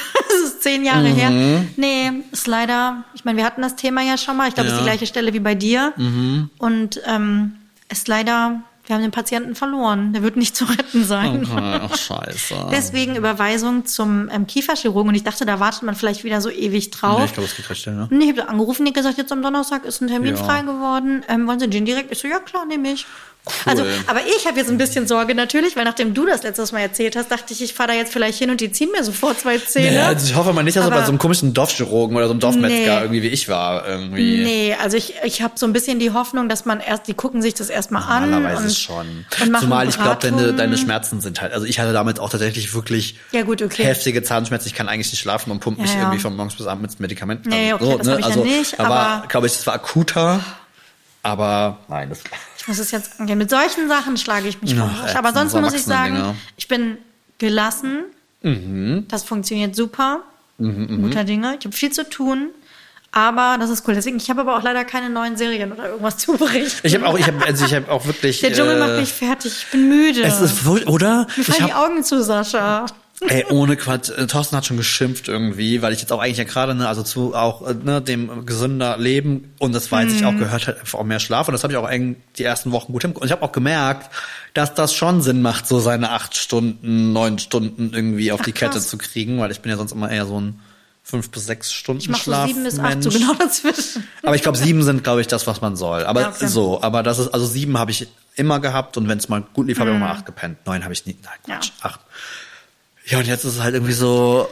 Es 0.42 0.46
ist 0.54 0.62
zehn 0.62 0.84
Jahre 0.84 1.08
her. 1.08 1.28
Mhm. 1.30 1.68
Nee, 1.76 2.10
ist 2.32 2.46
leider, 2.46 3.04
ich 3.14 3.24
meine, 3.24 3.36
wir 3.38 3.44
hatten 3.44 3.60
das 3.62 3.74
Thema 3.76 4.00
ja 4.02 4.16
schon 4.16 4.36
mal. 4.36 4.48
Ich 4.48 4.54
glaube, 4.54 4.68
es 4.68 4.74
ist 4.74 4.80
die 4.80 4.86
Ja. 4.86 4.92
gleiche 4.92 5.06
Stelle 5.06 5.34
wie 5.34 5.40
bei 5.40 5.54
dir. 5.56 5.92
Mhm. 5.96 6.48
Und 6.56 7.00
ähm, 7.04 7.56
ist 7.90 8.08
leider, 8.08 8.62
wir 8.86 8.94
haben 8.94 9.02
den 9.02 9.10
Patienten 9.10 9.54
verloren. 9.54 10.12
Der 10.12 10.22
wird 10.22 10.36
nicht 10.36 10.56
zu 10.56 10.64
retten 10.64 11.04
sein. 11.04 11.46
Ach, 11.54 11.96
scheiße. 11.96 12.68
Deswegen 12.70 13.16
Überweisung 13.16 13.84
zum 13.86 14.28
ähm, 14.32 14.46
Kieferchirurgen. 14.46 15.08
Und 15.10 15.14
ich 15.14 15.24
dachte, 15.24 15.44
da 15.46 15.60
wartet 15.60 15.82
man 15.82 15.94
vielleicht 15.94 16.24
wieder 16.24 16.40
so 16.40 16.50
ewig 16.50 16.86
Nee, 16.86 16.90
drauf. 16.98 17.24
ich 17.24 17.32
glaube, 17.34 17.48
es 17.48 17.56
geht 17.56 17.68
recht 17.70 17.82
schnell, 17.82 17.96
ne? 17.96 18.08
Nee, 18.10 18.30
ich 18.32 18.38
habe 18.38 18.48
angerufen, 18.48 18.84
die 18.84 18.92
gesagt, 18.92 19.18
jetzt 19.18 19.32
am 19.32 19.42
Donnerstag 19.42 19.84
ist 19.84 20.00
ein 20.00 20.08
Termin 20.08 20.36
Ja. 20.36 20.42
frei 20.44 20.62
geworden. 20.62 21.22
Ähm, 21.28 21.46
wollen 21.46 21.60
Sie 21.60 21.68
den 21.68 21.84
direkt? 21.84 22.10
Ich 22.10 22.18
so, 22.18 22.28
ja 22.28 22.38
klar, 22.40 22.64
nehme 22.66 22.92
ich. 22.92 23.06
Also, 23.64 23.84
aber 24.06 24.20
ich 24.38 24.46
habe 24.46 24.58
jetzt 24.58 24.70
ein 24.70 24.76
bisschen 24.78 25.06
Sorge 25.08 25.34
natürlich, 25.34 25.74
weil 25.74 25.84
nachdem 25.84 26.12
du 26.14 26.26
das 26.26 26.42
letztes 26.42 26.72
Mal 26.72 26.80
erzählt 26.80 27.16
hast, 27.16 27.30
dachte 27.30 27.52
ich, 27.52 27.62
ich 27.62 27.72
fahre 27.74 27.88
da 27.90 27.94
jetzt 27.94 28.12
vielleicht 28.12 28.38
hin 28.38 28.50
und 28.50 28.60
die 28.60 28.70
ziehen 28.70 28.90
mir 28.92 29.02
sofort 29.02 29.40
zwei 29.40 29.58
Zähne. 29.58 29.90
Nee, 29.92 29.98
also 29.98 30.26
ich 30.26 30.34
hoffe 30.36 30.52
mal 30.52 30.62
nicht, 30.62 30.76
dass 30.76 30.84
er 30.84 30.88
Aber- 30.88 30.96
bei 31.00 31.02
so 31.04 31.08
einem 31.08 31.18
komischen 31.18 31.52
Dorfchirurgen 31.54 32.16
oder 32.16 32.26
so 32.26 32.32
einem 32.32 32.40
Dorfmetzger 32.40 32.68
Nee. 32.96 33.00
irgendwie 33.02 33.22
wie 33.22 33.28
ich 33.28 33.48
war. 33.48 33.88
Irgendwie. 33.88 34.44
Nee, 34.44 34.76
also 34.80 34.96
ich, 34.96 35.14
ich 35.24 35.42
habe 35.42 35.54
so 35.56 35.66
ein 35.66 35.72
bisschen 35.72 35.98
die 35.98 36.12
Hoffnung, 36.12 36.48
dass 36.48 36.64
man 36.66 36.80
erst, 36.80 37.08
die 37.08 37.14
gucken 37.14 37.40
sich 37.42 37.54
das 37.54 37.70
erstmal 37.70 38.02
an. 38.02 38.30
Normalerweise 38.30 38.64
und, 38.64 38.74
schon. 38.76 39.24
Und 39.42 39.58
Zumal 39.58 39.88
ich 39.88 39.96
glaube, 39.96 40.18
deine, 40.20 40.52
deine 40.52 40.76
Schmerzen 40.78 41.20
sind 41.20 41.40
halt. 41.40 41.52
Also 41.52 41.66
ich 41.66 41.80
hatte 41.80 41.92
damit 41.92 42.20
auch 42.20 42.30
tatsächlich 42.30 42.74
wirklich 42.74 43.16
Ja, 43.32 43.42
gut, 43.42 43.62
okay. 43.62 43.84
heftige 43.84 44.22
Zahnschmerzen. 44.22 44.68
Ich 44.68 44.74
kann 44.74 44.88
eigentlich 44.88 45.10
nicht 45.10 45.20
schlafen 45.20 45.50
und 45.50 45.60
pumpe 45.60 45.80
mich 45.80 45.90
Ja, 45.90 45.96
ja. 45.96 46.02
irgendwie 46.04 46.20
von 46.20 46.36
morgens 46.36 46.54
bis 46.56 46.66
abends 46.66 46.94
mit 46.94 47.00
Medikamenten. 47.00 47.48
Nee, 47.48 47.72
okay, 47.72 47.96
das 47.98 48.06
hab 48.08 48.18
ich 48.18 48.24
ja 48.24 48.26
also, 48.30 48.44
nicht, 48.44 48.78
da 48.78 48.88
war, 48.88 49.06
aber- 49.08 49.26
glaube 49.28 49.46
ich, 49.46 49.54
das 49.54 49.66
war 49.66 49.74
akuter. 49.74 50.40
Aber 51.22 51.78
nein, 51.88 52.08
das 52.08 52.20
Ich 52.60 52.68
muss 52.68 52.78
es 52.78 52.90
jetzt 52.90 53.18
angehen. 53.18 53.38
Mit 53.38 53.48
solchen 53.48 53.88
Sachen 53.88 54.18
schlage 54.18 54.46
ich 54.46 54.60
mich 54.60 54.78
Arsch. 54.78 55.16
Aber 55.16 55.32
sonst 55.32 55.52
so 55.52 55.60
muss 55.62 55.72
ich 55.72 55.82
sagen, 55.82 56.16
Erwachsene-Dinger. 56.16 56.36
ich 56.58 56.68
bin 56.68 56.98
gelassen. 57.38 58.02
Mhm. 58.42 59.06
Das 59.08 59.24
funktioniert 59.24 59.74
super. 59.74 60.20
Guter 60.58 61.24
Dinge. 61.24 61.56
Ich 61.58 61.64
habe 61.64 61.74
viel 61.74 61.90
zu 61.90 62.06
tun. 62.08 62.48
Aber 63.12 63.56
das 63.58 63.70
ist 63.70 63.88
cool. 63.88 63.94
Deswegen, 63.94 64.18
ich 64.18 64.28
habe 64.28 64.42
aber 64.42 64.58
auch 64.58 64.62
leider 64.62 64.84
keine 64.84 65.08
neuen 65.08 65.38
Serien 65.38 65.72
oder 65.72 65.88
irgendwas 65.88 66.16
zu 66.18 66.34
berichten. 66.36 66.86
Ich 66.86 66.94
habe 66.94 67.06
auch, 67.06 67.18
ich 67.18 67.26
habe, 67.26 67.42
also 67.44 67.64
ich 67.64 67.74
habe 67.74 67.90
auch 67.90 68.04
wirklich. 68.04 68.40
Der 68.40 68.52
Dschungel 68.52 68.76
äh, 68.76 68.80
macht 68.80 68.96
mich 69.00 69.10
fertig. 69.12 69.52
Ich 69.64 69.66
bin 69.70 69.88
müde. 69.88 70.22
Es 70.22 70.40
ist 70.42 70.66
wohl, 70.66 70.82
oder? 70.84 71.26
Mir 71.36 71.40
Ich 71.40 71.46
fallen 71.46 71.66
die 71.66 71.72
hab, 71.72 71.88
Augen 71.90 72.04
zu, 72.04 72.22
Sascha. 72.22 72.84
Ey, 73.28 73.44
ohne 73.50 73.76
Quatsch. 73.76 74.10
äh, 74.10 74.26
Thorsten 74.26 74.56
hat 74.56 74.64
schon 74.66 74.76
geschimpft 74.76 75.28
irgendwie, 75.28 75.82
weil 75.82 75.92
ich 75.92 76.00
jetzt 76.00 76.12
auch 76.12 76.20
eigentlich 76.20 76.38
ja 76.38 76.44
gerade, 76.44 76.74
ne, 76.74 76.88
also 76.88 77.02
zu 77.02 77.34
auch 77.34 77.66
äh, 77.66 77.74
ne, 77.74 78.00
dem 78.00 78.46
gesünder 78.46 78.96
Leben 78.98 79.52
und 79.58 79.74
das 79.74 79.90
weiß 79.92 80.12
ich 80.12 80.24
auch 80.24 80.32
Mhm. 80.32 80.38
gehört 80.38 80.66
halt 80.66 80.80
einfach 80.80 80.98
auch 80.98 81.04
mehr 81.04 81.20
Schlaf 81.20 81.48
und 81.48 81.52
das 81.52 81.62
habe 81.62 81.72
ich 81.72 81.76
auch 81.78 81.88
eng 81.88 82.16
die 82.38 82.44
ersten 82.44 82.72
Wochen 82.72 82.92
gut 82.92 83.02
hinbekommen. 83.02 83.22
Und 83.22 83.26
ich 83.28 83.32
habe 83.32 83.42
auch 83.42 83.52
gemerkt, 83.52 84.10
dass 84.54 84.74
das 84.74 84.94
schon 84.94 85.20
Sinn 85.22 85.42
macht, 85.42 85.66
so 85.66 85.80
seine 85.80 86.10
acht 86.10 86.36
Stunden, 86.36 87.12
neun 87.12 87.38
Stunden 87.38 87.92
irgendwie 87.94 88.32
auf 88.32 88.40
Ach, 88.40 88.44
die 88.44 88.52
Kette 88.52 88.72
krass. 88.72 88.88
zu 88.88 88.96
kriegen, 88.98 89.38
weil 89.40 89.50
ich 89.50 89.60
bin 89.60 89.70
ja 89.70 89.76
sonst 89.76 89.92
immer 89.92 90.10
eher 90.10 90.26
so 90.26 90.40
ein 90.40 90.60
fünf 91.02 91.30
bis 91.30 91.46
sechs 91.46 91.72
Stunden 91.72 92.02
Ich 92.02 92.08
mache 92.08 92.20
so 92.20 92.30
Schlaf. 92.30 92.46
sieben 92.48 92.62
bis 92.64 92.78
acht, 92.78 93.02
so 93.02 93.10
genau 93.10 93.34
dazwischen. 93.34 94.04
Aber 94.22 94.36
ich 94.36 94.42
glaube, 94.42 94.58
sieben 94.58 94.82
sind, 94.82 95.02
glaube 95.02 95.20
ich, 95.20 95.26
das, 95.26 95.46
was 95.46 95.60
man 95.60 95.74
soll. 95.76 96.04
Aber 96.04 96.20
Ja, 96.20 96.28
okay. 96.28 96.46
so, 96.46 96.80
aber 96.82 97.02
das 97.02 97.18
ist, 97.18 97.28
also 97.34 97.46
sieben 97.46 97.78
habe 97.78 97.90
ich 97.90 98.06
immer 98.36 98.60
gehabt 98.60 98.96
und 98.96 99.08
wenn 99.08 99.18
es 99.18 99.28
mal 99.28 99.42
gut 99.52 99.66
lief, 99.66 99.80
habe 99.80 99.90
ich 99.90 99.96
auch 99.96 100.00
mal 100.00 100.10
acht 100.12 100.24
gepennt. 100.24 100.58
Neun 100.66 100.84
habe 100.84 100.92
ich 100.92 101.04
nie, 101.06 101.16
nein, 101.22 101.32
Quatsch, 101.44 101.72
Ja. 101.82 101.88
acht. 101.90 102.00
Ja, 103.06 103.18
und 103.18 103.26
jetzt 103.26 103.44
ist 103.44 103.56
es 103.56 103.62
halt 103.62 103.74
irgendwie 103.74 103.92
so, 103.92 104.48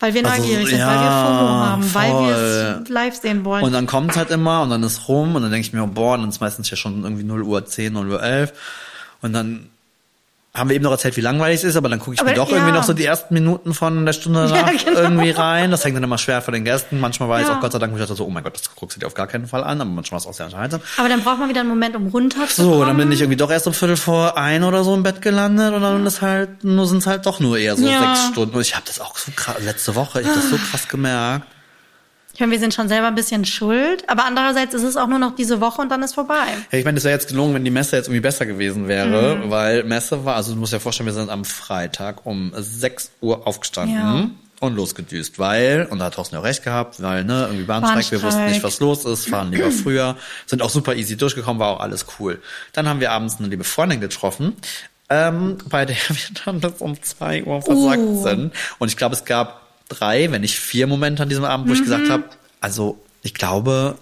Weil 0.00 0.14
wir 0.14 0.24
Also, 0.26 0.42
neugierig 0.42 0.68
sind, 0.68 0.78
weil 0.80 0.86
wir 0.88 1.04
ja, 1.04 1.24
FOMO 1.26 1.48
haben, 1.48 1.94
weil 1.94 2.10
wir 2.12 2.34
voll. 2.74 2.82
es 2.82 2.88
live 2.88 3.14
sehen 3.20 3.44
wollen. 3.44 3.64
und 3.64 3.72
dann 3.72 3.86
kommt 3.86 4.16
halt 4.16 4.30
immer 4.30 4.62
und 4.62 4.70
dann 4.70 4.82
ist 4.82 5.08
rum 5.08 5.34
und 5.36 5.42
dann 5.42 5.50
denke 5.50 5.66
ich 5.66 5.72
mir, 5.72 5.82
oh, 5.82 5.86
boah, 5.86 6.16
dann 6.18 6.28
ist 6.28 6.40
meistens 6.40 6.70
ja 6.70 6.76
schon 6.76 7.02
irgendwie 7.04 7.24
0 7.24 7.42
Uhr 7.42 7.64
10, 7.64 7.92
0 7.92 8.10
Uhr 8.10 8.22
11 8.22 8.52
und 9.22 9.32
dann 9.32 9.70
haben 10.56 10.68
wir 10.68 10.76
eben 10.76 10.84
noch 10.84 10.92
erzählt, 10.92 11.16
wie 11.16 11.20
langweilig 11.20 11.58
es 11.58 11.64
ist, 11.64 11.74
aber 11.76 11.88
dann 11.88 11.98
gucke 11.98 12.14
ich 12.14 12.20
Aber 12.20 12.30
mir 12.30 12.36
doch 12.36 12.48
ja. 12.48 12.56
irgendwie 12.56 12.72
noch 12.74 12.84
so 12.84 12.92
die 12.92 13.04
ersten 13.04 13.34
Minuten 13.34 13.74
von 13.74 14.06
der 14.06 14.12
Stunde 14.12 14.46
Ja, 14.54 14.62
nach 14.62 14.84
genau. 14.84 15.00
irgendwie 15.00 15.30
rein. 15.32 15.72
Das 15.72 15.84
hängt 15.84 15.96
dann 15.96 16.04
immer 16.04 16.16
schwer 16.16 16.42
von 16.42 16.54
den 16.54 16.62
Gästen. 16.64 17.00
Manchmal 17.00 17.28
war 17.28 17.40
ich 17.40 17.48
Ja. 17.48 17.56
auch 17.56 17.60
Gott 17.60 17.72
sei 17.72 17.80
Dank, 17.80 17.92
wo 17.92 17.96
ich 17.96 18.02
dachte 18.02 18.14
so, 18.14 18.24
oh 18.24 18.30
mein 18.30 18.44
Gott, 18.44 18.54
das 18.54 18.72
guckst 18.76 18.94
du 18.96 19.00
dir 19.00 19.06
auf 19.08 19.14
gar 19.14 19.26
keinen 19.26 19.48
Fall 19.48 19.64
an, 19.64 19.80
aber 19.80 19.90
manchmal 19.90 20.20
war 20.20 20.22
es 20.22 20.26
auch 20.28 20.34
sehr 20.36 20.46
unterhaltsam. 20.46 20.80
Aber 20.96 21.08
dann 21.08 21.22
braucht 21.24 21.40
man 21.40 21.48
wieder 21.48 21.60
einen 21.60 21.70
Moment, 21.70 21.96
um 21.96 22.06
runterzukommen. 22.06 22.72
So, 22.78 22.84
dann 22.84 22.96
bin 22.96 23.10
ich 23.10 23.20
irgendwie 23.20 23.36
doch 23.36 23.50
erst 23.50 23.66
um 23.66 23.74
Viertel 23.74 23.96
vor 23.96 24.38
ein 24.38 24.62
oder 24.62 24.84
so 24.84 24.94
im 24.94 25.02
Bett 25.02 25.20
gelandet 25.22 25.74
und 25.74 25.82
dann 25.82 26.06
ist 26.06 26.22
halt, 26.22 26.62
nur 26.62 26.86
sind 26.86 26.98
es 26.98 27.06
halt 27.08 27.26
doch 27.26 27.40
nur 27.40 27.58
eher 27.58 27.76
so 27.76 27.84
sechs 27.84 28.26
Stunden. 28.30 28.54
Und 28.54 28.62
ich 28.62 28.76
habe 28.76 28.84
das 28.86 29.00
auch 29.00 29.16
so 29.18 29.32
krass, 29.34 29.56
letzte 29.64 29.96
Woche, 29.96 30.20
ich 30.20 30.26
hab 30.28 30.34
das 30.36 30.50
so 30.50 30.56
krass 30.70 30.86
gemerkt. 30.88 31.46
Ich 32.34 32.40
meine, 32.40 32.50
wir 32.52 32.58
sind 32.58 32.74
schon 32.74 32.88
selber 32.88 33.06
ein 33.06 33.14
bisschen 33.14 33.44
schuld, 33.44 34.08
aber 34.10 34.24
andererseits 34.24 34.74
ist 34.74 34.82
es 34.82 34.96
auch 34.96 35.06
nur 35.06 35.20
noch 35.20 35.36
diese 35.36 35.60
Woche 35.60 35.80
und 35.80 35.88
dann 35.88 36.02
ist 36.02 36.14
vorbei. 36.14 36.34
Ja, 36.72 36.78
ich 36.78 36.84
meine, 36.84 36.98
es 36.98 37.04
wäre 37.04 37.14
jetzt 37.14 37.28
gelungen, 37.28 37.54
wenn 37.54 37.64
die 37.64 37.70
Messe 37.70 37.96
jetzt 37.96 38.06
irgendwie 38.08 38.20
besser 38.20 38.44
gewesen 38.44 38.88
wäre, 38.88 39.36
Mhm. 39.36 39.50
weil 39.50 39.84
Messe 39.84 40.24
war, 40.24 40.34
also 40.34 40.52
du 40.52 40.58
musst 40.58 40.72
dir 40.72 40.80
vorstellen, 40.80 41.06
wir 41.06 41.12
sind 41.14 41.30
am 41.30 41.44
Freitag 41.44 42.26
um 42.26 42.52
6 42.56 43.12
Uhr 43.20 43.46
aufgestanden 43.46 43.96
Ja. 43.96 44.28
und 44.60 44.74
losgedüst, 44.74 45.38
weil, 45.38 45.86
und 45.90 46.00
da 46.00 46.06
hat 46.06 46.14
Thorsten 46.14 46.34
ja 46.34 46.40
auch 46.40 46.44
recht 46.44 46.64
gehabt, 46.64 47.00
weil, 47.00 47.22
ne, 47.24 47.44
irgendwie 47.46 47.64
Bahnstreik, 47.64 48.10
wir 48.10 48.20
wussten 48.22 48.40
nicht, 48.46 48.62
Bahnstreik. 48.62 48.64
was 48.64 48.80
los 48.80 49.04
ist, 49.04 49.28
fahren 49.28 49.52
lieber 49.52 49.70
früher, 49.84 50.16
sind 50.46 50.60
auch 50.60 50.70
super 50.70 50.96
easy 50.96 51.16
durchgekommen, 51.16 51.60
war 51.60 51.68
auch 51.68 51.80
alles 51.80 52.04
cool. 52.18 52.42
Dann 52.72 52.88
haben 52.88 52.98
wir 52.98 53.12
abends 53.12 53.36
eine 53.38 53.46
liebe 53.46 53.62
Freundin 53.64 54.00
getroffen, 54.00 54.54
ähm, 55.08 55.58
bei 55.68 55.84
der 55.84 55.96
wir 56.08 56.16
dann 56.44 56.60
bis 56.60 56.80
um 56.80 57.00
2 57.00 57.44
Uhr 57.44 57.62
versagt 57.62 57.98
Uh. 58.02 58.22
sind. 58.24 58.52
Und 58.78 58.88
ich 58.88 58.96
glaube, 58.96 59.14
es 59.14 59.24
gab 59.24 59.60
drei, 59.88 60.30
wenn 60.30 60.40
nicht 60.42 60.58
vier 60.58 60.86
Momente 60.86 61.22
an 61.22 61.28
diesem 61.28 61.44
Abend, 61.44 61.68
wo 61.68 61.72
ich 61.72 61.80
Mhm. 61.80 61.84
gesagt 61.84 62.08
habe, 62.10 62.24
also 62.60 62.98
ich 63.22 63.34
glaube, 63.34 63.96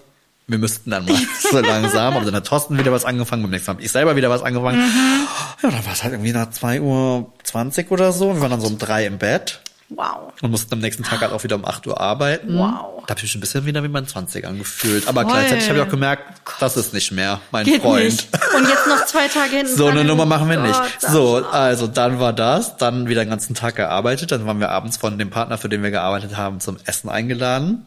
wir 0.47 0.57
müssten 0.57 0.89
dann 0.91 1.05
mal 1.05 1.15
so 1.51 1.59
langsam, 1.59 2.15
aber 2.15 2.25
dann 2.25 2.35
hat 2.35 2.45
Thorsten 2.47 2.77
wieder 2.77 2.91
was 2.91 3.05
angefangen, 3.05 3.41
beim 3.43 3.51
nächsten 3.51 3.71
Mal 3.71 3.75
habe 3.75 3.83
ich 3.85 3.91
selber 3.91 4.15
wieder 4.15 4.29
was 4.29 4.41
angefangen. 4.41 4.79
Mhm. 4.79 5.27
Ja, 5.61 5.69
dann 5.71 5.85
war 5.85 5.93
es 5.93 6.03
halt 6.03 6.13
irgendwie 6.13 6.33
nach 6.33 6.49
2 6.51 6.81
Uhr 6.81 7.31
20 7.43 7.91
oder 7.91 8.11
so. 8.11 8.33
Wir 8.33 8.41
waren 8.41 8.51
dann 8.51 8.61
so 8.61 8.67
um 8.67 8.77
drei 8.77 9.05
im 9.05 9.17
Bett 9.17 9.61
Wow. 9.89 10.33
und 10.41 10.49
mussten 10.49 10.73
am 10.73 10.79
nächsten 10.79 11.03
Tag 11.03 11.21
halt 11.21 11.31
auch 11.33 11.43
wieder 11.43 11.55
um 11.55 11.65
8 11.65 11.85
Uhr 11.85 11.99
arbeiten. 12.01 12.57
Wow. 12.57 13.03
Da 13.05 13.11
habe 13.11 13.17
ich 13.17 13.23
mich 13.23 13.35
ein 13.35 13.41
bisschen 13.41 13.65
wieder 13.65 13.83
wie 13.83 13.87
bei 13.89 13.99
den 14.01 14.07
20ern 14.09 14.57
gefühlt. 14.57 15.07
Aber 15.07 15.21
Voll. 15.21 15.31
gleichzeitig 15.33 15.67
habe 15.69 15.79
ich 15.79 15.85
auch 15.85 15.89
gemerkt, 15.89 16.23
das 16.59 16.77
ist 16.77 16.93
nicht 16.93 17.11
mehr 17.11 17.39
mein 17.51 17.65
Geht 17.65 17.81
Freund. 17.83 18.05
nicht. 18.05 18.27
Und 18.55 18.67
jetzt 18.67 18.87
noch 18.87 19.05
zwei 19.05 19.27
Tage 19.27 19.57
hinten. 19.57 19.75
So 19.75 19.87
eine 19.87 20.03
Nummer 20.03 20.25
machen 20.25 20.49
wir 20.49 20.57
nicht. 20.59 20.73
Gott, 20.79 21.11
So, 21.11 21.45
also 21.45 21.85
dann 21.87 22.19
war 22.19 22.33
das, 22.33 22.77
dann 22.77 23.07
wieder 23.07 23.23
den 23.23 23.29
ganzen 23.29 23.53
Tag 23.55 23.75
gearbeitet, 23.75 24.31
dann 24.31 24.47
waren 24.47 24.59
wir 24.59 24.69
abends 24.71 24.97
von 24.97 25.17
dem 25.19 25.29
Partner, 25.29 25.57
für 25.59 25.69
den 25.69 25.83
wir 25.83 25.91
gearbeitet 25.91 26.37
haben, 26.37 26.59
zum 26.59 26.77
Essen 26.85 27.09
eingeladen. 27.09 27.85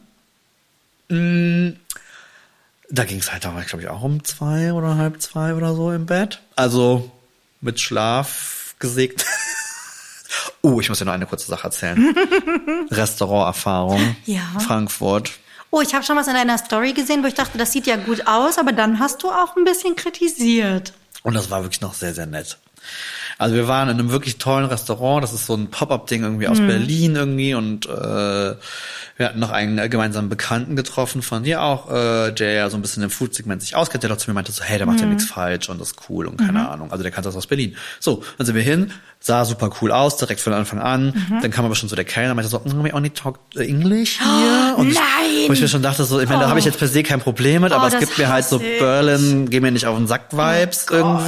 Mm, 1.09 1.71
Da 2.91 3.05
ging 3.05 3.19
es 3.19 3.33
halt, 3.33 3.45
da 3.45 3.53
war 3.55 3.63
ich 3.63 3.69
glaube 3.69 3.83
ich 3.83 3.89
auch 3.89 4.03
um 4.03 4.23
zwei 4.23 4.73
oder 4.73 4.97
halb 4.97 5.21
zwei 5.21 5.55
oder 5.55 5.75
so 5.75 5.91
im 5.93 6.07
Bett. 6.07 6.41
Also 6.55 7.11
mit 7.61 7.81
Schlaf 7.81 8.75
gesägt. 8.79 9.25
Oh, 10.67 10.81
ich 10.81 10.89
muss 10.89 10.99
dir 10.99 11.05
noch 11.05 11.13
eine 11.13 11.27
kurze 11.27 11.47
Sache 11.47 11.69
erzählen. 11.69 12.13
Restauranterfahrung. 12.91 14.17
Ja. 14.25 14.43
Frankfurt. 14.59 15.31
Oh, 15.71 15.81
ich 15.81 15.95
habe 15.95 16.03
schon 16.05 16.17
was 16.17 16.27
in 16.27 16.35
deiner 16.35 16.59
Story 16.59 16.93
gesehen, 16.93 17.23
wo 17.23 17.29
ich 17.29 17.35
dachte, 17.35 17.57
das 17.57 17.71
sieht 17.71 17.87
ja 17.87 17.95
gut 17.95 18.27
aus, 18.27 18.59
aber 18.59 18.73
dann 18.73 18.99
hast 18.99 19.23
du 19.23 19.31
auch 19.31 19.57
ein 19.57 19.63
bisschen 19.63 19.95
kritisiert. 19.95 20.93
Und 21.23 21.35
das 21.35 21.51
war 21.53 21.63
wirklich 21.63 21.83
noch 21.83 21.95
sehr, 21.95 22.15
sehr 22.15 22.27
nett. 22.27 22.59
Also 23.39 23.55
wir 23.55 23.69
waren 23.69 23.89
in 23.91 23.99
einem 23.99 24.11
wirklich 24.11 24.39
tollen 24.39 24.65
Restaurant, 24.65 25.23
das 25.23 25.33
ist 25.35 25.45
so 25.47 25.55
ein 25.55 25.69
Pop-up-Ding 25.69 26.23
irgendwie 26.23 26.49
aus 26.49 26.59
Berlin 26.59 27.17
irgendwie 27.17 27.55
und 27.55 27.85
äh, 27.87 27.91
wir 29.19 29.27
hatten 29.27 29.39
noch 29.39 29.51
einen 29.51 29.91
gemeinsamen 29.91 30.29
Bekannten 30.31 30.75
getroffen 30.75 31.21
von 31.21 31.43
dir 31.43 31.63
auch, 31.63 31.91
äh, 31.91 32.33
der 32.33 32.53
ja 32.53 32.71
so 32.71 32.77
ein 32.77 32.83
bisschen 32.83 33.03
im 33.03 33.11
Food-Segment 33.11 33.61
sich 33.61 33.77
auskennt, 33.77 34.03
der 34.03 34.11
doch 34.11 34.17
zu 34.17 34.31
mir 34.31 34.35
meinte 34.35 34.53
so, 34.53 34.63
hey, 34.63 34.79
der 34.79 34.87
macht 34.87 35.01
ja 35.01 35.07
nichts 35.07 35.25
falsch 35.27 35.69
und 35.69 35.79
das 35.81 35.89
ist 35.93 35.97
cool 36.09 36.27
und 36.27 36.39
keine 36.39 36.67
Ahnung. 36.69 36.91
Also 36.93 37.03
der 37.03 37.13
kannte 37.13 37.29
das 37.29 37.37
aus 37.37 37.47
Berlin. 37.47 37.77
So, 38.01 38.23
dann 38.39 38.47
sind 38.47 38.55
wir 38.57 38.63
hin, 38.63 38.91
sah 39.21 39.45
super 39.45 39.71
cool 39.83 39.93
aus, 39.93 40.17
direkt 40.17 40.41
von 40.41 40.55
Anfang 40.55 40.79
an. 40.79 41.13
Dann 41.43 41.51
kam 41.51 41.65
aber 41.67 41.75
schon 41.75 41.89
so 41.91 41.97
der 41.97 42.05
Kellner, 42.07 42.35
meinte 42.35 42.51
so, 42.51 42.59
mm, 42.59 42.85
we 42.85 42.95
only 42.95 43.11
talk 43.11 43.39
English 43.55 44.19
hier. 44.19 44.77
und 44.79 44.89
ich, 44.89 44.95
nein! 44.95 45.49
wo 45.49 45.53
ich 45.53 45.61
mir 45.61 45.69
schon 45.69 45.83
dachte 45.83 46.05
so, 46.05 46.21
ich 46.21 46.29
meine, 46.29 46.41
da 46.43 46.49
habe 46.49 46.59
ich 46.59 46.65
jetzt 46.65 46.79
per 46.79 46.89
se 46.89 47.03
kein 47.03 47.21
Problem 47.21 47.63
mit, 47.63 47.73
Oh, 47.73 47.77
aber 47.77 47.89
es 47.89 47.99
gibt 47.99 48.17
mir 48.17 48.29
halt 48.29 48.47
so 48.47 48.61
ich. 48.61 48.79
Berlin, 48.79 49.51
geh 49.51 49.61
mir 49.61 49.71
nicht 49.73 49.87
auf 49.87 49.97
den 49.97 50.07
Sack-Vibes 50.07 50.87
Oh 50.91 50.95
Gott. 51.03 51.27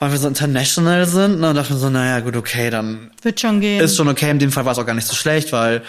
Weil 0.00 0.10
wir 0.10 0.18
so 0.18 0.26
international 0.26 1.06
sind. 1.06 1.38
Ne, 1.40 1.50
und 1.50 1.54
dachte 1.54 1.72
mir 1.72 1.78
so, 1.78 1.90
naja, 1.90 2.18
gut, 2.20 2.34
okay, 2.34 2.70
dann 2.70 3.12
Wird 3.22 3.38
schon 3.40 3.60
gehen. 3.60 3.80
ist 3.80 3.96
schon 3.96 4.08
okay. 4.08 4.30
In 4.30 4.40
dem 4.40 4.50
Fall 4.50 4.64
war 4.64 4.72
es 4.72 4.78
auch 4.78 4.86
gar 4.86 4.94
nicht 4.94 5.06
so 5.06 5.14
schlecht, 5.14 5.52
weil 5.52 5.82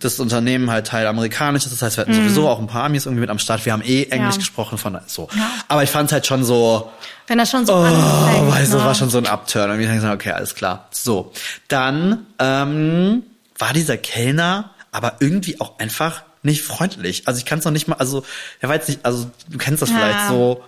das 0.00 0.18
Unternehmen 0.20 0.70
halt 0.70 0.86
Teil 0.86 1.06
amerikanisch 1.06 1.64
ist. 1.66 1.72
Das 1.72 1.82
heißt, 1.82 1.96
wir 1.96 2.02
hatten 2.02 2.14
sowieso 2.14 2.48
auch 2.48 2.58
ein 2.60 2.66
paar 2.66 2.84
Amis 2.84 3.06
irgendwie 3.06 3.20
mit 3.20 3.30
am 3.30 3.38
Start. 3.38 3.64
Wir 3.66 3.72
haben 3.72 3.82
eh 3.82 4.04
Englisch. 4.04 4.34
Ja. 4.34 4.38
gesprochen 4.38 4.78
von 4.78 4.98
so. 5.06 5.28
Ja. 5.36 5.50
Aber 5.68 5.82
ich 5.82 5.90
fand 5.90 6.06
es 6.06 6.12
halt 6.12 6.26
schon 6.26 6.44
so, 6.44 6.90
Wenn 7.26 7.38
das 7.38 7.50
schon 7.50 7.66
so 7.66 7.74
oh, 7.74 7.82
anfängt. 7.82 8.50
weißt 8.52 8.72
ne? 8.72 8.84
war 8.84 8.94
schon 8.94 9.10
so 9.10 9.18
ein 9.18 9.26
Upturn. 9.26 9.70
Und 9.70 9.80
ich 9.80 9.86
dachte, 9.88 10.10
okay, 10.12 10.32
alles 10.32 10.54
klar. 10.54 10.88
So, 10.90 11.32
dann 11.66 12.26
ähm, 12.38 13.22
war 13.58 13.72
dieser 13.72 13.96
Kellner 13.96 14.70
aber 14.92 15.16
irgendwie 15.20 15.60
auch 15.60 15.78
einfach 15.78 16.22
nicht 16.42 16.62
freundlich. 16.62 17.26
Also 17.26 17.38
ich 17.38 17.44
kann 17.44 17.58
es 17.58 17.64
noch 17.64 17.72
nicht 17.72 17.88
mal, 17.88 17.96
also 17.96 18.24
er 18.60 18.72
jetzt 18.72 18.88
nicht, 18.88 19.04
also 19.04 19.30
du 19.48 19.58
kennst 19.58 19.82
das 19.82 19.90
Ja. 19.90 19.96
vielleicht 19.96 20.28
so. 20.28 20.64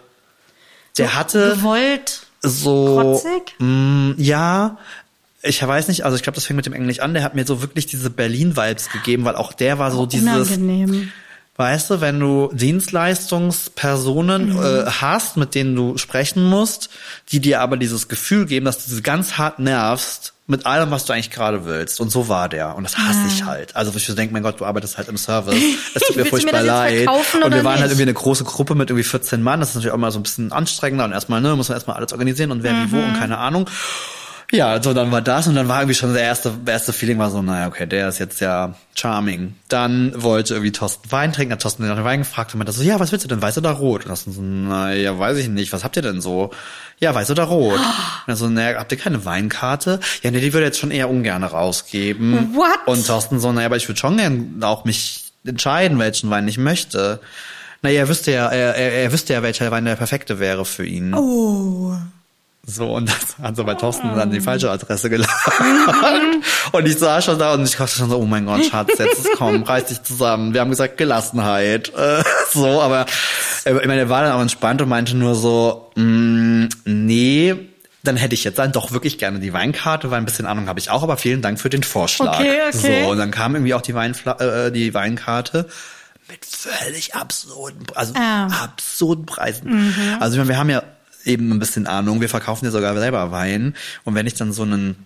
Der 0.99 1.15
hatte 1.15 1.55
Gewollt. 1.55 2.27
So 2.41 3.03
Trotzig? 3.03 3.55
Mm, 3.59 4.13
ja 4.17 4.79
ich 5.43 5.67
weiß 5.67 5.89
nicht 5.89 6.05
also 6.05 6.17
ich 6.17 6.23
glaube 6.23 6.35
das 6.37 6.45
fing 6.45 6.57
mit 6.57 6.67
dem 6.67 6.73
Englisch 6.73 7.01
an 7.01 7.15
der 7.15 7.23
hat 7.23 7.35
mir 7.35 7.47
so 7.47 7.63
wirklich 7.63 7.87
diese 7.87 8.11
Berlin 8.11 8.57
Vibes 8.57 8.91
gegeben 8.91 9.25
weil 9.25 9.37
auch 9.37 9.53
der 9.53 9.79
war 9.79 9.91
so 9.91 10.07
dieses 10.07 10.51
Unangenehm. 10.51 11.13
Weißt 11.61 11.91
du 11.91 12.01
wenn 12.01 12.19
du 12.19 12.51
Dienstleistungspersonen 12.53 14.55
Mhm. 14.55 14.63
äh, 14.63 14.87
hast 14.91 15.37
mit 15.37 15.55
denen 15.55 15.77
du 15.77 15.99
sprechen 15.99 16.45
musst 16.45 16.89
die 17.33 17.41
dir 17.41 17.61
aber 17.61 17.77
dieses 17.77 18.09
Gefühl 18.09 18.47
geben 18.47 18.65
dass 18.67 18.85
du 18.85 18.91
sie 18.95 19.03
ganz 19.03 19.39
hart 19.39 19.59
nervst 19.59 20.33
mit 20.47 20.67
allem, 20.67 20.91
was 20.91 21.05
du 21.05 21.13
eigentlich 21.13 21.31
gerade 21.31 21.65
willst. 21.65 22.01
Und 22.01 22.11
so 22.11 22.27
war 22.27 22.49
der. 22.49 22.75
Und 22.75 22.83
das 22.83 22.99
hasse 22.99 23.21
ich 23.29 23.45
halt. 23.45 23.77
Also, 23.77 23.93
ich 23.97 24.05
denke, 24.17 24.33
mein 24.33 24.43
Gott, 24.43 24.59
du 24.59 24.65
arbeitest 24.65 24.99
halt 24.99 25.07
im 25.09 25.17
Service. 25.17 25.55
Es 25.95 26.03
tut 26.03 26.17
mir 26.17 26.25
mir 26.25 26.29
furchtbar 26.29 26.63
jetzt 26.65 26.67
leid. 26.67 27.09
Und 27.45 27.55
wir 27.55 27.63
waren 27.63 27.75
halt 27.75 27.83
nicht? 27.83 27.91
irgendwie 27.93 28.03
eine 28.03 28.15
große 28.15 28.43
Gruppe 28.43 28.75
mit 28.75 28.91
irgendwie 28.91 29.05
14 29.05 29.41
Mann. 29.45 29.61
Das 29.61 29.69
ist 29.69 29.75
natürlich 29.77 29.93
auch 29.95 29.99
mal 29.99 30.11
so 30.11 30.19
ein 30.19 30.25
bisschen 30.25 30.51
anstrengender. 30.51 31.05
Und 31.05 31.13
erstmal, 31.13 31.41
ne, 31.41 31.55
muss 31.55 31.69
man 31.69 31.77
erstmal 31.77 31.99
alles 31.99 32.11
organisieren 32.13 32.51
und 32.51 32.65
wer 32.65 32.73
wie 32.73 32.91
wo 32.91 32.97
Mhm. 32.97 33.05
und 33.05 33.19
keine 33.21 33.39
Ahnung. 33.39 33.71
Ja, 34.53 34.83
so 34.83 34.93
dann 34.95 35.13
war 35.13 35.23
das 35.23 35.47
und 35.47 35.55
dann 35.55 35.69
war 35.69 35.81
irgendwie 35.81 35.95
schon 35.95 36.13
der 36.13 36.23
erste, 36.23 36.53
erste 36.67 36.93
Feeling 36.93 37.19
war 37.19 37.31
so, 37.31 37.41
naja, 37.41 37.69
okay, 37.69 37.87
der 37.87 38.09
ist 38.09 38.19
jetzt 38.19 38.41
ja 38.41 38.75
charming. 38.97 39.55
Dann 39.69 40.13
wollte 40.17 40.55
irgendwie 40.55 40.73
Thorsten 40.73 41.11
Wein 41.13 41.33
trinken, 41.33 41.53
hat 41.53 41.63
Thorsten 41.63 41.85
dem 41.85 42.05
Wein 42.05 42.21
gefragt 42.21 42.53
und 42.53 42.59
meinte 42.59 42.73
so, 42.73 42.83
ja, 42.83 42.99
was 42.99 43.13
willst 43.13 43.25
du 43.25 43.29
denn, 43.29 43.41
weiß 43.41 43.59
oder 43.59 43.71
rot? 43.71 44.03
Und 44.03 44.09
Thorsten 44.09 44.33
so, 44.33 44.43
naja, 44.43 45.17
weiß 45.17 45.39
ich 45.39 45.49
nicht, 45.49 45.73
was 45.73 45.85
habt 45.85 45.97
ihr 45.97 46.03
denn 46.03 46.21
so? 46.21 46.51
Ja, 46.99 47.15
weiß 47.15 47.31
oder 47.31 47.45
rot? 47.45 47.79
Und 48.27 48.33
er 48.33 48.37
so, 48.37 48.49
naja, 48.49 48.79
habt 48.79 48.91
ihr 48.93 48.99
keine 48.99 49.25
Weinkarte? 49.25 50.01
Ja, 50.23 50.31
nee, 50.31 50.41
die 50.41 50.53
würde 50.53 50.67
jetzt 50.67 50.79
schon 50.79 50.91
eher 50.91 51.09
ungern 51.09 51.45
rausgeben. 51.45 52.55
What? 52.55 52.87
Und 52.87 53.07
Thorsten 53.07 53.39
so, 53.39 53.53
naja, 53.53 53.67
aber 53.67 53.77
ich 53.77 53.89
würde 53.89 54.01
schon 54.01 54.17
gern 54.17 54.61
auch 54.63 54.85
mich 54.85 55.33
entscheiden, 55.45 55.99
welchen 55.99 56.29
Wein 56.29 56.49
ich 56.49 56.59
möchte. 56.59 57.21
Naja, 57.83 58.01
er 58.01 58.09
wüsste 58.09 58.33
ja, 58.33 58.49
er, 58.49 58.75
er, 58.75 58.93
er 58.93 59.13
wüsste 59.13 59.33
ja, 59.33 59.43
welcher 59.43 59.71
Wein 59.71 59.85
der 59.85 59.97
perfekte 59.97 60.39
wäre 60.39 60.65
für 60.65 60.85
ihn. 60.85 61.15
Oh. 61.15 61.97
So, 62.73 62.95
und 62.95 63.09
das 63.09 63.37
hat 63.43 63.57
so 63.57 63.65
bei 63.65 63.75
Thorsten 63.75 64.15
dann 64.15 64.31
die 64.31 64.41
falsche 64.41 64.71
Adresse 64.71 65.11
geladen. 65.11 65.31
und 66.73 66.87
ich 66.87 66.99
saß 66.99 67.25
schon 67.25 67.39
da 67.39 67.55
und 67.55 67.65
ich 67.65 67.77
dachte 67.77 67.97
schon 67.97 68.11
so, 68.11 68.19
oh 68.19 68.25
mein 68.27 68.47
Gott, 68.47 68.65
Schatz, 68.65 68.91
jetzt 68.99 69.19
ist 69.19 69.31
komm, 69.37 69.63
reiß 69.63 69.87
dich 69.87 70.03
zusammen. 70.03 70.55
Wir 70.55 70.61
haben 70.61 70.71
gesagt, 70.71 70.97
Gelassenheit. 70.99 71.93
Äh, 71.97 72.23
so, 72.53 72.81
aber 72.81 73.07
äh, 73.65 73.73
ich 73.77 73.87
meine, 73.87 74.01
er 74.03 74.09
war 74.09 74.23
dann 74.23 74.33
auch 74.33 74.41
entspannt 74.41 74.81
und 74.83 74.89
meinte 74.89 75.17
nur 75.17 75.35
so, 75.35 75.91
mm, 75.97 76.67
nee, 76.85 77.55
dann 78.03 78.17
hätte 78.17 78.35
ich 78.35 78.45
jetzt 78.45 78.59
dann 78.59 78.73
doch 78.73 78.93
wirklich 78.93 79.19
gerne 79.19 79.41
die 79.41 79.53
Weinkarte, 79.53 80.11
weil 80.11 80.19
ein 80.19 80.25
bisschen 80.25 80.47
Ahnung 80.47 80.69
habe 80.69 80.81
ich 80.81 80.91
auch, 80.91 81.03
aber 81.03 81.17
vielen 81.17 81.43
Dank 81.43 81.61
für 81.61 81.69
den 81.69 81.83
Vorschlag. 81.83 82.39
Okay, 82.39 82.59
okay. 82.69 83.03
So, 83.05 83.11
und 83.11 83.19
dann 83.19 83.31
kam 83.31 83.55
irgendwie 83.55 83.75
auch 83.75 83.83
die, 83.83 83.95
Weinfla 83.95 84.33
äh, 84.67 84.73
die 84.73 84.95
Weinkarte 84.95 85.69
mit 86.29 86.45
völlig 86.47 87.15
absurden, 87.15 87.87
also 87.95 88.15
Ah. 88.17 88.47
absurden 88.65 89.27
Preisen. 89.27 90.17
Also 90.21 90.35
ich 90.35 90.39
meine, 90.39 90.49
wir 90.49 90.59
haben 90.59 90.71
ja 90.71 90.83
eben 91.25 91.51
ein 91.53 91.59
bisschen 91.59 91.87
Ahnung, 91.87 92.21
wir 92.21 92.29
verkaufen 92.29 92.65
ja 92.65 92.71
sogar 92.71 92.97
selber 92.99 93.31
Wein 93.33 93.75
und 94.05 94.15
wenn 94.15 94.27
ich 94.27 94.35
dann 94.35 94.53
so 94.53 94.63
einen 94.63 94.97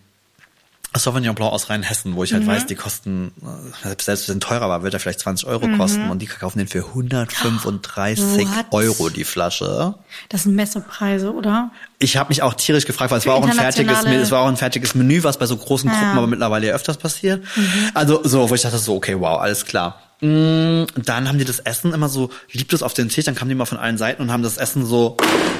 Sauvignon 0.97 1.35
Blanc 1.35 1.53
aus 1.53 1.71
Rheinhessen, 1.71 2.15
wo 2.15 2.23
ich 2.23 2.33
halt 2.33 2.47
weiß, 2.47 2.67
die 2.67 2.77
kosten, 2.77 3.33
äh, 3.43 3.89
selbst 4.01 4.29
wenn 4.29 4.39
es 4.39 4.45
teurer 4.45 4.69
war, 4.69 4.85
wird 4.85 4.95
er 4.95 5.01
vielleicht 5.01 5.19
20 5.21 5.49
Euro 5.49 5.67
kosten 5.77 6.09
und 6.09 6.23
die 6.23 6.27
kaufen 6.27 6.59
den 6.59 6.69
für 6.69 6.85
135 6.87 8.47
What? 8.47 8.67
Euro 8.71 9.09
die 9.09 9.25
Flasche. 9.25 9.97
Das 10.29 10.45
sind 10.45 10.55
Messepreise, 10.55 11.33
oder? 11.33 11.73
Ich 11.99 12.17
habe 12.17 12.29
mich 12.29 12.43
auch 12.43 12.55
tierisch 12.55 12.87
gefragt, 12.87 13.11
weil 13.11 13.19
es 13.19 13.27
war 13.27 13.35
auch 13.35 13.45
ein 13.45 13.53
fertiges, 13.53 14.05
es 14.05 14.31
war 14.31 14.43
auch 14.43 14.49
ein 14.49 14.57
fertiges 14.57 14.95
Menü, 14.95 15.25
was 15.25 15.37
bei 15.37 15.47
so 15.47 15.57
großen 15.57 15.91
Gruppen 15.91 16.05
Ja. 16.05 16.13
Mhm. 16.13 16.19
aber 16.19 16.27
mittlerweile 16.29 16.69
ja 16.69 16.75
öfters 16.75 16.97
passiert. 16.97 17.45
Also 17.93 18.21
so, 18.23 18.49
wo 18.49 18.55
ich 18.55 18.63
dachte 18.63 18.79
so, 18.79 18.95
okay, 18.95 19.19
wow, 19.19 19.41
alles 19.41 19.65
klar. 19.65 20.01
Mm, 20.21 20.85
Dann 21.05 21.29
haben 21.29 21.39
die 21.39 21.45
das 21.45 21.59
Essen 21.61 21.93
immer 21.93 22.09
so, 22.09 22.31
liebt 22.53 22.73
es 22.73 22.83
auf 22.83 22.95
den 22.95 23.09
Tisch, 23.09 23.25
dann 23.25 23.35
kamen 23.35 23.49
die 23.49 23.55
mal 23.55 23.65
von 23.67 23.79
allen 23.79 23.99
Seiten 23.99 24.23
und 24.23 24.33
haben 24.33 24.43
das 24.43 24.57
Essen 24.57 24.87
so, 24.87 25.17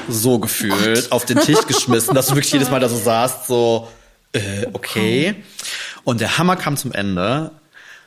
so 0.09 0.39
gefühlt 0.39 1.11
auf 1.11 1.25
den 1.25 1.39
Tisch 1.39 1.65
geschmissen, 1.67 2.15
dass 2.15 2.27
du 2.27 2.35
wirklich 2.35 2.53
jedes 2.53 2.69
Mal 2.69 2.79
da 2.79 2.89
so 2.89 2.97
saßt, 3.03 3.47
so, 3.47 3.87
äh, 4.33 4.67
okay. 4.73 5.35
Und 6.03 6.21
der 6.21 6.37
Hammer 6.37 6.55
kam 6.55 6.77
zum 6.77 6.91
Ende. 6.93 7.51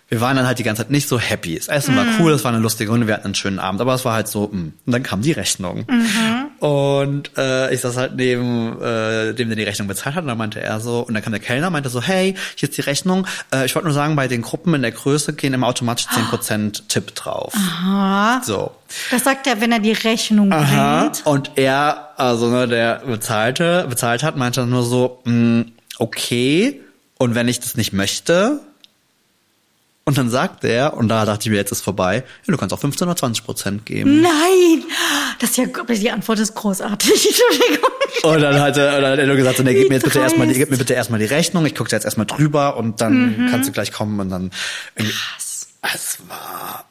Wir 0.09 0.23
waren 0.23 0.37
dann 0.37 0.47
halt 0.47 0.59
die 0.59 0.63
ganze 0.63 0.83
Zeit 0.83 0.91
nicht 0.91 1.07
so 1.07 1.19
happy. 1.19 1.57
Das 1.57 1.69
Essen 1.69 1.95
war 1.95 2.07
cool, 2.19 2.33
es 2.33 2.43
war 2.43 2.53
eine 2.53 2.63
lustige 2.63 2.91
Runde, 2.91 3.07
wir 3.07 3.15
hatten 3.15 3.27
einen 3.27 3.35
schönen 3.35 3.59
Abend, 3.59 3.81
aber 3.83 3.95
es 3.95 4.07
war 4.07 4.15
halt 4.15 4.27
so, 4.27 4.49
mh. 4.51 4.73
und 4.87 4.93
dann 4.93 5.03
kam 5.03 5.21
die 5.21 5.33
Rechnung. 5.33 5.87
Und 6.61 7.31
äh, 7.37 7.73
ich 7.75 7.83
saß 7.83 7.97
halt 7.99 8.17
neben 8.17 8.81
äh, 8.81 9.35
dem, 9.35 9.49
der 9.49 9.57
die 9.57 9.65
Rechnung 9.65 9.87
bezahlt 9.87 10.17
hat, 10.17 10.23
und 10.23 10.29
dann 10.29 10.39
meinte 10.39 10.61
er 10.61 10.81
so, 10.81 11.01
und 11.01 11.13
dann 11.13 11.23
kam 11.23 11.33
der 11.33 11.41
Kellner, 11.41 11.69
meinte 11.69 11.91
so, 11.91 12.01
hey, 12.01 12.35
hier 12.57 12.69
ist 12.71 12.79
die 12.79 12.81
Rechnung. 12.81 13.27
Äh, 13.53 13.67
ich 13.67 13.75
wollte 13.75 13.87
nur 13.87 13.95
sagen, 13.95 14.17
bei 14.17 14.29
den 14.29 14.41
Gruppen 14.41 14.73
in 14.75 14.83
der 14.83 14.93
Größe 14.93 15.35
gehen 15.35 15.53
immer 15.53 15.67
automatisch 15.67 16.07
10% 16.07 16.89
Tipp 16.89 17.15
drauf. 17.15 17.53
Aha. 17.55 18.41
So. 18.43 18.73
Das 19.11 19.25
sagt 19.25 19.47
er, 19.47 19.61
wenn 19.61 19.73
er 19.73 19.81
die 19.81 19.93
Rechnung 19.93 20.51
Aha. 20.53 21.03
bringt. 21.03 21.27
Und 21.27 21.51
er, 21.57 22.15
also 22.17 22.49
ne, 22.49 22.67
der 22.67 23.03
bezahlte, 23.07 23.87
bezahlt 23.89 24.23
hat, 24.23 24.37
meinte 24.37 24.61
dann 24.61 24.71
nur 24.71 24.85
so, 24.85 25.21
mh, 25.25 25.67
okay, 25.99 26.81
und 27.19 27.35
wenn 27.35 27.49
ich 27.49 27.61
das 27.61 27.77
nicht 27.77 27.93
möchte, 27.93 28.61
und 30.09 30.17
dann 30.19 30.31
sagt 30.31 30.65
er, 30.65 30.95
und 30.95 31.09
da 31.09 31.25
dachte 31.27 31.43
ich 31.45 31.51
mir, 31.51 31.57
jetzt 31.57 31.71
ist 31.71 31.83
vorbei, 31.83 32.25
ja, 32.47 32.53
du 32.53 32.57
kannst 32.57 32.73
auch 32.75 32.81
15 32.81 33.07
oder 33.07 33.15
20 33.17 33.45
Prozent 33.45 33.85
geben. 33.87 34.23
Nein! 34.23 34.83
Das 35.39 35.51
ist 35.51 35.57
ja, 35.59 35.67
die 35.67 36.11
Antwort 36.11 36.39
ist 36.39 36.55
großartig. 36.55 37.41
Und 38.23 38.41
dann 38.41 38.59
hat 38.61 38.77
er, 38.79 39.01
dann 39.01 39.13
hat 39.13 39.19
er 39.19 39.27
nur 39.27 39.37
gesagt, 39.37 39.59
nee, 39.63 39.75
gib 39.75 39.91
mir 39.91 39.97
jetzt 39.97 40.05
bitte 40.05 40.19
erstmal 40.19 40.49
gib 40.49 40.71
mir 40.71 40.77
bitte 40.79 40.95
erstmal 40.95 41.21
die 41.21 41.27
Rechnung, 41.27 41.65
ich 41.67 41.75
gucke 41.75 41.91
jetzt 41.93 42.05
erstmal 42.05 42.27
drüber 42.27 42.77
und 42.79 43.01
dann 43.01 43.45
Mhm. 43.45 43.51
kannst 43.51 43.69
du 43.69 43.73
gleich 43.73 43.93
kommen 43.93 44.19
und 44.19 44.31
dann 44.31 44.51
irgendwie. 44.97 45.15
Es 45.83 46.19
war, 46.29 46.85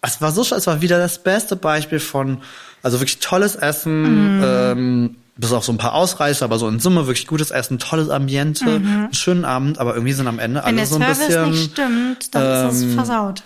es 0.00 0.20
war 0.22 0.32
so, 0.32 0.42
sch- 0.42 0.54
es 0.56 0.66
war 0.66 0.80
wieder 0.80 0.98
das 0.98 1.22
beste 1.22 1.56
Beispiel 1.56 2.00
von, 2.00 2.38
also 2.82 3.00
wirklich 3.00 3.18
tolles 3.18 3.56
Essen, 3.56 4.36
Mhm. 4.38 4.42
ähm, 4.44 5.16
bis 5.36 5.52
auf 5.52 5.64
so 5.64 5.72
ein 5.72 5.78
paar 5.78 5.94
Ausreißer, 5.94 6.44
aber 6.44 6.58
so 6.58 6.68
in 6.68 6.80
Summe 6.80 7.06
wirklich 7.06 7.26
gutes 7.26 7.50
Essen, 7.50 7.78
tolles 7.78 8.10
Ambiente, 8.10 8.64
einen 8.66 9.14
schönen 9.14 9.44
Abend, 9.44 9.78
aber 9.78 9.94
irgendwie 9.94 10.12
sind 10.12 10.26
am 10.26 10.38
Ende 10.38 10.60
Mhm. 10.60 10.64
Wenn 10.64 10.68
alle 10.68 10.76
der 10.76 10.86
so 10.86 10.96
ein 10.96 11.02
Service 11.02 11.26
bisschen, 11.26 11.50
nicht 11.50 11.72
stimmt, 11.72 12.34
dann 12.34 12.68
ist 12.70 12.82
ähm, 12.82 12.88
es 12.88 12.94
versaut. 12.94 13.42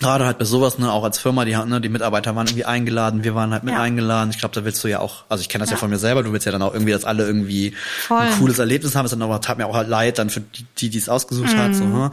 gerade 0.00 0.26
halt 0.26 0.38
bei 0.38 0.44
sowas, 0.44 0.78
ne, 0.78 0.90
auch 0.92 1.04
als 1.04 1.18
Firma, 1.18 1.44
die, 1.44 1.54
ne, 1.56 1.80
die 1.80 1.88
Mitarbeiter 1.88 2.34
waren 2.36 2.46
irgendwie 2.46 2.64
eingeladen, 2.64 3.24
wir 3.24 3.34
waren 3.34 3.52
halt 3.52 3.64
mit 3.64 3.74
Ja. 3.74 3.80
eingeladen. 3.80 4.30
Ich 4.30 4.38
glaube, 4.38 4.54
da 4.54 4.64
willst 4.64 4.82
du 4.84 4.88
ja 4.88 4.98
auch, 5.00 5.24
also 5.28 5.40
ich 5.40 5.48
kenne 5.48 5.62
das 5.62 5.70
ja. 5.70 5.76
Ja. 5.76 5.80
von 5.80 5.88
mir 5.90 5.98
selber, 5.98 6.22
du 6.22 6.32
willst 6.32 6.46
ja 6.46 6.52
dann 6.52 6.62
auch 6.62 6.72
irgendwie, 6.74 6.92
dass 6.92 7.04
alle 7.04 7.24
irgendwie 7.26 7.74
Voll. 8.06 8.18
ein 8.18 8.32
cooles 8.38 8.58
Erlebnis 8.58 8.94
haben. 8.94 9.06
Es 9.06 9.16
tat 9.42 9.58
mir 9.58 9.66
auch 9.66 9.74
halt 9.76 9.88
leid 9.88 10.18
dann 10.18 10.30
für 10.30 10.42
die, 10.78 10.90
die 10.90 10.98
es 10.98 11.08
ausgesucht 11.08 11.56
hat. 11.56 11.70
Mhm. 11.70 11.74
So, 11.74 11.84
ne? 11.84 12.10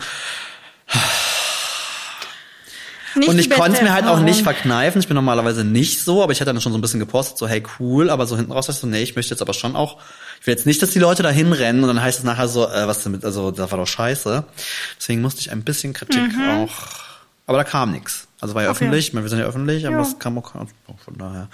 Nicht 3.16 3.30
Und 3.30 3.39
ich 3.39 3.49
konnte 3.49 3.78
es 3.78 3.82
mir 3.82 3.93
halt 3.93 4.05
auch 4.05 4.20
nicht 4.20 4.43
verkneifen. 4.43 4.99
Ich 4.99 5.08
bin 5.08 5.16
normalerweise 5.16 5.64
nicht 5.64 6.01
so, 6.01 6.24
aber 6.24 6.32
ich 6.32 6.41
hatte 6.41 6.53
dann 6.53 6.62
schon 6.62 6.72
so 6.72 6.78
ein 6.78 6.82
bisschen 6.82 6.99
gepostet, 6.99 7.38
so 7.38 7.47
hey 7.47 7.64
cool, 7.80 8.10
aber 8.10 8.26
so 8.26 8.36
hinten 8.36 8.51
raus 8.51 8.68
dachte 8.68 8.78
ich 8.78 8.82
so, 8.82 8.88
nee, 8.88 9.03
ich 9.03 9.16
möchte 9.16 9.34
jetzt 9.34 9.41
aber 9.41 9.53
schon 9.53 9.76
auch, 9.76 9.97
ich 10.39 10.47
will 10.47 10.53
jetzt 10.53 10.66
nicht, 10.66 10.82
dass 10.82 10.91
die 10.91 10.99
Leute 10.99 11.24
da 11.24 11.30
hinrennen 11.30 11.82
und 11.84 11.88
dann 11.88 12.01
heißt 12.01 12.20
es 12.20 12.26
nachher 12.26 12.47
so, 12.47 12.68
äh, 12.68 12.88
was 12.88 13.03
damit, 13.03 13.26
also 13.26 13.51
das 13.51 13.72
war 13.72 13.78
doch 13.78 13.88
scheiße. 13.88 14.43
Deswegen 14.99 15.22
musste 15.22 15.41
ich 15.41 15.51
ein 15.51 15.64
bisschen 15.64 15.93
Kritik 15.93 16.32
auch, 16.58 17.07
aber 17.47 17.57
da 17.57 17.63
kam 17.63 17.91
nichts. 17.91 18.27
Also 18.39 18.53
war 18.53 18.61
ja. 18.61 18.69
Okay. 18.69 18.83
öffentlich, 18.85 19.11
wir 19.15 19.27
sind 19.29 19.39
ja 19.39 19.45
öffentlich, 19.45 19.87
aber 19.87 19.95
Ja. 19.95 20.01
es 20.03 20.19
kam 20.19 20.37
auch 20.37 20.53
auch 20.53 20.99
von 21.03 21.17
daher. 21.17 21.47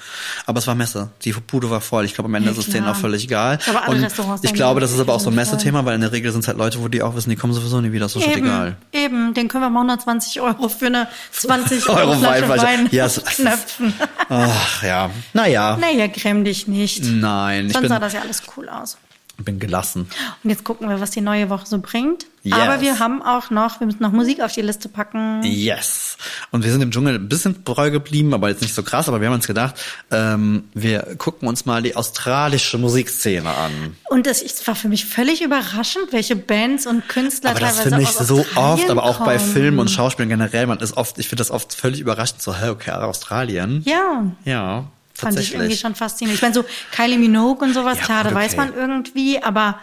Aber 0.46 0.60
es 0.60 0.68
war 0.68 0.76
Messe. 0.76 1.10
Die 1.24 1.32
Bude 1.32 1.70
war 1.70 1.80
voll. 1.80 2.04
Ich 2.04 2.14
glaube, 2.14 2.28
am 2.28 2.36
Ende 2.36 2.48
Ja, 2.50 2.52
ist 2.52 2.68
es 2.68 2.74
denen 2.74 2.86
auch 2.90 2.96
völlig 2.98 3.24
egal. 3.24 3.58
Ich 3.58 3.64
glaube, 3.64 3.84
alle 3.84 3.96
und 4.00 4.04
Restaurants 4.04 4.44
ich 4.44 4.54
glaube, 4.54 4.82
das 4.82 4.92
ist 4.92 5.00
aber 5.00 5.14
auch 5.14 5.22
so 5.22 5.30
ein. 5.30 5.36
Messethema, 5.36 5.86
weil 5.86 5.96
in 5.96 6.02
der 6.02 6.12
Regel 6.12 6.34
sind 6.34 6.42
es 6.42 6.50
halt 6.50 6.58
Leute, 6.58 6.82
wo 6.82 6.90
die 6.90 7.02
auch 7.02 7.16
wissen, 7.16 7.30
die 7.30 7.38
kommen 7.38 7.54
sowieso 7.54 7.80
nie 7.80 7.94
wieder, 7.94 8.08
ist 8.08 8.12
so 8.14 8.20
shit 8.20 8.36
Eben, 8.36 8.46
egal. 8.48 8.76
eben, 8.92 9.34
den 9.34 9.48
können 9.48 9.64
wir 9.64 9.70
mal 9.70 9.80
120 9.80 10.42
Euro 10.42 10.68
für 10.68 10.88
eine 10.88 11.08
20 11.32 11.88
Euro 11.90 12.16
Flasche. 12.16 12.50
Wein 12.50 12.90
Ja, 12.92 13.06
es- 13.06 13.16
es 13.16 13.24
ist- 13.24 13.36
knöpfen. 13.38 13.94
Ach 14.28 14.84
ja. 14.84 15.10
Naja. 15.32 15.78
Naja, 15.78 16.08
gräm 16.08 16.44
dich 16.44 16.68
nicht. 16.68 17.02
Nein, 17.06 17.68
ich 17.68 17.74
Sonst 17.74 17.88
sah 17.88 18.00
das 18.00 18.12
ja 18.12 18.20
alles 18.22 18.42
cool 18.58 18.68
aus. 18.68 18.98
Bin 19.38 19.60
gelassen. 19.60 20.08
Und 20.44 20.50
jetzt 20.50 20.64
gucken 20.64 20.90
wir, 20.90 21.02
was 21.02 21.12
die 21.12 21.22
neue 21.22 21.50
Woche 21.50 21.66
so 21.66 21.80
bringt. 21.80 22.28
Yes. 22.44 22.60
Aber 22.60 22.82
wir 22.82 23.00
haben 23.00 23.22
auch 23.22 23.50
noch, 23.50 23.80
wir 23.80 23.88
müssen 23.88 24.02
noch 24.04 24.12
Musik 24.12 24.42
auf 24.42 24.52
die 24.52 24.62
Liste 24.62 24.90
packen. 24.90 25.42
Yes. 25.44 26.18
Und 26.52 26.64
wir 26.64 26.72
sind 26.72 26.82
im 26.82 26.92
Dschungel 26.92 27.16
ein 27.16 27.30
bisschen 27.30 27.64
treu 27.64 27.90
geblieben, 27.90 28.34
aber 28.34 28.50
jetzt 28.50 28.62
nicht 28.62 28.76
so 28.76 28.84
krass. 28.84 29.08
Aber 29.08 29.22
wir 29.22 29.28
haben 29.28 29.36
uns 29.36 29.48
gedacht, 29.48 29.76
ähm, 30.12 30.66
wir 30.74 31.16
gucken 31.18 31.48
uns 31.48 31.66
mal 31.66 31.82
die 31.82 31.96
australische 31.96 32.78
Musikszene 32.78 33.50
an. 33.50 33.96
Und 34.10 34.28
es 34.28 34.42
es 34.44 34.68
war 34.68 34.76
für 34.76 34.90
mich 34.90 35.06
völlig 35.06 35.42
überraschend, 35.42 36.12
welche 36.12 36.36
Bands 36.36 36.86
und 36.86 37.08
Künstler 37.08 37.52
Aber 37.52 37.60
das 37.62 37.80
finde 37.80 38.02
ich 38.02 38.10
so 38.10 38.40
Australien 38.40 38.58
oft, 38.58 38.90
aber 38.90 39.04
auch 39.04 39.20
bei 39.20 39.38
kommen. 39.38 39.52
Filmen 39.52 39.80
und 39.80 39.90
Schauspielen 39.90 40.30
generell. 40.30 40.68
Man 40.68 40.80
ist 40.80 40.98
oft, 40.98 41.18
ich 41.18 41.30
finde 41.30 41.42
das 41.42 41.50
oft 41.50 41.74
völlig 41.74 42.02
überraschend. 42.02 42.42
So, 42.42 42.54
hä, 42.56 42.70
okay, 42.70 42.92
Australien. 42.92 43.82
Ja, 43.86 44.32
Ja, 44.46 44.86
fand 45.24 45.40
ich 45.40 45.54
irgendwie 45.54 45.78
schon 45.78 45.96
faszinierend. 45.96 46.38
Ich 46.38 46.42
meine, 46.42 46.54
so 46.54 46.66
Kylie 46.92 47.18
Minogue 47.18 47.66
und 47.66 47.74
sowas, 47.74 47.98
Ja, 48.00 48.06
klar, 48.06 48.24
da 48.24 48.30
gut, 48.30 48.40
weiß 48.40 48.54
okay. 48.54 48.58
man 48.58 48.74
irgendwie, 48.76 49.42
aber 49.42 49.80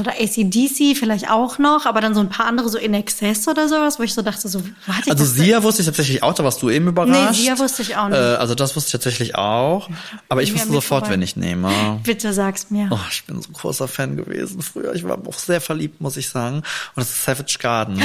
oder 0.00 0.12
ACDC 0.12 0.96
vielleicht 0.96 1.28
auch 1.28 1.58
noch, 1.58 1.84
aber 1.84 2.00
dann 2.00 2.14
so 2.14 2.20
ein 2.20 2.28
paar 2.28 2.46
andere 2.46 2.68
so 2.68 2.78
in 2.78 2.94
Excess 2.94 3.48
oder 3.48 3.68
sowas, 3.68 3.98
wo 3.98 4.04
ich 4.04 4.14
so 4.14 4.22
dachte, 4.22 4.48
so, 4.48 4.62
warte 4.86 5.10
Also 5.10 5.24
Sia 5.24 5.64
wusste 5.64 5.82
ich 5.82 5.86
tatsächlich 5.86 6.22
auch, 6.22 6.32
da 6.32 6.44
warst 6.44 6.62
du 6.62 6.70
eben 6.70 6.86
überrascht. 6.86 7.32
Nee, 7.32 7.42
Sia 7.44 7.58
wusste 7.58 7.82
ich 7.82 7.96
auch 7.96 8.08
nicht. 8.08 8.16
Äh, 8.16 8.36
also 8.36 8.54
das 8.54 8.76
wusste 8.76 8.88
ich 8.88 8.92
tatsächlich 8.92 9.34
auch. 9.34 9.90
Aber 10.28 10.42
ich 10.42 10.54
wusste 10.54 10.70
sofort, 10.70 11.10
wenn 11.10 11.22
ich 11.22 11.34
nehme. 11.34 12.00
Bitte 12.04 12.32
sag's 12.32 12.70
mir. 12.70 12.88
Oh, 12.92 12.98
ich 13.10 13.24
bin 13.24 13.42
so 13.42 13.48
ein 13.50 13.52
großer 13.52 13.88
Fan 13.88 14.16
gewesen 14.16 14.62
früher. 14.62 14.94
Ich 14.94 15.02
war 15.02 15.18
auch 15.26 15.38
sehr 15.38 15.60
verliebt, 15.60 16.00
muss 16.00 16.16
ich 16.16 16.28
sagen. 16.28 16.58
Und 16.58 16.64
das 16.96 17.10
ist 17.10 17.24
Savage 17.24 17.58
Garden. 17.60 18.00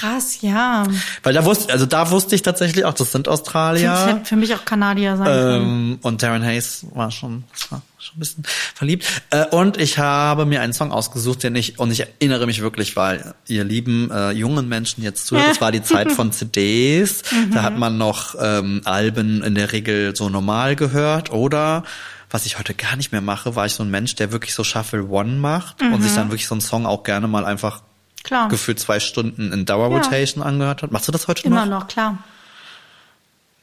Krass, 0.00 0.38
ja. 0.42 0.86
Weil 1.22 1.34
da 1.34 1.44
wusste, 1.44 1.72
also 1.72 1.86
da 1.86 2.10
wusste 2.10 2.34
ich 2.34 2.42
tatsächlich 2.42 2.84
auch, 2.84 2.94
das 2.94 3.12
sind 3.12 3.26
Das 3.26 3.40
Australier. 3.40 4.06
hätte 4.06 4.24
für 4.24 4.36
mich 4.36 4.54
auch 4.54 4.64
Kanadier 4.64 5.16
sein 5.16 5.26
können. 5.26 5.62
Ähm, 5.62 5.98
und 6.02 6.22
Darren 6.22 6.42
Hayes 6.44 6.86
war 6.94 7.10
schon, 7.10 7.44
war 7.70 7.82
schon 7.98 8.16
ein 8.16 8.18
bisschen 8.20 8.44
verliebt. 8.74 9.06
Äh, 9.30 9.46
und 9.46 9.78
ich 9.78 9.98
habe 9.98 10.44
mir 10.46 10.60
einen 10.60 10.72
Song 10.72 10.92
ausgesucht, 10.92 11.42
den 11.42 11.54
ich, 11.56 11.78
und 11.78 11.90
ich 11.90 12.00
erinnere 12.00 12.46
mich 12.46 12.60
wirklich, 12.62 12.96
weil 12.96 13.34
ihr 13.46 13.64
lieben 13.64 14.10
äh, 14.10 14.30
jungen 14.32 14.68
Menschen 14.68 15.02
jetzt 15.02 15.26
zuhört, 15.26 15.48
das 15.50 15.60
war 15.60 15.72
die 15.72 15.82
Zeit 15.82 16.12
von 16.12 16.32
CDs. 16.56 17.22
Da 17.52 17.62
hat 17.62 17.78
man 17.78 17.98
noch 17.98 18.34
ähm, 18.40 18.82
Alben 18.84 19.42
in 19.42 19.54
der 19.54 19.72
Regel 19.72 20.14
so 20.14 20.28
normal 20.28 20.76
gehört. 20.76 21.30
Oder, 21.32 21.84
was 22.30 22.44
ich 22.46 22.58
heute 22.58 22.74
gar 22.74 22.96
nicht 22.96 23.12
mehr 23.12 23.20
mache, 23.20 23.56
war 23.56 23.66
ich 23.66 23.72
so 23.72 23.82
ein 23.82 23.90
Mensch, 23.90 24.14
der 24.16 24.32
wirklich 24.32 24.54
so 24.54 24.64
Shuffle 24.64 25.06
One 25.08 25.36
macht 25.36 25.80
und 25.80 26.02
sich 26.02 26.14
dann 26.14 26.28
wirklich 26.28 26.48
so 26.48 26.54
einen 26.54 26.60
Song 26.60 26.84
auch 26.86 27.02
gerne 27.04 27.28
mal 27.28 27.44
einfach 27.44 27.82
Klar. 28.26 28.48
gefühlt 28.48 28.80
zwei 28.80 28.98
Stunden 29.00 29.52
in 29.52 29.64
Dauerrotation 29.66 30.42
angehört 30.42 30.82
hat. 30.82 30.90
Machst 30.92 31.06
du 31.06 31.12
das 31.12 31.28
heute 31.28 31.46
Immer 31.46 31.64
noch? 31.64 31.80
noch, 31.80 31.88
klar. 31.88 32.18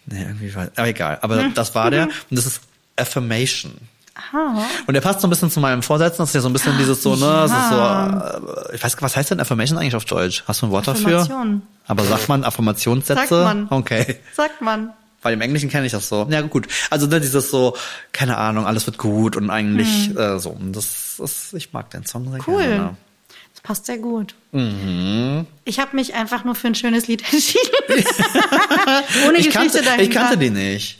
Nee, 0.05 0.21
irgendwie 0.23 0.53
war, 0.55 0.67
aber 0.75 0.87
egal. 0.87 1.19
Aber 1.21 1.49
das 1.49 1.75
war 1.75 1.91
der. 1.91 2.03
Und 2.29 2.37
das 2.37 2.45
ist 2.45 2.61
Affirmation. 2.95 3.73
Aha. 4.15 4.63
Und 4.85 4.93
der 4.93 5.01
passt 5.01 5.21
so 5.21 5.27
ein 5.27 5.29
bisschen 5.29 5.49
zu 5.49 5.59
meinem 5.59 5.81
Vorsätzen. 5.81 6.19
Das 6.19 6.29
ist 6.29 6.35
ja 6.35 6.41
so 6.41 6.49
ein 6.49 6.53
bisschen 6.53 6.77
dieses 6.77 7.01
so, 7.01 7.15
ne, 7.15 7.45
ist 7.45 7.69
so, 7.69 8.71
äh, 8.71 8.75
ich 8.75 8.83
weiß, 8.83 8.95
was 9.01 9.15
heißt 9.15 9.31
denn 9.31 9.39
Affirmation 9.39 9.77
eigentlich 9.77 9.95
auf 9.95 10.05
Deutsch? 10.05 10.43
Hast 10.47 10.61
du 10.61 10.67
ein 10.67 10.71
Wort 10.71 10.87
dafür? 10.87 11.21
Affirmation. 11.21 11.61
Aber 11.87 12.03
sagt 12.03 12.29
man 12.29 12.43
Affirmationssätze? 12.43 13.15
Sagt 13.15 13.31
man. 13.31 13.67
Okay. 13.69 14.19
Sagt 14.35 14.61
man. 14.61 14.93
Weil 15.23 15.33
im 15.33 15.41
Englischen 15.41 15.69
kenne 15.69 15.85
ich 15.85 15.93
das 15.93 16.09
so. 16.09 16.27
Ja, 16.29 16.41
gut. 16.41 16.67
Also 16.89 17.07
ne, 17.07 17.19
dieses 17.21 17.49
so, 17.49 17.75
keine 18.11 18.37
Ahnung, 18.37 18.65
alles 18.67 18.85
wird 18.85 18.97
gut 18.97 19.35
und 19.35 19.49
eigentlich 19.49 20.15
äh, 20.17 20.37
so. 20.37 20.49
Und 20.51 20.73
das 20.73 21.17
ist, 21.19 21.53
ich 21.53 21.73
mag 21.73 21.89
den 21.89 22.05
Song 22.05 22.29
sehr 22.31 22.41
Cool. 22.45 22.61
gerne. 22.61 22.77
Das 22.77 22.93
passt 23.63 23.85
sehr 23.87 23.97
gut. 23.97 24.35
Mhm. 24.51 25.47
Ich 25.65 25.79
habe 25.79 25.95
mich 25.95 26.13
einfach 26.13 26.43
nur 26.43 26.53
für 26.53 26.67
ein 26.67 26.75
schönes 26.75 27.07
Lied 27.07 27.23
entschieden. 27.33 27.63
Ohne 29.27 29.37
Ich 29.39 29.45
Geschichte 29.47 29.51
kannte, 29.53 29.81
dahinter. 29.81 30.03
ich 30.03 30.09
kannte 30.11 30.37
die 30.37 30.49
nicht. 30.51 30.99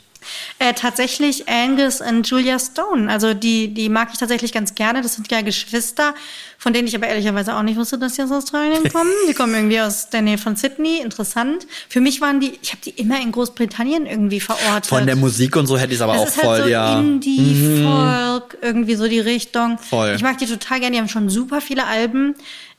Äh, 0.58 0.74
tatsächlich 0.74 1.48
Angus 1.48 2.00
und 2.00 2.28
Julia 2.28 2.58
Stone. 2.58 3.10
Also 3.10 3.34
die, 3.34 3.68
die 3.68 3.88
mag 3.88 4.08
ich 4.12 4.18
tatsächlich 4.18 4.52
ganz 4.52 4.74
gerne. 4.74 5.02
Das 5.02 5.14
sind 5.14 5.30
ja 5.30 5.42
Geschwister, 5.42 6.14
von 6.58 6.72
denen 6.72 6.88
ich 6.88 6.96
aber 6.96 7.06
ehrlicherweise 7.06 7.54
auch 7.54 7.62
nicht 7.62 7.76
wusste, 7.76 7.98
dass 7.98 8.14
die 8.14 8.22
aus 8.22 8.30
Australien 8.30 8.88
kommen. 8.92 9.10
Die 9.28 9.34
kommen 9.34 9.54
irgendwie 9.54 9.80
aus 9.80 10.10
der 10.10 10.22
Nähe 10.22 10.38
von 10.38 10.56
Sydney. 10.56 10.98
Interessant. 10.98 11.66
Für 11.88 12.00
mich 12.00 12.20
waren 12.20 12.40
die, 12.40 12.58
ich 12.62 12.72
habe 12.72 12.80
die 12.84 12.90
immer 12.90 13.20
in 13.20 13.32
Großbritannien 13.32 14.06
irgendwie 14.06 14.40
verortet. 14.40 14.86
Von 14.86 15.06
der 15.06 15.16
Musik 15.16 15.56
und 15.56 15.66
so 15.66 15.76
hätte 15.76 15.92
ich 15.92 15.96
es 15.96 16.02
aber 16.02 16.14
das 16.14 16.22
auch 16.22 16.26
ist 16.26 16.40
voll, 16.40 16.48
halt 16.48 16.64
so 16.64 16.68
ja. 16.70 16.98
Indie, 16.98 17.82
Folk, 17.84 18.58
irgendwie 18.60 18.94
so 18.94 19.08
die 19.08 19.20
Richtung. 19.20 19.78
Voll. 19.78 20.14
Ich 20.16 20.22
mag 20.22 20.38
die 20.38 20.46
total 20.46 20.80
gerne. 20.80 20.96
Die 20.96 21.00
haben 21.00 21.08
schon 21.08 21.28
super 21.28 21.60
viele 21.60 21.86
Alben 21.86 22.34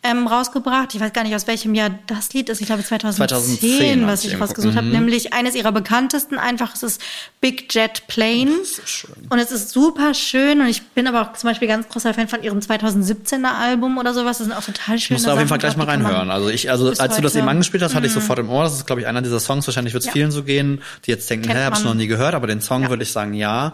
ähm, 0.06 0.28
rausgebracht. 0.28 0.94
Ich 0.94 1.02
weiß 1.02 1.12
gar 1.14 1.24
nicht, 1.24 1.36
aus 1.36 1.48
welchem 1.48 1.74
Jahr 1.76 1.90
das 2.08 2.32
Lied 2.34 2.50
ist. 2.50 2.62
Ich 2.62 2.68
glaube 2.68 2.84
2010, 2.84 3.28
2010 3.28 4.08
was 4.08 4.24
ich 4.24 4.40
rausgesucht 4.40 4.76
habe. 4.76 4.88
Nämlich 4.88 5.34
eines 5.34 5.56
ihrer 5.56 5.72
bekanntesten 5.72 6.38
einfach. 6.38 6.74
Es 6.76 6.84
ist 6.84 7.02
Big 7.42 7.74
Jet 7.74 8.08
Plane. 8.08 8.52
so. 8.64 9.08
Und 9.30 9.40
es 9.40 9.52
ist 9.52 9.72
super 9.72 10.14
schön. 10.14 10.62
Und 10.62 10.68
ich 10.68 10.84
bin 10.90 11.08
aber 11.08 11.22
auch 11.22 11.34
zum 11.34 11.50
Beispiel 11.50 11.68
ganz 11.68 11.90
großer 11.90 12.14
Fan 12.14 12.28
von 12.28 12.44
ihrem 12.44 12.60
2017er 12.60 13.46
Album 13.60 13.98
oder 13.98 14.14
sowas. 14.14 14.38
Das 14.38 14.48
sind 14.48 14.56
auch 14.56 14.64
total 14.64 15.00
schöne 15.00 15.16
Musst 15.18 15.26
du 15.26 15.32
auf 15.32 15.38
jeden 15.38 15.50
Fall 15.50 15.58
gleich 15.58 15.76
mal 15.76 15.86
reinhören. 15.86 16.30
Also 16.30 16.50
ich, 16.50 16.70
also 16.70 16.90
als 16.90 16.98
du 17.16 17.22
das 17.22 17.32
heute- 17.34 17.40
eben 17.40 17.50
angespielt 17.50 17.82
hast, 17.84 17.96
hatte 17.96 18.08
ich 18.08 18.14
sofort 18.14 18.40
im 18.40 18.50
Ohr. 18.50 18.64
Das 18.64 18.74
ist, 18.76 18.86
glaube 18.86 19.02
ich, 19.02 19.08
einer 19.08 19.22
dieser 19.22 19.40
Songs. 19.40 19.66
Wahrscheinlich 19.68 19.94
wird 19.94 20.02
es 20.04 20.08
Ja. 20.08 20.14
vielen 20.14 20.32
so 20.32 20.44
gehen, 20.44 20.82
die 21.06 21.12
jetzt 21.12 21.30
denken, 21.30 21.48
Kennt 21.48 21.60
hä, 21.60 21.66
hab's 21.66 21.84
noch 21.84 21.94
nie 21.96 22.08
gehört, 22.08 22.36
aber 22.36 22.48
den 22.48 22.62
Song 22.62 22.84
Ja. 22.84 22.90
würde 22.90 23.04
ich 23.04 23.12
sagen, 23.12 23.34
ja. 23.34 23.74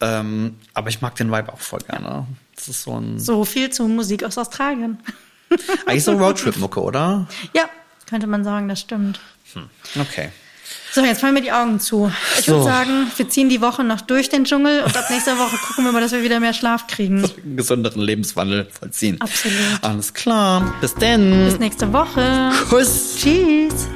Ähm, 0.00 0.56
aber 0.74 0.88
ich 0.88 1.00
mag 1.00 1.14
den 1.14 1.30
Vibe 1.30 1.52
auch 1.52 1.60
voll 1.60 1.80
gerne. 1.88 2.26
Das 2.56 2.68
ist 2.68 2.82
so 2.82 2.98
ein, 3.00 3.18
So 3.20 3.44
viel 3.44 3.70
zu 3.70 3.86
Musik 3.88 4.24
aus 4.24 4.36
Australien. 4.36 4.98
Eigentlich 5.86 6.04
so 6.04 6.12
Roadtrip-Mucke, 6.12 6.80
oder? 6.80 7.26
ja, 7.54 7.64
könnte 8.08 8.26
man 8.26 8.44
sagen, 8.44 8.68
das 8.68 8.80
stimmt. 8.80 9.20
Okay. 10.00 10.30
So, 10.94 11.02
jetzt 11.02 11.20
fallen 11.22 11.32
mir 11.34 11.40
die 11.42 11.52
Augen 11.52 11.80
zu. 11.80 12.12
Ich 12.38 12.44
So. 12.44 12.52
würde 12.52 12.64
sagen, 12.64 13.10
wir 13.16 13.28
ziehen 13.28 13.48
die 13.48 13.60
Woche 13.62 13.82
noch 13.82 14.02
durch 14.02 14.28
den 14.28 14.44
Dschungel 14.44 14.82
und 14.82 14.94
ab 14.96 15.06
nächster 15.10 15.38
Woche 15.38 15.56
gucken 15.66 15.84
wir 15.84 15.92
mal, 15.92 16.00
dass 16.02 16.12
wir 16.12 16.22
wieder 16.22 16.38
mehr 16.38 16.52
Schlaf 16.52 16.86
kriegen. 16.86 17.24
einen 17.44 17.56
gesünderen 17.56 18.02
Lebenswandel 18.02 18.68
vollziehen. 18.78 19.18
Absolut. 19.20 19.56
Alles 19.82 20.12
klar. 20.12 20.74
Bis 20.82 20.94
denn. 20.94 21.46
Bis 21.46 21.58
nächste 21.58 21.90
Woche. 21.92 22.50
Kuss. 22.68 23.16
Tschüss. 23.16 23.88